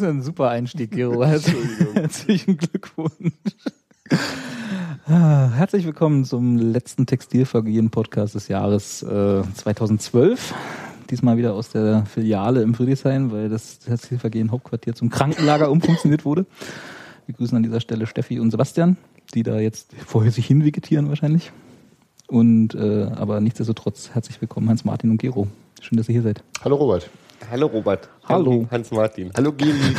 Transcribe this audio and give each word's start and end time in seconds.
Ist 0.00 0.08
ein 0.08 0.22
super 0.22 0.48
Einstieg, 0.48 0.92
Gero. 0.92 1.24
Herzlichen 1.94 2.56
Glückwunsch. 2.56 3.34
Ah, 5.06 5.50
Herzlich 5.54 5.84
willkommen 5.84 6.24
zum 6.24 6.56
letzten 6.56 7.04
Textilvergehen-Podcast 7.04 8.34
des 8.34 8.48
Jahres 8.48 9.02
äh, 9.02 9.42
2012. 9.42 10.54
Diesmal 11.10 11.36
wieder 11.36 11.52
aus 11.52 11.68
der 11.68 12.06
Filiale 12.06 12.62
im 12.62 12.72
Friedrichshain, 12.72 13.30
weil 13.30 13.50
das 13.50 13.80
Textilvergehen 13.80 14.50
Hauptquartier 14.50 14.94
zum 14.94 15.10
Krankenlager 15.10 15.70
umfunktioniert 15.70 16.24
wurde. 16.24 16.46
Wir 17.26 17.34
grüßen 17.34 17.56
an 17.56 17.62
dieser 17.62 17.80
Stelle 17.80 18.06
Steffi 18.06 18.40
und 18.40 18.50
Sebastian, 18.50 18.96
die 19.34 19.42
da 19.42 19.58
jetzt 19.58 19.92
vorher 20.06 20.32
sich 20.32 20.46
hinvegetieren 20.46 21.10
wahrscheinlich. 21.10 21.52
Und 22.26 22.74
äh, 22.74 23.10
aber 23.16 23.40
nichtsdestotrotz 23.40 24.10
herzlich 24.14 24.40
willkommen 24.40 24.70
Hans-Martin 24.70 25.10
und 25.10 25.18
Gero. 25.18 25.48
Schön, 25.82 25.98
dass 25.98 26.08
ihr 26.08 26.12
hier 26.14 26.22
seid. 26.22 26.42
Hallo 26.64 26.76
Robert. 26.76 27.10
Hallo 27.48 27.66
Robert. 27.66 28.08
Hallo. 28.24 28.66
Hans-Martin. 28.70 29.30
Hallo 29.36 29.52
Geli. 29.52 29.94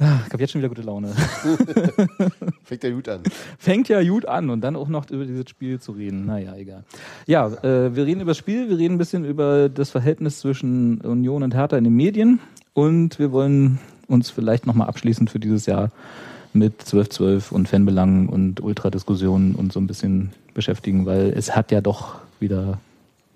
Ich 0.00 0.32
habe 0.32 0.42
jetzt 0.42 0.52
schon 0.52 0.60
wieder 0.60 0.68
gute 0.68 0.82
Laune. 0.82 1.08
Fängt 2.62 2.84
ja 2.84 2.90
gut 2.90 3.08
an. 3.08 3.22
Fängt 3.58 3.88
ja 3.88 4.02
gut 4.02 4.26
an 4.26 4.48
und 4.48 4.60
dann 4.60 4.76
auch 4.76 4.88
noch 4.88 5.10
über 5.10 5.24
dieses 5.24 5.48
Spiel 5.50 5.80
zu 5.80 5.92
reden. 5.92 6.26
Naja, 6.26 6.54
egal. 6.54 6.84
Ja, 7.26 7.48
äh, 7.48 7.96
wir 7.96 8.06
reden 8.06 8.20
über 8.20 8.30
das 8.30 8.38
Spiel, 8.38 8.68
wir 8.68 8.78
reden 8.78 8.94
ein 8.94 8.98
bisschen 8.98 9.24
über 9.24 9.68
das 9.68 9.90
Verhältnis 9.90 10.38
zwischen 10.38 11.00
Union 11.00 11.42
und 11.42 11.54
Hertha 11.54 11.76
in 11.76 11.84
den 11.84 11.94
Medien 11.94 12.38
und 12.74 13.18
wir 13.18 13.32
wollen 13.32 13.80
uns 14.06 14.30
vielleicht 14.30 14.66
nochmal 14.66 14.88
abschließend 14.88 15.30
für 15.30 15.40
dieses 15.40 15.66
Jahr 15.66 15.90
mit 16.52 16.74
1212 16.74 17.50
und 17.50 17.68
Fanbelangen 17.68 18.28
und 18.28 18.60
Ultradiskussionen 18.60 19.54
und 19.54 19.72
so 19.72 19.80
ein 19.80 19.88
bisschen 19.88 20.30
beschäftigen, 20.54 21.06
weil 21.06 21.32
es 21.36 21.56
hat 21.56 21.72
ja 21.72 21.80
doch 21.80 22.16
wieder 22.38 22.78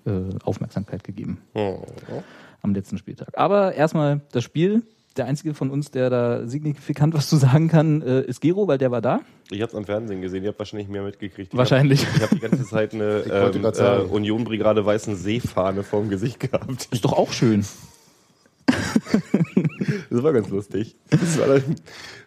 äh, 0.05 0.11
Aufmerksamkeit 0.43 1.03
gegeben 1.03 1.39
Oh. 1.53 1.79
am 2.61 2.73
letzten 2.73 2.97
Spieltag. 2.97 3.29
Aber 3.33 3.73
erstmal 3.73 4.21
das 4.31 4.43
Spiel. 4.43 4.83
Der 5.15 5.25
einzige 5.25 5.53
von 5.53 5.69
uns, 5.69 5.91
der 5.91 6.09
da 6.09 6.47
signifikant 6.47 7.13
was 7.17 7.29
zu 7.29 7.37
sagen 7.37 7.67
kann, 7.67 8.01
äh, 8.01 8.21
ist 8.21 8.41
Gero, 8.41 8.67
weil 8.67 8.79
der 8.79 8.89
war 8.89 9.01
da. 9.01 9.19
Ich 9.51 9.61
habe 9.61 9.69
es 9.69 9.75
am 9.75 9.85
Fernsehen 9.85 10.21
gesehen, 10.21 10.43
ihr 10.43 10.49
habt 10.49 10.57
wahrscheinlich 10.59 10.87
mehr 10.87 11.03
mitgekriegt. 11.03 11.53
Ich 11.53 11.57
Wahrscheinlich. 11.57 12.03
Hab, 12.07 12.15
ich 12.15 12.21
habe 12.23 12.35
die 12.35 12.41
ganze 12.41 12.65
Zeit 12.65 12.93
eine 12.95 13.19
ähm, 13.53 13.63
äh, 13.63 13.73
sagen. 13.75 14.09
Union 14.09 14.43
Brigade 14.43 14.83
Weißen 14.83 15.15
Seefahne 15.15 15.83
vorm 15.83 16.09
Gesicht 16.09 16.39
gehabt. 16.39 16.87
Ist 16.91 17.05
doch 17.05 17.13
auch 17.13 17.31
schön. 17.31 17.63
Das 20.09 20.21
war 20.23 20.31
ganz 20.33 20.49
lustig. 20.49 20.95
Das 21.09 21.39
war 21.39 21.47
dann, 21.47 21.75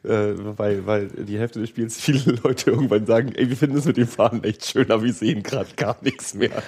äh, 0.03 0.35
weil, 0.59 0.87
weil 0.87 1.07
die 1.09 1.39
Hälfte 1.39 1.61
des 1.61 1.69
Spiels 1.69 1.97
viele 2.01 2.33
Leute 2.43 2.71
irgendwann 2.71 3.07
sagen, 3.07 3.33
ey, 3.35 3.49
wir 3.49 3.57
finden 3.57 3.77
es 3.77 3.85
mit 3.85 3.97
den 3.97 4.07
Fahnen 4.09 4.43
echt 4.45 4.67
schön, 4.67 4.91
aber 4.91 5.05
wir 5.05 5.13
sehen 5.13 5.43
gerade 5.43 5.73
gar 5.77 5.97
nichts 6.03 6.35
mehr. 6.35 6.63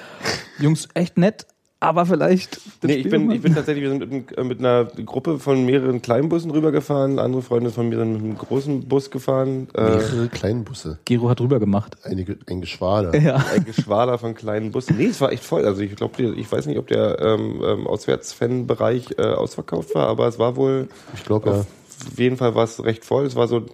Jungs, 0.58 0.88
echt 0.94 1.16
nett, 1.18 1.46
aber 1.80 2.04
vielleicht. 2.06 2.56
das 2.56 2.62
Nee, 2.82 2.94
ich 2.94 2.98
Spiel 3.06 3.10
bin, 3.12 3.30
ich 3.30 3.40
bin 3.42 3.54
tatsächlich, 3.54 3.82
wir 3.84 3.90
sind 3.90 4.10
mit, 4.10 4.36
einem- 4.38 4.48
mit 4.48 4.58
einer 4.58 4.84
Gruppe 4.86 5.38
von 5.38 5.64
mehreren 5.64 6.02
Kleinbussen 6.02 6.50
rübergefahren. 6.50 7.19
Andere 7.20 7.42
Freunde 7.42 7.70
von 7.70 7.88
mir 7.88 7.98
sind 7.98 8.12
mit 8.14 8.22
einem 8.22 8.36
großen 8.38 8.88
Bus 8.88 9.10
gefahren. 9.12 9.68
Äh, 9.74 9.82
Mehrere 9.82 10.28
Kleinbusse. 10.28 10.98
Gero 11.04 11.28
hat 11.30 11.41
rüber 11.41 11.60
gemacht. 11.60 11.97
Einige, 12.02 12.36
ein 12.48 12.60
Geschwader. 12.60 13.16
Ja. 13.16 13.36
ein 13.54 13.64
Geschwader 13.64 14.18
von 14.18 14.34
kleinen 14.34 14.72
Bussen. 14.72 14.97
Nee, 14.97 15.06
es 15.06 15.20
war 15.20 15.30
echt 15.30 15.44
voll. 15.44 15.64
Also 15.64 15.82
ich 15.82 15.94
glaube, 15.94 16.20
ich 16.22 16.50
weiß 16.50 16.66
nicht, 16.66 16.78
ob 16.78 16.88
der 16.88 17.20
ähm, 17.20 17.62
ähm, 17.64 17.86
Auswärtsfanbereich 17.86 19.14
äh, 19.18 19.22
ausverkauft 19.22 19.94
war, 19.94 20.08
aber 20.08 20.26
es 20.28 20.38
war 20.38 20.56
wohl, 20.56 20.88
Ich 21.14 21.24
glaube 21.24 21.50
ja. 21.50 21.60
auf 21.60 22.18
jeden 22.18 22.36
Fall 22.36 22.54
war 22.54 22.64
es 22.64 22.82
recht 22.84 23.04
voll. 23.04 23.24
Es 23.26 23.36
war 23.36 23.47
so, 23.48 23.66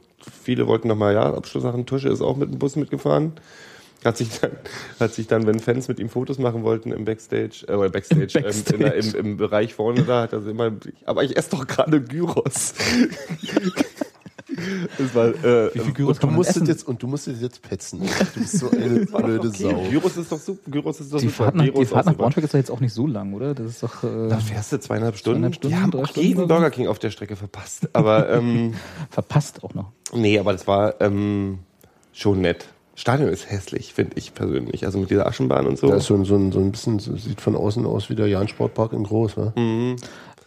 viele 0.43 0.67
wollten 0.67 0.89
nochmal, 0.89 1.15
ja, 1.15 1.33
Abschluss 1.33 1.65
machen. 1.65 1.87
Tusche 1.87 2.09
ist 2.09 2.21
auch 2.21 2.37
mit 2.37 2.51
dem 2.53 2.59
Bus 2.59 2.77
mitgefahren. 2.77 3.33
Hat 4.05 4.17
sich 4.19 4.29
dann, 4.41 4.51
hat 5.01 5.15
sich 5.15 5.27
dann, 5.27 5.47
wenn 5.47 5.59
Fans 5.61 5.89
mit 5.89 5.99
ihm 5.99 6.09
Fotos 6.11 6.39
machen 6.39 6.63
wollten 6.63 6.93
im 6.93 7.05
Backstage, 7.07 7.65
äh, 7.69 7.73
oder 7.73 7.89
Backstage, 7.89 8.39
Im 8.39 8.45
Ähm, 8.45 8.63
in 8.75 8.79
der, 8.81 8.95
im, 8.95 9.15
im 9.15 9.37
Bereich 9.39 9.75
vorne 9.75 10.03
da, 10.03 10.23
hat 10.23 10.33
er 10.35 10.43
so 10.43 10.51
immer, 10.51 10.73
aber 11.07 11.25
ich 11.25 11.37
esse 11.37 11.51
doch 11.51 11.67
gerade 11.67 12.01
Gyros. 12.03 12.75
Es 14.99 15.15
war, 15.15 15.29
äh, 15.29 15.75
Wie 15.75 15.81
viel 15.81 15.93
Gyros 15.95 16.19
Und 16.19 16.23
du 16.23 16.27
musstest 16.29 16.57
essen? 16.59 16.67
jetzt 16.67 16.87
und 16.87 17.03
du 17.03 17.09
musstest 17.09 17.43
jetzt 17.43 17.61
petzen. 17.63 18.01
Du 18.35 18.41
bist 18.41 18.59
so 18.59 18.71
eine 18.71 19.01
blöde 19.07 19.49
okay. 19.49 19.63
Sau. 19.63 19.83
Gyros 19.91 20.17
ist 20.17 20.31
doch 20.31 20.39
super. 20.39 20.71
Gyros 20.71 21.01
ist 21.01 21.13
doch 21.13 21.19
Die 21.19 21.27
super. 21.27 21.45
Fahrt, 21.45 21.55
nach, 21.57 21.65
Gyros 21.65 21.79
die 21.81 21.87
Fahrt 21.87 22.07
nach. 22.07 22.15
Braunschweig 22.15 22.45
ist 22.45 22.55
doch 22.55 22.59
jetzt 22.59 22.71
auch 22.71 22.79
nicht 22.81 22.93
so 22.93 23.07
lang, 23.07 23.33
oder? 23.33 23.55
Das 23.55 23.67
ist 23.67 23.83
doch. 23.83 24.05
Äh, 24.05 24.29
Da 24.29 24.39
fährst 24.39 24.71
du 24.73 24.79
zweieinhalb 24.79 25.17
Stunden. 25.17 25.39
Zweieinhalb 25.41 25.55
Stunden, 25.57 25.77
Die 25.77 25.83
haben 25.99 26.07
Stunden 26.07 26.29
jeden? 26.29 26.47
Burger 26.47 26.71
King 26.71 26.87
auf 26.87 26.99
der 27.01 27.11
Strecke 27.11 27.35
verpasst. 27.37 27.89
Aber 27.95 28.31
ähm, 28.31 28.75
verpasst 29.11 29.65
auch 29.65 29.75
noch. 29.75 29.91
nee, 30.13 30.39
aber 30.39 30.53
das 30.53 30.67
war 30.69 31.01
ähm, 31.01 31.59
schon 32.13 32.41
nett. 32.41 32.67
Stadion 32.97 33.29
ist 33.29 33.51
hässlich, 33.51 33.93
finde 33.95 34.13
ich 34.17 34.35
persönlich. 34.35 34.87
Also 34.87 34.99
mit 34.99 35.11
dieser 35.11 35.27
Aschenbahn 35.27 35.67
und 35.67 35.79
so. 35.79 35.89
Da 35.89 35.97
ist 35.97 36.05
so, 36.07 36.15
ein- 36.15 36.25
so, 36.25 36.51
so 36.53 36.61
ein 36.61 36.71
bisschen, 36.71 36.99
so- 37.01 37.17
sieht 37.17 37.41
von 37.41 37.57
außen 37.57 37.85
aus 37.87 38.09
wie 38.11 38.15
der 38.15 38.29
Jahn-Sportpark 38.29 38.93
in 38.93 39.03
groß, 39.05 39.37
wa? 39.37 39.53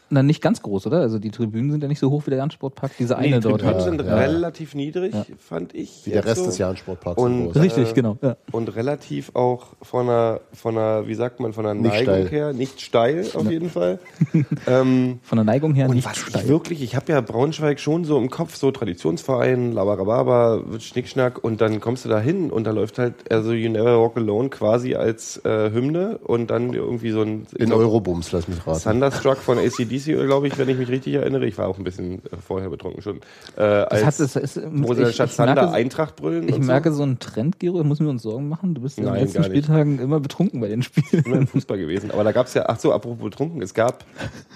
Na, 0.10 0.24
nicht 0.24 0.42
ganz 0.42 0.62
groß, 0.62 0.88
oder? 0.88 1.02
Also 1.02 1.20
die 1.20 1.32
Tribünen 1.32 1.72
sind 1.72 1.82
ja 1.82 1.88
nicht 1.90 2.00
so 2.00 2.10
hoch 2.10 2.26
wie 2.26 2.30
der 2.30 2.40
Jan-Sportpark. 2.40 2.92
Diese 2.98 3.18
eine 3.18 3.28
nee, 3.28 3.36
die 3.36 3.42
dort 3.42 3.62
Tribünen 3.62 3.76
hat. 3.80 3.84
sind 3.84 4.02
ja. 4.06 4.16
relativ 4.16 4.74
niedrig, 4.74 5.14
fand 5.38 5.76
ich. 5.76 6.06
Wie 6.06 6.12
der 6.12 6.24
Rest 6.26 6.38
so. 6.38 6.46
des 6.46 6.58
Jahn-Sportparks 6.58 7.22
Und- 7.22 7.52
groß. 7.52 7.56
Richtig, 7.62 7.90
äh, 7.92 7.94
genau. 7.94 8.18
Ja. 8.22 8.38
Und 8.52 8.74
relativ 8.76 9.32
auch 9.36 9.68
von 9.82 10.08
einer, 10.10 10.40
von 10.54 10.78
einer, 10.78 11.08
wie 11.08 11.14
sagt 11.16 11.40
man, 11.42 11.52
von 11.54 11.66
einer 11.66 11.74
Nicht 11.74 11.92
Neigung 11.94 12.04
steil. 12.28 12.28
her, 12.30 12.54
nicht 12.54 12.80
steil 12.82 13.26
auf 13.34 13.50
jeden 13.52 13.70
Fall. 13.70 14.00
ähm, 14.68 15.20
Von 15.24 15.38
der 15.38 15.44
Neigung 15.46 15.74
her 15.74 15.90
Und 15.90 15.96
nicht 15.96 16.08
was 16.08 16.18
steil. 16.18 16.42
ich 16.44 16.48
wirklich, 16.48 16.82
ich 16.82 16.96
habe 16.96 17.12
ja 17.12 17.20
Braunschweig 17.22 17.80
schon 17.80 18.06
so 18.06 18.18
im 18.18 18.30
Kopf, 18.30 18.56
so 18.56 18.72
Traditionsverein, 18.72 19.74
Labarababa, 19.74 20.62
Schnickschnack 20.80 21.44
und 21.44 21.62
dann 21.62 21.80
kommst 21.82 22.06
du 22.06 22.10
da 22.10 22.20
hin 22.20 22.50
und 22.52 22.66
da 22.66 22.72
läuft 22.72 22.98
halt 23.00 23.30
also 23.32 23.52
You 23.54 23.70
Never 23.70 24.02
Walk 24.02 24.18
Alone 24.18 24.50
quasi 24.50 24.96
als 24.96 25.38
äh, 25.46 25.72
Hymne 25.72 26.18
und 26.20 26.50
dann 26.50 26.74
irgendwie 26.74 27.12
so 27.12 27.22
ein 27.22 27.46
In 27.58 27.72
Eurobums, 27.74 28.32
lass 28.32 28.48
mich 28.48 28.66
raten. 28.66 28.80
Thunderstruck 28.82 29.38
von 29.38 29.58
ACDC, 29.98 30.26
glaube 30.26 30.48
ich, 30.48 30.58
wenn 30.58 30.70
ich 30.70 30.78
mich 30.78 30.90
richtig 30.90 31.14
erinnere. 31.16 31.46
Ich 31.46 31.58
war 31.58 31.68
auch 31.68 31.78
ein 31.78 31.84
bisschen 31.84 32.16
äh, 32.26 32.38
vorher 32.46 32.70
betrunken 32.70 33.02
schon. 33.02 33.20
Äh, 33.58 33.62
als, 33.62 34.06
hat- 34.06 34.20
das 34.20 34.36
ist- 34.36 34.62
wo 34.72 34.94
dann 34.94 35.10
ich- 35.10 35.18
merke- 35.20 35.72
Eintracht 35.72 36.16
brüllen 36.16 36.48
Ich 36.50 36.60
merke 36.60 36.92
so 36.92 37.04
einen 37.04 37.20
Trend, 37.20 37.60
Gero, 37.60 37.84
müssen 37.84 38.06
wir 38.06 38.12
uns 38.12 38.24
Sorgen 38.24 38.50
machen. 38.50 38.74
Du 38.76 38.82
bist 38.82 38.98
in 38.98 39.06
den 39.06 39.14
Nein, 39.14 39.24
letzten. 39.24 39.44
Spieltagen 39.44 40.00
immer 40.00 40.20
betrunken 40.20 40.60
bei 40.62 40.68
den 40.68 40.84
Spielen. 40.84 41.24
immer 41.26 41.38
im 41.38 41.48
Fußball 41.48 41.78
gewesen. 41.78 42.12
Aber 42.12 42.24
da 42.24 42.32
gab 42.32 42.48
es 42.48 42.54
ja, 42.54 42.66
ach 42.68 42.80
so, 42.80 42.94
apropos 42.94 43.24
betrunken, 43.24 43.62
es 43.62 43.74
gab 43.74 44.06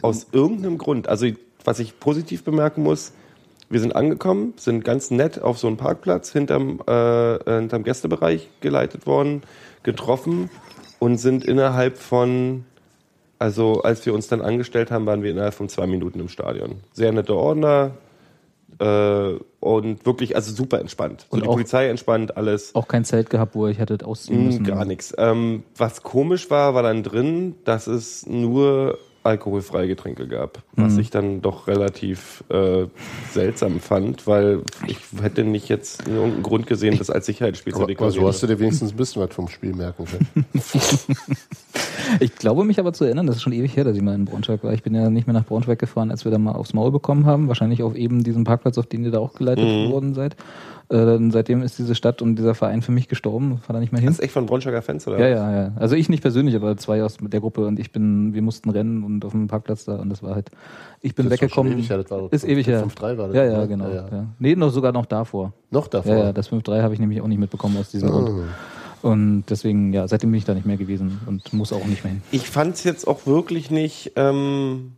aus 0.02 0.28
irgendeinem 0.32 0.78
Grund, 0.78 1.08
also 1.10 1.28
was 1.64 1.80
ich 1.80 2.00
positiv 2.00 2.44
bemerken 2.44 2.84
muss, 2.84 3.12
wir 3.70 3.80
sind 3.80 3.96
angekommen, 3.96 4.54
sind 4.58 4.84
ganz 4.84 5.12
nett 5.12 5.42
auf 5.42 5.58
so 5.58 5.68
einen 5.68 5.78
Parkplatz 5.78 6.32
hinterm, 6.34 6.82
äh, 6.88 7.38
hinterm 7.60 7.84
Gästebereich 7.84 8.50
geleitet 8.60 9.06
worden, 9.06 9.44
getroffen 9.84 10.50
und 11.00 11.18
sind 11.18 11.46
innerhalb 11.46 11.98
von, 11.98 12.66
also 13.42 13.82
als 13.82 14.06
wir 14.06 14.14
uns 14.14 14.28
dann 14.28 14.42
angestellt 14.42 14.92
haben, 14.92 15.06
waren 15.06 15.24
wir 15.24 15.32
innerhalb 15.32 15.54
von 15.56 15.68
zwei 15.68 15.88
Minuten 15.88 16.20
im 16.20 16.30
Stadion. 16.30 16.76
Sehr 16.94 17.12
nette 17.12 17.36
Ordner 17.36 17.92
äh, 18.80 19.34
und 19.60 20.06
wirklich, 20.06 20.36
also 20.36 20.54
super 20.54 20.80
entspannt. 20.80 21.26
So 21.30 21.36
Und 21.36 21.44
die 21.44 21.50
auch- 21.50 21.54
Polizei 21.54 21.88
entspannt, 21.90 22.38
alles. 22.38 22.74
Auch 22.76 22.88
kein 22.88 23.04
Zelt 23.04 23.30
gehabt, 23.30 23.56
wo 23.56 23.68
ich 23.68 23.80
hättet 23.80 24.04
ausziehen 24.04 24.46
müssen. 24.46 24.64
Mm, 24.64 24.66
Gar 24.66 24.86
nichts. 24.86 25.14
Ähm, 25.18 25.64
was 25.76 26.04
komisch 26.04 26.50
war, 26.50 26.74
war 26.76 26.84
dann 26.84 27.04
drin, 27.04 27.56
dass 27.66 27.88
es 27.88 28.26
nur 28.28 28.98
alkoholfreie 29.24 29.88
Getränke 29.88 30.28
gab. 30.28 30.64
Was 30.76 30.98
ich 30.98 31.10
dann 31.12 31.42
doch 31.42 31.68
relativ 31.68 32.44
äh, 32.50 32.86
seltsam 33.32 33.80
fand, 33.80 34.26
weil 34.26 34.62
ich 34.88 34.98
hätte 35.22 35.44
nicht 35.44 35.70
jetzt 35.70 36.08
irgendeinen 36.08 36.44
Grund 36.44 36.66
gesehen, 36.68 36.98
das 36.98 37.10
als 37.10 37.28
Sicherheitsspiel 37.28 37.74
zu 37.74 37.78
aber 37.80 37.84
so 37.84 37.88
deklarieren. 37.88 38.28
hast 38.28 38.42
du 38.44 38.48
dir 38.48 38.60
wenigstens 38.60 38.92
ein 38.92 38.98
bisschen 38.98 39.22
was 39.22 39.34
vom 39.34 39.48
Spiel 39.48 39.74
merken 39.74 40.06
können. 40.06 40.46
Ich 42.20 42.36
glaube 42.36 42.66
mich 42.66 42.80
aber 42.80 42.92
zu 42.94 43.06
erinnern, 43.06 43.26
das 43.28 43.38
ist 43.38 43.42
schon 43.42 43.54
ewig 43.54 43.76
her, 43.78 43.84
dass 43.86 43.96
ich 43.96 44.02
mal 44.02 44.14
in 44.16 44.26
Braunschweig 44.26 44.64
war. 44.64 44.74
Ich 44.74 44.84
bin 44.84 44.94
ja 44.94 45.10
nicht 45.10 45.28
mehr 45.28 45.34
nach 45.34 45.46
Braunschweig 45.46 45.80
gefahren, 45.80 46.12
als 46.12 46.26
wir 46.26 46.32
da 46.32 46.38
mal 46.38 46.52
aufs 46.54 46.74
Maul 46.74 46.92
bekommen 46.92 47.26
haben. 47.26 47.48
Wahrscheinlich 47.48 47.84
auf 47.84 47.96
eben 47.96 48.24
diesem 48.24 48.44
Parkplatz, 48.44 48.78
auf 48.78 48.86
den 48.88 49.06
ihr 49.06 49.12
da 49.12 49.20
auch 49.20 49.34
geleitet 49.34 49.64
Mhm. 49.64 49.92
worden 49.92 50.14
seid. 50.14 50.36
Äh, 50.92 51.18
seitdem 51.32 51.62
ist 51.64 51.80
diese 51.80 51.96
Stadt 51.96 52.22
und 52.22 52.36
dieser 52.36 52.54
Verein 52.54 52.82
für 52.82 52.92
mich 52.92 53.08
gestorben. 53.08 53.60
Fahr 53.60 53.74
da 53.74 53.80
nicht 53.80 53.92
mehr 53.94 54.02
hin. 54.02 54.08
das 54.10 54.20
ist 54.20 54.24
echt 54.24 54.34
von 54.34 54.46
Braunschweiger 54.46 54.82
Fans, 54.82 55.08
oder? 55.08 55.20
Ja, 55.20 55.28
ja, 55.28 55.62
ja. 55.64 55.72
Also 55.78 55.96
ich 55.96 56.10
nicht 56.10 56.22
persönlich, 56.22 56.56
aber 56.56 56.76
zwei 56.78 57.04
aus 57.04 57.18
der 57.22 57.40
Gruppe 57.40 57.66
und 57.66 57.80
ich 57.80 57.92
bin, 57.92 58.34
wir 58.34 58.42
mussten 58.42 58.70
rennen 58.70 59.04
und 59.04 59.24
auf 59.24 59.32
dem 59.32 59.48
Parkplatz 59.48 59.86
da 59.86 59.96
und 59.96 60.10
das 60.10 60.22
war 60.22 60.36
halt, 60.36 60.52
ich 61.02 61.16
bin 61.16 61.26
Das 61.26 61.36
ist 61.36 61.42
weggekommen. 61.42 61.72
schon 61.72 61.80
ewig 61.80 61.90
her, 61.90 61.98
das 62.00 62.12
war 62.12 62.32
ist 62.34 62.44
ewig 62.48 62.68
her. 62.68 62.86
5-3 62.86 63.18
war 63.18 63.28
das, 63.28 63.36
Ja, 63.36 63.46
ja, 63.46 63.66
genau. 63.66 63.88
Ja, 63.88 63.94
Ja, 63.96 64.08
ja. 64.12 64.26
Nee, 64.40 64.56
noch 64.56 64.70
sogar 64.72 64.92
noch 64.92 65.06
davor. 65.06 65.54
Noch 65.70 65.88
davor. 65.88 66.12
Ja, 66.16 66.24
ja, 66.26 66.34
das 66.34 66.52
5-3 66.52 66.82
habe 66.82 66.94
ich 66.94 67.00
nämlich 67.00 67.22
auch 67.22 67.28
nicht 67.28 67.40
mitbekommen 67.40 67.78
aus 67.78 67.90
diesem 67.90 68.10
Ah. 68.10 68.12
Grund. 68.12 68.32
Und 69.02 69.46
deswegen, 69.50 69.94
ja, 69.94 70.08
seitdem 70.08 70.30
bin 70.32 70.38
ich 70.38 70.46
da 70.46 70.54
nicht 70.54 70.66
mehr 70.68 70.78
gewesen 70.78 71.20
und 71.26 71.52
muss 71.54 71.74
auch 71.74 71.86
nicht 71.86 72.04
mehr 72.04 72.14
hin. 72.14 72.22
Ich 72.32 72.48
fand 72.50 72.76
es 72.76 72.84
jetzt 72.84 73.08
auch 73.08 73.26
wirklich 73.26 73.72
nicht. 73.72 74.12
Ähm, 74.16 74.92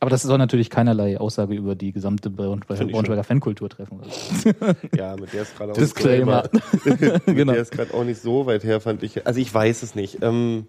Aber 0.00 0.10
das 0.10 0.22
soll 0.22 0.38
natürlich 0.38 0.70
keinerlei 0.70 1.18
Aussage 1.18 1.54
über 1.54 1.74
die 1.74 1.92
gesamte 1.92 2.28
Braunschweiger, 2.30 2.84
Braunschweiger 2.86 3.24
Fankultur 3.24 3.68
treffen. 3.68 4.00
Ja, 4.96 5.16
mit 5.16 5.32
der 5.32 5.42
ist 5.42 5.56
gerade 5.56 5.72
auch 5.72 5.76
Disclaimer. 5.76 6.48
mit 6.84 7.26
Genau. 7.26 7.52
der 7.52 7.62
ist 7.62 7.72
gerade 7.72 7.94
auch 7.94 8.04
nicht 8.04 8.20
so 8.20 8.46
weit 8.46 8.64
her, 8.64 8.80
fand 8.80 9.02
ich. 9.02 9.26
Also 9.26 9.40
ich 9.40 9.52
weiß 9.52 9.82
es 9.82 9.94
nicht. 9.94 10.18
Ähm, 10.22 10.66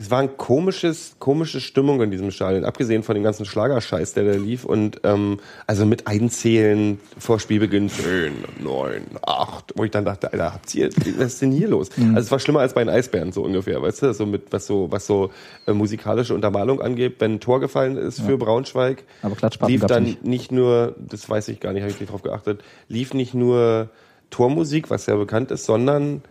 es 0.00 0.12
war 0.12 0.20
ein 0.20 0.36
komisches, 0.36 1.16
komische 1.18 1.60
Stimmung 1.60 2.00
in 2.00 2.12
diesem 2.12 2.30
Stadion, 2.30 2.64
abgesehen 2.64 3.02
von 3.02 3.16
dem 3.16 3.24
ganzen 3.24 3.44
Schlagerscheiß, 3.44 4.14
der 4.14 4.24
da 4.24 4.38
lief. 4.38 4.64
Und 4.64 5.00
ähm, 5.02 5.40
also 5.66 5.86
mit 5.86 6.06
Einzählen 6.06 7.00
vor 7.18 7.40
Spielbeginn 7.40 7.88
10, 7.88 8.32
9, 8.60 9.02
8, 9.26 9.72
wo 9.74 9.82
ich 9.82 9.90
dann 9.90 10.04
dachte, 10.04 10.32
Alter, 10.32 10.54
habt 10.54 10.72
ihr, 10.76 10.88
was 11.16 11.32
ist 11.34 11.42
denn 11.42 11.50
hier 11.50 11.66
los? 11.66 11.90
Mhm. 11.96 12.14
Also 12.14 12.26
es 12.26 12.30
war 12.30 12.38
schlimmer 12.38 12.60
als 12.60 12.74
bei 12.74 12.84
den 12.84 12.90
Eisbären 12.90 13.32
so 13.32 13.42
ungefähr, 13.42 13.82
weißt 13.82 14.02
du? 14.02 14.14
So 14.14 14.24
mit 14.24 14.52
was 14.52 14.68
so, 14.68 14.86
was 14.92 15.04
so 15.04 15.32
äh, 15.66 15.72
musikalische 15.72 16.32
Untermalung 16.32 16.80
angeht, 16.80 17.16
wenn 17.18 17.34
ein 17.34 17.40
Tor 17.40 17.58
gefallen 17.58 17.96
ist 17.96 18.20
für 18.20 18.38
Braunschweig, 18.38 19.02
Aber 19.22 19.36
lief 19.66 19.84
dann 19.84 20.04
nicht. 20.04 20.24
nicht 20.24 20.52
nur, 20.52 20.94
das 20.98 21.28
weiß 21.28 21.48
ich 21.48 21.58
gar 21.58 21.72
nicht, 21.72 21.82
habe 21.82 21.90
ich 21.90 21.98
nicht 21.98 22.12
drauf 22.12 22.22
geachtet, 22.22 22.62
lief 22.88 23.14
nicht 23.14 23.34
nur 23.34 23.90
Tormusik, 24.30 24.90
was 24.90 25.06
ja 25.06 25.16
bekannt 25.16 25.50
ist, 25.50 25.64
sondern 25.64 26.22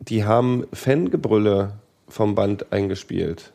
die 0.00 0.24
haben 0.24 0.64
Fangebrülle 0.72 1.74
vom 2.08 2.34
Band 2.34 2.72
eingespielt. 2.72 3.52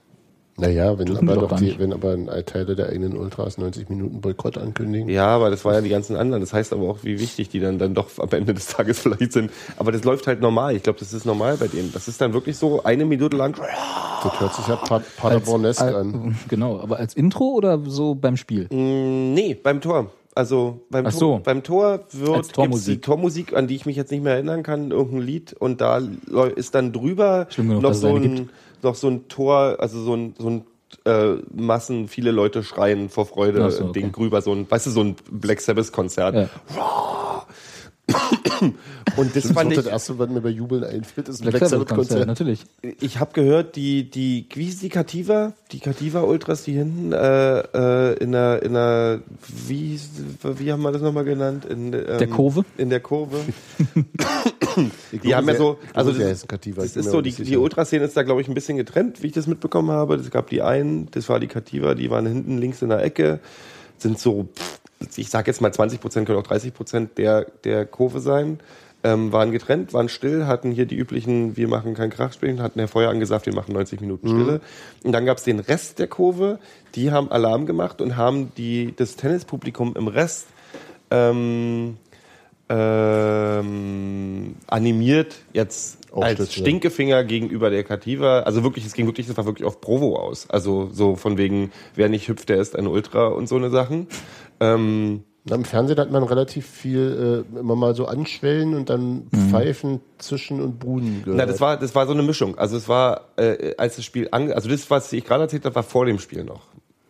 Naja, 0.55 0.99
wenn 0.99 1.17
aber, 1.17 1.35
doch 1.47 1.55
die, 1.59 1.79
wenn 1.79 1.91
aber 1.93 2.11
ein 2.13 2.29
Teile 2.45 2.75
der 2.75 2.89
eigenen 2.89 3.17
Ultras 3.17 3.57
90 3.57 3.89
Minuten 3.89 4.21
Boykott 4.21 4.59
ankündigen. 4.59 5.09
Ja, 5.09 5.25
aber 5.29 5.49
das 5.49 5.65
war 5.65 5.73
ja 5.73 5.81
die 5.81 5.89
ganzen 5.89 6.15
anderen. 6.15 6.41
Das 6.41 6.53
heißt 6.53 6.73
aber 6.73 6.87
auch, 6.87 6.99
wie 7.01 7.19
wichtig 7.19 7.49
die 7.49 7.59
dann, 7.59 7.79
dann 7.79 7.95
doch 7.95 8.19
am 8.19 8.29
Ende 8.29 8.53
des 8.53 8.67
Tages 8.67 8.99
vielleicht 9.01 9.31
sind. 9.33 9.49
Aber 9.77 9.91
das 9.91 10.03
läuft 10.03 10.27
halt 10.27 10.41
normal. 10.41 10.75
Ich 10.75 10.83
glaube, 10.83 10.99
das 10.99 11.11
ist 11.11 11.25
normal 11.25 11.57
bei 11.57 11.67
denen. 11.69 11.91
Das 11.91 12.07
ist 12.07 12.21
dann 12.21 12.33
wirklich 12.33 12.55
so 12.55 12.83
eine 12.83 13.03
Minute 13.05 13.35
lang. 13.35 13.59
Das 14.23 14.39
hört 14.39 14.53
sich 14.53 14.67
ja 14.67 14.75
Pa- 14.75 15.01
Paderbornesk 15.17 15.81
Al- 15.81 15.95
an. 15.95 16.35
Genau, 16.49 16.79
aber 16.79 16.97
als 16.97 17.15
Intro 17.15 17.45
oder 17.55 17.79
so 17.87 18.13
beim 18.13 18.37
Spiel? 18.37 18.65
Mm, 18.71 19.33
Nee, 19.33 19.55
beim 19.55 19.81
Tor. 19.81 20.11
Also 20.35 20.81
beim, 20.89 21.05
Ach 21.05 21.11
Tor, 21.11 21.19
so. 21.19 21.41
beim 21.43 21.63
Tor 21.63 21.99
wird 22.11 22.53
Tormusik. 22.53 22.95
die 22.95 23.01
Tormusik, 23.01 23.53
an 23.55 23.67
die 23.67 23.75
ich 23.75 23.85
mich 23.85 23.95
jetzt 23.95 24.11
nicht 24.11 24.23
mehr 24.23 24.33
erinnern 24.33 24.63
kann, 24.63 24.91
irgendein 24.91 25.21
Lied 25.21 25.53
und 25.53 25.79
da 25.79 26.01
ist 26.55 26.73
dann 26.73 26.91
drüber 26.91 27.47
genug, 27.55 27.81
noch 27.81 27.93
so 27.93 28.15
ein 28.15 28.49
noch 28.81 28.95
so 28.95 29.09
ein 29.09 29.27
Tor, 29.27 29.77
also 29.79 30.01
so 30.01 30.15
ein 30.15 30.33
so 30.37 30.49
ein 30.49 30.65
äh, 31.05 31.35
Massen, 31.53 32.07
viele 32.07 32.31
Leute 32.31 32.63
schreien 32.63 33.09
vor 33.09 33.25
Freude, 33.25 33.69
so, 33.71 33.85
okay. 33.85 34.01
Ding 34.01 34.11
drüber, 34.11 34.41
so 34.41 34.53
ein, 34.53 34.69
weißt 34.69 34.87
du, 34.87 34.91
so 34.91 35.01
ein 35.01 35.15
Black 35.31 35.61
Sabbath 35.61 35.91
Konzert. 35.91 36.35
Ja. 36.35 36.49
Und 39.17 39.35
das 39.35 39.43
Das 39.43 39.51
fand 39.53 39.71
ist 39.71 39.77
ich, 39.77 39.83
das 39.83 39.91
erste, 39.91 40.19
was 40.19 40.29
mir 40.29 40.41
bei 40.41 40.49
Jubeln 40.49 40.83
einfällt, 40.83 41.29
ist 41.29 41.39
ein 41.41 41.49
Black 41.49 41.59
Black 41.59 41.69
Sabbath 41.69 41.89
Sabbath 41.89 41.97
Konzert, 41.97 42.27
Konzert. 42.27 42.27
natürlich. 42.27 42.65
ich 42.99 43.19
habe 43.19 43.31
gehört, 43.33 43.75
die, 43.75 44.09
die, 44.09 44.45
wie 44.53 44.65
hieß 44.65 44.79
die 44.79 44.89
Kativa? 44.89 45.53
Die 45.71 45.79
Kativa 45.79 46.21
Ultras, 46.21 46.63
die 46.63 46.73
hinten 46.73 47.13
äh, 47.13 47.59
äh, 47.59 48.13
in 48.17 48.31
der, 48.33 48.61
in 48.63 48.73
der, 48.73 49.21
wie, 49.67 49.99
wie 50.41 50.71
haben 50.71 50.81
wir 50.81 50.91
das 50.91 51.01
nochmal 51.01 51.23
genannt? 51.23 51.65
In, 51.65 51.93
ähm, 51.93 52.17
Der 52.19 52.27
Kurve? 52.27 52.65
In 52.77 52.89
der 52.89 52.99
Kurve. 52.99 53.39
Die 55.11 55.35
haben 55.35 55.47
ja 55.47 55.53
glaube, 55.53 55.77
so, 55.83 55.87
also 55.93 56.11
glaube, 56.11 56.23
das, 56.23 56.31
heißen 56.31 56.47
Kativa, 56.47 56.81
das 56.81 56.95
ist 56.95 57.11
so, 57.11 57.21
die, 57.21 57.31
die. 57.31 57.57
Ultraszene 57.57 58.03
ist 58.05 58.17
da, 58.17 58.23
glaube 58.23 58.41
ich, 58.41 58.47
ein 58.47 58.55
bisschen 58.55 58.75
getrennt, 58.77 59.21
wie 59.21 59.27
ich 59.27 59.33
das 59.33 59.45
mitbekommen 59.45 59.91
habe. 59.91 60.15
Es 60.15 60.31
gab 60.31 60.49
die 60.49 60.63
einen, 60.63 61.11
das 61.11 61.29
war 61.29 61.39
die 61.39 61.47
Kativa, 61.47 61.93
die 61.93 62.09
waren 62.09 62.25
hinten 62.25 62.57
links 62.57 62.81
in 62.81 62.89
der 62.89 63.03
Ecke, 63.03 63.39
sind 63.99 64.17
so, 64.17 64.49
pff, 64.55 64.79
ich 65.15 65.29
sag 65.29 65.47
jetzt 65.47 65.61
mal 65.61 65.73
20 65.73 65.99
Prozent, 65.99 66.27
können 66.27 66.39
auch 66.39 66.43
30 66.43 66.73
Prozent 66.73 67.17
der, 67.17 67.45
der 67.63 67.85
Kurve 67.85 68.19
sein. 68.19 68.59
Ähm, 69.05 69.33
waren 69.33 69.51
getrennt, 69.51 69.91
waren 69.91 70.07
still, 70.07 70.45
hatten 70.45 70.71
hier 70.71 70.85
die 70.85 70.95
üblichen, 70.95 71.57
wir 71.57 71.67
machen 71.67 71.93
kein 71.93 72.09
Krachspielen, 72.09 72.61
hatten 72.61 72.79
ja 72.79 72.87
vorher 72.87 73.09
angesagt, 73.09 73.45
wir 73.45 73.53
machen 73.53 73.73
90 73.73 73.99
Minuten 73.99 74.29
Stille. 74.29 74.61
Und 75.03 75.11
dann 75.11 75.25
gab's 75.25 75.43
den 75.43 75.59
Rest 75.59 75.99
der 75.99 76.07
Kurve, 76.07 76.57
die 76.95 77.11
haben 77.11 77.29
Alarm 77.29 77.65
gemacht 77.65 77.99
und 77.99 78.15
haben 78.15 78.53
die, 78.55 78.93
das 78.95 79.17
Tennispublikum 79.17 79.93
im 79.97 80.07
Rest 80.07 80.47
ähm, 81.11 81.97
ähm, 82.69 84.55
animiert, 84.67 85.35
jetzt 85.51 85.99
als. 86.13 86.53
Stinkefinger 86.53 87.23
gegenüber 87.23 87.69
der 87.69 87.83
Kativa. 87.83 88.41
Also 88.41 88.63
wirklich, 88.63 88.85
es 88.85 88.93
ging 88.93 89.05
wirklich, 89.05 89.27
das 89.27 89.37
war 89.37 89.45
wirklich 89.45 89.67
auf 89.67 89.81
Provo 89.81 90.15
aus. 90.17 90.49
Also 90.49 90.89
so 90.91 91.15
von 91.15 91.37
wegen, 91.37 91.71
wer 91.95 92.09
nicht 92.09 92.27
hüpft, 92.27 92.49
der 92.49 92.57
ist 92.57 92.75
ein 92.75 92.87
Ultra 92.87 93.27
und 93.27 93.47
so 93.47 93.55
eine 93.55 93.69
Sachen. 93.69 94.07
Ähm, 94.59 95.23
Na, 95.45 95.55
Im 95.55 95.65
Fernsehen 95.65 95.97
hat 95.97 96.11
man 96.11 96.23
relativ 96.23 96.65
viel 96.65 97.45
äh, 97.53 97.59
immer 97.59 97.75
mal 97.75 97.95
so 97.95 98.05
anschwellen 98.05 98.75
und 98.75 98.89
dann 98.89 99.27
Pfeifen, 99.49 99.99
Zischen 100.17 100.61
und 100.61 100.79
gehört. 100.79 101.25
na, 101.27 101.45
das 101.45 101.59
war, 101.59 101.77
das 101.77 101.93
war 101.95 102.05
so 102.05 102.13
eine 102.13 102.23
Mischung. 102.23 102.57
Also 102.57 102.77
es 102.77 102.87
war, 102.87 103.29
äh, 103.37 103.75
als 103.77 103.97
das 103.97 104.05
Spiel 104.05 104.29
ange 104.31 104.55
also 104.55 104.69
das, 104.69 104.89
was 104.89 105.11
ich 105.11 105.25
gerade 105.25 105.43
erzählt 105.43 105.65
habe, 105.65 105.75
war 105.75 105.83
vor 105.83 106.05
dem 106.05 106.19
Spiel 106.19 106.43
noch. 106.43 106.61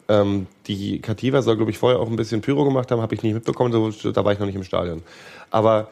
Ähm, 0.10 0.48
die 0.68 1.00
Kativa 1.00 1.42
soll, 1.42 1.56
glaube 1.56 1.72
ich, 1.72 1.78
vorher 1.78 2.00
auch 2.00 2.10
ein 2.10 2.16
bisschen 2.16 2.42
Pyro 2.42 2.66
gemacht 2.66 2.92
haben, 2.92 3.02
habe 3.02 3.16
ich 3.16 3.24
nicht 3.24 3.34
mitbekommen, 3.34 3.72
so, 3.72 4.12
da 4.12 4.26
war 4.26 4.34
ich 4.34 4.40
noch 4.40 4.48
nicht 4.48 4.56
im 4.56 4.64
Stadion. 4.64 5.02
Aber 5.50 5.90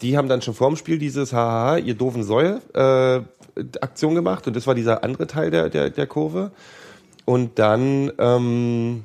die 0.00 0.16
haben 0.16 0.28
dann 0.28 0.42
schon 0.42 0.54
vor 0.54 0.68
dem 0.68 0.76
Spiel 0.76 0.98
dieses 0.98 1.32
Hahaha, 1.32 1.76
ihr 1.76 1.94
doofen 1.94 2.24
Säue 2.24 2.60
äh, 2.74 3.20
Aktion 3.80 4.14
gemacht 4.14 4.46
und 4.46 4.56
das 4.56 4.66
war 4.66 4.74
dieser 4.74 5.04
andere 5.04 5.26
Teil 5.26 5.50
der, 5.50 5.68
der, 5.68 5.90
der 5.90 6.06
Kurve. 6.06 6.50
Und 7.24 7.58
dann, 7.58 8.10
ähm, 8.18 9.04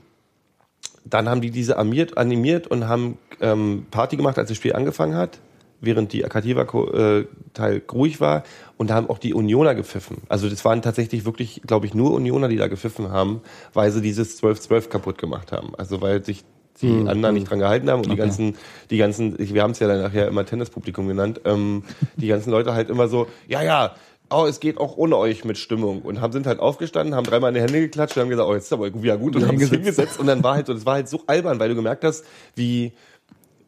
dann 1.10 1.30
haben 1.30 1.42
die 1.42 1.52
diese 1.52 1.78
animiert, 1.78 2.18
animiert 2.18 2.68
und 2.68 2.88
haben 2.88 3.18
ähm, 3.42 3.86
Party 3.92 4.18
gemacht, 4.18 4.38
als 4.38 4.50
das 4.50 4.58
Spiel 4.58 4.74
angefangen 4.74 5.16
hat, 5.16 5.40
während 5.82 6.12
die 6.14 6.26
Akativa-Teil 6.26 7.82
ruhig 7.92 8.20
war. 8.20 8.44
Und 8.78 8.90
da 8.90 8.96
haben 8.96 9.10
auch 9.10 9.20
die 9.20 9.34
Unioner 9.34 9.76
gepfiffen. 9.76 10.18
Also 10.30 10.50
das 10.50 10.64
waren 10.66 10.82
tatsächlich 10.82 11.26
wirklich, 11.26 11.62
glaube 11.66 11.86
ich, 11.86 11.94
nur 11.94 12.14
Unioner, 12.14 12.48
die 12.48 12.58
da 12.58 12.68
gepfiffen 12.68 13.10
haben, 13.12 13.42
weil 13.74 13.92
sie 13.92 14.02
dieses 14.02 14.42
12-12 14.42 14.90
kaputt 14.90 15.18
gemacht 15.18 15.52
haben. 15.52 15.74
Also 15.78 16.02
weil 16.02 16.24
sich 16.24 16.44
die 16.82 17.08
anderen 17.08 17.34
nicht 17.34 17.50
dran 17.50 17.58
gehalten 17.60 17.90
haben 17.90 18.02
und 18.02 18.08
die 18.08 18.12
Okay. 18.12 18.22
ganzen, 18.22 18.56
die 18.92 18.98
ganzen, 18.98 19.36
wir 19.40 19.64
haben 19.64 19.72
es 19.72 19.80
ja 19.80 19.88
dann 19.88 20.02
nachher 20.02 20.28
immer 20.28 20.46
Tennispublikum 20.46 21.08
genannt, 21.08 21.42
ähm, 21.46 21.84
die 22.18 22.28
ganzen 22.28 22.52
Leute 22.52 22.74
halt 22.76 22.92
immer 22.92 23.08
so, 23.08 23.28
ja, 23.48 23.64
ja, 23.64 23.96
oh, 24.30 24.46
es 24.46 24.60
geht 24.60 24.78
auch 24.78 24.98
ohne 24.98 25.18
euch 25.18 25.46
mit 25.46 25.58
Stimmung 25.58 26.02
und 26.02 26.22
haben 26.22 26.34
sind 26.34 26.48
halt 26.48 26.60
aufgestanden, 26.60 27.16
haben 27.16 27.26
dreimal 27.26 27.50
in 27.50 27.56
die 27.56 27.62
Hände 27.62 27.80
geklatscht 27.80 28.18
und 28.18 28.24
haben 28.24 28.30
gesagt, 28.30 28.50
oh, 28.50 28.54
jetzt 28.54 28.66
ist 28.66 28.74
aber 28.74 29.02
wieder 29.02 29.18
gut 29.18 29.36
und 29.36 29.48
haben 29.48 29.58
sich 29.58 29.70
hingesetzt 29.70 30.20
und 30.20 30.28
dann 30.28 30.44
war 30.44 30.56
halt 30.56 30.68
so, 30.68 30.74
das 30.74 30.86
war 30.86 30.96
halt 30.96 31.08
so 31.10 31.22
albern, 31.28 31.60
weil 31.60 31.70
du 31.70 31.76
gemerkt 31.76 32.04
hast, 32.04 32.26
wie 32.56 32.94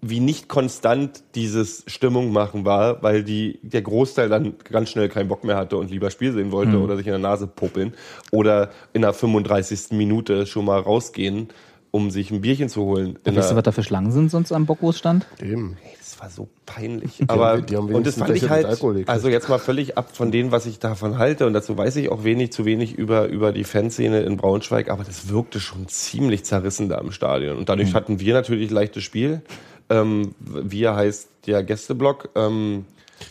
wie 0.01 0.21
nicht 0.21 0.47
konstant 0.47 1.23
dieses 1.35 1.83
Stimmung 1.87 2.31
machen 2.31 2.63
war, 2.63 3.03
weil 3.03 3.21
die 3.23 3.59
der 3.63 3.81
Großteil 3.81 4.29
dann 4.29 4.53
ganz 4.63 4.89
schnell 4.91 5.09
keinen 5.09 5.27
Bock 5.27 5.43
mehr 5.43 5.57
hatte 5.57 5.75
und 5.75 5.91
lieber 5.91 6.09
Spiel 6.09 6.31
sehen 6.31 6.53
wollte 6.53 6.77
Mhm. 6.77 6.83
oder 6.83 6.95
sich 6.95 7.05
in 7.05 7.11
der 7.11 7.19
Nase 7.19 7.47
puppeln 7.47 7.93
oder 8.31 8.69
in 8.93 9.01
der 9.01 9.11
35. 9.11 9.91
Minute 9.91 10.45
schon 10.45 10.63
mal 10.63 10.79
rausgehen, 10.79 11.49
um 11.91 12.11
sich 12.11 12.31
ein 12.31 12.39
Bierchen 12.39 12.69
zu 12.69 12.83
holen. 12.83 13.19
Weißt 13.25 13.51
du, 13.51 13.55
was 13.57 13.63
da 13.63 13.71
für 13.73 13.83
Schlangen 13.83 14.11
sind 14.11 14.31
sonst 14.31 14.53
am 14.53 14.65
Bock, 14.65 14.77
wo 14.81 14.91
es 14.91 14.97
stand? 14.97 15.25
Eben. 15.41 15.75
Das 16.19 16.37
war 16.37 16.45
so 16.45 16.49
peinlich. 16.65 17.21
Aber 17.27 17.47
haben- 17.47 17.65
die 17.65 17.77
haben 17.77 17.93
und 17.93 18.05
das 18.05 18.15
fand 18.15 18.35
ich 18.35 18.49
halt, 18.49 18.65
also 19.07 19.29
jetzt 19.29 19.47
mal 19.47 19.57
völlig 19.57 19.97
ab 19.97 20.09
von 20.13 20.31
dem, 20.31 20.51
was 20.51 20.65
ich 20.65 20.79
davon 20.79 21.17
halte 21.17 21.47
und 21.47 21.53
dazu 21.53 21.77
weiß 21.77 21.95
ich 21.95 22.09
auch 22.09 22.23
wenig, 22.25 22.51
zu 22.51 22.65
wenig 22.65 22.93
über 22.93 23.27
über 23.27 23.53
die 23.53 23.63
Fanszene 23.63 24.21
in 24.21 24.35
Braunschweig, 24.35 24.89
aber 24.89 25.03
das 25.05 25.29
wirkte 25.29 25.59
schon 25.61 25.87
ziemlich 25.87 26.43
zerrissen 26.43 26.89
da 26.89 26.97
im 26.97 27.11
Stadion 27.11 27.53
und 27.53 27.61
Mhm. 27.61 27.65
dadurch 27.67 27.93
hatten 27.93 28.19
wir 28.19 28.33
natürlich 28.33 28.69
leichtes 28.69 29.03
Spiel. 29.03 29.41
Ähm, 29.89 30.35
wir 30.39 30.93
heißt 30.95 31.29
der 31.47 31.63
Gästeblock, 31.63 32.29
ähm, 32.35 32.85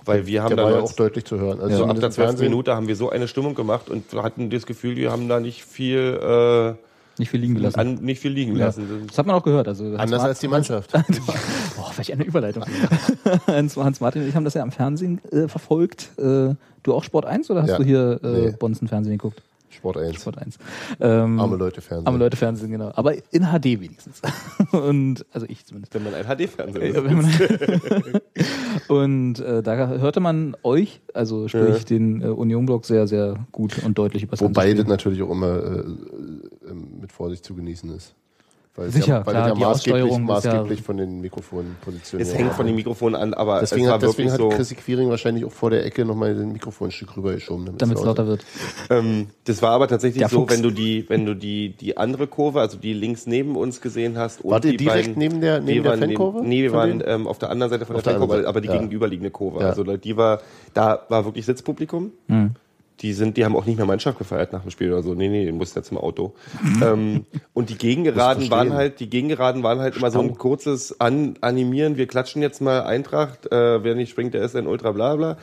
weil 0.07 0.27
wir 0.27 0.43
haben 0.43 0.57
war 0.57 0.71
ja 0.71 0.81
auch 0.81 0.93
deutlich 0.93 1.25
zu 1.27 1.39
hören. 1.39 1.61
Also 1.61 1.77
so 1.79 1.85
ab 1.85 1.97
der 1.97 2.07
im 2.07 2.13
12. 2.13 2.15
Fernsehen- 2.27 2.51
Minute 2.51 2.75
haben 2.75 2.89
wir 2.89 2.97
so 2.97 3.11
eine 3.11 3.29
Stimmung 3.29 3.55
gemacht 3.55 3.91
und 3.91 4.05
hatten 4.15 4.49
das 4.51 4.65
Gefühl, 4.67 4.97
wir 4.97 5.13
haben 5.13 5.29
da 5.29 5.41
nicht 5.41 5.63
viel 5.65 6.19
äh, 6.79 6.88
Nicht 7.19 7.31
viel 7.31 7.41
liegen 7.41 7.55
gelassen. 7.55 7.79
an, 7.81 7.95
nicht 7.97 8.21
viel 8.21 8.31
liegen 8.33 8.57
ja. 8.57 8.67
lassen. 8.67 9.05
Das 9.09 9.19
hat 9.19 9.27
man 9.27 9.35
auch 9.37 9.43
gehört. 9.43 9.69
Also 9.69 9.85
Anders 9.97 10.21
Mar- 10.21 10.29
als 10.29 10.39
die 10.41 10.49
Mannschaft. 10.49 10.93
Boah, 11.77 11.91
welch 11.97 12.13
eine 12.13 12.25
Überleitung. 12.25 12.65
Hans, 13.47 13.77
Hans 13.77 14.01
Martin 14.01 14.23
und 14.23 14.29
ich 14.29 14.35
haben 14.37 14.45
das 14.45 14.55
ja 14.55 14.63
am 14.63 14.71
Fernsehen 14.73 15.21
äh, 15.33 15.49
verfolgt. 15.49 16.11
Äh, 16.19 16.55
du 16.83 16.95
auch 16.95 17.03
Sport 17.05 17.27
1 17.27 17.51
oder 17.51 17.63
hast 17.63 17.71
Ja. 17.71 17.79
du 17.79 17.85
hier 17.85 18.21
äh, 18.23 18.29
Nee. 18.51 18.55
Bonzen 18.59 18.89
Fernsehen 18.89 19.19
geguckt? 19.19 19.43
Sport 19.71 19.99
1. 19.99 20.17
Sport 20.23 20.39
1. 20.39 20.59
Ähm, 20.99 21.39
Arme 21.39 21.57
Leute 21.57 21.81
Fernsehen. 21.81 22.07
Arme 22.07 22.19
Leute 22.19 22.37
Fernsehen, 22.37 22.71
genau. 22.71 22.91
Aber 22.97 23.15
in 23.33 23.45
HD 23.45 23.65
wenigstens. 23.81 24.21
Und, 24.73 25.25
also 25.33 25.47
ich 25.49 25.65
zumindest. 25.67 25.95
Wenn 25.95 26.03
man 26.05 26.15
ein 26.15 26.25
HD-Fernseher 26.25 26.95
Ja, 26.95 27.05
wenn 27.05 27.17
man- 27.19 27.31
und 28.89 29.41
äh, 29.41 29.63
da 29.63 29.89
hörte 29.89 30.21
man 30.21 30.57
euch, 30.63 31.01
also 31.15 31.49
sprich 31.49 31.85
den 31.85 32.23
äh, 32.23 32.27
Union-Block, 32.27 32.85
sehr, 32.87 33.07
sehr 33.07 33.37
gut 33.53 33.83
und 33.85 33.99
deutlich 33.99 34.23
über 34.23 34.39
Wobei 34.41 34.73
das 34.75 34.87
natürlich 34.87 35.23
auch 35.23 35.31
immer 35.31 35.57
äh, 35.57 35.85
mit 37.09 37.13
Vorsicht 37.13 37.45
zu 37.45 37.55
genießen 37.55 37.91
ist. 37.97 38.15
Weil 38.77 38.91
Sicher, 38.91 39.01
es 39.01 39.07
ja, 39.09 39.27
weil 39.27 39.35
klar, 39.35 39.49
es 39.49 39.55
die 39.55 39.61
ja 39.61 39.69
maßgeblich, 39.69 40.03
Aussteuerung 40.05 40.23
ist 40.37 40.45
ja- 40.45 40.51
maßgeblich 40.53 40.83
von 40.83 40.97
den 40.99 41.21
Mikrofonen 41.21 41.77
positioniert 41.81 42.29
Es 42.29 42.39
hängt 42.39 42.53
von 42.53 42.65
den 42.65 42.77
Mikrofonen 42.77 43.17
an, 43.21 43.35
aber 43.35 43.59
Deswegen, 43.59 43.87
es 43.87 43.89
war 43.89 43.95
hat, 43.95 44.03
deswegen 44.03 44.29
wirklich 44.31 44.33
hat 44.35 44.39
so. 44.53 44.57
Chrissy 44.57 44.75
Quiring 44.77 45.09
wahrscheinlich 45.11 45.45
auch 45.45 45.51
vor 45.51 45.71
der 45.71 45.85
Ecke 45.85 46.05
nochmal 46.05 46.37
den 46.37 46.53
Mikrofon 46.53 46.89
ein 46.89 46.91
Stück 46.93 47.17
rübergeschoben. 47.17 47.77
Damit 47.77 47.99
es 47.99 48.05
lauter 48.05 48.29
wird. 48.29 48.45
Ähm, 48.91 49.27
das 49.47 49.63
war 49.63 49.71
aber 49.73 49.89
tatsächlich 49.89 50.21
Der 50.21 50.29
so, 50.29 50.43
Fuchs. 50.43 50.55
wenn 50.55 50.63
du 50.63 50.71
die, 50.71 51.07
wenn 51.09 51.27
du 51.27 51.35
die, 51.35 51.71
die 51.71 51.97
andere 51.97 52.29
Kurve, 52.29 52.61
also 52.61 52.77
die 52.79 52.93
links 52.93 53.27
neben 53.27 53.57
uns 53.57 53.81
gesehen 53.81 54.17
hast, 54.17 54.43
und 54.45 54.53
Wart 54.53 54.65
ihr 54.65 54.73
die 54.73 54.77
direkt 54.77 55.09
beiden, 55.09 55.19
neben 55.19 55.41
der- 55.41 55.61
neben 55.61 55.83
der 55.83 55.99
Fankurve 55.99 56.43
Nee, 56.47 56.63
wir 56.63 56.73
waren 56.73 57.03
ähm, 57.05 57.27
auf 57.27 57.39
der 57.39 57.51
anderen 57.51 57.71
Seite 57.71 57.85
von 57.85 57.97
Auf 57.97 58.03
der 58.05 58.13
der 58.13 58.21
Fankurve, 58.21 58.47
aber 58.47 58.61
die 58.61 58.69
ja. 58.69 58.75
gegenüberliegende 58.75 59.33
Kurve. 59.33 59.59
Ja. 59.61 59.71
Also 59.71 59.83
die 59.83 60.17
war, 60.17 60.41
da 60.75 61.01
war 61.09 61.25
wirklich 61.25 61.47
Sitzpublikum. 61.47 62.13
Hm. 62.29 62.53
Die 63.01 63.13
sind, 63.13 63.37
die 63.37 63.45
haben 63.45 63.55
auch 63.55 63.65
nicht 63.65 63.77
mehr 63.77 63.87
Mannschaft 63.87 64.19
gefeiert 64.19 64.53
nach 64.53 64.63
dem 64.63 64.71
Spiel 64.71 64.93
oder 64.93 65.03
so. 65.03 65.15
Nee, 65.15 65.29
nee, 65.29 65.45
die 65.45 65.53
mussten 65.53 65.79
jetzt 65.79 65.91
im 65.93 65.99
Auto. 65.99 66.35
ähm, 66.83 67.27
und 67.55 67.71
die 67.71 67.79
Gegengeraden 67.79 68.51
waren 68.51 68.73
halt, 68.73 68.99
die 69.01 69.09
Gegengeraden 69.09 69.63
waren 69.63 69.79
halt 69.79 69.97
immer 69.97 70.11
so 70.11 70.21
ein 70.21 70.37
kurzes 70.37 71.01
An 71.01 71.35
Animieren. 71.41 71.97
Wir 71.97 72.07
klatschen 72.09 72.43
jetzt 72.43 72.61
mal 72.61 72.83
Eintracht, 72.83 73.47
äh, 73.53 73.83
wer 73.85 73.95
nicht 73.95 74.11
springt, 74.11 74.35
der 74.35 74.43
ist 74.43 74.57
ein 74.57 74.67
Ultra, 74.67 74.93
bla, 74.93 75.15
bla. 75.17 75.37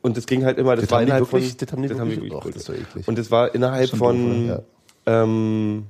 Und 0.00 0.16
das 0.16 0.26
ging 0.26 0.44
halt 0.44 0.58
immer, 0.58 0.74
das, 0.74 0.84
Das 0.86 0.90
war 0.90 0.98
haben 0.98 1.06
die 1.06 1.10
innerhalb 1.10 1.32
wirklich- 1.32 1.50
von, 1.50 1.82
das 1.88 1.98
haben 2.00 2.08
die 2.10 2.16
wirklich- 2.16 2.32
Och, 2.32 2.44
wirklich 2.44 2.54
das 2.54 2.62
ist 2.62 2.68
doch 2.68 2.74
eklig. 2.90 3.08
Und 3.08 3.18
das 3.18 3.30
war 3.30 3.54
innerhalb 3.54 3.90
von, 3.90 4.48
doof, 4.48 4.62
ähm, 5.06 5.86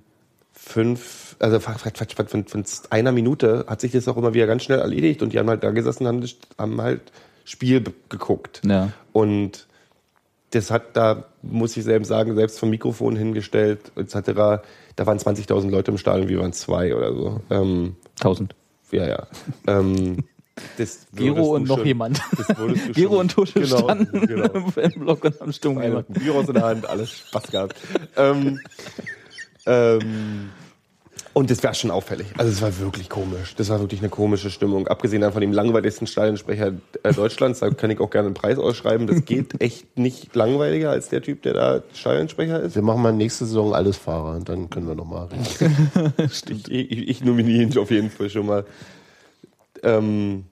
fünf, 0.52 1.36
also 1.38 1.58
Quatsch, 1.58 2.14
von, 2.28 2.44
von 2.46 2.64
einer 2.90 3.12
Minute 3.12 3.64
hat 3.68 3.80
sich 3.80 3.92
das 3.92 4.06
auch 4.08 4.16
immer 4.16 4.34
wieder 4.34 4.46
ganz 4.46 4.62
schnell 4.64 4.78
erledigt 4.78 5.22
und 5.22 5.32
die 5.32 5.38
haben 5.38 5.48
halt 5.48 5.64
da 5.64 5.70
gesessen, 5.70 6.06
haben, 6.06 6.20
das, 6.20 6.36
haben 6.58 6.80
halt 6.80 7.00
Spiel 7.44 7.82
geguckt. 8.08 8.60
Ja. 8.64 8.90
Und 9.12 9.66
das 10.52 10.70
hat 10.70 10.96
da, 10.96 11.24
muss 11.42 11.76
ich 11.76 11.84
selbst 11.84 12.08
sagen, 12.08 12.34
selbst 12.36 12.58
vom 12.60 12.70
Mikrofon 12.70 13.16
hingestellt, 13.16 13.92
etc., 13.96 14.62
da 14.96 15.06
waren 15.06 15.18
20.000 15.18 15.70
Leute 15.70 15.90
im 15.90 15.98
Stadion, 15.98 16.28
wir 16.28 16.38
waren 16.40 16.52
zwei 16.52 16.94
oder 16.94 17.12
so. 17.14 17.40
Ähm, 17.50 17.96
1000. 18.20 18.54
ja, 18.92 19.06
ja. 19.08 19.26
Ähm, 19.66 20.24
das 20.76 21.06
Gero 21.14 21.54
und 21.56 21.66
noch 21.66 21.78
schon- 21.78 21.86
jemand. 21.86 22.20
Würdest 22.56 22.86
du 22.86 22.92
Gero 22.92 23.12
schon- 23.12 23.20
und 23.20 23.30
Tuschel 23.32 23.62
genau, 23.62 23.78
standen 23.78 24.26
Genau. 24.26 24.44
im 24.52 24.70
Fanblock 24.70 25.24
und 25.24 25.40
haben 25.40 25.52
Stimmung 25.52 25.80
gemacht. 25.80 26.04
Virus 26.08 26.48
in 26.48 26.54
der 26.54 26.62
Hand, 26.64 26.86
alles 26.88 27.10
Spaß 27.10 27.46
gehabt. 27.50 27.76
ähm, 28.16 28.60
ähm, 29.66 30.50
und 31.34 31.50
das 31.50 31.62
war 31.64 31.72
schon 31.74 31.90
auffällig. 31.90 32.26
Also 32.36 32.52
es 32.52 32.60
war 32.60 32.78
wirklich 32.78 33.08
komisch. 33.08 33.54
Das 33.56 33.68
war 33.68 33.80
wirklich 33.80 34.00
eine 34.00 34.10
komische 34.10 34.50
Stimmung. 34.50 34.88
Abgesehen 34.88 35.22
von 35.32 35.40
dem 35.40 35.52
langweiligsten 35.52 36.06
Stadionsprecher 36.06 36.72
äh, 37.02 37.12
Deutschlands, 37.14 37.60
da 37.60 37.70
kann 37.70 37.90
ich 37.90 38.00
auch 38.00 38.10
gerne 38.10 38.26
einen 38.26 38.34
Preis 38.34 38.58
ausschreiben. 38.58 39.06
Das 39.06 39.24
geht 39.24 39.54
echt 39.60 39.98
nicht 39.98 40.34
langweiliger 40.34 40.90
als 40.90 41.08
der 41.08 41.22
Typ, 41.22 41.42
der 41.42 41.54
da 41.54 41.82
Stadionsprecher 41.94 42.60
ist. 42.60 42.74
Wir 42.74 42.82
machen 42.82 43.02
mal 43.02 43.12
nächste 43.12 43.46
Saison 43.46 43.74
alles 43.74 43.96
Fahrer 43.96 44.36
und 44.36 44.48
dann 44.48 44.68
können 44.70 44.86
wir 44.86 44.94
nochmal 44.94 45.28
reden. 45.28 46.12
Ich, 46.22 46.70
ich, 46.70 47.08
ich 47.08 47.24
nominiere 47.24 47.62
ihn 47.62 47.78
auf 47.78 47.90
jeden 47.90 48.10
Fall 48.10 48.30
schon 48.30 48.46
mal. 48.46 48.64
Ähm, 49.82 50.44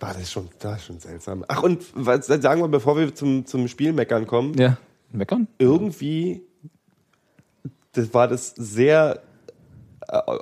war 0.00 0.14
das 0.14 0.30
schon, 0.30 0.48
das 0.58 0.84
schon 0.84 0.98
seltsam. 0.98 1.44
Ach, 1.48 1.62
und 1.62 1.82
was, 1.94 2.26
sagen 2.26 2.60
wir, 2.60 2.68
bevor 2.68 2.96
wir 2.96 3.14
zum, 3.14 3.46
zum 3.46 3.68
Spiel 3.68 3.92
meckern 3.92 4.26
kommen, 4.26 4.54
Ja. 4.58 4.76
Meckern? 5.12 5.46
irgendwie, 5.58 6.42
das 7.92 8.12
war 8.12 8.28
das 8.28 8.54
sehr, 8.56 9.22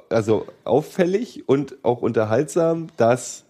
also 0.09 0.47
auffällig 0.65 1.49
und 1.49 1.77
auch 1.83 2.03
unterhaltsam, 2.03 2.89
dass 2.97 3.45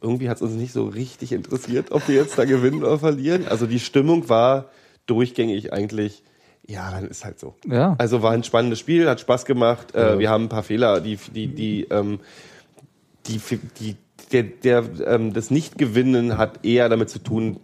irgendwie 0.00 0.28
hat 0.28 0.36
es 0.36 0.42
uns 0.42 0.52
nicht 0.52 0.72
so 0.72 0.86
richtig 0.86 1.32
interessiert, 1.32 1.90
ob 1.90 2.06
wir 2.08 2.14
jetzt 2.14 2.38
da 2.38 2.44
gewinnen 2.44 2.82
oder 2.82 2.98
verlieren. 2.98 3.46
Also 3.48 3.66
die 3.66 3.80
Stimmung 3.80 4.28
war 4.28 4.66
durchgängig 5.06 5.72
eigentlich, 5.72 6.22
ja, 6.66 6.90
dann 6.90 7.08
ist 7.08 7.24
halt 7.24 7.38
so. 7.38 7.54
Ja. 7.66 7.94
Also 7.98 8.22
war 8.22 8.32
ein 8.32 8.44
spannendes 8.44 8.78
Spiel, 8.78 9.08
hat 9.08 9.20
Spaß 9.20 9.44
gemacht. 9.44 9.94
Äh, 9.94 10.18
wir 10.18 10.30
haben 10.30 10.44
ein 10.44 10.48
paar 10.48 10.62
Fehler, 10.62 11.00
die, 11.00 11.16
die, 11.16 11.48
die, 11.48 11.84
ähm, 11.90 12.20
die, 13.26 13.40
die, 13.80 13.96
der, 14.32 14.42
der, 14.42 14.84
ähm, 15.06 15.32
das 15.32 15.50
Nicht-Gewinnen 15.50 16.38
hat 16.38 16.64
eher 16.64 16.88
damit 16.88 17.10
zu 17.10 17.18
tun, 17.18 17.58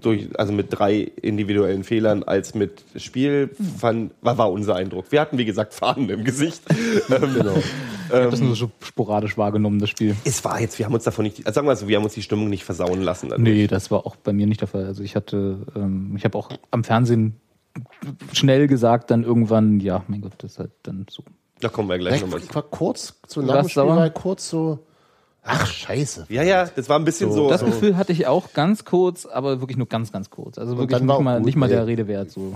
durch, 0.00 0.28
also 0.38 0.52
mit 0.52 0.68
drei 0.70 1.00
individuellen 1.22 1.84
Fehlern 1.84 2.22
als 2.22 2.54
mit 2.54 2.84
Spiel, 2.96 3.50
fand, 3.78 4.12
war, 4.20 4.38
war 4.38 4.52
unser 4.52 4.76
Eindruck. 4.76 5.10
Wir 5.10 5.20
hatten, 5.20 5.38
wie 5.38 5.44
gesagt, 5.44 5.74
Fahnen 5.74 6.08
im 6.08 6.24
Gesicht. 6.24 6.62
ähm, 7.10 7.34
Genau. 7.34 7.56
Ich 8.08 8.12
habe 8.12 8.30
das 8.30 8.40
nur 8.40 8.54
so 8.54 8.70
sporadisch 8.82 9.36
wahrgenommen, 9.36 9.80
das 9.80 9.90
Spiel. 9.90 10.14
es 10.24 10.44
war 10.44 10.60
jetzt, 10.60 10.78
wir 10.78 10.86
haben 10.86 10.94
uns 10.94 11.04
davon 11.04 11.24
nicht, 11.24 11.38
also 11.38 11.56
sagen 11.56 11.66
wir 11.66 11.72
mal 11.72 11.76
so, 11.76 11.88
wir 11.88 11.96
haben 11.96 12.04
uns 12.04 12.14
die 12.14 12.22
Stimmung 12.22 12.48
nicht 12.48 12.64
versauen 12.64 13.02
lassen. 13.02 13.30
dadurch. 13.30 13.42
Nee, 13.42 13.66
das 13.66 13.90
war 13.90 14.06
auch 14.06 14.14
bei 14.14 14.32
mir 14.32 14.46
nicht 14.46 14.60
der 14.60 14.68
Fall. 14.68 14.84
Also 14.84 15.02
ich 15.02 15.16
hatte, 15.16 15.66
ähm, 15.74 16.14
ich 16.16 16.24
habe 16.24 16.38
auch 16.38 16.50
am 16.70 16.84
Fernsehen 16.84 17.40
schnell 18.32 18.68
gesagt, 18.68 19.10
dann 19.10 19.24
irgendwann, 19.24 19.80
ja, 19.80 20.04
mein 20.08 20.20
Gott, 20.20 20.34
das 20.38 20.52
ist 20.52 20.58
halt 20.58 20.70
dann 20.84 21.06
so. 21.10 21.24
Da 21.60 21.68
kommen 21.68 21.88
wir 21.88 21.98
gleich 21.98 22.20
nochmal 22.20 22.38
Ich 22.40 22.48
zu. 22.48 22.54
war 22.54 22.62
kurz, 22.62 23.14
so 23.26 23.40
nach 23.40 23.48
dem 23.48 23.54
warst 23.56 23.70
Spiel 23.70 23.82
war 23.82 24.10
kurz 24.10 24.48
so, 24.48 24.78
ach 25.46 25.66
scheiße. 25.66 26.26
Ja, 26.28 26.42
ja, 26.42 26.66
das 26.74 26.88
war 26.88 26.98
ein 26.98 27.04
bisschen 27.04 27.32
so. 27.32 27.48
Das 27.48 27.60
so 27.60 27.66
Gefühl 27.66 27.96
hatte 27.96 28.12
ich 28.12 28.26
auch 28.26 28.52
ganz 28.52 28.84
kurz, 28.84 29.26
aber 29.26 29.60
wirklich 29.60 29.76
nur 29.78 29.88
ganz, 29.88 30.12
ganz 30.12 30.30
kurz. 30.30 30.58
Also 30.58 30.76
wirklich 30.78 31.00
nicht 31.00 31.20
mal, 31.20 31.38
gut, 31.38 31.46
nicht 31.46 31.56
mal 31.56 31.68
der. 31.68 31.86
Rede 31.86 32.08
wert. 32.08 32.30
So. 32.30 32.54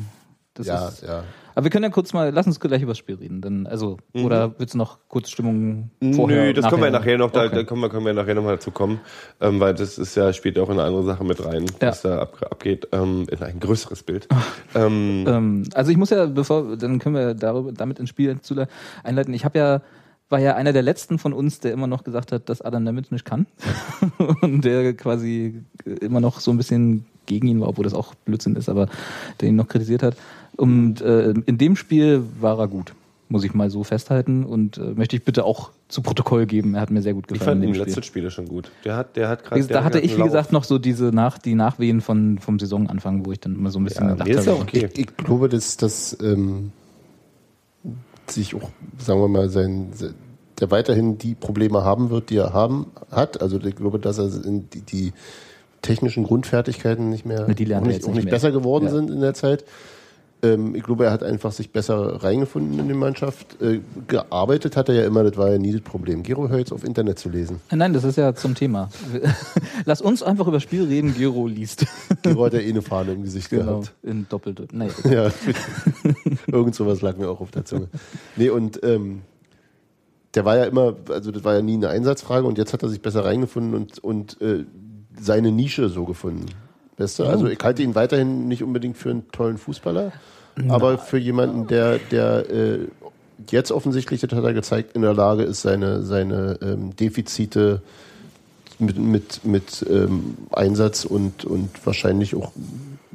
Das 0.55 0.67
Ja, 0.67 0.89
ist, 0.89 1.03
ja. 1.03 1.23
Aber 1.55 1.65
wir 1.65 1.71
können 1.71 1.85
ja 1.85 1.91
kurz 1.91 2.13
mal, 2.13 2.31
lass 2.31 2.47
uns 2.47 2.59
gleich 2.61 2.83
über 2.83 2.93
das 2.93 2.99
Spiel 2.99 3.17
reden. 3.17 3.41
Dann, 3.41 3.67
also, 3.67 3.99
oder 4.15 4.55
willst 4.59 4.75
du 4.75 4.79
noch 4.79 4.99
kurz 5.09 5.31
Stimmung 5.31 5.91
vorher? 6.01 6.43
Mhm. 6.43 6.47
Nö, 6.49 6.53
das 6.55 6.69
können 6.69 6.83
wir 6.83 6.91
nachher 6.91 7.19
noch, 7.19 7.31
da, 7.31 7.45
Okay. 7.45 7.55
da 7.57 7.65
können 7.65 7.81
wir, 7.81 7.89
können 7.89 8.07
wir 8.07 8.15
nachher 8.15 8.35
noch 8.35 8.43
mal 8.45 8.53
dazu 8.57 8.71
kommen, 8.71 9.01
ähm, 9.41 9.61
weil 9.61 9.75
das 9.75 9.99
ist 9.99 10.15
ja, 10.17 10.33
spielt 10.33 10.57
ja 10.57 10.63
auch 10.63 10.69
in 10.69 10.79
eine 10.79 10.85
andere 10.85 11.05
Sache 11.05 11.25
mit 11.25 11.45
rein, 11.45 11.67
Ja. 11.81 11.89
was 11.89 12.03
da 12.03 12.19
ab, 12.21 12.39
abgeht, 12.51 12.89
ähm, 12.93 13.27
in 13.31 13.43
ein 13.43 13.61
größeres 13.61 14.03
Bild. 14.05 14.29
ähm, 14.75 15.25
Ähm, 15.27 15.65
also 15.75 15.91
ich 15.91 15.97
muss 15.97 16.11
ja, 16.11 16.27
bevor, 16.27 16.77
dann 16.77 16.99
können 16.99 17.15
wir 17.15 17.35
darüber, 17.35 17.73
damit 17.73 17.99
ins 17.99 18.09
Spiel 18.11 18.39
einleiten. 19.03 19.35
Ich 19.35 19.45
habe 19.45 19.59
ja, 19.59 19.83
war 20.31 20.39
ja 20.41 20.55
einer 20.55 20.73
der 20.73 20.83
letzten 20.83 21.19
von 21.19 21.33
uns, 21.33 21.61
der 21.61 21.73
immer 21.73 21.87
noch 21.87 22.05
gesagt 22.05 22.33
hat, 22.33 22.49
dass 22.49 22.63
Adam 22.63 22.85
Nemitz 22.85 23.11
nicht 23.11 23.25
kann. 23.25 23.47
Und 24.41 24.65
der 24.65 24.95
quasi 24.95 25.63
immer 26.01 26.21
noch 26.21 26.41
so 26.41 26.51
ein 26.51 26.57
bisschen 26.57 27.05
gegen 27.27 27.49
ihn 27.49 27.61
war, 27.61 27.69
obwohl 27.69 27.85
das 27.85 27.95
auch 27.95 28.15
Blödsinn 28.25 28.57
ist, 28.57 28.69
aber 28.69 28.89
der 29.41 29.49
ihn 29.49 29.57
noch 29.57 29.69
kritisiert 29.69 30.03
hat. 30.03 30.17
Und 30.57 31.01
äh, 31.01 31.31
in 31.47 31.59
dem 31.59 31.77
Spiel 31.77 32.23
war 32.41 32.59
er 32.59 32.69
gut, 32.69 32.95
muss 33.29 33.45
ich 33.45 33.55
mal 33.55 33.71
so 33.71 33.85
festhalten. 33.85 34.45
Und 34.45 34.79
äh, 34.79 34.93
möchte 34.95 35.17
ich 35.17 35.25
bitte 35.25 35.45
auch 35.45 35.71
zu 35.89 36.03
Protokoll 36.03 36.47
geben. 36.47 36.75
Er 36.75 36.81
hat 36.83 36.91
mir 36.91 37.03
sehr 37.03 37.15
gut 37.15 37.25
ich 37.27 37.35
gefallen. 37.39 37.59
fand 37.61 37.65
in 37.65 37.73
die 37.73 37.73
dem 37.73 37.75
Spiel. 37.83 37.87
letzten 37.87 38.03
Spiele 38.05 38.31
schon 38.31 38.47
gut. 38.47 38.71
Der 38.85 38.97
hat, 38.97 39.17
der 39.17 39.29
hat 39.29 39.49
gesagt, 39.51 39.75
Da 39.75 39.83
hatte 39.85 39.99
ich, 40.01 40.17
wie 40.17 40.23
gesagt, 40.23 40.53
noch 40.53 40.63
so 40.65 40.79
diese 40.79 41.07
nach, 41.07 41.39
die 41.39 41.55
Nachwehen 41.57 42.01
von, 42.01 42.39
vom 42.39 42.59
Saisonanfang, 42.61 43.27
wo 43.27 43.33
ich 43.33 43.41
dann 43.41 43.55
immer 43.57 43.71
so 43.71 43.81
ein 43.81 43.85
bisschen 43.85 44.05
Ja, 44.07 44.13
gedacht 44.13 44.29
nee, 44.29 44.35
ist 44.35 44.47
habe. 44.47 44.61
okay. 44.61 44.89
Ich, 44.93 44.99
ich 45.01 45.17
glaube, 45.17 45.49
dass 45.49 45.77
das 45.77 46.17
ähm, 46.23 46.71
sich 48.33 48.55
auch, 48.55 48.71
sagen 48.99 49.21
wir 49.21 49.29
mal, 49.29 49.49
sein, 49.49 49.91
se- 49.95 50.15
der 50.61 50.71
weiterhin 50.71 51.17
die 51.19 51.35
Probleme 51.35 51.85
haben 51.85 52.11
wird, 52.11 52.31
die 52.31 52.37
er 52.37 52.53
haben 52.53 52.87
hat. 53.11 53.41
Also 53.41 53.59
ich 53.59 53.77
glaube, 53.77 53.99
dass 53.99 54.19
er 54.19 54.29
die, 54.29 54.81
die 54.83 55.13
technischen 55.83 56.25
Grundfertigkeiten 56.25 57.09
nicht 57.09 57.25
mehr, 57.25 57.47
Die 57.55 57.75
auch 57.75 57.81
nicht, 57.81 58.05
auch 58.05 58.13
nicht 58.13 58.29
besser 58.29 58.53
geworden 58.53 58.85
Ja. 58.87 58.91
sind 58.91 59.11
in 59.11 59.21
der 59.21 59.33
Zeit. 59.35 59.65
Ähm, 60.43 60.75
ich 60.75 60.83
glaube, 60.83 61.05
er 61.05 61.13
hat 61.13 61.23
einfach 61.23 61.53
sich 61.53 61.71
besser 61.71 62.23
reingefunden 62.23 62.79
in 62.79 62.89
die 62.89 62.95
Mannschaft. 62.95 63.61
Äh, 63.61 63.81
gearbeitet 64.07 64.77
hat 64.77 64.89
er 64.89 64.95
ja 64.95 65.05
immer, 65.05 65.23
das 65.25 65.37
war 65.37 65.51
ja 65.51 65.59
nie 65.59 65.73
das 65.73 65.83
Problem. 65.83 66.23
Gero 66.23 66.49
hört 66.49 66.61
jetzt 66.61 66.73
auf 66.73 66.85
Internet 66.85 67.19
zu 67.19 67.29
lesen. 67.29 67.61
Nein, 67.71 67.93
das 67.93 68.05
ist 68.05 68.17
ja 68.17 68.35
zum 68.35 68.55
Thema. 68.55 68.89
Lass 69.85 70.01
uns 70.01 70.23
einfach 70.23 70.47
über 70.47 70.61
Spiel 70.61 70.85
reden, 70.85 71.15
Gero 71.15 71.47
liest. 71.47 71.87
Gero 72.23 72.45
hat 72.47 72.55
ja 72.55 72.61
eh 72.61 72.71
eine 72.71 72.83
Fahne 72.83 73.13
im 73.13 73.23
Gesicht 73.23 73.51
gehabt. 73.51 73.93
In 74.03 74.27
doppelte. 74.29 74.67
Nee. 74.73 74.89
Ja, 75.11 75.31
irgend 76.47 76.75
sowas 76.75 77.01
lag 77.03 77.17
mir 77.17 77.29
auch 77.29 77.41
auf 77.41 77.51
der 77.51 77.65
Zunge. 77.65 77.89
Nee, 78.37 78.51
und 78.51 78.81
ähm, 78.85 79.23
der 80.35 80.45
war 80.45 80.57
ja 80.57 80.65
immer, 80.65 80.95
also 81.09 81.33
das 81.33 81.43
war 81.43 81.55
ja 81.55 81.63
nie 81.63 81.75
eine 81.75 81.89
Einsatzfrage 81.89 82.47
und 82.47 82.59
jetzt 82.59 82.73
hat 82.73 82.83
er 82.83 82.89
sich 82.89 83.03
besser 83.03 83.25
reingefunden 83.25 83.75
und, 83.75 83.99
und 83.99 84.41
äh, 84.41 84.65
seine 85.19 85.51
Nische 85.51 85.89
so 85.89 86.05
gefunden. 86.05 86.47
Weißt 87.01 87.19
du? 87.19 87.25
Also 87.25 87.47
ich 87.47 87.59
halte 87.63 87.83
ihn 87.83 87.95
weiterhin 87.95 88.47
nicht 88.47 88.63
unbedingt 88.63 88.97
für 88.97 89.11
einen 89.11 89.31
tollen 89.33 89.59
Fußballer, 89.59 90.13
aber 90.69 90.99
für 90.99 91.19
jemanden, 91.19 91.67
der, 91.67 91.99
der 92.11 92.51
äh, 92.51 92.79
jetzt 93.49 93.73
offensichtlich, 93.73 94.21
das 94.21 94.33
hat 94.33 94.45
er 94.45 94.53
gezeigt, 94.53 94.95
in 94.95 95.03
der 95.03 95.15
Lage 95.15 95.43
ist, 95.43 95.63
seine, 95.63 96.03
seine 96.03 96.59
ähm, 96.61 96.95
Defizite 96.97 97.81
mit, 98.79 98.99
mit, 98.99 99.45
mit 99.45 99.87
ähm, 99.89 100.37
Einsatz 100.53 101.05
und, 101.05 101.45
und 101.45 101.71
wahrscheinlich 101.85 102.35
auch 102.35 102.53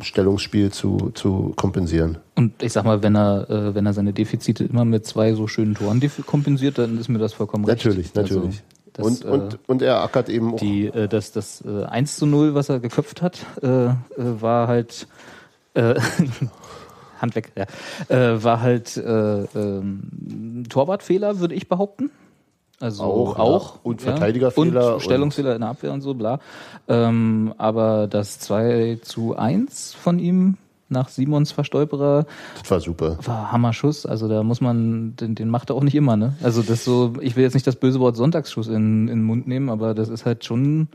Stellungsspiel 0.01 0.71
zu, 0.71 1.11
zu 1.13 1.53
kompensieren. 1.55 2.17
Und 2.35 2.61
ich 2.61 2.73
sag 2.73 2.85
mal, 2.85 3.01
wenn 3.01 3.15
er, 3.15 3.49
äh, 3.49 3.75
wenn 3.75 3.85
er 3.85 3.93
seine 3.93 4.13
Defizite 4.13 4.63
immer 4.65 4.85
mit 4.85 5.05
zwei 5.05 5.33
so 5.33 5.47
schönen 5.47 5.75
Toren 5.75 6.01
kompensiert, 6.25 6.77
dann 6.77 6.97
ist 6.99 7.07
mir 7.07 7.19
das 7.19 7.33
vollkommen 7.33 7.65
Natürlich, 7.65 8.07
recht. 8.07 8.17
Also, 8.17 8.35
natürlich. 8.35 8.63
Das, 8.95 9.05
und, 9.05 9.25
äh, 9.25 9.27
und, 9.27 9.59
und 9.67 9.81
er 9.81 10.01
ackert 10.01 10.29
eben 10.29 10.53
auch. 10.53 10.57
die, 10.57 10.87
äh, 10.87 11.07
das, 11.07 11.31
das 11.31 11.63
äh, 11.65 11.83
1 11.83 12.15
zu 12.15 12.25
0, 12.25 12.55
was 12.55 12.69
er 12.69 12.79
geköpft 12.79 13.21
hat, 13.21 13.45
äh, 13.61 13.67
äh, 13.67 13.93
war 14.15 14.67
halt 14.67 15.07
äh, 15.73 15.95
Hand 17.21 17.35
weg, 17.35 17.51
ja. 17.55 17.65
Äh, 18.07 18.43
war 18.43 18.61
halt 18.61 18.97
äh, 18.97 19.43
ähm, 19.43 20.63
Torwartfehler, 20.69 21.39
würde 21.39 21.55
ich 21.55 21.67
behaupten. 21.67 22.09
Also 22.79 23.03
Auch, 23.03 23.39
auch. 23.39 23.79
Und 23.83 24.01
Verteidigerfehler 24.01 24.95
Und 24.95 25.01
Stellungsfehler 25.01 25.55
in 25.55 25.61
der 25.61 25.69
Abwehr 25.69 25.93
und 25.93 26.01
so, 26.01 26.13
bla. 26.13 26.39
Ähm, 26.87 27.53
aber 27.57 28.07
das 28.07 28.39
2 28.39 28.99
zu 29.01 29.35
1 29.35 29.93
von 29.93 30.19
ihm 30.19 30.57
nach 30.89 31.09
Simons 31.09 31.51
Verstolperer 31.51 32.25
Das 32.59 32.71
war 32.71 32.79
super. 32.79 33.17
war 33.23 33.51
Hammerschuss. 33.51 34.05
Also 34.05 34.27
da 34.27 34.43
muss 34.43 34.61
man, 34.61 35.15
den, 35.15 35.35
den 35.35 35.49
macht 35.49 35.69
er 35.71 35.75
auch 35.75 35.83
nicht 35.83 35.95
immer, 35.95 36.15
ne? 36.15 36.35
Also 36.43 36.61
das 36.61 36.83
so, 36.83 37.13
ich 37.21 37.35
will 37.35 37.43
jetzt 37.43 37.53
nicht 37.55 37.65
das 37.67 37.75
böse 37.75 37.99
Wort 37.99 38.15
Sonntagsschuss 38.15 38.67
in, 38.67 39.07
in 39.07 39.07
den 39.07 39.23
Mund 39.23 39.47
nehmen, 39.47 39.69
aber 39.69 39.93
das 39.93 40.09
ist 40.09 40.25
halt 40.25 40.45
schon, 40.45 40.87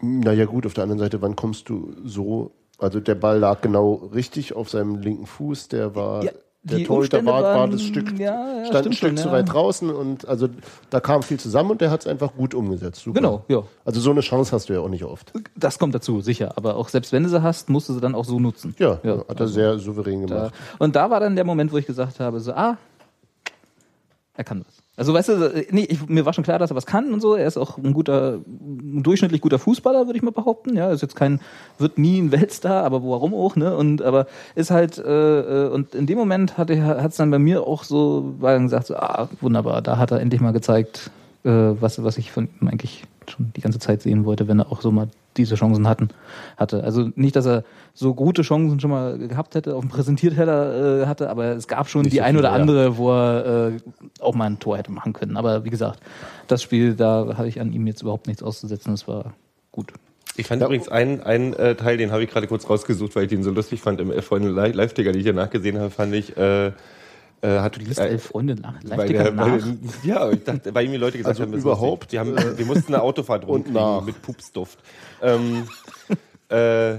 Naja 0.00 0.44
gut, 0.46 0.66
auf 0.66 0.74
der 0.74 0.82
anderen 0.84 0.98
Seite, 0.98 1.20
wann 1.22 1.36
kommst 1.36 1.68
du 1.68 1.94
so? 2.04 2.52
Also 2.78 2.98
der 3.00 3.14
Ball 3.14 3.38
lag 3.38 3.60
genau 3.60 3.94
richtig 4.14 4.56
auf 4.56 4.70
seinem 4.70 4.96
linken 5.00 5.26
Fuß, 5.26 5.68
der 5.68 5.94
war, 5.94 6.24
Ja, 6.24 6.30
der 6.62 6.78
die 6.78 6.84
Torhüter 6.84 7.18
Umstände 7.18 7.32
war, 7.32 7.42
war 7.42 7.68
das 7.68 7.82
Stück, 7.82 8.18
ja, 8.18 8.58
ja, 8.58 8.66
stand 8.66 8.86
ein 8.86 8.92
Stück 8.92 9.10
schon, 9.10 9.16
zu 9.16 9.28
ja. 9.28 9.32
weit 9.32 9.50
draußen 9.50 9.88
und 9.90 10.28
also 10.28 10.48
da 10.90 11.00
kam 11.00 11.22
viel 11.22 11.40
zusammen 11.40 11.70
und 11.70 11.80
der 11.80 11.90
hat 11.90 12.00
es 12.00 12.06
einfach 12.06 12.34
gut 12.34 12.54
umgesetzt. 12.54 13.02
Super. 13.02 13.18
Genau, 13.18 13.44
ja. 13.48 13.62
Also 13.84 14.00
so 14.00 14.10
eine 14.10 14.20
Chance 14.20 14.52
hast 14.52 14.68
du 14.68 14.74
ja 14.74 14.80
auch 14.80 14.88
nicht 14.88 15.04
oft. 15.04 15.32
das 15.56 15.78
kommt 15.78 15.94
dazu, 15.94 16.20
sicher. 16.20 16.52
Aber 16.56 16.76
auch 16.76 16.88
selbst 16.90 17.12
wenn 17.12 17.22
du 17.22 17.30
sie 17.30 17.42
hast, 17.42 17.70
musst 17.70 17.88
du 17.88 17.94
sie 17.94 18.00
dann 18.00 18.14
auch 18.14 18.26
so 18.26 18.38
nutzen. 18.38 18.74
Ja, 18.78 18.92
hat 18.96 19.04
er 19.04 19.24
also 19.28 19.46
sehr 19.46 19.78
souverän 19.78 20.26
Da, 20.26 20.34
gemacht. 20.34 20.54
und 20.78 20.96
da 20.96 21.08
war 21.08 21.20
dann 21.20 21.34
der 21.34 21.44
Moment, 21.44 21.72
wo 21.72 21.78
ich 21.78 21.86
gesagt 21.86 22.20
habe, 22.20 22.40
so, 22.40 22.52
ah, 22.52 22.76
er 24.34 24.44
kann 24.44 24.62
was. 24.66 24.79
Also 24.96 25.14
weißt 25.14 25.28
du, 25.28 25.32
äh, 25.32 25.66
nee, 25.70 25.86
ich, 25.88 26.08
mir 26.08 26.26
war 26.26 26.32
schon 26.32 26.44
klar, 26.44 26.58
dass 26.58 26.70
er 26.70 26.76
was 26.76 26.86
kann 26.86 27.12
und 27.12 27.20
so. 27.20 27.34
Er 27.34 27.46
ist 27.46 27.56
auch 27.56 27.78
ein 27.78 27.94
guter, 27.94 28.40
ein 28.46 29.02
durchschnittlich 29.02 29.40
guter 29.40 29.58
Fußballer, 29.58 30.06
würde 30.06 30.16
ich 30.16 30.22
mal 30.22 30.32
behaupten. 30.32 30.76
Ja, 30.76 30.90
ist 30.90 31.00
jetzt 31.00 31.16
kein, 31.16 31.40
wird 31.78 31.96
nie 31.98 32.20
ein 32.20 32.32
Weltstar, 32.32 32.84
aber 32.84 33.02
warum 33.02 33.32
auch, 33.34 33.56
ne? 33.56 33.76
Und 33.76 34.02
aber 34.02 34.26
ist 34.54 34.70
halt, 34.70 34.98
äh, 34.98 35.40
äh, 35.66 35.68
und 35.68 35.94
in 35.94 36.06
dem 36.06 36.18
Moment 36.18 36.58
hat 36.58 36.70
es 36.70 37.16
dann 37.16 37.30
bei 37.30 37.38
mir 37.38 37.66
auch 37.66 37.84
so, 37.84 38.34
weil 38.40 38.60
gesagt, 38.60 38.88
so, 38.88 38.96
ah, 38.96 39.28
wunderbar, 39.40 39.80
da 39.80 39.96
hat 39.96 40.10
er 40.10 40.20
endlich 40.20 40.40
mal 40.40 40.52
gezeigt, 40.52 41.10
äh, 41.44 41.50
was, 41.50 42.02
was 42.02 42.18
ich 42.18 42.30
von 42.30 42.48
ihm 42.60 42.68
eigentlich 42.68 43.04
schon 43.28 43.52
die 43.56 43.60
ganze 43.60 43.78
Zeit 43.78 44.02
sehen 44.02 44.24
wollte, 44.24 44.48
wenn 44.48 44.58
er 44.58 44.72
auch 44.72 44.82
so 44.82 44.90
mal 44.90 45.08
diese 45.36 45.54
Chancen 45.54 45.88
hatten, 45.88 46.08
hatte. 46.56 46.82
Also 46.84 47.10
nicht, 47.14 47.36
dass 47.36 47.46
er 47.46 47.64
so 47.94 48.14
gute 48.14 48.42
Chancen 48.42 48.80
schon 48.80 48.90
mal 48.90 49.18
gehabt 49.18 49.54
hätte, 49.54 49.74
auf 49.74 49.80
dem 49.80 49.88
Präsentierteller 49.90 51.02
äh, 51.02 51.06
hatte, 51.06 51.30
aber 51.30 51.46
es 51.56 51.68
gab 51.68 51.88
schon 51.88 52.02
Nicht 52.02 52.14
die 52.14 52.18
so 52.18 52.24
ein 52.24 52.36
oder 52.36 52.48
ja. 52.48 52.54
andere, 52.54 52.96
wo 52.96 53.10
er 53.10 53.68
äh, 53.68 53.72
auch 54.20 54.34
mal 54.34 54.46
ein 54.46 54.58
Tor 54.58 54.76
hätte 54.78 54.90
machen 54.90 55.12
können. 55.12 55.36
Aber 55.36 55.64
wie 55.64 55.70
gesagt, 55.70 56.00
das 56.48 56.62
Spiel, 56.62 56.94
da 56.94 57.36
hatte 57.36 57.48
ich 57.48 57.60
an 57.60 57.72
ihm 57.72 57.86
jetzt 57.86 58.02
überhaupt 58.02 58.26
nichts 58.26 58.42
auszusetzen. 58.42 58.92
Das 58.92 59.06
war 59.06 59.34
gut. 59.72 59.92
Ich 60.36 60.46
fand 60.46 60.62
übrigens 60.62 60.88
einen, 60.88 61.20
einen 61.20 61.52
äh, 61.54 61.74
Teil, 61.74 61.96
den 61.96 62.12
habe 62.12 62.22
ich 62.22 62.30
gerade 62.30 62.46
kurz 62.46 62.68
rausgesucht, 62.68 63.14
weil 63.16 63.24
ich 63.24 63.28
den 63.28 63.42
so 63.42 63.50
lustig 63.50 63.80
fand. 63.80 64.00
Im 64.00 64.10
Elf 64.10 64.26
Freunde 64.26 64.50
Li- 64.50 64.72
Live-Ticker, 64.72 65.12
die 65.12 65.18
ich 65.18 65.26
danach 65.26 65.50
gesehen 65.50 65.78
habe, 65.78 65.90
fand 65.90 66.14
ich, 66.14 66.36
äh, 66.36 66.72
äh, 67.42 67.60
hat 67.60 67.76
Du 67.76 67.84
bist 67.84 67.98
äh, 67.98 68.08
elf 68.08 68.24
Freunde 68.24 68.54
nach. 68.54 68.74
weil 68.84 69.08
der, 69.08 69.32
nach. 69.32 69.46
weil, 69.46 69.78
ja, 70.02 70.30
ich 70.30 70.44
dachte, 70.44 70.74
weil 70.74 70.88
mir 70.88 70.98
Leute 70.98 71.18
gesagt 71.18 71.40
Also 71.40 71.50
haben, 71.50 71.58
überhaupt, 71.58 72.12
die 72.12 72.18
haben, 72.18 72.36
wir 72.36 72.66
mussten 72.66 72.94
eine 72.94 73.02
Autofahrt 73.02 73.44
rumkriegen 73.48 73.80
nach. 73.80 74.02
mit 74.04 74.20
Pupsduft. 74.22 74.78
Ähm, 75.22 75.66
äh, 76.48 76.98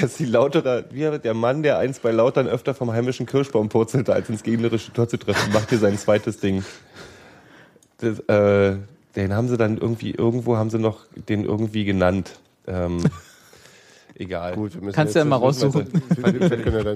dass 0.00 0.16
die 0.16 0.26
Lauterer, 0.26 0.84
wie 0.90 1.18
der 1.18 1.34
Mann, 1.34 1.62
der 1.62 1.78
einst 1.78 2.02
bei 2.02 2.10
Lautern 2.10 2.46
öfter 2.46 2.74
vom 2.74 2.92
heimischen 2.92 3.26
Kirschbaum 3.26 3.68
purzelte, 3.68 4.12
als 4.12 4.28
ins 4.28 4.42
gegnerische 4.42 4.92
Tor 4.92 5.08
zu 5.08 5.16
treffen, 5.16 5.52
macht 5.52 5.70
hier 5.70 5.78
sein 5.78 5.96
zweites 5.98 6.38
Ding. 6.38 6.64
Das, 7.98 8.18
äh, 8.20 8.76
den 9.16 9.34
haben 9.34 9.48
sie 9.48 9.56
dann 9.56 9.78
irgendwie, 9.78 10.12
irgendwo 10.12 10.56
haben 10.56 10.70
sie 10.70 10.78
noch 10.78 11.06
den 11.28 11.44
irgendwie 11.44 11.84
genannt. 11.84 12.40
Ähm, 12.66 13.02
egal. 14.20 14.54
Gut, 14.54 14.74
wir 14.74 14.82
müssen 14.82 14.94
Kannst 14.94 15.14
du 15.14 15.18
ja 15.18 15.24
mal 15.24 15.36
raussuchen. 15.36 15.86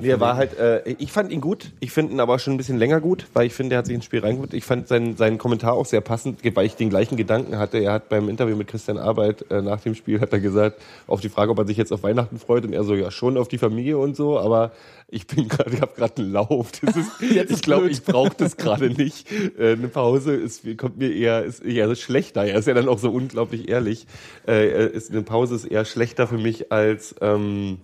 Nee, 0.00 0.08
er 0.08 0.20
war 0.20 0.36
halt, 0.36 0.58
äh, 0.58 0.82
ich 0.98 1.10
fand 1.10 1.32
ihn 1.32 1.40
gut. 1.40 1.70
Ich 1.80 1.90
finde 1.90 2.12
ihn 2.12 2.20
aber 2.20 2.38
schon 2.38 2.54
ein 2.54 2.56
bisschen 2.56 2.78
länger 2.78 3.00
gut, 3.00 3.26
weil 3.32 3.46
ich 3.46 3.54
finde, 3.54 3.74
er 3.74 3.78
hat 3.78 3.86
sich 3.86 3.94
ins 3.94 4.04
Spiel 4.04 4.20
reingeholt. 4.20 4.52
Ich 4.54 4.64
fand 4.64 4.88
seinen, 4.88 5.16
seinen 5.16 5.38
Kommentar 5.38 5.72
auch 5.74 5.86
sehr 5.86 6.00
passend, 6.00 6.40
weil 6.54 6.66
ich 6.66 6.76
den 6.76 6.90
gleichen 6.90 7.16
Gedanken 7.16 7.58
hatte. 7.58 7.78
Er 7.78 7.92
hat 7.92 8.08
beim 8.08 8.28
Interview 8.28 8.56
mit 8.56 8.68
Christian 8.68 8.98
Arbeit 8.98 9.50
äh, 9.50 9.62
nach 9.62 9.80
dem 9.80 9.94
Spiel 9.94 10.20
hat 10.20 10.32
er 10.32 10.40
gesagt, 10.40 10.80
auf 11.06 11.20
die 11.20 11.28
Frage, 11.28 11.50
ob 11.50 11.58
er 11.58 11.66
sich 11.66 11.76
jetzt 11.76 11.92
auf 11.92 12.02
Weihnachten 12.02 12.38
freut, 12.38 12.64
und 12.64 12.72
er 12.72 12.84
so, 12.84 12.94
ja, 12.94 13.10
schon 13.10 13.36
auf 13.36 13.48
die 13.48 13.58
Familie 13.58 13.98
und 13.98 14.16
so, 14.16 14.38
aber 14.38 14.72
ich 15.14 15.26
bin 15.26 15.48
gerade, 15.48 15.70
ich 15.70 15.80
habe 15.80 15.92
gerade 15.96 16.22
einen 16.22 16.32
Lauf. 16.32 16.72
Das 16.82 16.96
ist, 16.96 17.10
ich 17.50 17.62
glaube, 17.62 17.88
ich 17.88 18.02
brauche 18.02 18.34
das 18.36 18.56
gerade 18.56 18.90
nicht. 18.90 19.30
Äh, 19.58 19.72
eine 19.72 19.88
Pause 19.88 20.34
ist, 20.34 20.62
kommt 20.76 20.98
mir 20.98 21.12
eher, 21.12 21.44
ist 21.44 21.64
eher 21.64 21.94
schlechter. 21.94 22.44
Er 22.44 22.58
ist 22.58 22.66
ja 22.66 22.74
dann 22.74 22.88
auch 22.88 22.98
so 22.98 23.10
unglaublich 23.10 23.68
ehrlich. 23.68 24.06
Äh, 24.46 24.68
er 24.70 24.90
ist, 24.90 25.10
eine 25.10 25.22
Pause 25.22 25.54
ist 25.54 25.64
eher 25.66 25.84
schlechter 25.84 26.26
für 26.26 26.38
mich 26.38 26.72
als, 26.72 27.14
ähm, 27.20 27.78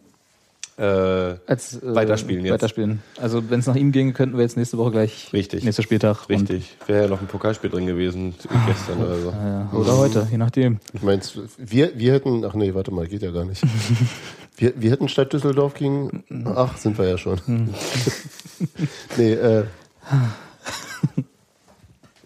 äh, 0.77 0.83
Als, 1.47 1.83
äh, 1.83 1.95
Weiterspielen 1.95 2.45
jetzt. 2.45 2.55
Weiterspielen. 2.55 3.03
Also 3.19 3.51
wenn 3.51 3.61
es 3.61 3.67
nach 3.67 3.77
ihm 3.77 3.93
ginge, 3.93 4.13
könnten 4.15 4.37
wir 4.37 4.43
jetzt 4.43 4.57
nächste 4.57 4.79
Woche 4.79 4.93
gleich 4.93 5.31
Richtig. 5.33 5.63
nächster 5.63 5.83
Spieltag. 5.83 6.29
Richtig. 6.29 6.75
Wäre 6.87 7.03
ja 7.03 7.09
noch 7.09 7.21
ein 7.21 7.27
Pokalspiel 7.27 7.69
drin 7.69 7.87
gewesen 7.87 8.35
gestern 8.67 8.99
oder 8.99 9.19
so. 9.21 9.31
Ja, 9.31 9.71
oder 9.73 9.99
heute, 9.99 10.27
je 10.31 10.39
nachdem. 10.39 10.79
Ich 10.95 11.03
meinst, 11.03 11.39
wir, 11.59 11.93
wir 11.95 12.15
hätten, 12.15 12.45
ach 12.47 12.55
nee, 12.55 12.73
warte 12.73 12.93
mal, 12.93 13.07
geht 13.07 13.23
ja 13.23 13.31
gar 13.31 13.45
nicht. 13.45 13.63
Wir, 14.61 14.75
wir 14.77 14.91
hätten 14.91 15.09
Stadt 15.09 15.33
Düsseldorf 15.33 15.73
gegen, 15.75 16.23
ach, 16.45 16.77
sind 16.77 16.99
wir 16.99 17.09
ja 17.09 17.17
schon. 17.19 17.41
nee, 19.17 19.33
äh, 19.33 19.65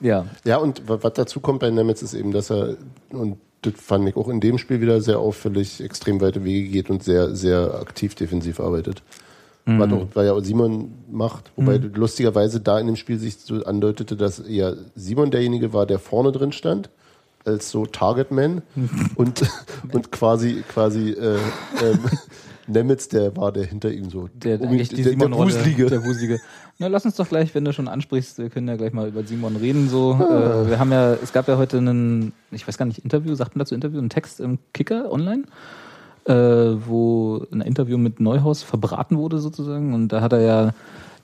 Ja, 0.00 0.26
ja, 0.44 0.56
und 0.58 0.86
wa- 0.88 0.98
was 1.00 1.12
dazu 1.14 1.40
kommt 1.40 1.60
bei 1.60 1.70
Nemetz 1.70 2.02
ist 2.02 2.12
eben, 2.14 2.32
dass 2.32 2.50
er, 2.50 2.76
und 3.10 3.38
das 3.62 3.74
fand 3.78 4.06
ich 4.08 4.16
auch 4.16 4.28
in 4.28 4.40
dem 4.40 4.58
Spiel 4.58 4.80
wieder 4.82 5.00
sehr 5.00 5.18
auffällig, 5.18 5.80
extrem 5.82 6.20
weite 6.20 6.44
Wege 6.44 6.68
geht 6.68 6.90
und 6.90 7.02
sehr, 7.02 7.34
sehr 7.34 7.74
aktiv 7.80 8.14
defensiv 8.14 8.60
arbeitet. 8.60 9.02
Was, 9.66 9.90
auch, 9.92 10.06
weil 10.12 10.26
ja 10.26 10.38
Simon 10.42 10.92
macht, 11.10 11.50
wobei 11.56 11.76
lustigerweise 11.78 12.60
da 12.60 12.78
in 12.78 12.86
dem 12.86 12.96
Spiel 12.96 13.18
sich 13.18 13.36
so 13.38 13.64
andeutete, 13.64 14.14
dass 14.14 14.38
eher 14.40 14.76
Simon 14.94 15.30
derjenige 15.30 15.72
war, 15.72 15.86
der 15.86 15.98
vorne 15.98 16.32
drin 16.32 16.52
stand, 16.52 16.90
als 17.44 17.70
so 17.70 17.86
Targetman 17.86 18.62
und, 19.16 19.42
und 19.92 20.12
quasi, 20.12 20.62
quasi 20.68 21.10
äh, 21.10 21.36
ähm, 21.82 21.98
Nemitz, 22.66 23.08
der 23.08 23.36
war 23.36 23.52
der 23.52 23.64
hinter 23.64 23.92
ihm 23.92 24.08
so. 24.08 24.28
der, 24.32 24.60
um 24.60 24.72
ihn- 24.72 24.88
der, 24.88 25.14
der. 25.16 25.30
Wuselige. 25.32 25.86
Der 25.86 26.02
Wuselige. 26.04 26.40
Na, 26.78 26.86
lass 26.88 27.04
uns 27.04 27.14
doch 27.16 27.28
gleich, 27.28 27.54
wenn 27.54 27.64
du 27.64 27.72
schon 27.72 27.86
ansprichst, 27.88 28.38
wir 28.38 28.48
können 28.50 28.66
ja 28.68 28.76
gleich 28.76 28.92
mal 28.92 29.06
über 29.06 29.22
Simon 29.22 29.56
reden. 29.56 29.88
So, 29.88 30.14
äh, 30.14 30.70
wir 30.70 30.78
haben 30.78 30.90
ja, 30.90 31.12
es 31.14 31.32
gab 31.32 31.46
ja 31.46 31.56
heute 31.58 31.76
einen, 31.78 32.32
ich 32.50 32.66
weiß 32.66 32.78
gar 32.78 32.86
nicht, 32.86 32.98
Interview, 33.00 33.34
sagt 33.34 33.54
man 33.54 33.60
dazu 33.60 33.74
Interview, 33.74 33.98
einen 33.98 34.08
Text 34.10 34.40
im 34.40 34.58
Kicker 34.72 35.12
online, 35.12 35.44
äh, 36.24 36.32
wo 36.34 37.44
ein 37.52 37.60
Interview 37.60 37.98
mit 37.98 38.18
Neuhaus 38.18 38.62
verbraten 38.62 39.18
wurde 39.18 39.38
sozusagen. 39.38 39.92
Und 39.94 40.08
da 40.08 40.20
hat 40.22 40.32
er 40.32 40.40
ja 40.40 40.74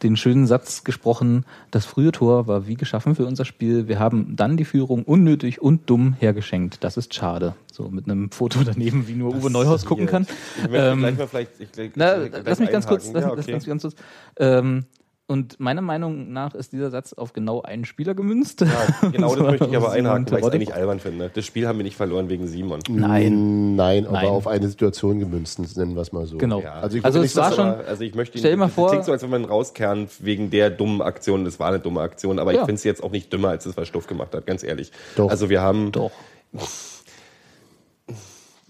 den 0.02 0.16
schönen 0.16 0.46
Satz 0.46 0.84
gesprochen, 0.84 1.44
das 1.70 1.86
frühe 1.86 2.12
Tor 2.12 2.46
war 2.46 2.66
wie 2.66 2.74
geschaffen 2.74 3.14
für 3.14 3.26
unser 3.26 3.44
Spiel. 3.44 3.88
Wir 3.88 3.98
haben 3.98 4.34
dann 4.36 4.56
die 4.56 4.64
Führung 4.64 5.04
unnötig 5.04 5.60
und 5.60 5.88
dumm 5.90 6.14
hergeschenkt. 6.18 6.82
Das 6.84 6.96
ist 6.96 7.14
schade. 7.14 7.54
So 7.72 7.88
mit 7.88 8.06
einem 8.06 8.30
Foto 8.30 8.60
daneben, 8.64 9.08
wie 9.08 9.14
nur 9.14 9.34
Uwe 9.34 9.50
Neuhaus 9.50 9.84
gucken 9.84 10.06
kann. 10.06 10.26
Ich 10.56 10.70
möchte 10.70 10.86
Ähm, 10.86 10.98
gleich 11.00 11.18
mal 11.18 11.26
vielleicht. 11.28 11.60
Ich, 11.60 11.72
gleich, 11.72 11.90
na, 11.94 12.28
gleich 12.28 12.42
lass 12.44 12.58
mich 12.60 12.70
ganz 12.70 12.86
kurz, 12.86 13.12
lass, 13.12 13.24
lass 13.46 13.66
ganz 13.66 13.82
kurz. 13.82 13.94
Ähm, 14.36 14.84
und 15.30 15.58
meiner 15.60 15.80
Meinung 15.80 16.32
nach 16.32 16.54
ist 16.54 16.72
dieser 16.72 16.90
Satz 16.90 17.12
auf 17.12 17.32
genau 17.32 17.62
einen 17.62 17.84
Spieler 17.84 18.14
gemünzt. 18.14 18.60
Ja, 18.60 18.68
genau, 19.10 19.34
das 19.36 19.44
möchte 19.46 19.66
ich 19.68 19.76
aber 19.76 19.92
einhaken, 19.92 20.26
weil 20.30 20.40
ich 20.40 20.44
es 20.46 20.52
eigentlich 20.52 20.74
albern 20.74 21.00
finde. 21.00 21.30
Das 21.32 21.46
Spiel 21.46 21.66
haben 21.68 21.78
wir 21.78 21.84
nicht 21.84 21.96
verloren 21.96 22.28
wegen 22.28 22.46
Simon. 22.48 22.80
Nein. 22.88 23.76
Nein, 23.76 24.06
aber 24.06 24.14
Nein. 24.18 24.26
auf 24.28 24.46
eine 24.46 24.68
Situation 24.68 25.20
gemünzt, 25.20 25.58
nennen 25.76 25.94
wir 25.94 26.02
es 26.02 26.12
mal 26.12 26.26
so. 26.26 26.36
Genau. 26.36 26.60
Ja. 26.60 26.72
Also, 26.74 26.98
ich 26.98 27.04
Also 27.04 27.22
es 27.22 27.34
war 27.36 27.52
schon- 27.52 27.66
Aber, 27.66 27.86
also 27.86 28.02
ich 28.04 28.14
möchte 28.14 28.36
ihn, 28.36 28.40
Stell 28.40 28.50
dir 28.52 28.56
mal 28.58 28.68
vor- 28.68 28.90
klingt 28.90 29.04
so, 29.04 29.12
als 29.12 29.22
wenn 29.22 29.30
man 29.30 29.42
ihn 29.42 29.48
rauskernen 29.48 30.08
wegen 30.18 30.50
der 30.50 30.68
dummen 30.70 31.00
Aktion. 31.00 31.44
Das 31.44 31.58
war 31.60 31.68
eine 31.68 31.78
dumme 31.78 32.00
Aktion, 32.00 32.38
aber 32.38 32.52
Ja. 32.52 32.58
ich 32.60 32.66
finde 32.66 32.74
es 32.74 32.84
jetzt 32.84 33.02
auch 33.02 33.10
nicht 33.12 33.32
dümmer, 33.32 33.48
als 33.50 33.64
das, 33.64 33.76
was 33.76 33.86
Stuff 33.88 34.06
gemacht 34.06 34.34
hat, 34.34 34.46
ganz 34.46 34.62
ehrlich. 34.64 34.90
Doch. 35.16 35.30
Also 35.30 35.48
wir 35.48 35.60
haben. 35.62 35.92
Doch. 35.92 36.10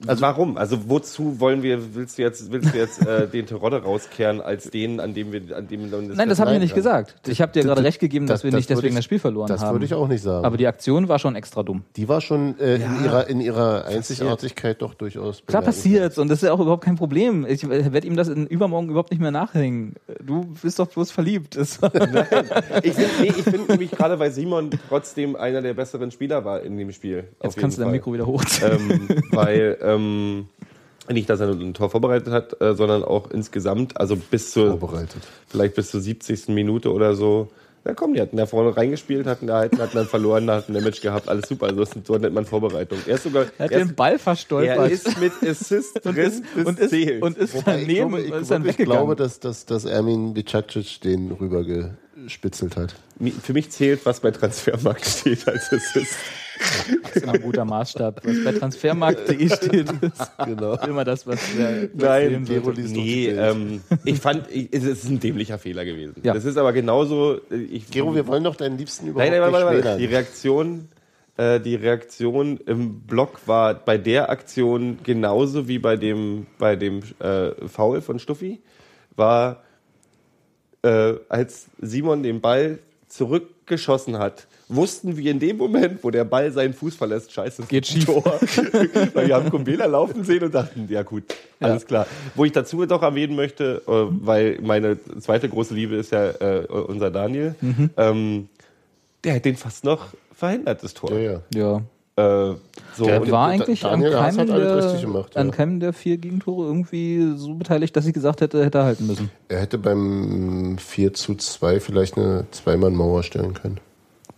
Also 0.07 0.23
warum? 0.23 0.57
Also 0.57 0.79
wozu 0.89 1.41
wollen 1.41 1.63
wir, 1.63 1.95
willst 1.95 2.17
du 2.19 2.23
jetzt, 2.23 2.51
willst 2.51 2.73
du 2.73 2.79
jetzt 2.79 3.07
äh, 3.07 3.27
den 3.33 3.47
Terodde 3.47 3.83
rauskehren 3.83 4.41
als 4.41 4.71
den, 4.71 4.99
an 5.01 5.13
dem 5.15 5.31
wir, 5.33 5.57
an 5.57 5.69
dem 5.69 5.91
man 5.91 6.09
Nein, 6.15 6.29
das 6.29 6.39
habe 6.41 6.51
ich 6.51 6.55
Nein, 6.55 6.61
nicht 6.63 6.71
ja. 6.71 6.77
gesagt. 6.77 7.17
Ich 7.29 7.41
habe 7.43 7.53
dir 7.53 7.63
gerade 7.63 7.77
das- 7.83 7.85
recht 7.89 8.01
gegeben, 8.01 8.27
dass 8.27 8.41
das- 8.41 8.45
wir 8.45 8.51
das 8.51 8.59
nicht 8.61 8.69
würde 8.71 8.77
deswegen 8.81 8.93
ich- 8.95 8.99
das 8.99 9.05
Spiel 9.05 9.19
verloren 9.19 9.49
Das 9.49 9.61
haben. 9.63 9.75
würde 9.75 9.85
ich 9.85 9.95
auch 9.95 10.09
nicht 10.09 10.23
sagen. 10.23 10.45
Aber 10.45 10.57
die 10.57 10.67
Aktion 10.67 11.09
war 11.09 11.19
schon 11.19 11.37
extra 11.37 11.63
dumm. 11.63 11.83
die 11.97 12.09
war 12.09 12.21
schon 12.21 12.59
äh, 12.59 12.77
in, 12.77 13.05
ihrer, 13.05 13.29
in 13.29 13.41
ihrer 13.41 13.85
Einzigartigkeit 13.87 14.81
doch 14.81 14.95
durchaus. 14.95 15.43
Klar 15.47 15.63
passiert's 15.63 16.17
und 16.19 16.29
das 16.29 16.39
ist 16.43 16.47
ja 16.49 16.53
auch 16.53 16.61
überhaupt 16.61 16.85
kein 16.85 16.97
Problem. 16.97 17.45
Ich 17.49 17.69
werde 17.69 18.07
ihm 18.07 18.17
das 18.17 18.29
in 18.29 18.47
übermorgen 18.47 18.89
überhaupt 18.89 19.11
nicht 19.11 19.21
mehr 19.21 19.31
nachhängen. 19.31 19.95
Du 20.23 20.47
bist 20.63 20.79
doch 20.79 20.87
bloß 20.89 21.11
verliebt. 21.11 21.57
Das 21.57 21.79
Ich 22.83 22.93
finde 22.95 23.11
nee, 23.21 23.27
ich 23.29 23.43
find 23.45 23.69
nämlich 23.69 23.91
gerade, 23.91 24.19
weil 24.19 24.31
Simon 24.31 24.71
trotzdem 24.89 25.37
einer 25.37 25.63
der 25.63 25.75
besseren 25.75 26.11
Spieler 26.11 26.45
war 26.45 26.63
in 26.63 26.77
dem 26.79 26.93
Spiel. 26.93 27.25
Jetzt 27.43 27.57
kannst 27.57 27.79
du 27.79 27.83
dein 27.83 27.91
Mikro 27.91 28.13
wieder 28.13 28.27
hochziehen. 28.27 28.71
ähm, 29.11 29.23
weil 29.33 29.77
ähm, 29.95 30.47
nicht, 31.13 31.29
dass 31.29 31.41
er 31.41 31.49
nur 31.49 31.61
ein 31.61 31.75
Tor 31.75 31.91
vorbereitet 31.91 32.33
hat, 32.33 32.61
äh, 32.61 32.75
sondern 32.75 33.05
auch 33.05 33.31
insgesamt, 33.31 33.99
also 33.99 34.17
bis 34.17 34.53
zur 34.53 34.79
Vorbereitet. 34.79 35.23
vielleicht 35.49 35.75
bis 35.75 35.91
zur 35.91 36.01
70. 36.01 36.49
Minute 36.49 36.93
oder 36.93 37.15
so. 37.15 37.49
Na 37.83 37.95
komm, 37.95 38.13
die 38.13 38.21
hatten 38.21 38.37
da 38.37 38.45
vorne 38.45 38.77
reingespielt, 38.77 39.27
hatten 39.27 39.47
gehalten, 39.47 39.79
hatten 39.79 39.97
dann 39.97 40.07
verloren, 40.07 40.51
hatten 40.51 40.73
ein 40.73 40.75
Damage 40.75 41.01
gehabt, 41.01 41.31
alles 41.31 41.49
super. 41.49 41.67
Also 41.67 41.81
das 41.81 41.97
ist 41.97 42.07
so 42.07 42.19
nennt 42.19 42.35
man 42.35 42.45
Vorbereitung. 42.45 42.99
Er 43.07 43.15
ist 43.15 43.23
sogar 43.23 43.47
er 43.57 43.65
hat 43.65 43.73
er 43.73 43.79
den 43.79 43.89
ist, 43.89 43.97
Ball 43.97 44.13
er 44.13 44.19
verstolpert. 44.19 44.91
ist 44.91 45.19
mit 45.19 45.33
Assist 45.43 45.95
und 46.05 46.15
drin 46.15 46.27
ist, 46.27 46.55
bis 46.55 46.67
und 46.67 46.79
ist, 46.79 47.23
und 47.23 47.39
ist 47.39 47.55
Wobei 47.55 47.81
ich 47.81 47.87
daneben 47.87 48.11
glaube, 48.11 48.21
ich, 48.21 48.35
ist 48.35 48.51
dann 48.51 48.65
wirklich 48.65 48.79
weggegangen. 48.81 49.07
glaube, 49.07 49.17
dass, 49.17 49.41
dass, 49.41 49.65
dass 49.65 49.87
Ermin 49.87 50.37
Vicacic 50.37 51.01
den 51.01 51.31
rübergeschickt 51.33 51.95
gespitzelt 52.25 52.77
hat. 52.77 52.95
Für 53.43 53.53
mich 53.53 53.71
zählt, 53.71 54.05
was 54.07 54.21
bei 54.21 54.31
Transfermarkt 54.31 55.05
steht 55.07 55.47
als 55.49 55.73
Assist. 55.73 56.17
Das 57.03 57.17
ist 57.17 57.23
immer 57.23 57.33
ein 57.35 57.41
guter 57.43 57.65
Maßstab. 57.65 58.21
Was 58.25 58.45
bei 58.45 58.53
transfermarkt.de 58.53 59.49
steht, 59.49 59.91
ist 60.03 60.31
Genau. 60.45 60.75
immer 60.85 61.05
das, 61.05 61.27
was 61.27 61.39
wir 61.57 61.89
Nein, 61.95 62.47
nee, 62.91 63.29
ähm, 63.29 63.81
ich 64.05 64.19
fand, 64.21 64.51
ich, 64.51 64.69
es 64.73 64.85
ist 64.85 65.05
ein 65.09 65.21
dämlicher 65.21 65.59
Fehler 65.59 65.85
gewesen. 65.85 66.17
Ja. 66.23 66.35
Das 66.35 66.45
ist 66.45 66.57
aber 66.59 66.73
genauso. 66.73 67.41
äh, 67.51 67.57
Ich, 67.57 67.91
Gero, 67.91 68.15
wir 68.15 68.27
wollen 68.27 68.45
doch 68.45 68.57
deinen 68.57 68.77
Liebsten 68.77 69.09
überhaupt 69.09 69.31
Nein, 69.31 69.41
nein, 69.41 69.53
warte, 69.53 69.67
nicht 69.75 69.85
warte, 69.85 69.89
warte. 69.89 69.99
Die. 70.01 70.05
Reaktion, 70.07 70.89
äh, 71.39 71.61
die 71.61 71.77
Reaktion 71.77 72.59
im 72.67 73.01
Block 73.01 73.41
war 73.47 73.73
bei 73.75 73.97
der 73.97 74.29
Aktion 74.29 74.99
genauso 75.03 75.67
wie 75.69 75.79
bei 75.79 75.97
dem, 75.97 76.47
bei 76.59 76.77
dem 76.77 77.01
äh, 77.21 77.53
Foul 77.69 78.03
von 78.03 78.19
Stuffi, 78.19 78.61
war, 79.17 79.63
äh, 80.83 81.15
als 81.29 81.67
Simon 81.81 82.23
den 82.23 82.41
Ball 82.41 82.79
zurückgeschossen 83.09 84.19
hat, 84.19 84.47
wussten 84.69 85.17
wir 85.17 85.31
in 85.31 85.41
dem 85.41 85.57
Moment, 85.57 86.03
wo 86.05 86.11
der 86.11 86.25
Ball 86.25 86.53
seinen 86.53 86.75
Fuß 86.75 86.95
verlässt, 86.95 87.33
scheiße, 87.33 87.63
es 87.63 87.69
Geht 87.69 87.87
schief. 87.87 88.05
Tor. 88.07 88.23
Weil 89.15 89.27
wir 89.27 89.35
haben 89.35 89.51
Kumbela 89.51 89.87
laufen 89.87 90.23
sehen 90.25 90.45
und 90.45 90.55
dachten, 90.55 90.87
ja 90.89 91.03
gut, 91.03 91.25
alles 91.59 91.85
klar. 91.87 92.07
Wo 92.37 92.45
ich 92.45 92.53
dazu 92.53 92.87
doch 92.87 93.03
erwähnen 93.03 93.35
möchte, 93.35 93.83
äh, 93.87 93.91
weil 94.25 94.59
meine 94.63 94.97
zweite 95.21 95.49
große 95.49 95.75
Liebe 95.75 95.97
ist 95.97 96.13
ja 96.13 96.31
äh, 96.31 96.67
unser 96.67 97.11
Daniel, 97.11 97.55
Mhm. 97.61 97.91
ähm, 97.97 98.49
der 99.25 99.35
hat 99.35 99.45
den 99.45 99.57
fast 99.57 99.85
noch 99.85 100.09
verhindert, 100.33 100.83
das 100.83 100.95
Tor. 100.95 101.13
Ja, 101.13 101.21
ja. 101.21 101.41
Ja. 101.55 101.83
Äh, 102.21 102.57
so, 102.97 103.05
Der 103.05 103.31
war 103.31 103.49
eigentlich 103.49 103.85
an 103.85 104.01
Daniel 104.01 104.13
keinem, 104.13 104.47
der, 104.49 104.77
richtig 104.77 105.01
gemacht, 105.03 105.35
ja. 105.35 105.41
an 105.41 105.51
keinem 105.51 105.81
der 105.81 105.93
vier 105.93 106.19
Gegentore 106.19 106.67
irgendwie 106.67 107.35
so 107.37 107.55
beteiligt, 107.55 107.97
dass 107.97 108.07
ich 108.07 108.13
gesagt 108.13 108.41
hätte, 108.41 108.65
hätte 108.65 108.79
er 108.79 108.85
halten 108.85 109.07
müssen. 109.07 109.31
Er 109.49 109.61
hätte 109.61 109.79
beim 109.79 110.77
4 110.79 111.15
zu 111.15 111.35
2 111.35 111.81
vielleicht 111.81 112.17
eine 112.19 112.47
Zweimann-Mauer 112.51 113.23
stellen 113.23 113.55
können. 113.55 113.79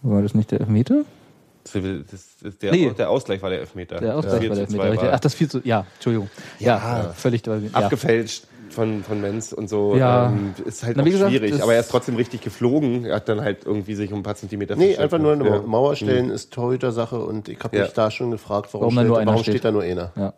War 0.02 0.22
das 0.22 0.34
nicht 0.34 0.50
der 0.50 0.60
Elfmeter? 0.60 1.04
das, 1.64 2.36
das, 2.42 2.58
der, 2.58 2.72
Nee. 2.72 2.90
der 2.96 3.08
Ausgleich 3.08 3.40
war 3.40 3.50
der 3.50 3.60
Elfmeter. 3.60 3.98
Der 4.00 4.16
Ausgleich 4.16 4.40
Vier 4.40 4.48
war 4.50 4.56
der 4.56 4.64
Elfmeter. 4.64 5.02
war 5.02 5.12
Ach, 5.12 5.20
das 5.20 5.34
4 5.34 5.48
zu, 5.48 5.60
ja, 5.64 5.86
Entschuldigung. 5.94 6.28
Ja, 6.58 7.12
völlig, 7.16 7.46
ja. 7.46 7.58
abgefälscht 7.72 8.46
von, 8.72 9.04
von 9.04 9.20
Menz 9.20 9.52
und 9.52 9.68
so. 9.68 9.94
Ja. 9.96 10.28
Ähm, 10.30 10.54
ist 10.64 10.82
halt 10.84 10.96
Na, 10.96 11.04
gesagt, 11.04 11.30
schwierig. 11.30 11.62
Aber 11.62 11.74
er 11.74 11.80
ist 11.80 11.90
trotzdem 11.90 12.16
richtig 12.16 12.40
geflogen. 12.40 13.04
Er 13.04 13.16
hat 13.16 13.28
dann 13.28 13.40
halt 13.40 13.64
irgendwie 13.64 13.94
sich 13.94 14.12
um 14.12 14.20
ein 14.20 14.22
paar 14.22 14.34
Zentimeter 14.34 14.74
Nee, 14.76 14.96
einfach 14.96 15.18
nur 15.18 15.32
eine 15.32 15.46
Ja. 15.46 15.60
Mauer 15.62 15.94
stellen 15.96 16.30
ist 16.30 16.52
Torhüter-Sache 16.52 17.18
und 17.20 17.48
ich 17.48 17.58
habe 17.62 17.76
Ja. 17.76 17.84
mich 17.84 17.92
da 17.92 18.10
schon 18.10 18.30
gefragt, 18.30 18.68
warum, 18.72 18.94
Warum 18.94 18.96
da 18.96 19.02
stellt, 19.02 19.08
nur 19.08 19.26
warum 19.26 19.42
steht. 19.42 19.54
steht 19.54 19.64
da 19.64 19.70
nur 19.72 19.82
einer. 19.82 20.12
Ja. 20.16 20.34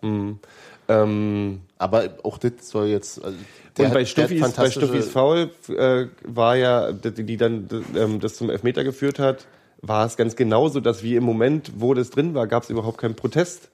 Ähm, 0.88 1.60
Aber 1.78 2.10
auch 2.24 2.38
das 2.38 2.52
soll 2.62 2.86
jetzt. 2.88 3.22
Also 3.24 3.36
und 3.36 3.44
bei 3.76 3.84
hat- 3.86 3.92
der 3.94 4.00
hat 4.02 4.08
Stuffis, 4.08 4.52
bei 4.54 4.70
Stuffis 4.70 5.08
Foul 5.08 5.50
äh, 5.68 6.06
war 6.24 6.56
ja, 6.56 6.92
die, 6.92 7.24
die 7.24 7.36
dann 7.36 7.68
ähm, 7.96 8.20
das 8.20 8.36
zum 8.36 8.50
Elfmeter 8.50 8.84
geführt 8.84 9.18
hat, 9.18 9.46
war 9.82 10.06
es 10.06 10.16
ganz 10.16 10.36
genauso, 10.36 10.80
dass 10.80 11.02
wie 11.02 11.16
im 11.16 11.24
Moment, 11.24 11.72
wo 11.78 11.92
das 11.94 12.10
drin 12.10 12.34
war, 12.34 12.46
gab 12.46 12.62
es 12.62 12.70
überhaupt 12.70 12.98
keinen 12.98 13.16
Protest, 13.16 13.70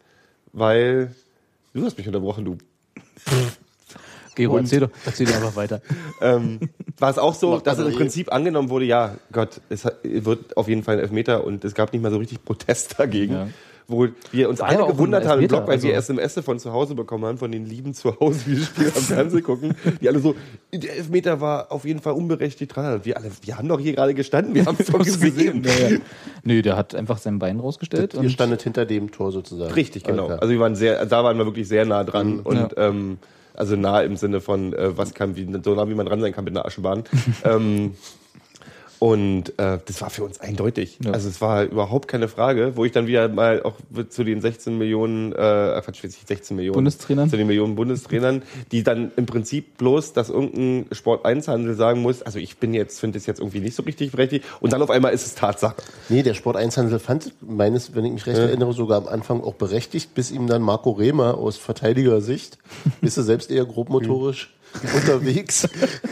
weil 0.53 1.15
du 1.75 1.85
hast 1.85 1.99
mich 1.99 2.07
unterbrochen, 2.07 2.45
du. 2.45 2.59
Gero, 4.35 4.57
erzähl 4.59 4.81
doch, 4.81 4.91
erzähl 5.05 5.27
doch 5.27 5.35
einfach 5.35 5.57
weiter. 5.57 5.81
Ähm, 6.23 6.61
war 6.99 7.09
es 7.11 7.17
auch 7.19 7.35
so, 7.35 7.61
dass 7.61 7.79
es 7.79 7.87
im 7.87 7.93
eh. 7.93 7.97
Prinzip 7.97 8.31
angenommen 8.31 8.69
wurde, 8.69 8.85
ja, 8.85 9.15
Gott, 9.33 9.63
es 9.71 9.87
wird 10.03 10.55
auf 10.59 10.69
jeden 10.69 10.83
Fall 10.83 10.97
ein 10.97 11.01
Elfmeter 11.01 11.45
und 11.45 11.65
es 11.65 11.75
gab 11.75 11.95
nicht 11.95 12.03
mal 12.03 12.11
so 12.13 12.19
richtig 12.19 12.45
Protest 12.45 12.95
dagegen. 12.99 13.33
Ja. 13.33 13.49
Wo 13.89 14.07
wir 14.31 14.49
uns 14.51 14.61
alle 14.61 14.87
gewundert 14.87 15.27
haben 15.27 15.41
im 15.41 15.49
Blog, 15.49 15.67
weil 15.67 15.83
wir 15.83 15.97
also- 15.97 16.13
SMS 16.13 16.45
von 16.45 16.59
zu 16.61 16.73
Hause 16.73 16.95
bekommen 16.95 17.25
haben, 17.25 17.39
von 17.39 17.51
den 17.51 17.65
lieben 17.67 17.93
zu 17.95 18.21
Hause, 18.21 18.39
die 18.47 18.55
das 18.57 18.67
Spiel 18.67 18.87
am 18.87 19.03
Fernsehen 19.03 19.43
gucken, 19.43 19.75
die 20.01 20.09
alle 20.09 20.21
so, 20.21 20.37
der 20.73 20.95
Elfmeter 20.97 21.41
war 21.41 21.73
auf 21.73 21.85
jeden 21.87 22.01
Fall 22.01 22.13
unberechtigt 22.13 22.77
dran. 22.77 23.01
Wir 23.05 23.17
alle, 23.17 23.31
wir 23.43 23.57
haben 23.59 23.67
doch 23.67 23.81
hier 23.81 23.95
gerade 23.95 24.13
gestanden, 24.15 24.55
wir 24.55 24.65
haben 24.67 24.77
es 24.79 24.87
doch 24.89 25.03
gesehen. 25.03 25.65
Ja, 25.65 25.89
ja. 25.89 25.97
Nö, 26.45 26.61
der 26.63 26.77
hat 26.77 26.95
einfach 26.95 27.19
sein 27.19 27.39
Bein 27.41 27.59
rausgestellt. 27.59 28.13
Ihr 28.15 28.21
und 28.21 28.31
standet 28.31 28.63
hinter 28.63 28.85
dem 28.87 29.11
Tor 29.11 29.33
sozusagen. 29.33 29.73
Richtig, 29.73 30.05
genau. 30.05 30.29
Also 30.29 30.51
wir 30.51 30.61
waren 30.61 30.77
sehr, 30.77 31.05
da 31.07 31.25
waren 31.25 31.37
wir 31.39 31.47
wirklich 31.47 31.67
sehr 31.67 31.85
nah 31.87 32.05
dran 32.05 32.35
Mhm. 32.37 32.41
und 32.45 32.57
Ja. 32.57 32.69
ähm, 32.77 33.19
also 33.61 33.77
nah 33.77 34.01
im 34.01 34.17
Sinne 34.17 34.41
von, 34.41 34.73
äh, 34.73 34.97
was 34.97 35.13
kann, 35.13 35.37
wie, 35.37 35.47
so 35.63 35.75
nah 35.75 35.89
wie 35.89 35.95
man 35.95 36.07
dran 36.07 36.21
sein 36.21 36.33
kann 36.33 36.45
mit 36.45 36.57
einer 36.57 36.65
Aschebahn. 36.65 37.05
ähm, 37.45 37.95
und 39.01 39.59
äh, 39.59 39.79
das 39.83 40.03
war 40.03 40.11
für 40.11 40.25
uns 40.25 40.41
eindeutig. 40.41 40.99
Ja. 41.03 41.13
Also 41.13 41.31
es 41.31 41.41
war 41.41 41.65
überhaupt 41.65 42.07
keine 42.07 42.29
Frage, 42.29 42.77
wo 42.77 42.85
ich 42.85 42.93
dann 42.93 43.07
wieder 43.07 43.29
mal 43.29 43.63
auch 43.63 43.77
zu 44.11 44.25
den 44.25 44.43
16 44.43 44.77
Millionen, 44.77 45.33
äh, 45.33 45.81
Quatsch, 45.83 46.03
16 46.03 46.55
Millionen 46.55 46.75
Bundestrainern? 46.75 47.31
zu 47.31 47.39
den 47.39 47.47
Millionen 47.47 47.77
Bundestrainern, 47.77 48.43
die 48.73 48.83
dann 48.83 49.11
im 49.17 49.25
Prinzip 49.25 49.79
bloß, 49.79 50.13
dass 50.13 50.29
irgendein 50.29 50.85
Sport-1-Handel 50.93 51.77
sagen 51.77 52.03
muss, 52.03 52.21
also 52.21 52.39
ich 52.39 52.59
bin 52.59 52.75
jetzt, 52.75 53.01
finde 53.01 53.17
es 53.17 53.25
jetzt 53.25 53.41
irgendwie 53.41 53.61
nicht 53.61 53.75
so 53.75 53.85
richtig 53.85 54.13
berechtigt 54.13 54.45
und 54.61 54.75
dann 54.75 54.83
auf 54.83 54.91
einmal 54.91 55.15
ist 55.15 55.25
es 55.25 55.35
Tatsache. 55.35 55.77
Nee, 56.11 56.23
der 56.23 56.35
Sport 56.35 56.57
1 56.57 56.77
Handel 56.77 56.99
fand 56.99 57.33
meines, 57.41 57.95
wenn 57.95 58.05
ich 58.05 58.13
mich 58.13 58.27
recht 58.27 58.37
erinnere, 58.37 58.75
sogar 58.75 58.99
am 58.99 59.09
Anfang 59.09 59.43
auch 59.43 59.55
berechtigt, 59.55 60.15
bis 60.15 60.31
ihm 60.31 60.47
dann 60.47 60.61
Marco 60.61 60.91
Rehmer 60.91 61.39
aus 61.39 61.57
Verteidigersicht, 61.57 62.59
ist 63.01 63.17
er 63.17 63.23
selbst 63.23 63.51
eher 63.51 63.65
grobmotorisch 63.65 64.51
unterwegs, 64.95 65.69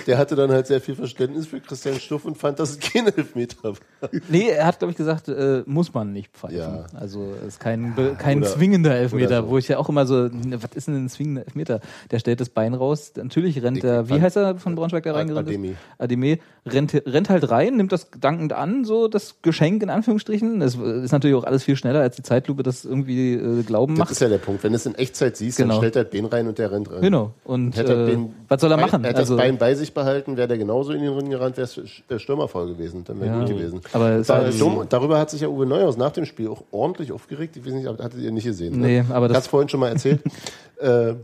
der 0.07 0.19
hatte 0.19 0.35
dann 0.37 0.51
halt 0.51 0.67
sehr 0.67 0.81
viel 0.81 0.95
Verständnis 0.95 1.47
für 1.47 1.61
Christian 1.61 1.99
Stuff 2.01 2.25
und 2.25 2.37
fand, 2.37 2.59
dass 2.59 2.71
es 2.71 2.81
kein 2.81 3.07
Elfmeter 3.07 3.57
war. 3.63 4.11
Nee, 4.29 4.49
er 4.51 4.67
hat, 4.67 4.79
glaube 4.79 4.91
ich, 4.93 4.97
gesagt, 4.97 5.29
äh, 5.29 5.63
muss 5.67 5.95
man 5.95 6.13
nicht 6.13 6.33
pfeifen. 6.37 6.57
Ja. 6.59 6.87
Also 6.95 7.33
es 7.43 7.55
ist 7.55 7.61
kein, 7.61 7.95
kein 8.19 8.39
oder- 8.43 8.49
zwingender 8.49 8.95
Elfmeter, 8.95 9.43
so. 9.43 9.49
wo 9.51 9.59
ich 9.59 9.69
ja 9.69 9.79
auch 9.79 9.89
immer 9.89 10.07
so, 10.07 10.29
ne, 10.29 10.63
was 10.63 10.71
ist 10.75 10.89
denn 10.89 11.05
ein 11.05 11.09
zwingender 11.09 11.45
Elfmeter? 11.45 11.81
Der 12.11 12.19
stellt 12.19 12.41
das 12.41 12.49
Bein 12.49 12.75
raus, 12.75 13.13
natürlich 13.17 13.63
rennt 13.63 13.85
er, 13.85 14.09
wie 14.09 14.21
heißt 14.21 14.37
er 14.37 14.57
von 14.57 14.75
Braunschweig, 14.75 15.03
der 15.05 15.15
reingerannt 15.15 15.49
Ademi. 15.49 15.77
Ademi. 15.99 16.39
Rennt, 16.67 16.93
rennt 17.07 17.31
halt 17.31 17.51
rein, 17.51 17.77
nimmt 17.77 17.93
das 17.93 18.09
dankend 18.21 18.53
an, 18.53 18.85
so 18.85 19.09
das 19.09 19.37
Geschenk 19.43 19.83
in 19.83 19.89
Anführungsstrichen. 19.91 20.61
Das 20.61 20.75
ist 20.75 21.13
natürlich 21.13 21.37
auch 21.37 21.45
alles 21.45 21.65
viel 21.65 21.77
schneller, 21.77 22.01
als 22.01 22.17
die 22.17 22.23
Zeitlupe 22.23 22.63
das 22.63 22.85
irgendwie 22.85 23.35
äh, 23.35 23.63
glauben 23.63 23.95
Das 23.95 24.01
macht. 24.01 24.11
ist 24.11 24.21
ja 24.21 24.29
der 24.29 24.39
Punkt. 24.39 24.63
Wenn 24.65 24.73
du 24.73 24.77
es 24.77 24.85
in 24.85 24.95
Echtzeit 24.95 25.37
siehst, 25.37 25.57
Genau. 25.59 25.75
dann 25.75 25.81
stellt 25.81 25.97
er 25.97 26.05
den 26.05 26.27
rein 26.27 26.47
und 26.47 26.59
der 26.59 26.71
rennt 26.71 26.91
rein. 26.91 27.01
Genau. 27.01 27.33
Und 27.45 27.77
Hätte 27.77 27.93
er 27.95 28.07
äh, 28.07 28.11
den 28.11 28.35
was 28.49 28.61
soll 28.61 28.71
er 28.71 28.77
machen? 28.79 29.05
Hätte 29.05 29.19
Also, 29.19 29.37
das 29.37 29.45
Bein 29.45 29.59
bei 29.59 29.75
sich 29.75 29.93
behalten, 29.93 30.37
wäre 30.37 30.49
der 30.49 30.59
genauso 30.59 30.93
in 30.93 31.03
den 31.03 31.13
Ring 31.13 31.31
gerannt, 31.31 31.57
wäre 31.57 31.69
es 31.69 32.23
Stürmerfall 32.23 32.67
gewesen. 32.67 33.05
Dann 33.05 33.21
wäre 33.21 33.31
Ja. 33.35 33.39
gut 33.41 33.49
gewesen. 33.49 33.81
Aber 33.93 34.11
es 34.13 34.29
war- 34.29 34.45
dumm, 34.51 34.87
darüber 34.89 35.19
hat 35.19 35.31
sich 35.31 35.43
ja 35.43 35.49
Uwe 35.49 35.67
Neuhaus 35.67 35.97
nach 35.97 36.13
dem 36.13 36.25
Spiel 36.25 36.49
auch 36.49 36.63
ordentlich 36.71 37.13
aufgeregt. 37.13 37.57
Ich 37.57 37.67
weiß 37.67 37.73
nicht, 37.75 37.87
hattet 37.87 38.21
ihr 38.21 38.31
nicht 38.33 38.45
gesehen? 38.45 38.81
Nee, 38.81 39.03
ne? 39.03 39.07
aber 39.15 39.27
Ich 39.27 39.33
das- 39.33 39.37
hab's 39.39 39.47
vorhin 39.49 39.69
schon 39.69 39.81
mal 39.81 39.89
erzählt. 39.91 40.21
äh, 40.81 41.15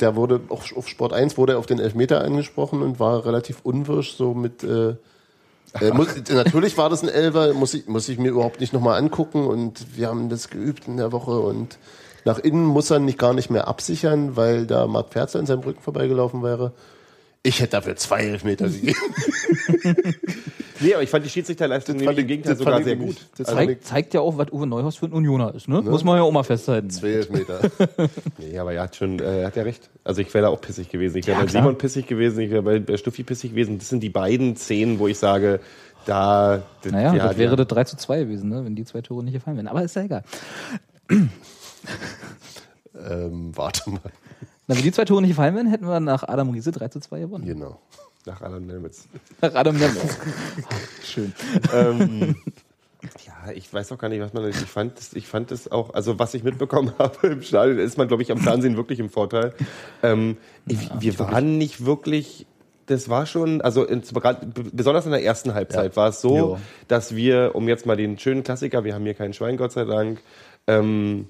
der 0.00 0.16
wurde 0.16 0.40
auch 0.48 0.62
auf 0.76 0.88
Sport 0.88 1.12
1 1.12 1.36
wurde 1.36 1.52
er 1.52 1.58
auf 1.58 1.66
den 1.66 1.78
Elfmeter 1.78 2.22
angesprochen 2.24 2.80
und 2.82 2.98
war 2.98 3.26
relativ 3.26 3.60
unwirsch 3.64 4.14
so 4.14 4.32
mit 4.32 4.64
äh, 4.64 4.90
äh, 5.80 5.90
muss, 5.94 6.08
natürlich 6.32 6.78
war 6.78 6.88
das 6.88 7.02
ein 7.02 7.10
Elfer, 7.10 7.52
muss 7.52 7.74
ich, 7.74 7.86
muss 7.86 8.08
ich 8.08 8.18
mir 8.18 8.30
überhaupt 8.30 8.60
nicht 8.60 8.72
nochmal 8.72 8.98
angucken 8.98 9.46
und 9.46 9.96
wir 9.98 10.08
haben 10.08 10.30
das 10.30 10.48
geübt 10.48 10.88
in 10.88 10.96
der 10.96 11.12
Woche 11.12 11.38
und 11.38 11.78
nach 12.24 12.38
innen 12.38 12.64
muss 12.64 12.90
er 12.90 12.98
nicht 12.98 13.18
gar 13.18 13.32
nicht 13.34 13.50
mehr 13.50 13.68
absichern, 13.68 14.36
weil 14.36 14.66
da 14.66 14.86
Marc 14.86 15.12
Ferzer 15.12 15.38
in 15.40 15.46
seinem 15.46 15.60
Rücken 15.60 15.80
vorbeigelaufen 15.82 16.42
wäre. 16.42 16.72
Ich 17.42 17.60
hätte 17.60 17.72
dafür 17.72 17.96
zwei 17.96 18.20
Elfmeter 18.24 18.68
gegeben. 18.68 18.98
Nee, 20.82 20.94
aber 20.94 21.02
ich 21.02 21.10
fand 21.10 21.24
die 21.24 21.30
Schiedsrichterleistung 21.30 21.94
fand 21.96 22.00
nämlich 22.06 22.18
im 22.18 22.22
ich- 22.24 22.28
Gegenteil 22.28 22.52
das 22.52 22.58
sogar 22.58 22.74
fand 22.74 22.86
ich 22.86 22.92
sehr 22.92 22.96
gut. 22.96 23.16
das 23.36 23.48
fand 23.50 23.58
zeigt, 23.68 23.84
zeigt 23.84 24.14
ja 24.14 24.20
auch, 24.20 24.36
was 24.38 24.50
Uwe 24.50 24.66
Neuhaus 24.66 24.96
für 24.96 25.06
ein 25.06 25.12
Unioner 25.12 25.54
ist, 25.54 25.68
ne? 25.68 25.80
Muss 25.82 26.04
man 26.04 26.16
ja 26.16 26.22
auch 26.22 26.32
mal 26.32 26.42
festhalten. 26.42 26.90
Zwei 26.90 27.08
Elfmeter. 27.12 27.60
Nee, 28.38 28.58
aber 28.58 28.72
er 28.72 28.82
hat 28.82 28.96
schon, 28.96 29.18
äh, 29.20 29.40
er 29.42 29.46
hat 29.48 29.56
ja 29.56 29.62
recht. 29.62 29.88
Also 30.04 30.20
ich 30.22 30.32
wäre 30.32 30.44
da 30.44 30.48
auch 30.50 30.60
pissig 30.60 30.88
gewesen. 30.88 31.18
Ich 31.18 31.26
wäre 31.26 31.38
Ja, 31.38 31.44
bei 31.44 31.50
klar. 31.50 31.62
Simon 31.62 31.78
pissig 31.78 32.06
gewesen, 32.06 32.40
ich 32.40 32.50
wäre 32.50 32.62
bei, 32.62 32.78
bei 32.78 32.96
Stuffi 32.96 33.22
pissig 33.22 33.50
gewesen. 33.50 33.78
Das 33.78 33.88
sind 33.90 34.02
die 34.02 34.08
beiden 34.10 34.56
Szenen, 34.56 34.98
wo 34.98 35.06
ich 35.08 35.18
sage, 35.18 35.60
da. 36.06 36.62
das- 36.82 36.92
Naja, 36.92 37.14
ja, 37.14 37.28
das 37.28 37.36
wäre 37.38 37.56
die- 37.56 37.64
das 37.64 37.68
3 37.68 37.84
zu 37.84 37.96
2 37.98 38.20
gewesen, 38.20 38.48
ne? 38.48 38.64
wenn 38.64 38.74
die 38.74 38.84
zwei 38.84 39.02
Tore 39.02 39.22
nicht 39.22 39.34
gefallen 39.34 39.56
wären. 39.56 39.68
Aber 39.68 39.82
ist 39.82 39.96
ja 39.96 40.02
egal. 40.02 40.24
ähm, 42.94 43.56
warte 43.56 43.90
mal. 43.90 44.00
Na, 44.66 44.76
wenn 44.76 44.82
die 44.82 44.92
zwei 44.92 45.04
Tore 45.04 45.20
nicht 45.20 45.30
gefallen 45.30 45.54
wären, 45.54 45.66
hätten 45.66 45.86
wir 45.86 46.00
nach 46.00 46.22
Adam 46.22 46.50
Riese 46.50 46.70
3 46.72 46.88
zu 46.88 47.00
2 47.00 47.20
gewonnen. 47.20 47.44
Genau. 47.44 47.80
nach 48.26 48.40
Adam 48.40 48.66
Nemitz. 48.66 49.08
Nach 49.40 49.54
Adam 49.54 49.76
Nemitz. 49.76 50.16
Schön. 51.04 51.32
ähm, 51.72 52.36
ja, 53.26 53.52
ich 53.52 53.72
weiß 53.72 53.92
auch 53.92 53.98
gar 53.98 54.08
nicht, 54.08 54.20
was 54.20 54.32
man. 54.32 54.48
Ich 54.48 54.56
fand 54.56 54.98
das, 54.98 55.12
ich 55.14 55.26
fand 55.26 55.50
das 55.50 55.70
auch, 55.70 55.94
also 55.94 56.18
was 56.18 56.34
ich 56.34 56.44
mitbekommen 56.44 56.92
habe 56.98 57.28
im 57.28 57.42
Stadion, 57.42 57.78
ist 57.78 57.98
man, 57.98 58.08
glaube 58.08 58.22
ich, 58.22 58.30
am 58.30 58.38
Fernsehen 58.38 58.76
wirklich 58.76 59.00
im 59.00 59.10
Vorteil. 59.10 59.54
Ähm, 60.02 60.36
ich, 60.66 60.90
wir 60.98 61.18
waren 61.18 61.58
nicht 61.58 61.84
wirklich. 61.84 62.46
Das 62.86 63.08
war 63.08 63.24
schon, 63.24 63.60
also 63.60 63.84
in, 63.84 64.02
besonders 64.72 65.04
in 65.04 65.12
der 65.12 65.22
ersten 65.22 65.54
Halbzeit 65.54 65.96
war 65.96 66.08
es 66.08 66.20
so, 66.20 66.36
Jo. 66.36 66.58
dass 66.88 67.14
wir, 67.14 67.52
um 67.54 67.68
jetzt 67.68 67.86
mal 67.86 67.96
den 67.96 68.18
schönen 68.18 68.42
Klassiker, 68.42 68.82
wir 68.82 68.94
haben 68.94 69.04
hier 69.04 69.14
kein 69.14 69.32
Schwein, 69.32 69.56
Gott 69.56 69.70
sei 69.70 69.84
Dank, 69.84 70.20
ähm, 70.66 71.28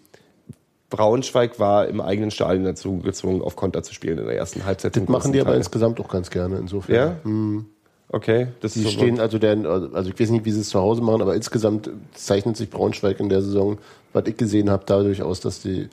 Braunschweig 0.90 1.58
war 1.58 1.86
im 1.88 2.00
eigenen 2.00 2.30
Stadion 2.30 2.64
dazu 2.64 2.98
gezwungen, 2.98 3.42
auf 3.42 3.56
Konter 3.56 3.82
zu 3.82 3.94
spielen 3.94 4.18
in 4.18 4.26
der 4.26 4.36
ersten 4.36 4.64
Halbzeit. 4.64 4.96
Das 4.96 5.08
machen 5.08 5.32
die 5.32 5.38
großen 5.38 5.40
aber 5.40 5.50
Teil. 5.50 5.58
insgesamt 5.58 6.00
auch 6.00 6.08
ganz 6.08 6.30
gerne, 6.30 6.58
insofern. 6.58 6.94
Ja? 6.94 7.16
Hm. 7.22 7.66
Okay, 8.12 8.48
das 8.60 8.72
Die 8.74 8.80
ist 8.80 8.86
so- 8.86 8.90
stehen, 8.90 9.20
also 9.20 9.38
der, 9.38 9.56
also 9.64 10.10
ich 10.10 10.18
weiß 10.18 10.30
nicht, 10.30 10.44
wie 10.44 10.50
sie 10.50 10.60
es 10.60 10.68
zu 10.70 10.80
Hause 10.80 11.00
machen, 11.00 11.22
aber 11.22 11.36
insgesamt 11.36 11.90
zeichnet 12.12 12.56
sich 12.56 12.68
Braunschweig 12.68 13.20
in 13.20 13.28
der 13.28 13.40
Saison, 13.40 13.78
was 14.12 14.26
ich 14.26 14.36
gesehen 14.36 14.68
habe, 14.68 14.82
dadurch 14.84 15.22
aus, 15.22 15.38
dass 15.38 15.62
die 15.62 15.88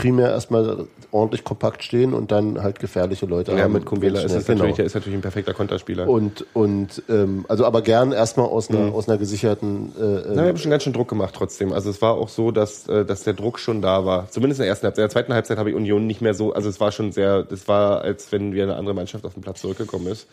primär 0.00 0.30
erstmal 0.30 0.86
ordentlich 1.12 1.44
kompakt 1.44 1.82
stehen 1.82 2.14
und 2.14 2.30
dann 2.30 2.62
halt 2.62 2.78
gefährliche 2.78 3.26
Leute 3.26 3.52
Ja, 3.52 3.64
haben. 3.64 3.72
mit 3.72 3.84
Kumbela 3.84 4.20
ist 4.20 4.32
es 4.32 4.46
natürlich, 4.48 4.76
genau. 4.76 4.86
ist 4.86 4.94
natürlich 4.94 5.18
ein 5.18 5.22
perfekter 5.22 5.54
Konterspieler. 5.54 6.08
Und, 6.08 6.46
und 6.54 7.02
ähm, 7.08 7.44
also 7.48 7.64
aber 7.64 7.82
gern 7.82 8.12
erstmal 8.12 8.46
aus 8.46 8.70
einer, 8.70 8.80
Mhm. 8.86 8.92
aus 8.94 9.08
einer 9.08 9.18
gesicherten 9.18 9.92
äh, 10.00 10.22
Na, 10.34 10.42
wir 10.42 10.48
haben 10.50 10.56
schon 10.56 10.70
ganz 10.70 10.84
schön 10.84 10.92
Druck 10.92 11.08
gemacht 11.08 11.34
trotzdem. 11.36 11.72
Also 11.72 11.90
es 11.90 12.00
war 12.00 12.14
auch 12.14 12.28
so, 12.28 12.50
dass, 12.50 12.88
äh, 12.88 13.04
dass 13.04 13.24
der 13.24 13.34
Druck 13.34 13.58
schon 13.58 13.82
da 13.82 14.04
war. 14.04 14.30
Zumindest 14.30 14.60
in 14.60 14.62
der 14.64 14.68
ersten 14.70 14.84
Halbzeit. 14.86 14.98
In 14.98 15.02
der 15.08 15.10
zweiten 15.10 15.34
Halbzeit 15.34 15.58
habe 15.58 15.70
ich 15.70 15.76
Union 15.76 16.06
nicht 16.06 16.20
mehr 16.20 16.34
so, 16.34 16.52
also 16.52 16.68
es 16.68 16.80
war 16.80 16.92
schon 16.92 17.12
sehr, 17.12 17.42
das 17.42 17.66
war, 17.68 18.02
als 18.02 18.30
wenn 18.32 18.52
wir 18.52 18.62
eine 18.64 18.76
andere 18.76 18.94
Mannschaft 18.94 19.24
auf 19.26 19.34
den 19.34 19.42
Platz 19.42 19.60
zurückgekommen 19.60 20.06
ist. 20.06 20.26